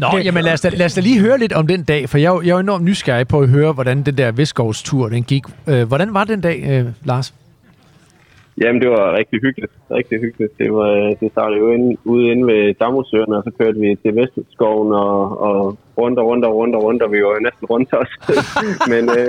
Nå, 0.00 0.18
jamen 0.18 0.44
lad 0.44 0.52
os, 0.52 0.60
da, 0.60 0.68
lad 0.68 0.86
os 0.86 0.94
da 0.94 1.00
lige 1.00 1.20
høre 1.20 1.38
lidt 1.38 1.52
om 1.52 1.66
den 1.66 1.82
dag, 1.84 2.08
for 2.08 2.18
jeg, 2.18 2.28
er 2.34 2.40
jeg 2.44 2.50
er 2.54 2.58
enormt 2.58 2.84
nysgerrig 2.84 3.28
på 3.28 3.40
at 3.40 3.48
høre, 3.48 3.72
hvordan 3.72 4.02
den 4.02 4.18
der 4.18 4.32
Vestskovstur 4.32 5.08
den 5.08 5.22
gik. 5.22 5.44
Øh, 5.66 5.88
hvordan 5.88 6.14
var 6.14 6.24
den 6.24 6.40
dag, 6.40 6.64
øh, 6.68 6.86
Lars? 7.04 7.34
Jamen, 8.62 8.82
det 8.82 8.90
var 8.90 9.16
rigtig 9.18 9.40
hyggeligt. 9.40 9.72
Rigtig 9.90 10.20
hyggeligt. 10.20 10.58
Det, 10.58 10.72
var, 10.72 10.90
øh, 10.90 11.10
det 11.20 11.32
startede 11.32 11.60
jo 11.60 11.70
ind, 11.70 11.98
ude 12.04 12.30
inde 12.30 12.46
ved 12.46 12.74
Damhussøen, 12.74 13.32
og 13.32 13.42
så 13.46 13.50
kørte 13.58 13.80
vi 13.80 13.98
til 14.02 14.16
Vestskoven 14.16 14.92
og, 14.92 15.40
og 15.40 15.78
rundt 15.98 16.18
og 16.18 16.26
rundt 16.26 16.44
og 16.44 16.54
rundt 16.54 16.74
og 16.76 16.82
rundt, 16.82 17.02
og 17.02 17.12
vi 17.12 17.22
var 17.24 17.30
jo 17.36 17.46
næsten 17.46 17.66
rundt 17.72 17.92
også. 17.92 18.16
men, 18.92 19.04
øh, 19.18 19.28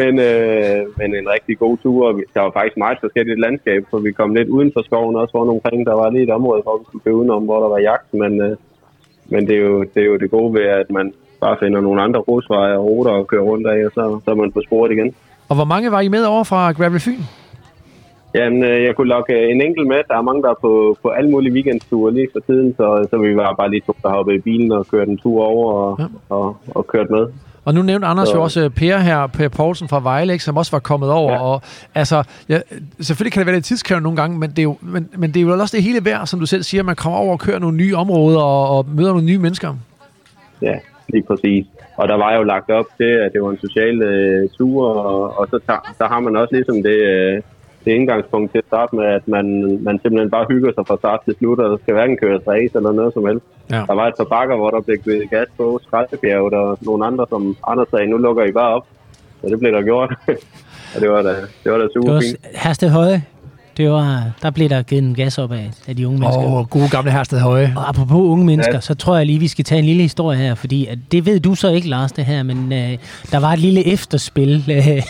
men, 0.00 0.12
øh, 0.28 0.80
men 0.98 1.08
en 1.14 1.28
rigtig 1.36 1.58
god 1.58 1.76
tur, 1.82 2.08
og 2.08 2.20
der 2.34 2.40
var 2.40 2.50
faktisk 2.50 2.76
meget 2.76 2.98
forskelligt 3.00 3.40
landskab, 3.40 3.82
for 3.90 3.98
vi 3.98 4.12
kom 4.12 4.34
lidt 4.34 4.48
uden 4.48 4.70
for 4.74 4.82
skoven 4.82 5.16
også 5.16 5.34
rundt 5.38 5.52
omkring. 5.56 5.86
Der 5.86 5.94
var 5.94 6.10
lige 6.10 6.24
et 6.24 6.36
område, 6.38 6.62
hvor 6.62 6.78
vi 6.78 6.84
skulle 6.86 7.04
køre 7.04 7.14
udenom, 7.20 7.44
hvor 7.44 7.60
der 7.62 7.68
var 7.68 7.78
jagt, 7.78 8.14
men, 8.14 8.40
øh, 8.40 8.56
men 9.32 9.46
det, 9.46 9.54
er 9.56 9.64
jo, 9.70 9.80
det 9.94 10.00
er 10.02 10.06
jo 10.12 10.16
det 10.16 10.30
gode 10.30 10.54
ved, 10.54 10.66
at 10.82 10.90
man 10.90 11.12
bare 11.40 11.56
finder 11.62 11.80
nogle 11.80 12.02
andre 12.02 12.22
grusveje 12.22 12.76
og 12.76 12.84
ruter 12.84 13.10
og 13.10 13.26
kører 13.26 13.42
rundt 13.42 13.66
af, 13.66 13.86
og 13.86 13.92
så, 13.94 14.20
så 14.24 14.30
er 14.30 14.34
man 14.34 14.52
på 14.52 14.62
sporet 14.66 14.92
igen. 14.92 15.14
Og 15.48 15.54
hvor 15.56 15.64
mange 15.64 15.92
var 15.92 16.00
I 16.00 16.08
med 16.08 16.24
over 16.24 16.44
fra 16.44 16.72
Gravel 16.72 17.00
Fyn? 17.00 17.22
Jamen, 18.34 18.64
øh, 18.64 18.82
jeg 18.84 18.96
kunne 18.96 19.08
lokke 19.08 19.50
en 19.50 19.60
enkelt 19.62 19.86
med. 19.88 19.96
Der 20.08 20.16
er 20.16 20.22
mange, 20.22 20.42
der 20.42 20.50
er 20.50 20.58
på, 20.60 20.96
på 21.02 21.08
alle 21.08 21.30
mulige 21.30 21.52
weekendture 21.52 22.14
lige 22.14 22.28
for 22.32 22.40
tiden, 22.40 22.74
så, 22.76 23.06
så 23.10 23.18
vi 23.18 23.36
var 23.36 23.54
bare 23.58 23.70
lige 23.70 23.82
to, 23.86 23.96
der 24.02 24.08
hoppede 24.08 24.36
i 24.36 24.40
bilen 24.40 24.72
og 24.72 24.86
kørte 24.86 25.10
en 25.10 25.18
tur 25.18 25.44
over 25.44 25.72
og, 25.72 25.96
Ja. 26.00 26.06
og, 26.28 26.56
og 26.68 26.86
kørte 26.86 27.12
med. 27.12 27.26
Og 27.64 27.74
nu 27.74 27.82
nævnte 27.82 28.06
Anders 28.06 28.28
Så- 28.28 28.34
jo 28.36 28.42
også 28.42 28.60
øh, 28.64 28.70
Per 28.70 28.98
her, 28.98 29.26
Per 29.26 29.48
Poulsen 29.48 29.88
fra 29.88 30.00
Vejle, 30.00 30.32
ikke, 30.32 30.44
som 30.44 30.56
også 30.56 30.72
var 30.72 30.78
kommet 30.78 31.10
over. 31.10 31.32
Ja. 31.32 31.42
Og 31.42 31.62
altså, 31.94 32.22
ja, 32.48 32.60
selvfølgelig 33.00 33.32
kan 33.32 33.40
det 33.40 33.46
være 33.46 33.56
lidt 33.56 33.64
tidskrævende 33.64 34.02
nogle 34.02 34.16
gange, 34.16 34.38
men 34.38 34.50
det, 34.50 34.58
er 34.58 34.62
jo, 34.62 34.76
men, 34.80 35.08
men 35.16 35.30
det 35.34 35.40
er 35.42 35.44
jo 35.46 35.52
også 35.60 35.76
det 35.76 35.84
hele 35.84 36.04
værd, 36.04 36.26
som 36.26 36.40
du 36.40 36.46
selv 36.46 36.62
siger, 36.62 36.82
man 36.82 36.96
kommer 36.96 37.18
over 37.18 37.32
og 37.32 37.40
kører 37.40 37.58
nogle 37.58 37.76
nye 37.76 37.94
områder 37.96 38.40
og, 38.40 38.76
og 38.78 38.86
møder 38.96 39.10
nogle 39.10 39.26
nye 39.26 39.38
mennesker. 39.38 39.74
Ja, 40.62 40.74
lige 41.08 41.22
præcis. 41.22 41.66
Og 41.96 42.08
der 42.08 42.16
var 42.16 42.36
jo 42.36 42.42
lagt 42.42 42.70
op 42.70 42.84
til, 42.96 43.04
at 43.24 43.32
det 43.32 43.42
var 43.42 43.50
en 43.50 43.58
social 43.60 44.02
øh, 44.02 44.48
tur, 44.58 44.88
og, 44.94 45.38
og 45.38 45.46
så, 45.50 45.58
tager, 45.66 45.94
så 45.98 46.04
har 46.04 46.20
man 46.20 46.36
også 46.36 46.54
ligesom 46.54 46.82
det, 46.82 46.98
øh, 47.12 47.42
det 47.84 47.92
indgangspunkt 47.92 48.52
til 48.52 48.58
at 48.58 48.64
starte 48.66 48.96
med, 48.96 49.04
at 49.04 49.28
man, 49.28 49.46
man 49.82 49.98
simpelthen 50.02 50.30
bare 50.30 50.46
hygger 50.50 50.72
sig 50.72 50.86
fra 50.86 50.96
start 50.96 51.20
til 51.24 51.34
slut, 51.38 51.58
og 51.58 51.70
der 51.70 51.78
skal 51.82 51.94
hverken 51.94 52.16
køres 52.16 52.42
race 52.48 52.76
eller 52.76 52.92
noget 52.92 53.14
som 53.14 53.26
helst. 53.26 53.46
Ja. 53.70 53.82
Der 53.88 53.94
var 53.94 54.06
et 54.08 54.14
par 54.18 54.24
bakker, 54.24 54.56
hvor 54.56 54.70
der 54.70 54.80
blev 54.80 54.98
givet 54.98 55.30
gas 55.30 55.48
på, 55.56 55.80
Skraldebjerget 55.86 56.54
og 56.54 56.78
nogle 56.80 57.06
andre, 57.06 57.26
som 57.28 57.56
andre 57.66 57.86
sagde, 57.90 58.06
nu 58.06 58.16
lukker 58.16 58.44
I 58.44 58.52
bare 58.52 58.74
op. 58.74 58.86
Så 59.40 59.46
det 59.48 59.58
blev 59.58 59.72
der 59.72 59.82
gjort. 59.82 60.10
og 60.94 61.00
det 61.00 61.10
var 61.10 61.22
da, 61.22 61.34
det 61.64 61.72
var 61.72 61.78
da 61.78 61.84
det 61.84 61.92
super 61.94 62.12
var 62.12 62.20
fint. 62.20 62.46
Hersted 62.54 62.90
Høje. 62.90 63.22
Det 63.80 63.90
var, 63.90 64.30
der 64.42 64.50
blev 64.50 64.68
der 64.68 64.82
givet 64.82 65.02
en 65.02 65.14
gas 65.14 65.38
op 65.38 65.52
af, 65.52 65.70
af 65.86 65.96
de 65.96 66.08
unge 66.08 66.20
mennesker. 66.20 66.44
Åh, 66.44 66.52
oh, 66.52 66.66
gode 66.66 66.88
gamle 66.88 67.10
Hersted 67.10 67.40
Høje. 67.40 67.72
Og 67.76 67.88
apropos 67.88 68.16
unge 68.16 68.44
mennesker, 68.44 68.72
ja. 68.72 68.76
Ja. 68.76 68.80
så 68.80 68.94
tror 68.94 69.16
jeg 69.16 69.26
lige, 69.26 69.38
vi 69.38 69.48
skal 69.48 69.64
tage 69.64 69.78
en 69.78 69.84
lille 69.84 70.02
historie 70.02 70.38
her, 70.38 70.54
fordi 70.54 70.86
at 70.86 70.98
det 71.12 71.26
ved 71.26 71.40
du 71.40 71.54
så 71.54 71.68
ikke, 71.68 71.88
Lars, 71.88 72.12
det 72.12 72.24
her, 72.24 72.42
men 72.42 72.72
øh, 72.72 72.98
der 73.32 73.38
var 73.38 73.52
et 73.52 73.58
lille 73.58 73.86
efterspil 73.86 74.64
øh, 74.76 75.02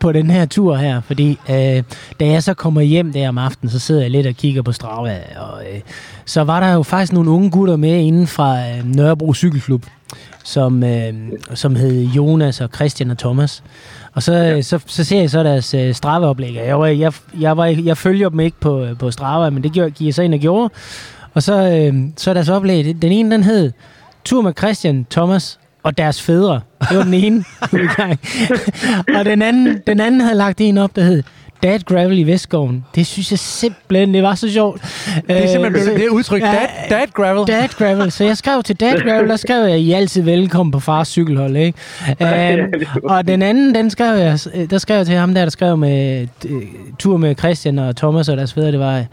på 0.00 0.12
den 0.12 0.30
her 0.30 0.46
tur 0.46 0.76
her, 0.76 1.00
fordi 1.00 1.38
øh, 1.50 1.82
da 2.20 2.26
jeg 2.26 2.42
så 2.42 2.54
kommer 2.54 2.80
hjem 2.80 3.12
der 3.12 3.28
om 3.28 3.38
aftenen, 3.38 3.70
så 3.70 3.78
sidder 3.78 4.00
jeg 4.00 4.10
lidt 4.10 4.26
og 4.26 4.34
kigger 4.34 4.62
på 4.62 4.72
Strava, 4.72 5.18
og 5.36 5.62
øh, 5.72 5.80
så 6.24 6.44
var 6.44 6.60
der 6.60 6.72
jo 6.72 6.82
faktisk 6.82 7.12
nogle 7.12 7.30
unge 7.30 7.50
gutter 7.50 7.76
med 7.76 7.96
inden 7.96 8.26
fra 8.26 8.58
øh, 8.58 8.84
Nørrebro 8.84 9.34
Cykelklub, 9.34 9.86
som, 10.44 10.82
øh, 10.82 11.14
som 11.54 11.76
hed 11.76 12.02
Jonas 12.02 12.60
og 12.60 12.68
Christian 12.74 13.10
og 13.10 13.18
Thomas. 13.18 13.62
Og 14.18 14.22
så, 14.22 14.32
ja. 14.34 14.62
så, 14.62 14.80
så 14.86 15.04
ser 15.04 15.20
jeg 15.20 15.30
så 15.30 15.42
deres 15.42 15.74
øh, 15.74 15.94
Strava-oplæg. 15.94 16.54
Jeg, 16.54 16.80
var, 16.80 16.86
jeg, 16.86 17.12
jeg, 17.40 17.56
var, 17.56 17.66
jeg 17.66 17.96
følger 17.96 18.28
dem 18.28 18.40
ikke 18.40 18.60
på, 18.60 18.86
på 18.98 19.10
Strava, 19.10 19.50
men 19.50 19.62
det 19.62 19.72
gjorde, 19.72 19.90
gik 19.90 20.06
jeg 20.06 20.14
så 20.14 20.22
ind 20.22 20.34
og 20.34 20.40
gjorde. 20.40 20.74
Og 21.34 21.42
så, 21.42 21.54
øh, 21.54 21.94
så 22.16 22.30
er 22.30 22.34
deres 22.34 22.48
oplæg, 22.48 23.02
den 23.02 23.12
ene 23.12 23.30
den 23.30 23.42
hed 23.42 23.72
Tur 24.24 24.42
med 24.42 24.52
Christian, 24.58 25.06
Thomas 25.10 25.58
og 25.82 25.98
deres 25.98 26.22
fædre. 26.22 26.60
Det 26.88 26.96
var 26.96 27.04
den 27.04 27.14
ene 27.14 27.44
udgang. 27.72 28.20
og 29.18 29.24
den 29.24 29.42
anden, 29.42 29.80
den 29.86 30.00
anden 30.00 30.20
havde 30.20 30.36
lagt 30.36 30.60
en 30.60 30.78
op, 30.78 30.96
der 30.96 31.02
hed 31.02 31.22
Dad 31.62 31.78
Gravel 31.84 32.18
i 32.18 32.22
Vestskoven. 32.22 32.84
Det 32.94 33.06
synes 33.06 33.30
jeg 33.30 33.38
simpelthen, 33.38 34.14
det 34.14 34.22
var 34.22 34.34
så 34.34 34.52
sjovt. 34.52 34.82
Det 35.28 35.44
er 35.44 35.46
simpelthen 35.46 35.96
det 35.96 36.04
er 36.04 36.10
udtryk. 36.10 36.42
Ja, 36.42 36.46
Dad, 36.46 36.68
dad 36.90 37.06
gravel. 37.14 37.46
Dad 37.46 37.68
Gravel. 37.68 38.10
Så 38.10 38.24
jeg 38.24 38.36
skrev 38.36 38.62
til 38.62 38.76
Dad 38.76 39.00
Gravel, 39.00 39.28
der 39.28 39.36
skrev 39.36 39.68
jeg, 39.68 39.80
I 39.80 39.92
er 39.92 39.96
altid 39.96 40.22
velkommen 40.22 40.70
på 40.70 40.80
fars 40.80 41.08
cykelhold, 41.08 41.56
ikke? 41.56 41.78
Um, 42.20 43.04
og 43.04 43.28
den 43.28 43.42
anden, 43.42 43.74
den 43.74 43.90
skrev 43.90 44.18
jeg, 44.18 44.38
der 44.70 44.78
skrev 44.78 44.96
jeg 44.96 45.06
til 45.06 45.14
ham 45.14 45.34
der, 45.34 45.42
der 45.42 45.50
skrev 45.50 45.76
med 45.76 46.26
øh, 46.48 46.62
tur 46.98 47.16
med 47.16 47.34
Christian 47.38 47.78
og 47.78 47.96
Thomas 47.96 48.28
og 48.28 48.36
deres 48.36 48.54
fædre, 48.54 48.72
det 48.72 48.80
var, 48.80 49.04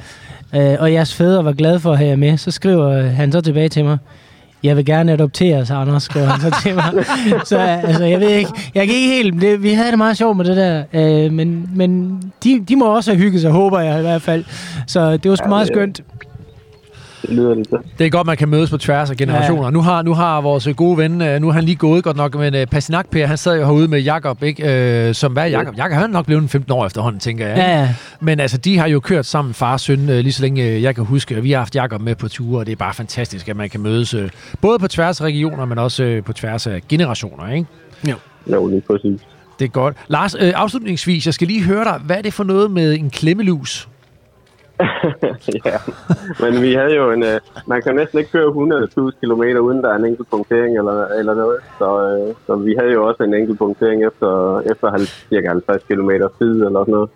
øh, 0.56 0.76
og 0.80 0.94
jeres 0.94 1.14
fædre 1.16 1.46
var 1.46 1.54
glade 1.54 1.80
for 1.80 1.92
at 1.92 1.98
have 1.98 2.10
jer 2.10 2.16
med. 2.16 2.38
Så 2.38 2.52
skriver 2.52 3.02
han 3.02 3.32
så 3.32 3.42
tilbage 3.42 3.70
til 3.70 3.86
mig, 3.86 3.98
jeg 4.66 4.78
vil 4.78 4.86
gerne 4.86 5.12
adoptere 5.12 5.66
sig, 5.66 5.78
Anders, 5.78 6.04
skriver 6.04 6.26
han 6.28 6.42
så 6.42 6.62
til 6.64 6.76
mig. 6.76 6.92
Så 7.46 7.58
altså, 7.58 8.04
jeg 8.04 8.20
ved 8.20 8.30
ikke, 8.30 8.52
jeg 8.76 8.88
kan 8.88 8.96
ikke 8.96 9.08
helt, 9.08 9.42
det, 9.42 9.64
vi 9.64 9.74
havde 9.74 9.90
det 9.90 9.98
meget 9.98 10.18
sjovt 10.18 10.38
med 10.38 10.46
det 10.46 10.58
der, 10.58 10.84
øh, 10.94 11.32
men, 11.32 11.70
men 11.76 12.22
de, 12.44 12.66
de 12.70 12.76
må 12.76 12.86
også 12.86 13.12
have 13.12 13.22
hygget 13.24 13.42
sig, 13.42 13.52
håber 13.52 13.80
jeg 13.80 14.00
i 14.00 14.02
hvert 14.02 14.22
fald. 14.22 14.44
Så 14.88 15.18
det 15.18 15.30
var 15.30 15.36
sgu 15.36 15.46
Ja, 15.46 15.50
meget 15.50 15.68
skønt. 15.68 16.02
Det 17.28 17.36
lyder 17.36 17.56
lidt 17.56 17.70
så. 17.70 17.78
Det 17.98 18.06
er 18.06 18.10
godt, 18.10 18.28
man 18.28 18.38
kan 18.38 18.50
mødes 18.50 18.70
på 18.70 18.78
tværs 18.78 19.10
af 19.12 19.18
generationer. 19.18 19.64
Ja. 19.64 19.70
Nu, 19.70 19.82
har, 19.82 20.02
nu 20.02 20.14
har 20.14 20.42
vores 20.42 20.68
gode 20.76 20.98
ven, 20.98 21.22
øh, 21.22 21.42
nu 21.42 21.48
er 21.48 21.52
han 21.52 21.64
lige 21.64 21.76
gået 21.76 22.04
godt 22.04 22.18
nok, 22.18 22.36
men 22.36 22.56
uh, 22.56 22.62
Pastinak 22.72 23.10
Per, 23.10 23.26
han 23.26 23.38
sad 23.38 23.60
jo 23.60 23.66
herude 23.66 23.88
med 23.88 24.00
Jakob, 24.00 24.44
ikke? 24.44 25.08
Uh, 25.08 25.14
som 25.16 25.34
hvad 25.34 25.44
er 25.44 25.48
Jakob? 25.48 25.78
Jakob 25.78 25.94
han 25.94 26.04
er 26.04 26.08
nok 26.14 26.26
blevet 26.26 26.42
en 26.42 26.50
15 26.50 26.72
år 26.72 26.86
efterhånden, 26.86 27.20
tænker 27.20 27.48
jeg. 27.48 27.58
Ja, 27.58 27.80
ja. 27.80 27.90
Men 28.20 28.40
altså, 28.40 28.58
de 28.58 28.78
har 28.78 28.88
jo 28.88 29.00
kørt 29.00 29.26
sammen, 29.26 29.54
far 29.54 29.74
og 29.74 29.80
søn, 29.80 30.10
øh, 30.10 30.20
lige 30.20 30.34
så 30.34 30.42
længe 30.42 30.64
øh, 30.64 30.84
jeg 30.84 30.96
kan 30.96 31.04
huske. 31.04 31.42
Vi 31.42 31.52
har 31.52 31.58
haft 31.58 31.76
Jakob 31.76 32.02
med 32.02 32.16
på 32.16 32.28
ture, 32.28 32.60
og 32.60 32.66
det 32.66 32.72
er 32.72 32.76
bare 32.76 32.94
fantastisk, 32.94 33.50
at 33.50 33.56
man 33.56 33.70
kan 33.70 33.82
mødes 33.82 34.14
øh, 34.14 34.30
både 34.62 34.80
på 34.80 34.88
tværs 34.88 35.22
af 35.22 35.26
regioner, 35.26 35.66
men 35.66 35.78
også 35.78 36.04
øh, 36.04 36.24
på 36.24 36.34
tværs 36.34 36.68
af 36.68 36.82
generationer, 36.90 37.52
ikke? 37.52 37.68
Jo, 38.52 38.68
lige 38.68 38.82
præcis. 38.82 39.22
Det 39.60 39.66
er 39.66 39.70
godt. 39.70 39.96
Lars, 40.08 40.36
øh, 40.40 40.54
afslutningsvis, 40.56 41.26
jeg 41.26 41.34
skal 41.34 41.48
lige 41.48 41.64
høre 41.64 41.84
dig. 41.84 42.02
Hvad 42.06 42.18
er 42.18 42.22
det 42.22 42.34
for 42.34 42.44
noget 42.44 42.72
med 42.72 43.00
en 43.00 43.10
klemmelus? 43.10 43.88
ja, 45.66 45.78
men 46.42 46.62
vi 46.62 46.74
havde 46.74 46.96
jo 46.96 47.12
en... 47.12 47.24
Øh, 47.24 47.40
man 47.68 47.82
kan 47.82 47.96
næsten 47.96 48.20
ikke 48.20 48.32
køre 48.32 48.50
100.000 48.50 49.12
km 49.22 49.44
uden 49.68 49.84
der 49.84 49.90
er 49.90 49.96
en 49.96 50.06
enkelt 50.06 50.30
punktering 50.30 50.78
eller, 50.78 51.08
eller 51.20 51.34
noget. 51.34 51.60
Så, 51.80 51.88
øh, 52.06 52.36
så 52.46 52.56
vi 52.56 52.76
havde 52.80 52.94
jo 52.94 53.08
også 53.08 53.24
en 53.24 53.34
enkelt 53.34 53.58
punktering 53.60 54.06
efter, 54.06 54.60
efter 54.72 54.92
halv, 54.92 55.08
cirka 55.30 55.48
50 55.50 55.84
km 55.84 56.10
tid 56.40 56.54
eller 56.66 56.82
sådan 56.82 56.94
noget. 56.94 57.10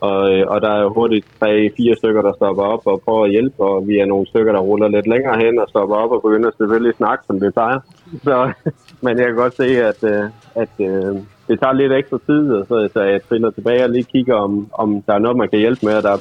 Og, 0.00 0.32
øh, 0.32 0.44
og 0.48 0.60
der 0.60 0.70
er 0.70 0.82
jo 0.82 0.92
hurtigt 0.92 1.26
tre-fire 1.40 1.96
stykker, 1.96 2.22
der 2.22 2.32
stopper 2.32 2.62
op 2.62 2.86
og 2.86 3.00
prøver 3.04 3.24
at 3.24 3.30
hjælpe, 3.30 3.62
og 3.62 3.88
vi 3.88 3.98
er 3.98 4.06
nogle 4.06 4.26
stykker, 4.26 4.52
der 4.52 4.60
ruller 4.60 4.88
lidt 4.88 5.06
længere 5.06 5.38
hen 5.38 5.58
og 5.58 5.68
stopper 5.68 5.96
op 5.96 6.10
og 6.10 6.22
begynder 6.22 6.50
selvfølgelig 6.58 6.88
at 6.88 6.96
snakke, 6.96 7.24
som 7.26 7.40
det 7.40 7.54
plejer. 7.54 7.80
Så, 8.24 8.52
men 9.04 9.18
jeg 9.18 9.26
kan 9.26 9.36
godt 9.36 9.56
se, 9.56 9.68
at, 9.90 10.04
øh, 10.04 10.24
at 10.54 10.74
øh, 10.80 11.16
det 11.48 11.60
tager 11.60 11.72
lidt 11.72 11.92
ekstra 11.92 12.18
tid, 12.26 12.52
og 12.52 12.66
så, 12.68 12.88
så 12.92 13.00
jeg 13.00 13.22
triller 13.28 13.50
tilbage 13.50 13.84
og 13.84 13.90
lige 13.90 14.04
kigger, 14.04 14.34
om, 14.34 14.68
om 14.72 15.02
der 15.02 15.14
er 15.14 15.18
noget, 15.18 15.36
man 15.36 15.48
kan 15.48 15.58
hjælpe 15.58 15.86
med. 15.86 15.94
Og 15.96 16.02
der, 16.02 16.16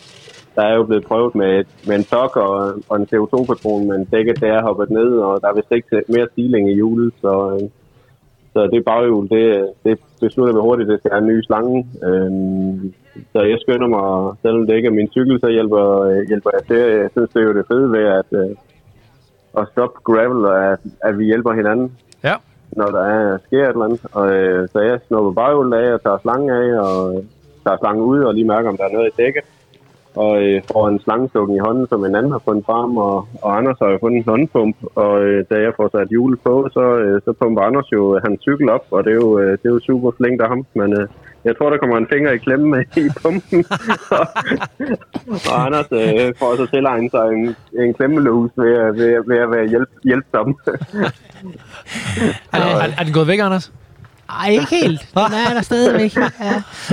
der 0.56 0.62
er 0.62 0.76
jo 0.76 0.84
blevet 0.84 1.06
prøvet 1.06 1.36
med, 1.36 1.60
et- 1.60 1.88
med 1.88 1.95
en 1.95 2.03
sok 2.03 2.36
og, 2.38 2.74
og 2.89 2.95
en 2.97 3.08
CO2-patron, 3.14 3.88
men 3.88 4.06
begge 4.06 4.34
der 4.34 4.53
er 4.53 4.62
hoppet 4.62 4.89
ned, 4.89 5.12
og 5.28 5.41
der 5.41 5.47
er 5.47 5.53
vist 5.53 5.72
ikke 5.72 6.03
mere 6.10 6.28
sealing 6.36 6.70
i 6.72 6.74
hjulet, 6.74 7.14
så, 7.22 7.34
øh, 7.62 7.70
så 8.53 8.68
det 8.74 8.86
baghjul, 8.86 9.30
det, 9.30 9.70
det 9.84 9.99
beslutter 10.22 10.53
vi 10.53 10.60
hurtigt, 10.60 10.89
det 10.89 10.99
skal 10.99 11.12
have 11.12 11.22
en 11.22 11.28
ny 11.28 11.41
slange. 11.41 11.88
Øhm, 12.03 12.93
så 13.34 13.39
jeg 13.41 13.58
skynder 13.62 13.88
mig, 13.88 14.36
selvom 14.41 14.68
det 14.68 14.76
ikke 14.76 14.88
er 14.88 14.91
min 14.99 15.12
cykel, 15.12 15.39
så 15.39 15.47
hjælper, 15.49 16.01
øh, 16.01 16.28
hjælper 16.28 16.49
jeg 16.53 16.64
til. 16.68 16.78
Jeg 17.01 17.10
synes, 17.12 17.30
det 17.30 17.39
er 17.41 17.47
jo 17.47 17.53
det 17.53 17.66
fede 17.72 17.91
ved 17.91 18.06
at, 18.20 18.30
øh, 18.41 18.56
at 19.58 19.68
stoppe 19.72 19.99
gravel, 20.03 20.45
og 20.45 20.72
at, 20.72 20.80
at 21.03 21.18
vi 21.20 21.26
hjælper 21.26 21.51
hinanden, 21.53 21.91
Ja. 22.24 22.34
når 22.72 22.86
der 22.86 23.03
er, 23.03 23.38
sker 23.45 23.64
et 23.64 23.70
eller 23.70 23.86
andet. 23.86 24.06
Og, 24.14 24.34
øh, 24.34 24.68
så 24.72 24.80
jeg 24.80 24.99
snupper 25.08 25.32
baghjulet 25.32 25.78
af 25.78 25.93
og 25.93 26.01
tager 26.03 26.18
slangen 26.18 26.49
af, 26.49 26.80
og 26.80 27.24
tager 27.64 27.78
slangen 27.78 28.03
ud 28.03 28.20
og 28.20 28.34
lige 28.34 28.47
mærker, 28.47 28.70
om 28.70 28.78
der 28.78 28.84
er 28.84 28.93
noget 28.93 29.08
i 29.08 29.22
dækket. 29.22 29.43
Og 30.16 30.32
øh, 30.43 30.61
får 30.72 30.88
en 30.88 30.99
slangestukken 30.99 31.55
i 31.55 31.59
hånden, 31.59 31.88
som 31.89 32.05
en 32.05 32.16
anden 32.16 32.32
har 32.32 32.41
fundet 32.47 32.66
frem, 32.66 32.97
og, 32.97 33.28
og 33.41 33.57
Anders 33.57 33.78
har 33.82 33.89
jo 33.89 33.97
fundet 34.01 34.18
en 34.20 34.30
håndpump. 34.32 34.76
Og 34.95 35.24
øh, 35.24 35.45
da 35.49 35.55
jeg 35.66 35.74
får 35.78 35.88
sat 35.97 36.07
hjulet 36.09 36.39
på, 36.47 36.70
så, 36.74 36.84
øh, 37.03 37.22
så 37.26 37.34
pumper 37.39 37.61
Anders 37.61 37.91
jo 37.91 38.20
hans 38.26 38.39
cykel 38.41 38.70
op, 38.70 38.86
og 38.91 39.03
det 39.03 39.11
er 39.11 39.16
jo, 39.16 39.39
øh, 39.39 39.51
det 39.51 39.66
er 39.66 39.74
jo 39.76 39.80
super 39.80 40.11
flink 40.18 40.41
af 40.41 40.47
ham. 40.47 40.66
Men 40.76 40.93
øh, 40.99 41.07
jeg 41.45 41.57
tror, 41.57 41.70
der 41.70 41.78
kommer 41.78 41.97
en 41.97 42.07
finger 42.13 42.32
i 42.32 42.38
klemme 42.38 42.86
i 42.97 43.09
pumpen. 43.22 43.66
og 45.51 45.55
Anders 45.66 45.88
øh, 45.91 46.34
får 46.39 46.55
så 46.55 46.66
tilegnet 46.74 47.11
sig 47.11 47.26
en, 47.36 47.55
en 47.84 47.93
klemmelus 47.93 48.51
ved, 48.57 48.74
at- 48.86 48.95
ved, 48.95 49.13
at- 49.13 49.28
ved 49.28 49.38
at 49.38 49.51
være 49.51 49.68
hjælp, 49.68 49.89
hjælpsom. 50.03 50.47
Er, 52.53 52.57
er, 52.59 52.89
er 52.99 53.03
den 53.03 53.13
gået 53.13 53.28
væk, 53.28 53.39
Anders? 53.39 53.72
Ej, 54.30 54.50
ikke 54.52 54.76
helt. 54.82 55.02
Den 55.14 55.34
er 55.50 55.54
der 55.54 55.62
stadigvæk. 55.62 56.14
Ja. 56.20 56.26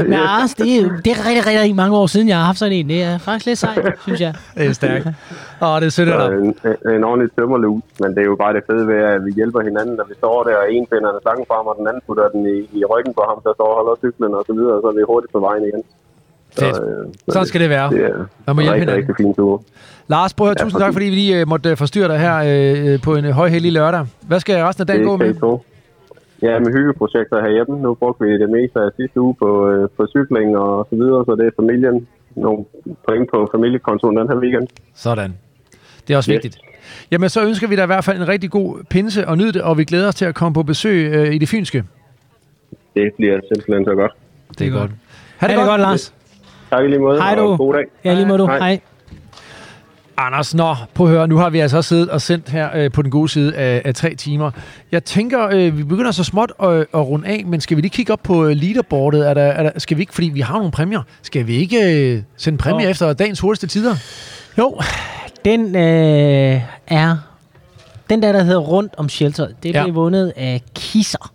Men 0.03 0.13
Anders, 0.13 0.55
det 0.55 0.69
er, 0.77 0.83
det 1.05 1.11
er 1.17 1.19
rigtig, 1.29 1.43
rigtig 1.47 1.77
mange 1.83 1.97
år 1.97 2.07
siden, 2.07 2.29
jeg 2.29 2.37
har 2.41 2.45
haft 2.45 2.59
sådan 2.59 2.73
en. 2.79 2.89
Det 2.89 3.03
er 3.03 3.19
faktisk 3.19 3.47
lidt 3.47 3.59
sejt, 3.59 3.95
synes 4.07 4.21
jeg. 4.21 4.33
Det 4.59 4.67
er 4.67 4.73
stærkt. 4.73 5.07
Åh, 5.67 5.77
det 5.81 5.87
er 5.87 5.95
sødt 5.99 6.09
af 6.09 6.15
Så 6.21 6.31
en, 6.33 6.57
en, 6.89 6.95
en 6.97 7.05
ordentlig 7.05 7.29
tømmerlus, 7.39 7.83
men 8.01 8.09
det 8.15 8.21
er 8.25 8.29
jo 8.33 8.37
bare 8.45 8.53
det 8.57 8.63
fede 8.71 8.85
ved, 8.91 8.99
at 9.15 9.21
vi 9.27 9.31
hjælper 9.41 9.61
hinanden, 9.69 9.95
når 10.01 10.07
vi 10.11 10.15
står 10.23 10.37
der, 10.49 10.57
og 10.63 10.67
en 10.77 10.87
finder 10.93 11.09
en 11.15 11.19
slange 11.25 11.45
frem, 11.51 11.65
og 11.71 11.75
den 11.79 11.85
anden 11.89 12.03
putter 12.07 12.29
den 12.35 12.43
i, 12.57 12.59
i 12.81 12.85
ryggen 12.93 13.13
på 13.19 13.23
ham, 13.31 13.39
der 13.47 13.53
står 13.59 13.69
og 13.73 13.77
holder 13.81 13.95
cyklen 14.05 14.33
og 14.39 14.43
så 14.49 14.53
videre, 14.59 14.75
og 14.77 14.81
så 14.83 14.87
er 14.93 14.97
vi 14.99 15.03
hurtigt 15.13 15.33
på 15.37 15.41
vejen 15.49 15.63
igen. 15.71 15.83
Fedt. 16.59 16.77
øh, 16.83 17.05
Sådan 17.35 17.47
skal 17.51 17.61
det 17.65 17.71
være. 17.77 17.87
Det 17.91 18.05
er 18.05 18.19
Man 18.47 18.55
må 18.57 18.61
hjælpe 18.63 18.75
rigtig, 18.75 18.81
hinanden. 18.81 19.09
rigtig 19.09 19.17
fin 19.25 19.35
tur. 19.35 19.55
Lars, 20.09 20.35
prøv 20.35 20.45
at 20.47 20.49
høre, 20.51 20.57
Ja, 20.59 20.65
tusind 20.65 20.81
tak, 20.85 20.93
fordi 20.93 21.07
vi 21.13 21.15
lige 21.23 21.35
øh, 21.41 21.49
måtte 21.53 21.69
øh, 21.71 21.77
forstyrre 21.77 22.09
dig 22.13 22.19
her 22.27 22.37
øh, 22.95 23.01
på 23.07 23.11
en 23.19 23.25
øh, 23.25 23.31
højhellig 23.41 23.73
lørdag. 23.73 24.07
Hvad 24.29 24.41
skal 24.41 24.55
resten 24.65 24.83
af 24.83 24.87
dagen 24.87 25.05
gå 25.11 25.17
med? 25.17 25.35
Ja, 26.43 26.59
med 26.59 26.73
hyggeprojekter 26.73 27.41
herhjemme. 27.45 27.83
Nu 27.83 27.95
brugte 27.95 28.25
vi 28.25 28.39
det 28.39 28.51
meste 28.51 28.81
af 28.81 28.91
sidste 28.97 29.21
uge 29.21 29.35
på, 29.43 29.69
øh, 29.71 29.89
på 29.97 30.07
cykling 30.07 30.57
og 30.59 30.87
så 30.91 30.97
videre, 30.97 31.25
så 31.25 31.33
det 31.39 31.47
er 31.47 31.51
familien. 31.61 32.07
Nogle 32.37 32.65
point 33.09 33.31
på 33.31 33.49
familiekontoen 33.55 34.17
den 34.17 34.29
her 34.29 34.37
weekend. 34.37 34.69
Sådan. 34.95 35.35
Det 36.09 36.15
er 36.15 36.17
også 36.17 36.31
Yes. 36.33 36.35
vigtigt. 36.35 36.59
Jamen, 37.11 37.29
så 37.29 37.45
ønsker 37.45 37.69
vi 37.69 37.77
dig 37.77 37.83
i 37.83 37.87
hvert 37.87 38.05
fald 38.05 38.17
en 38.23 38.29
rigtig 38.29 38.51
god 38.51 38.85
pinse 38.91 39.29
og 39.29 39.39
nyd 39.39 39.53
det, 39.53 39.63
og 39.63 39.79
vi 39.79 39.85
glæder 39.85 40.09
os 40.09 40.15
til 40.15 40.25
at 40.25 40.35
komme 40.35 40.55
på 40.55 40.63
besøg 40.63 41.13
øh, 41.15 41.35
i 41.35 41.39
det 41.39 41.49
fynske. 41.49 41.85
Det 42.97 43.13
bliver 43.17 43.41
simpelthen 43.55 43.85
så 43.85 43.95
godt. 43.95 44.13
Det 44.59 44.67
er 44.67 44.71
godt. 44.71 44.91
Ha' 45.37 45.47
Ha' 45.47 45.57
det 45.61 45.67
godt, 45.67 45.81
Lars. 45.81 46.15
Tak 46.71 46.85
i 46.85 46.89
lige 46.89 46.99
måde, 46.99 47.19
Hej 47.21 47.35
du. 47.35 47.57
god 47.57 47.75
dag. 47.75 47.85
Ja, 48.05 48.15
lige 48.15 48.27
må 48.27 48.37
du. 48.37 48.47
Hej. 48.47 48.59
Hej. 48.59 48.81
Anders, 50.23 50.55
nå, 50.55 50.71
at 51.01 51.09
høre, 51.09 51.29
nu 51.29 51.37
har 51.37 51.51
vi 51.51 51.59
altså 51.61 51.83
siddet 51.83 52.09
og 52.11 52.21
sendt 52.21 52.49
her 52.49 52.69
øh, 52.75 52.91
på 52.93 53.03
den 53.03 53.11
gode 53.11 53.29
side 53.29 53.55
af, 53.57 53.83
af 53.85 53.95
tre 53.95 54.15
timer. 54.15 54.51
Jeg 54.93 55.05
tænker, 55.05 55.49
øh, 55.53 55.79
vi 55.79 55.83
begynder 55.85 56.11
så 56.11 56.25
småt 56.25 56.53
at, 56.63 56.69
at 56.71 56.87
runde 56.95 57.29
af, 57.29 57.45
men 57.47 57.61
skal 57.61 57.77
vi 57.77 57.83
lige 57.83 57.91
kigge 57.91 58.13
op 58.13 58.21
på 58.23 58.45
øh, 58.47 58.57
leaderboardet? 58.57 59.29
Er 59.29 59.35
der, 59.35 59.43
er 59.43 59.63
der, 59.63 59.71
skal 59.79 59.97
vi 59.97 60.03
ikke, 60.03 60.15
fordi 60.15 60.29
vi 60.29 60.41
har 60.41 60.55
nogle 60.57 60.71
præmier, 60.71 61.03
skal 61.23 61.47
vi 61.47 61.57
ikke 61.57 62.13
øh, 62.15 62.23
sende 62.37 62.59
præmier 62.59 62.85
Jo. 62.85 62.91
efter 62.91 63.13
dagens 63.13 63.41
hurtigste 63.41 63.67
tider? 63.67 63.97
Jo, 64.59 64.81
den 65.45 65.77
øh, 65.77 66.61
er... 66.87 67.17
Den 68.11 68.23
der, 68.23 68.33
der 68.33 68.43
hedder 68.43 68.61
Rundt 68.61 68.95
om 68.97 69.09
Shelter, 69.09 69.47
det 69.63 69.75
Ja. 69.75 69.83
blev 69.83 69.95
vundet 69.95 70.33
af 70.37 70.63
Kisser 70.75 71.33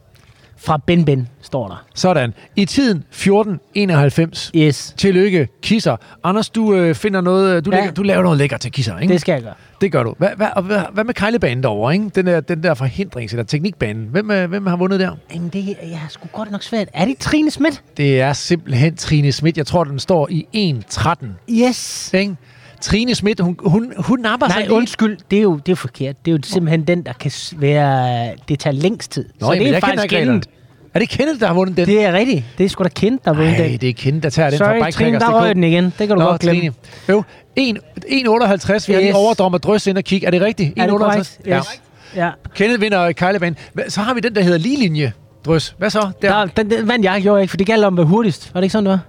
fra 0.57 0.79
Ben 0.85 1.05
Ben, 1.05 1.27
står 1.41 1.67
der. 1.67 1.85
Sådan. 1.95 2.33
I 2.55 2.65
tiden 2.65 2.97
1491. 2.97 4.51
Yes, 4.55 4.93
Tillykke, 4.97 5.47
Kisser. 5.61 5.97
Anders, 6.23 6.49
du 6.49 6.73
øh, 6.73 6.95
finder 6.95 7.21
noget, 7.21 7.65
du, 7.65 7.71
Ja. 7.71 7.75
lægger, 7.77 7.91
du 7.93 8.03
laver 8.03 8.23
noget 8.23 8.37
lækkert 8.37 8.59
til 8.61 8.71
Kisser, 8.71 8.97
ikke? 8.99 9.13
det 9.13 9.21
skal 9.21 9.33
jeg 9.33 9.41
gøre. 9.43 9.53
Det 9.81 9.91
gør 9.91 10.03
du. 10.03 10.15
Hvad, 10.17 10.29
hvad, 10.37 10.47
og 10.55 10.63
hvad, 10.63 10.79
hvad 10.93 11.03
med 11.03 11.13
kejlebanen 11.13 11.63
derovre, 11.63 11.93
ikke? 11.93 12.09
Den 12.15 12.25
der, 12.27 12.39
den 12.39 12.63
der 12.63 12.75
forhindrings- 12.75 13.31
eller 13.31 13.43
teknikbanen. 13.43 14.07
Hvem, 14.11 14.31
øh, 14.31 14.49
hvem 14.49 14.67
har 14.67 14.75
vundet 14.75 14.99
der? 14.99 15.11
Jamen, 15.33 15.49
det 15.49 15.69
er 15.69 15.87
ja, 15.87 15.99
sgu 16.09 16.27
godt 16.33 16.51
nok 16.51 16.63
svært. 16.63 16.87
Er 16.93 17.05
det 17.05 17.17
Trine 17.17 17.51
Schmidt? 17.51 17.83
Det 17.97 18.21
er 18.21 18.33
simpelthen 18.33 18.95
Trine 18.95 19.31
Schmidt. 19.31 19.57
Jeg 19.57 19.67
tror, 19.67 19.83
den 19.83 19.99
står 19.99 20.27
i 20.31 20.45
1.13. 20.93 21.25
Yes. 21.49 22.13
Ikke? 22.13 22.35
Trine 22.81 23.15
Schmidt, 23.15 23.39
hun, 23.39 23.55
hun, 23.65 23.93
hun 23.97 24.19
napper 24.19 24.47
sig 24.47 24.55
Nej, 24.55 24.63
lige. 24.63 24.73
undskyld. 24.73 25.17
Det 25.31 25.37
er 25.39 25.43
jo 25.43 25.59
det 25.65 25.71
er 25.71 25.75
forkert. 25.75 26.25
Det 26.25 26.31
er 26.31 26.35
jo 26.35 26.39
simpelthen 26.43 26.83
den, 26.87 27.01
der 27.05 27.13
kan 27.13 27.31
være... 27.57 28.29
Det 28.49 28.59
tager 28.59 28.73
længst 28.73 29.11
tid. 29.11 29.25
Nå, 29.41 29.47
så 29.47 29.53
jamen, 29.53 29.59
det 29.59 29.67
er 29.69 29.73
jeg 29.73 29.81
faktisk. 29.81 30.09
Kenneth. 30.09 30.47
Er 30.93 30.99
det 30.99 31.09
Kenneth, 31.09 31.39
der 31.39 31.47
har 31.47 31.53
vundet 31.53 31.77
den? 31.77 31.85
Det 31.87 32.03
er 32.05 32.13
rigtigt. 32.13 32.43
Det 32.57 32.65
er 32.65 32.69
sgu 32.69 32.83
da 32.83 32.89
Kent, 32.89 33.25
der 33.25 33.33
har 33.33 33.41
vundet 33.41 33.57
Nej, 33.59 33.67
den. 33.67 33.77
det 33.79 33.89
er 33.89 33.93
Kenneth, 33.93 34.23
der 34.23 34.29
tager 34.29 34.49
den 34.49 34.59
fra 34.59 34.65
Sorry, 34.65 34.73
Trine, 34.79 34.85
Bikecrackers.dk. 34.85 35.33
der 35.33 35.41
røg 35.41 35.55
den 35.55 35.63
igen. 35.63 35.83
Det 35.83 35.93
kan 35.97 36.09
du 36.09 36.15
Nå, 36.15 36.25
godt 36.25 36.41
glemme. 36.41 36.71
Jo, 37.09 37.23
1 37.55 37.77
1,58. 37.77 38.07
Vi 38.07 38.93
har 38.93 38.99
lige 38.99 39.07
Yes. 39.09 39.15
overdommer 39.15 39.57
drøs 39.57 39.87
ind 39.87 39.97
og 39.97 40.03
kigge. 40.03 40.27
Er 40.27 40.31
det 40.31 40.41
rigtigt? 40.41 40.73
Er 40.79 40.85
det 40.85 40.93
1,58? 40.93 40.97
korrekt? 40.97 41.39
Ja. 41.45 41.57
Yes. 41.57 41.81
Ja. 42.15 42.29
Kenneth 42.55 42.81
vinder 42.81 43.11
kejlebanen. 43.11 43.55
Så 43.87 44.01
har 44.01 44.13
vi 44.13 44.19
den, 44.19 44.35
der 44.35 44.41
hedder 44.41 44.57
ligelinje. 44.57 45.13
Drøs. 45.45 45.75
Hvad 45.77 45.89
så? 45.89 45.99
Der. 46.21 46.29
Der, 46.31 46.45
den, 46.45 46.69
den 46.71 46.87
vandt 46.87 47.05
jeg 47.05 47.21
gjorde 47.21 47.41
ikke, 47.41 47.49
for 47.49 47.57
det 47.57 47.67
galt 47.67 47.83
om 47.83 47.93
at 47.93 47.97
være 47.97 48.05
hurtigst. 48.07 48.53
Var 48.53 48.61
det 48.61 48.65
ikke 48.65 48.71
sådan, 48.71 48.85
det 48.85 48.91
var? 48.91 48.99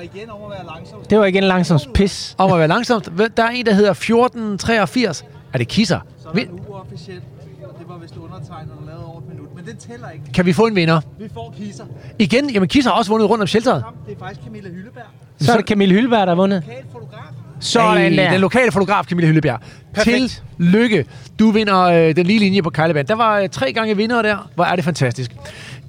Det 0.00 0.10
var 0.12 0.18
igen 0.20 0.30
om 0.30 0.42
at 0.44 0.50
være 0.50 0.66
langsom. 0.76 0.98
Det 1.10 1.18
var 1.18 1.24
igen 1.24 1.44
langsomt 1.44 1.92
pis. 1.94 2.34
Om 2.38 2.52
at 2.52 2.58
være 2.58 2.68
langsomt. 2.68 3.08
Der 3.36 3.42
er 3.44 3.48
en, 3.48 3.66
der 3.66 3.72
hedder 3.74 3.90
1483. 3.90 5.24
Er 5.52 5.58
det 5.58 5.68
kisser? 5.68 6.00
Så 6.22 6.28
er 6.28 6.32
der 6.32 6.40
en 6.40 6.48
uofficiel, 6.68 7.20
og 7.64 7.74
det 7.78 7.88
var 7.88 7.98
vist 7.98 8.16
undertegnet, 8.16 8.72
der 8.80 8.86
lavede 8.86 9.04
over 9.06 9.18
et 9.18 9.28
minut. 9.28 9.48
Men 9.56 9.66
den 9.66 9.76
tæller 9.76 10.10
ikke. 10.10 10.24
Kan 10.34 10.46
vi 10.46 10.52
få 10.52 10.66
en 10.66 10.76
vinder? 10.76 11.00
Vi 11.18 11.28
får 11.34 11.54
kisser. 11.58 11.84
Igen, 12.18 12.50
jamen 12.50 12.68
Kisser 12.68 12.90
har 12.90 12.98
også 12.98 13.10
vundet 13.10 13.30
rundt 13.30 13.42
om 13.42 13.46
shelteret. 13.46 13.84
Det 14.06 14.14
er 14.14 14.18
faktisk 14.18 14.40
Camilla 14.44 14.70
Hylleberg. 14.70 15.04
Så 15.40 15.52
er 15.52 15.56
det 15.56 15.66
Camille 15.66 15.94
Hyldberg, 15.94 16.20
der 16.20 16.26
har 16.26 16.34
vundet. 16.34 16.62
Lokal 16.66 16.84
fotograf. 16.92 17.20
Sådan 17.60 17.96
Hey, 18.12 18.16
der. 18.18 18.30
Den 18.30 18.40
lokale 18.40 18.72
fotograf, 18.72 19.04
Camilla 19.04 19.28
Hyllebjerg. 19.28 19.60
Perfekt. 19.94 20.42
Tillykke. 20.58 21.04
Du 21.38 21.50
vinder 21.50 21.78
øh, 21.82 22.16
den 22.16 22.26
lige 22.26 22.38
linje 22.38 22.62
på 22.62 22.70
Kejlebanen. 22.70 23.06
Der 23.08 23.14
var 23.14 23.38
øh, 23.38 23.48
tre 23.48 23.72
gange 23.72 23.96
vinder 23.96 24.22
der. 24.22 24.50
Hvor 24.54 24.64
er 24.64 24.76
det 24.76 24.84
fantastisk. 24.84 25.30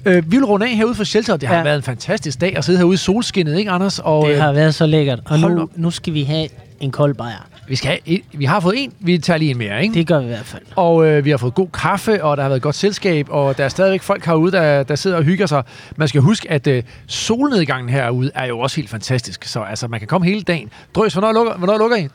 Øh, 0.06 0.32
vi 0.32 0.38
vil 0.38 0.46
runde 0.46 0.66
af 0.66 0.76
herude 0.76 0.96
for 0.96 1.04
Shelter. 1.04 1.38
Det 1.38 1.50
har 1.50 1.56
Ja. 1.58 1.64
været 1.64 1.76
en 1.78 1.84
fantastisk 1.84 2.42
dag 2.42 2.58
at 2.58 2.66
sidde 2.66 2.78
herude 2.80 2.94
i 2.94 2.98
solskinnet, 2.98 3.58
ikke 3.58 3.72
Anders? 3.72 4.00
Og, 4.00 4.28
Det 4.28 4.34
øh, 4.36 4.42
har 4.42 4.52
været 4.54 4.76
så 4.76 4.86
lækkert. 4.86 5.20
Og 5.26 5.40
nu, 5.40 5.70
nu 5.76 5.92
skal 5.92 6.14
vi 6.14 6.24
have 6.24 6.48
en 6.80 6.92
kold 6.92 7.16
bajer. 7.16 7.48
vi, 7.68 7.76
skal 7.76 7.88
have, 7.90 8.00
et- 8.06 8.22
vi 8.34 8.46
har 8.46 8.60
fået 8.60 8.74
en. 8.78 8.94
Vi 9.00 9.18
tager 9.18 9.38
lige 9.38 9.52
en 9.52 9.58
mere, 9.58 9.82
ikke? 9.84 9.94
Det 9.94 10.08
gør 10.08 10.20
vi 10.20 10.26
i 10.26 10.28
hvert 10.28 10.46
fald. 10.46 10.62
Og 10.76 11.06
øh, 11.08 11.26
vi 11.26 11.30
har 11.30 11.38
fået 11.38 11.54
god 11.54 11.68
kaffe, 11.74 12.24
og 12.24 12.38
der 12.38 12.44
har 12.44 12.50
været 12.50 12.62
godt 12.62 12.76
selskab, 12.76 13.28
og 13.30 13.58
der 13.58 13.64
er 13.64 13.70
stadigvæk 13.70 14.02
folk 14.02 14.26
herude, 14.26 14.52
der, 14.52 14.84
der 14.84 14.96
sidder 14.96 15.18
og 15.18 15.24
hygger 15.24 15.46
sig. 15.46 15.64
Man 15.96 16.08
skal 16.08 16.22
huske, 16.22 16.52
at 16.52 16.68
øh, 16.68 16.84
solnedgangen 17.08 17.90
herude 17.90 18.32
er 18.36 18.46
jo 18.46 18.60
også 18.60 18.76
helt 18.76 18.90
fantastisk. 18.90 19.44
Så 19.44 19.60
altså, 19.62 19.88
man 19.88 20.00
kan 20.00 20.08
komme 20.08 20.28
hele 20.28 20.42
dagen. 20.42 20.70
Drøs, 20.96 21.14
hvornår 21.14 21.32
lukker, 21.34 21.54
hvornår 21.58 21.78
lukker 21.78 21.98
I? 21.98 22.08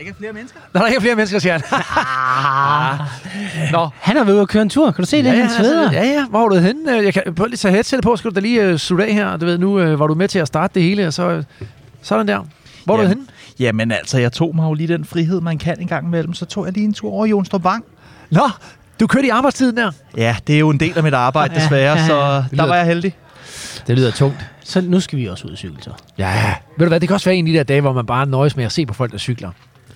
Ikke 0.00 0.10
er 0.10 0.14
flere 0.18 0.32
mennesker. 0.32 0.60
Når 0.74 0.80
der 0.80 0.86
ikke 0.88 0.96
er 0.96 1.00
flere 1.00 1.14
mennesker, 1.14 1.38
siger 1.38 1.52
han. 1.52 1.62
Nå, 3.72 3.88
Han 4.00 4.16
har 4.16 4.24
været 4.24 4.34
ude 4.34 4.42
at 4.42 4.48
køre 4.48 4.62
en 4.62 4.68
tur. 4.68 4.90
Kan 4.90 5.04
du 5.04 5.08
se 5.10 5.16
det? 5.16 5.24
ja, 5.24 5.30
han 5.30 5.38
ja, 5.38 5.48
sveder. 5.48 5.82
altså, 5.82 5.98
ja, 6.00 6.06
ja, 6.06 6.26
hvor 6.30 6.40
var 6.40 6.48
du 6.48 6.54
henne? 6.56 6.98
Øh, 6.98 7.04
Jeg 7.04 7.14
kan 7.14 7.22
prøve 7.36 7.48
lige 7.48 7.56
tage 7.56 7.72
headset 7.74 8.02
på, 8.02 8.16
skal 8.16 8.30
du 8.30 8.34
da 8.34 8.40
lige 8.40 8.72
uh, 8.72 8.76
slutte 8.78 9.04
af 9.06 9.12
her. 9.12 9.36
Du 9.36 9.46
ved, 9.46 9.58
nu 9.58 9.92
uh, 9.92 10.00
var 10.00 10.06
du 10.06 10.14
med 10.14 10.28
til 10.28 10.38
at 10.38 10.46
starte 10.46 10.74
det 10.74 10.82
hele, 10.82 11.06
og 11.06 11.12
så 11.12 11.22
øh, 11.28 11.44
sådan 12.02 12.28
der. 12.28 12.40
Hvor 12.84 12.94
er 12.94 12.98
du 12.98 13.02
Ja. 13.02 13.08
henne? 13.08 13.22
Jamen 13.58 13.92
altså, 13.92 14.18
jeg 14.18 14.32
tog 14.32 14.56
mig 14.56 14.64
jo 14.64 14.74
lige 14.74 14.88
den 14.88 15.04
frihed, 15.04 15.40
man 15.40 15.58
kan 15.58 15.80
en 15.80 15.86
gang 15.86 16.06
imellem. 16.06 16.34
Så 16.34 16.44
tog 16.44 16.64
jeg 16.64 16.72
lige 16.72 16.84
en 16.84 16.92
tur 16.94 17.10
over 17.12 17.26
i 17.26 17.28
Jonstrup 17.28 17.64
Vang. 17.64 17.84
Nå, 18.30 18.50
du 19.00 19.06
kørte 19.06 19.26
i 19.26 19.30
arbejdstiden 19.30 19.76
der. 19.76 19.90
Ja, 20.16 20.36
det 20.46 20.54
er 20.54 20.58
jo 20.58 20.70
en 20.70 20.80
del 20.80 20.92
af 20.96 21.02
mit 21.02 21.14
arbejde 21.14 21.54
Ja, 21.54 21.60
desværre, 21.60 21.92
ja, 21.92 22.00
ja. 22.00 22.06
så 22.06 22.44
lyder- 22.52 22.62
der 22.62 22.68
var 22.68 22.76
jeg 22.76 22.86
heldig. 22.86 23.16
Det 23.86 23.96
lyder 23.98 24.10
tungt. 24.10 24.46
Så 24.64 24.80
nu 24.80 25.00
skal 25.00 25.18
vi 25.18 25.26
også 25.26 25.46
ud 25.46 25.52
og 25.52 25.58
cykle, 25.58 25.76
så. 25.82 25.90
Ja, 26.18 26.54
ved 26.78 26.86
du 26.86 26.88
hvad, 26.88 27.00
det 27.00 27.08
kan 27.08 27.14
også 27.14 27.26
være 27.30 27.36
en 27.36 27.46
af 27.46 27.52
de 27.52 27.58
der 27.58 27.64
dage, 27.64 27.80
hvor 27.80 27.92
man 27.92 28.06
bare 28.06 28.26
nøjes 28.26 28.56
med 28.56 28.64
at 28.64 28.72
se 28.72 28.86
på 28.86 28.94
folk, 28.94 29.12
der 29.12 29.18
cykler. 29.18 29.50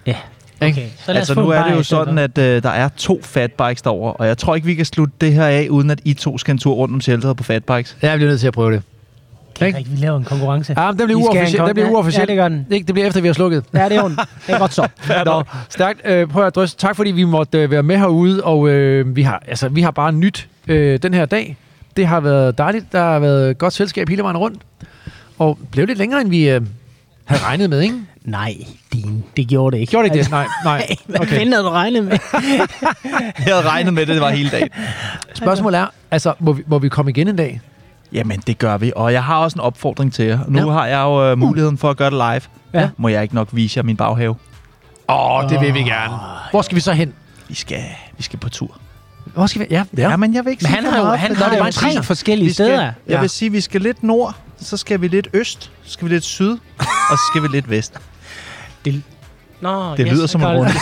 Ja. 0.07 0.17
Okay, 0.61 0.75
så 0.75 1.13
lad 1.13 1.17
os 1.17 1.17
Altså 1.17 1.35
få 1.35 1.41
nu 1.41 1.49
er 1.49 1.65
det 1.65 1.73
jo 1.73 1.83
sådan, 1.83 2.19
at 2.19 2.39
øh, 2.39 2.63
der 2.63 2.71
er 2.71 2.89
to 2.97 3.21
fatbikes 3.23 3.83
derover, 3.83 4.13
og 4.13 4.27
jeg 4.27 4.39
tror 4.39 4.55
ikke, 4.55 4.67
vi 4.67 4.75
kan 4.75 4.85
slutte 4.85 5.15
det 5.21 5.33
her 5.33 5.47
af, 5.47 5.67
uden 5.71 5.91
at 5.91 6.01
I 6.05 6.15
to 6.15 6.39
skal 6.39 6.53
en 6.53 6.59
tur 6.59 6.75
rundt 6.75 6.95
om 6.95 7.01
shelteret 7.01 7.37
på 7.37 7.43
fatbikes. 7.45 7.97
Ja, 8.03 8.09
jeg 8.11 8.19
bliver 8.19 8.31
nødt 8.31 8.41
til 8.41 8.47
at 8.47 8.53
prøve 8.55 8.73
det. 8.73 8.83
Kan 9.59 9.67
ikke, 9.79 9.91
vi 9.91 9.97
laver 9.97 10.17
en 10.19 10.25
konkurrence? 10.25 10.75
Ja, 10.81 10.91
men 10.91 10.99
den 10.99 11.07
bliver 11.07 11.19
Vi 11.19 11.25
skal 11.25 11.37
have 11.37 11.49
en 11.49 11.55
uofficiel. 11.55 11.61
kon- 11.63 11.67
Den 11.67 11.75
bliver 11.75 11.87
Ja, 11.89 11.93
uofficiel. 11.95 12.21
Ja, 12.21 12.27
det 12.27 12.37
gør 12.37 12.49
den. 12.49 12.67
Ikke, 12.71 12.87
det 12.87 12.95
bliver 12.95 13.09
efter, 13.09 13.21
vi 13.21 13.27
har 13.29 13.33
slukket. 13.35 13.65
Ja, 13.75 13.89
det 13.89 13.97
er 13.97 14.03
ondt. 14.05 14.21
Det 14.47 14.55
er 14.55 14.59
godt 14.59 14.75
så. 14.75 14.89
Nå, 15.27 15.43
stærkt. 15.69 16.01
Øh, 16.05 16.29
prøv 16.29 16.47
at 16.47 16.55
drøse. 16.55 16.77
Tak 16.77 16.97
fordi 16.97 17.11
vi 17.11 17.25
måtte 17.25 17.59
øh, 17.59 17.71
være 17.71 17.83
med 17.83 17.97
herude, 17.99 18.45
og 18.45 18.69
øh, 18.69 19.17
vi, 19.17 19.23
har, 19.23 19.43
altså, 19.49 19.69
vi 19.69 19.83
har 19.83 19.91
bare 19.91 20.13
nyt 20.13 20.49
øh, 20.69 20.99
den 21.03 21.15
her 21.15 21.27
dag. 21.27 21.57
Det 21.97 22.07
har 22.07 22.21
været 22.21 22.59
dejligt. 22.59 22.93
Der 22.93 23.03
har 23.03 23.19
været 23.19 23.59
godt 23.59 23.73
selskab 23.73 24.09
hele 24.09 24.23
vejen 24.23 24.37
rundt. 24.37 24.63
Og 25.39 25.59
blev 25.73 25.87
lidt 25.87 25.99
længere, 25.99 26.21
end 26.21 26.31
vi 26.31 26.49
øh, 26.51 26.61
havde 27.25 27.43
regnet 27.45 27.71
med, 27.71 27.81
ikke? 27.81 27.95
Nej, 28.25 28.55
din, 28.93 29.25
det 29.37 29.49
gjorde 29.49 29.75
det 29.77 29.81
ikke. 29.81 29.91
Gjorde 29.91 30.09
det 30.09 30.15
ikke 30.15 30.25
det? 30.25 30.31
Nej, 30.31 30.47
nej. 30.65 30.87
Hvad 31.07 31.21
Okay. 31.21 31.31
fanden 31.37 31.53
havde 31.53 31.65
du 31.65 31.71
regnet 31.71 32.05
med? 32.05 32.13
Jeg 33.47 33.55
havde 33.55 33.69
regnet 33.69 33.95
med, 33.95 34.03
at 34.03 34.09
det 34.09 34.21
var 34.21 34.31
hele 34.31 34.51
dagen. 34.51 34.69
Spørgsmålet 35.35 35.81
er, 35.81 35.87
altså, 36.11 36.35
må 36.41 36.53
vi, 36.53 36.63
må 36.67 36.79
vi 36.79 36.89
komme 36.89 37.11
igen 37.11 37.29
en 37.29 37.37
dag? 37.37 37.61
Jamen, 38.13 38.41
det 38.47 38.59
gør 38.59 38.77
vi. 38.79 38.93
Og 38.97 39.13
jeg 39.13 39.25
har 39.25 39.37
også 39.39 39.55
en 39.57 39.61
opfordring 39.61 40.13
til 40.13 40.25
jer. 40.25 40.39
Nu 40.49 40.59
Ja. 40.67 40.73
har 40.73 40.87
jeg 40.87 40.99
jo 41.01 41.33
uh, 41.33 41.39
muligheden 41.39 41.79
for 41.79 41.91
at 41.91 41.97
gøre 41.97 42.11
det 42.11 42.17
live. 42.19 42.41
Ja. 42.83 42.89
Må 42.97 43.09
jeg 43.09 43.23
ikke 43.23 43.35
nok 43.35 43.49
vise 43.53 43.79
jer 43.79 43.83
min 43.83 43.97
baghave? 43.97 44.35
Åh, 45.09 45.31
oh, 45.45 45.51
det 45.51 45.61
vil 45.61 45.75
vi 45.75 45.79
gerne. 45.83 46.15
Hvor 46.51 46.63
skal 46.63 46.75
vi 46.77 46.81
så 46.81 46.93
hen? 46.93 47.13
Vi 47.49 47.55
skal, 47.55 47.83
vi 48.17 48.23
skal 48.23 48.39
på 48.39 48.49
tur. 48.49 48.77
Hvor 49.25 49.47
skal 49.47 49.61
vi? 49.61 49.67
Ja, 49.71 49.85
Ja, 49.97 50.11
ja. 50.11 50.17
men 50.17 50.35
jeg 50.35 50.45
vil 50.45 50.51
ikke 50.51 50.63
Men 50.63 50.73
sige 50.73 50.83
han 50.83 50.93
har 50.93 50.99
jo 51.01 51.07
han 51.17 51.35
der 51.35 51.57
jo 51.59 51.65
er 51.65 51.71
tre 51.71 52.03
forskellige 52.03 52.47
Vi 52.49 52.53
skal, 52.53 52.67
steder. 52.67 52.83
Jeg 52.83 52.93
Ja. 53.09 53.21
vil 53.21 53.31
sige, 53.31 53.47
at 53.47 53.53
vi 53.53 53.61
skal 53.61 53.81
lidt 53.81 54.03
nord, 54.03 54.35
så 54.61 54.77
skal 54.77 55.01
vi 55.01 55.09
lidt 55.09 55.29
øst, 55.33 55.71
så 55.85 55.93
skal 55.93 56.09
vi 56.09 56.15
lidt 56.15 56.25
syd, 56.25 56.51
og 56.79 57.19
så 57.19 57.23
skal 57.33 57.43
vi 57.43 57.49
lidt 57.49 57.71
vest. 57.71 57.95
Nå, 59.61 59.97
Det 59.97 60.13
lyder 60.13 60.27
som 60.27 60.41
en 60.41 60.47
runde. 60.47 60.71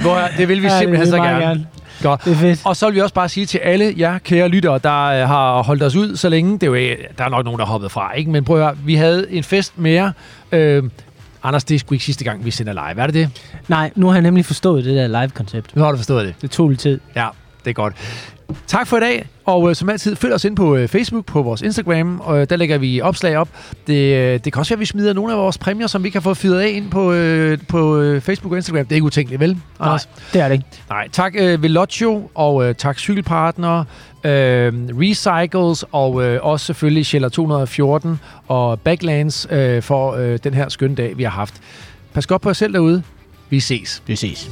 Hvor, 0.00 0.20
det 0.36 0.48
vil 0.48 0.62
vi 0.62 0.66
Ja, 0.66 0.72
det 0.72 0.78
simpelthen 0.78 1.08
så 1.10 1.16
gerne. 1.16 1.44
gerne. 1.44 1.66
Godt. 2.02 2.24
Det 2.24 2.32
er 2.32 2.36
fedt. 2.36 2.60
Og 2.64 2.76
så 2.76 2.86
vil 2.86 2.94
vi 2.94 3.00
også 3.00 3.14
bare 3.14 3.28
sige 3.28 3.46
til 3.46 3.58
alle 3.58 3.94
jer 3.98 4.18
kære 4.18 4.48
lyttere, 4.48 4.78
der 4.82 5.02
øh, 5.04 5.28
har 5.28 5.62
holdt 5.62 5.82
os 5.82 5.96
ud 5.96 6.16
så 6.16 6.28
længe. 6.28 6.52
Det 6.52 6.62
er 6.62 6.66
jo, 6.66 6.74
øh, 6.74 6.96
der 7.18 7.24
er 7.24 7.28
nok 7.28 7.44
nogen, 7.44 7.58
der 7.58 7.64
er 7.64 7.68
hoppet 7.68 7.90
fra, 7.92 8.12
ikke? 8.12 8.30
Men 8.30 8.44
prøv 8.44 8.56
at 8.56 8.62
høre, 8.64 8.76
vi 8.84 8.94
havde 8.94 9.26
en 9.32 9.44
fest 9.44 9.78
mere. 9.78 10.12
Øh, 10.52 10.82
Anders, 11.44 11.64
det 11.64 11.74
er 11.74 11.78
sgu 11.78 11.94
ikke 11.94 12.04
sidste 12.04 12.24
gang, 12.24 12.44
vi 12.44 12.50
sender 12.50 12.72
live. 12.72 13.02
Er 13.02 13.06
det 13.06 13.14
det? 13.14 13.30
Nej, 13.68 13.90
nu 13.96 14.06
har 14.06 14.14
jeg 14.14 14.22
nemlig 14.22 14.44
forstået 14.44 14.84
det 14.84 14.96
der 14.96 15.20
live-koncept. 15.22 15.76
Nu 15.76 15.82
har 15.82 15.90
du 15.90 15.96
forstået 15.96 16.26
det. 16.26 16.34
Det 16.42 16.50
tog 16.50 16.68
lidt 16.68 16.80
tid. 16.80 17.00
Ja, 17.16 17.26
det 17.64 17.70
er 17.70 17.74
godt. 17.74 17.94
Tak 18.66 18.86
for 18.86 18.96
i 18.96 19.00
dag, 19.00 19.26
og 19.44 19.70
øh, 19.70 19.76
som 19.76 19.88
altid, 19.90 20.16
følg 20.16 20.34
os 20.34 20.44
ind 20.44 20.56
på 20.56 20.76
øh, 20.76 20.88
Facebook, 20.88 21.24
på 21.24 21.42
vores 21.42 21.62
Instagram, 21.62 22.20
og 22.20 22.40
øh, 22.40 22.46
der 22.50 22.56
lægger 22.56 22.78
vi 22.78 23.00
opslag 23.00 23.36
op. 23.36 23.48
Det, 23.86 24.16
øh, 24.16 24.40
det 24.44 24.52
kan 24.52 24.60
også 24.60 24.70
være, 24.70 24.76
at 24.76 24.80
vi 24.80 24.84
smider 24.84 25.12
nogle 25.12 25.32
af 25.32 25.38
vores 25.38 25.58
præmier, 25.58 25.86
som 25.86 26.04
vi 26.04 26.10
kan 26.10 26.22
få 26.22 26.34
fyret 26.34 26.60
af 26.60 26.68
ind 26.68 26.90
på, 26.90 27.12
øh, 27.12 27.58
på 27.68 27.98
øh, 27.98 28.20
Facebook 28.20 28.52
og 28.52 28.58
Instagram. 28.58 28.84
Det 28.84 28.92
er 28.92 28.96
ikke 28.96 29.04
utænkeligt, 29.04 29.40
vel, 29.40 29.58
Anders? 29.80 30.08
det 30.32 30.40
er 30.40 30.48
det 30.48 30.54
ikke. 30.54 30.66
Nej, 30.90 31.08
tak 31.12 31.34
øh, 31.36 31.62
Velocio, 31.62 32.30
og 32.34 32.68
øh, 32.68 32.74
tak 32.74 32.98
Cykelpartner, 32.98 33.84
øh, 34.24 34.72
Recycles, 35.00 35.84
og 35.92 36.24
øh, 36.24 36.38
også 36.42 36.66
selvfølgelig 36.66 37.06
Scheller 37.06 37.28
214 37.28 38.20
og 38.48 38.80
Backlands 38.80 39.46
øh, 39.50 39.82
for 39.82 40.12
øh, 40.12 40.38
den 40.44 40.54
her 40.54 40.68
skønne 40.68 40.96
dag, 40.96 41.18
vi 41.18 41.22
har 41.22 41.30
haft. 41.30 41.54
Pas 42.14 42.26
godt 42.26 42.42
på 42.42 42.48
jer 42.48 42.54
selv 42.54 42.72
derude. 42.72 43.02
Vi 43.50 43.60
ses. 43.60 44.02
Vi 44.06 44.16
ses. 44.16 44.50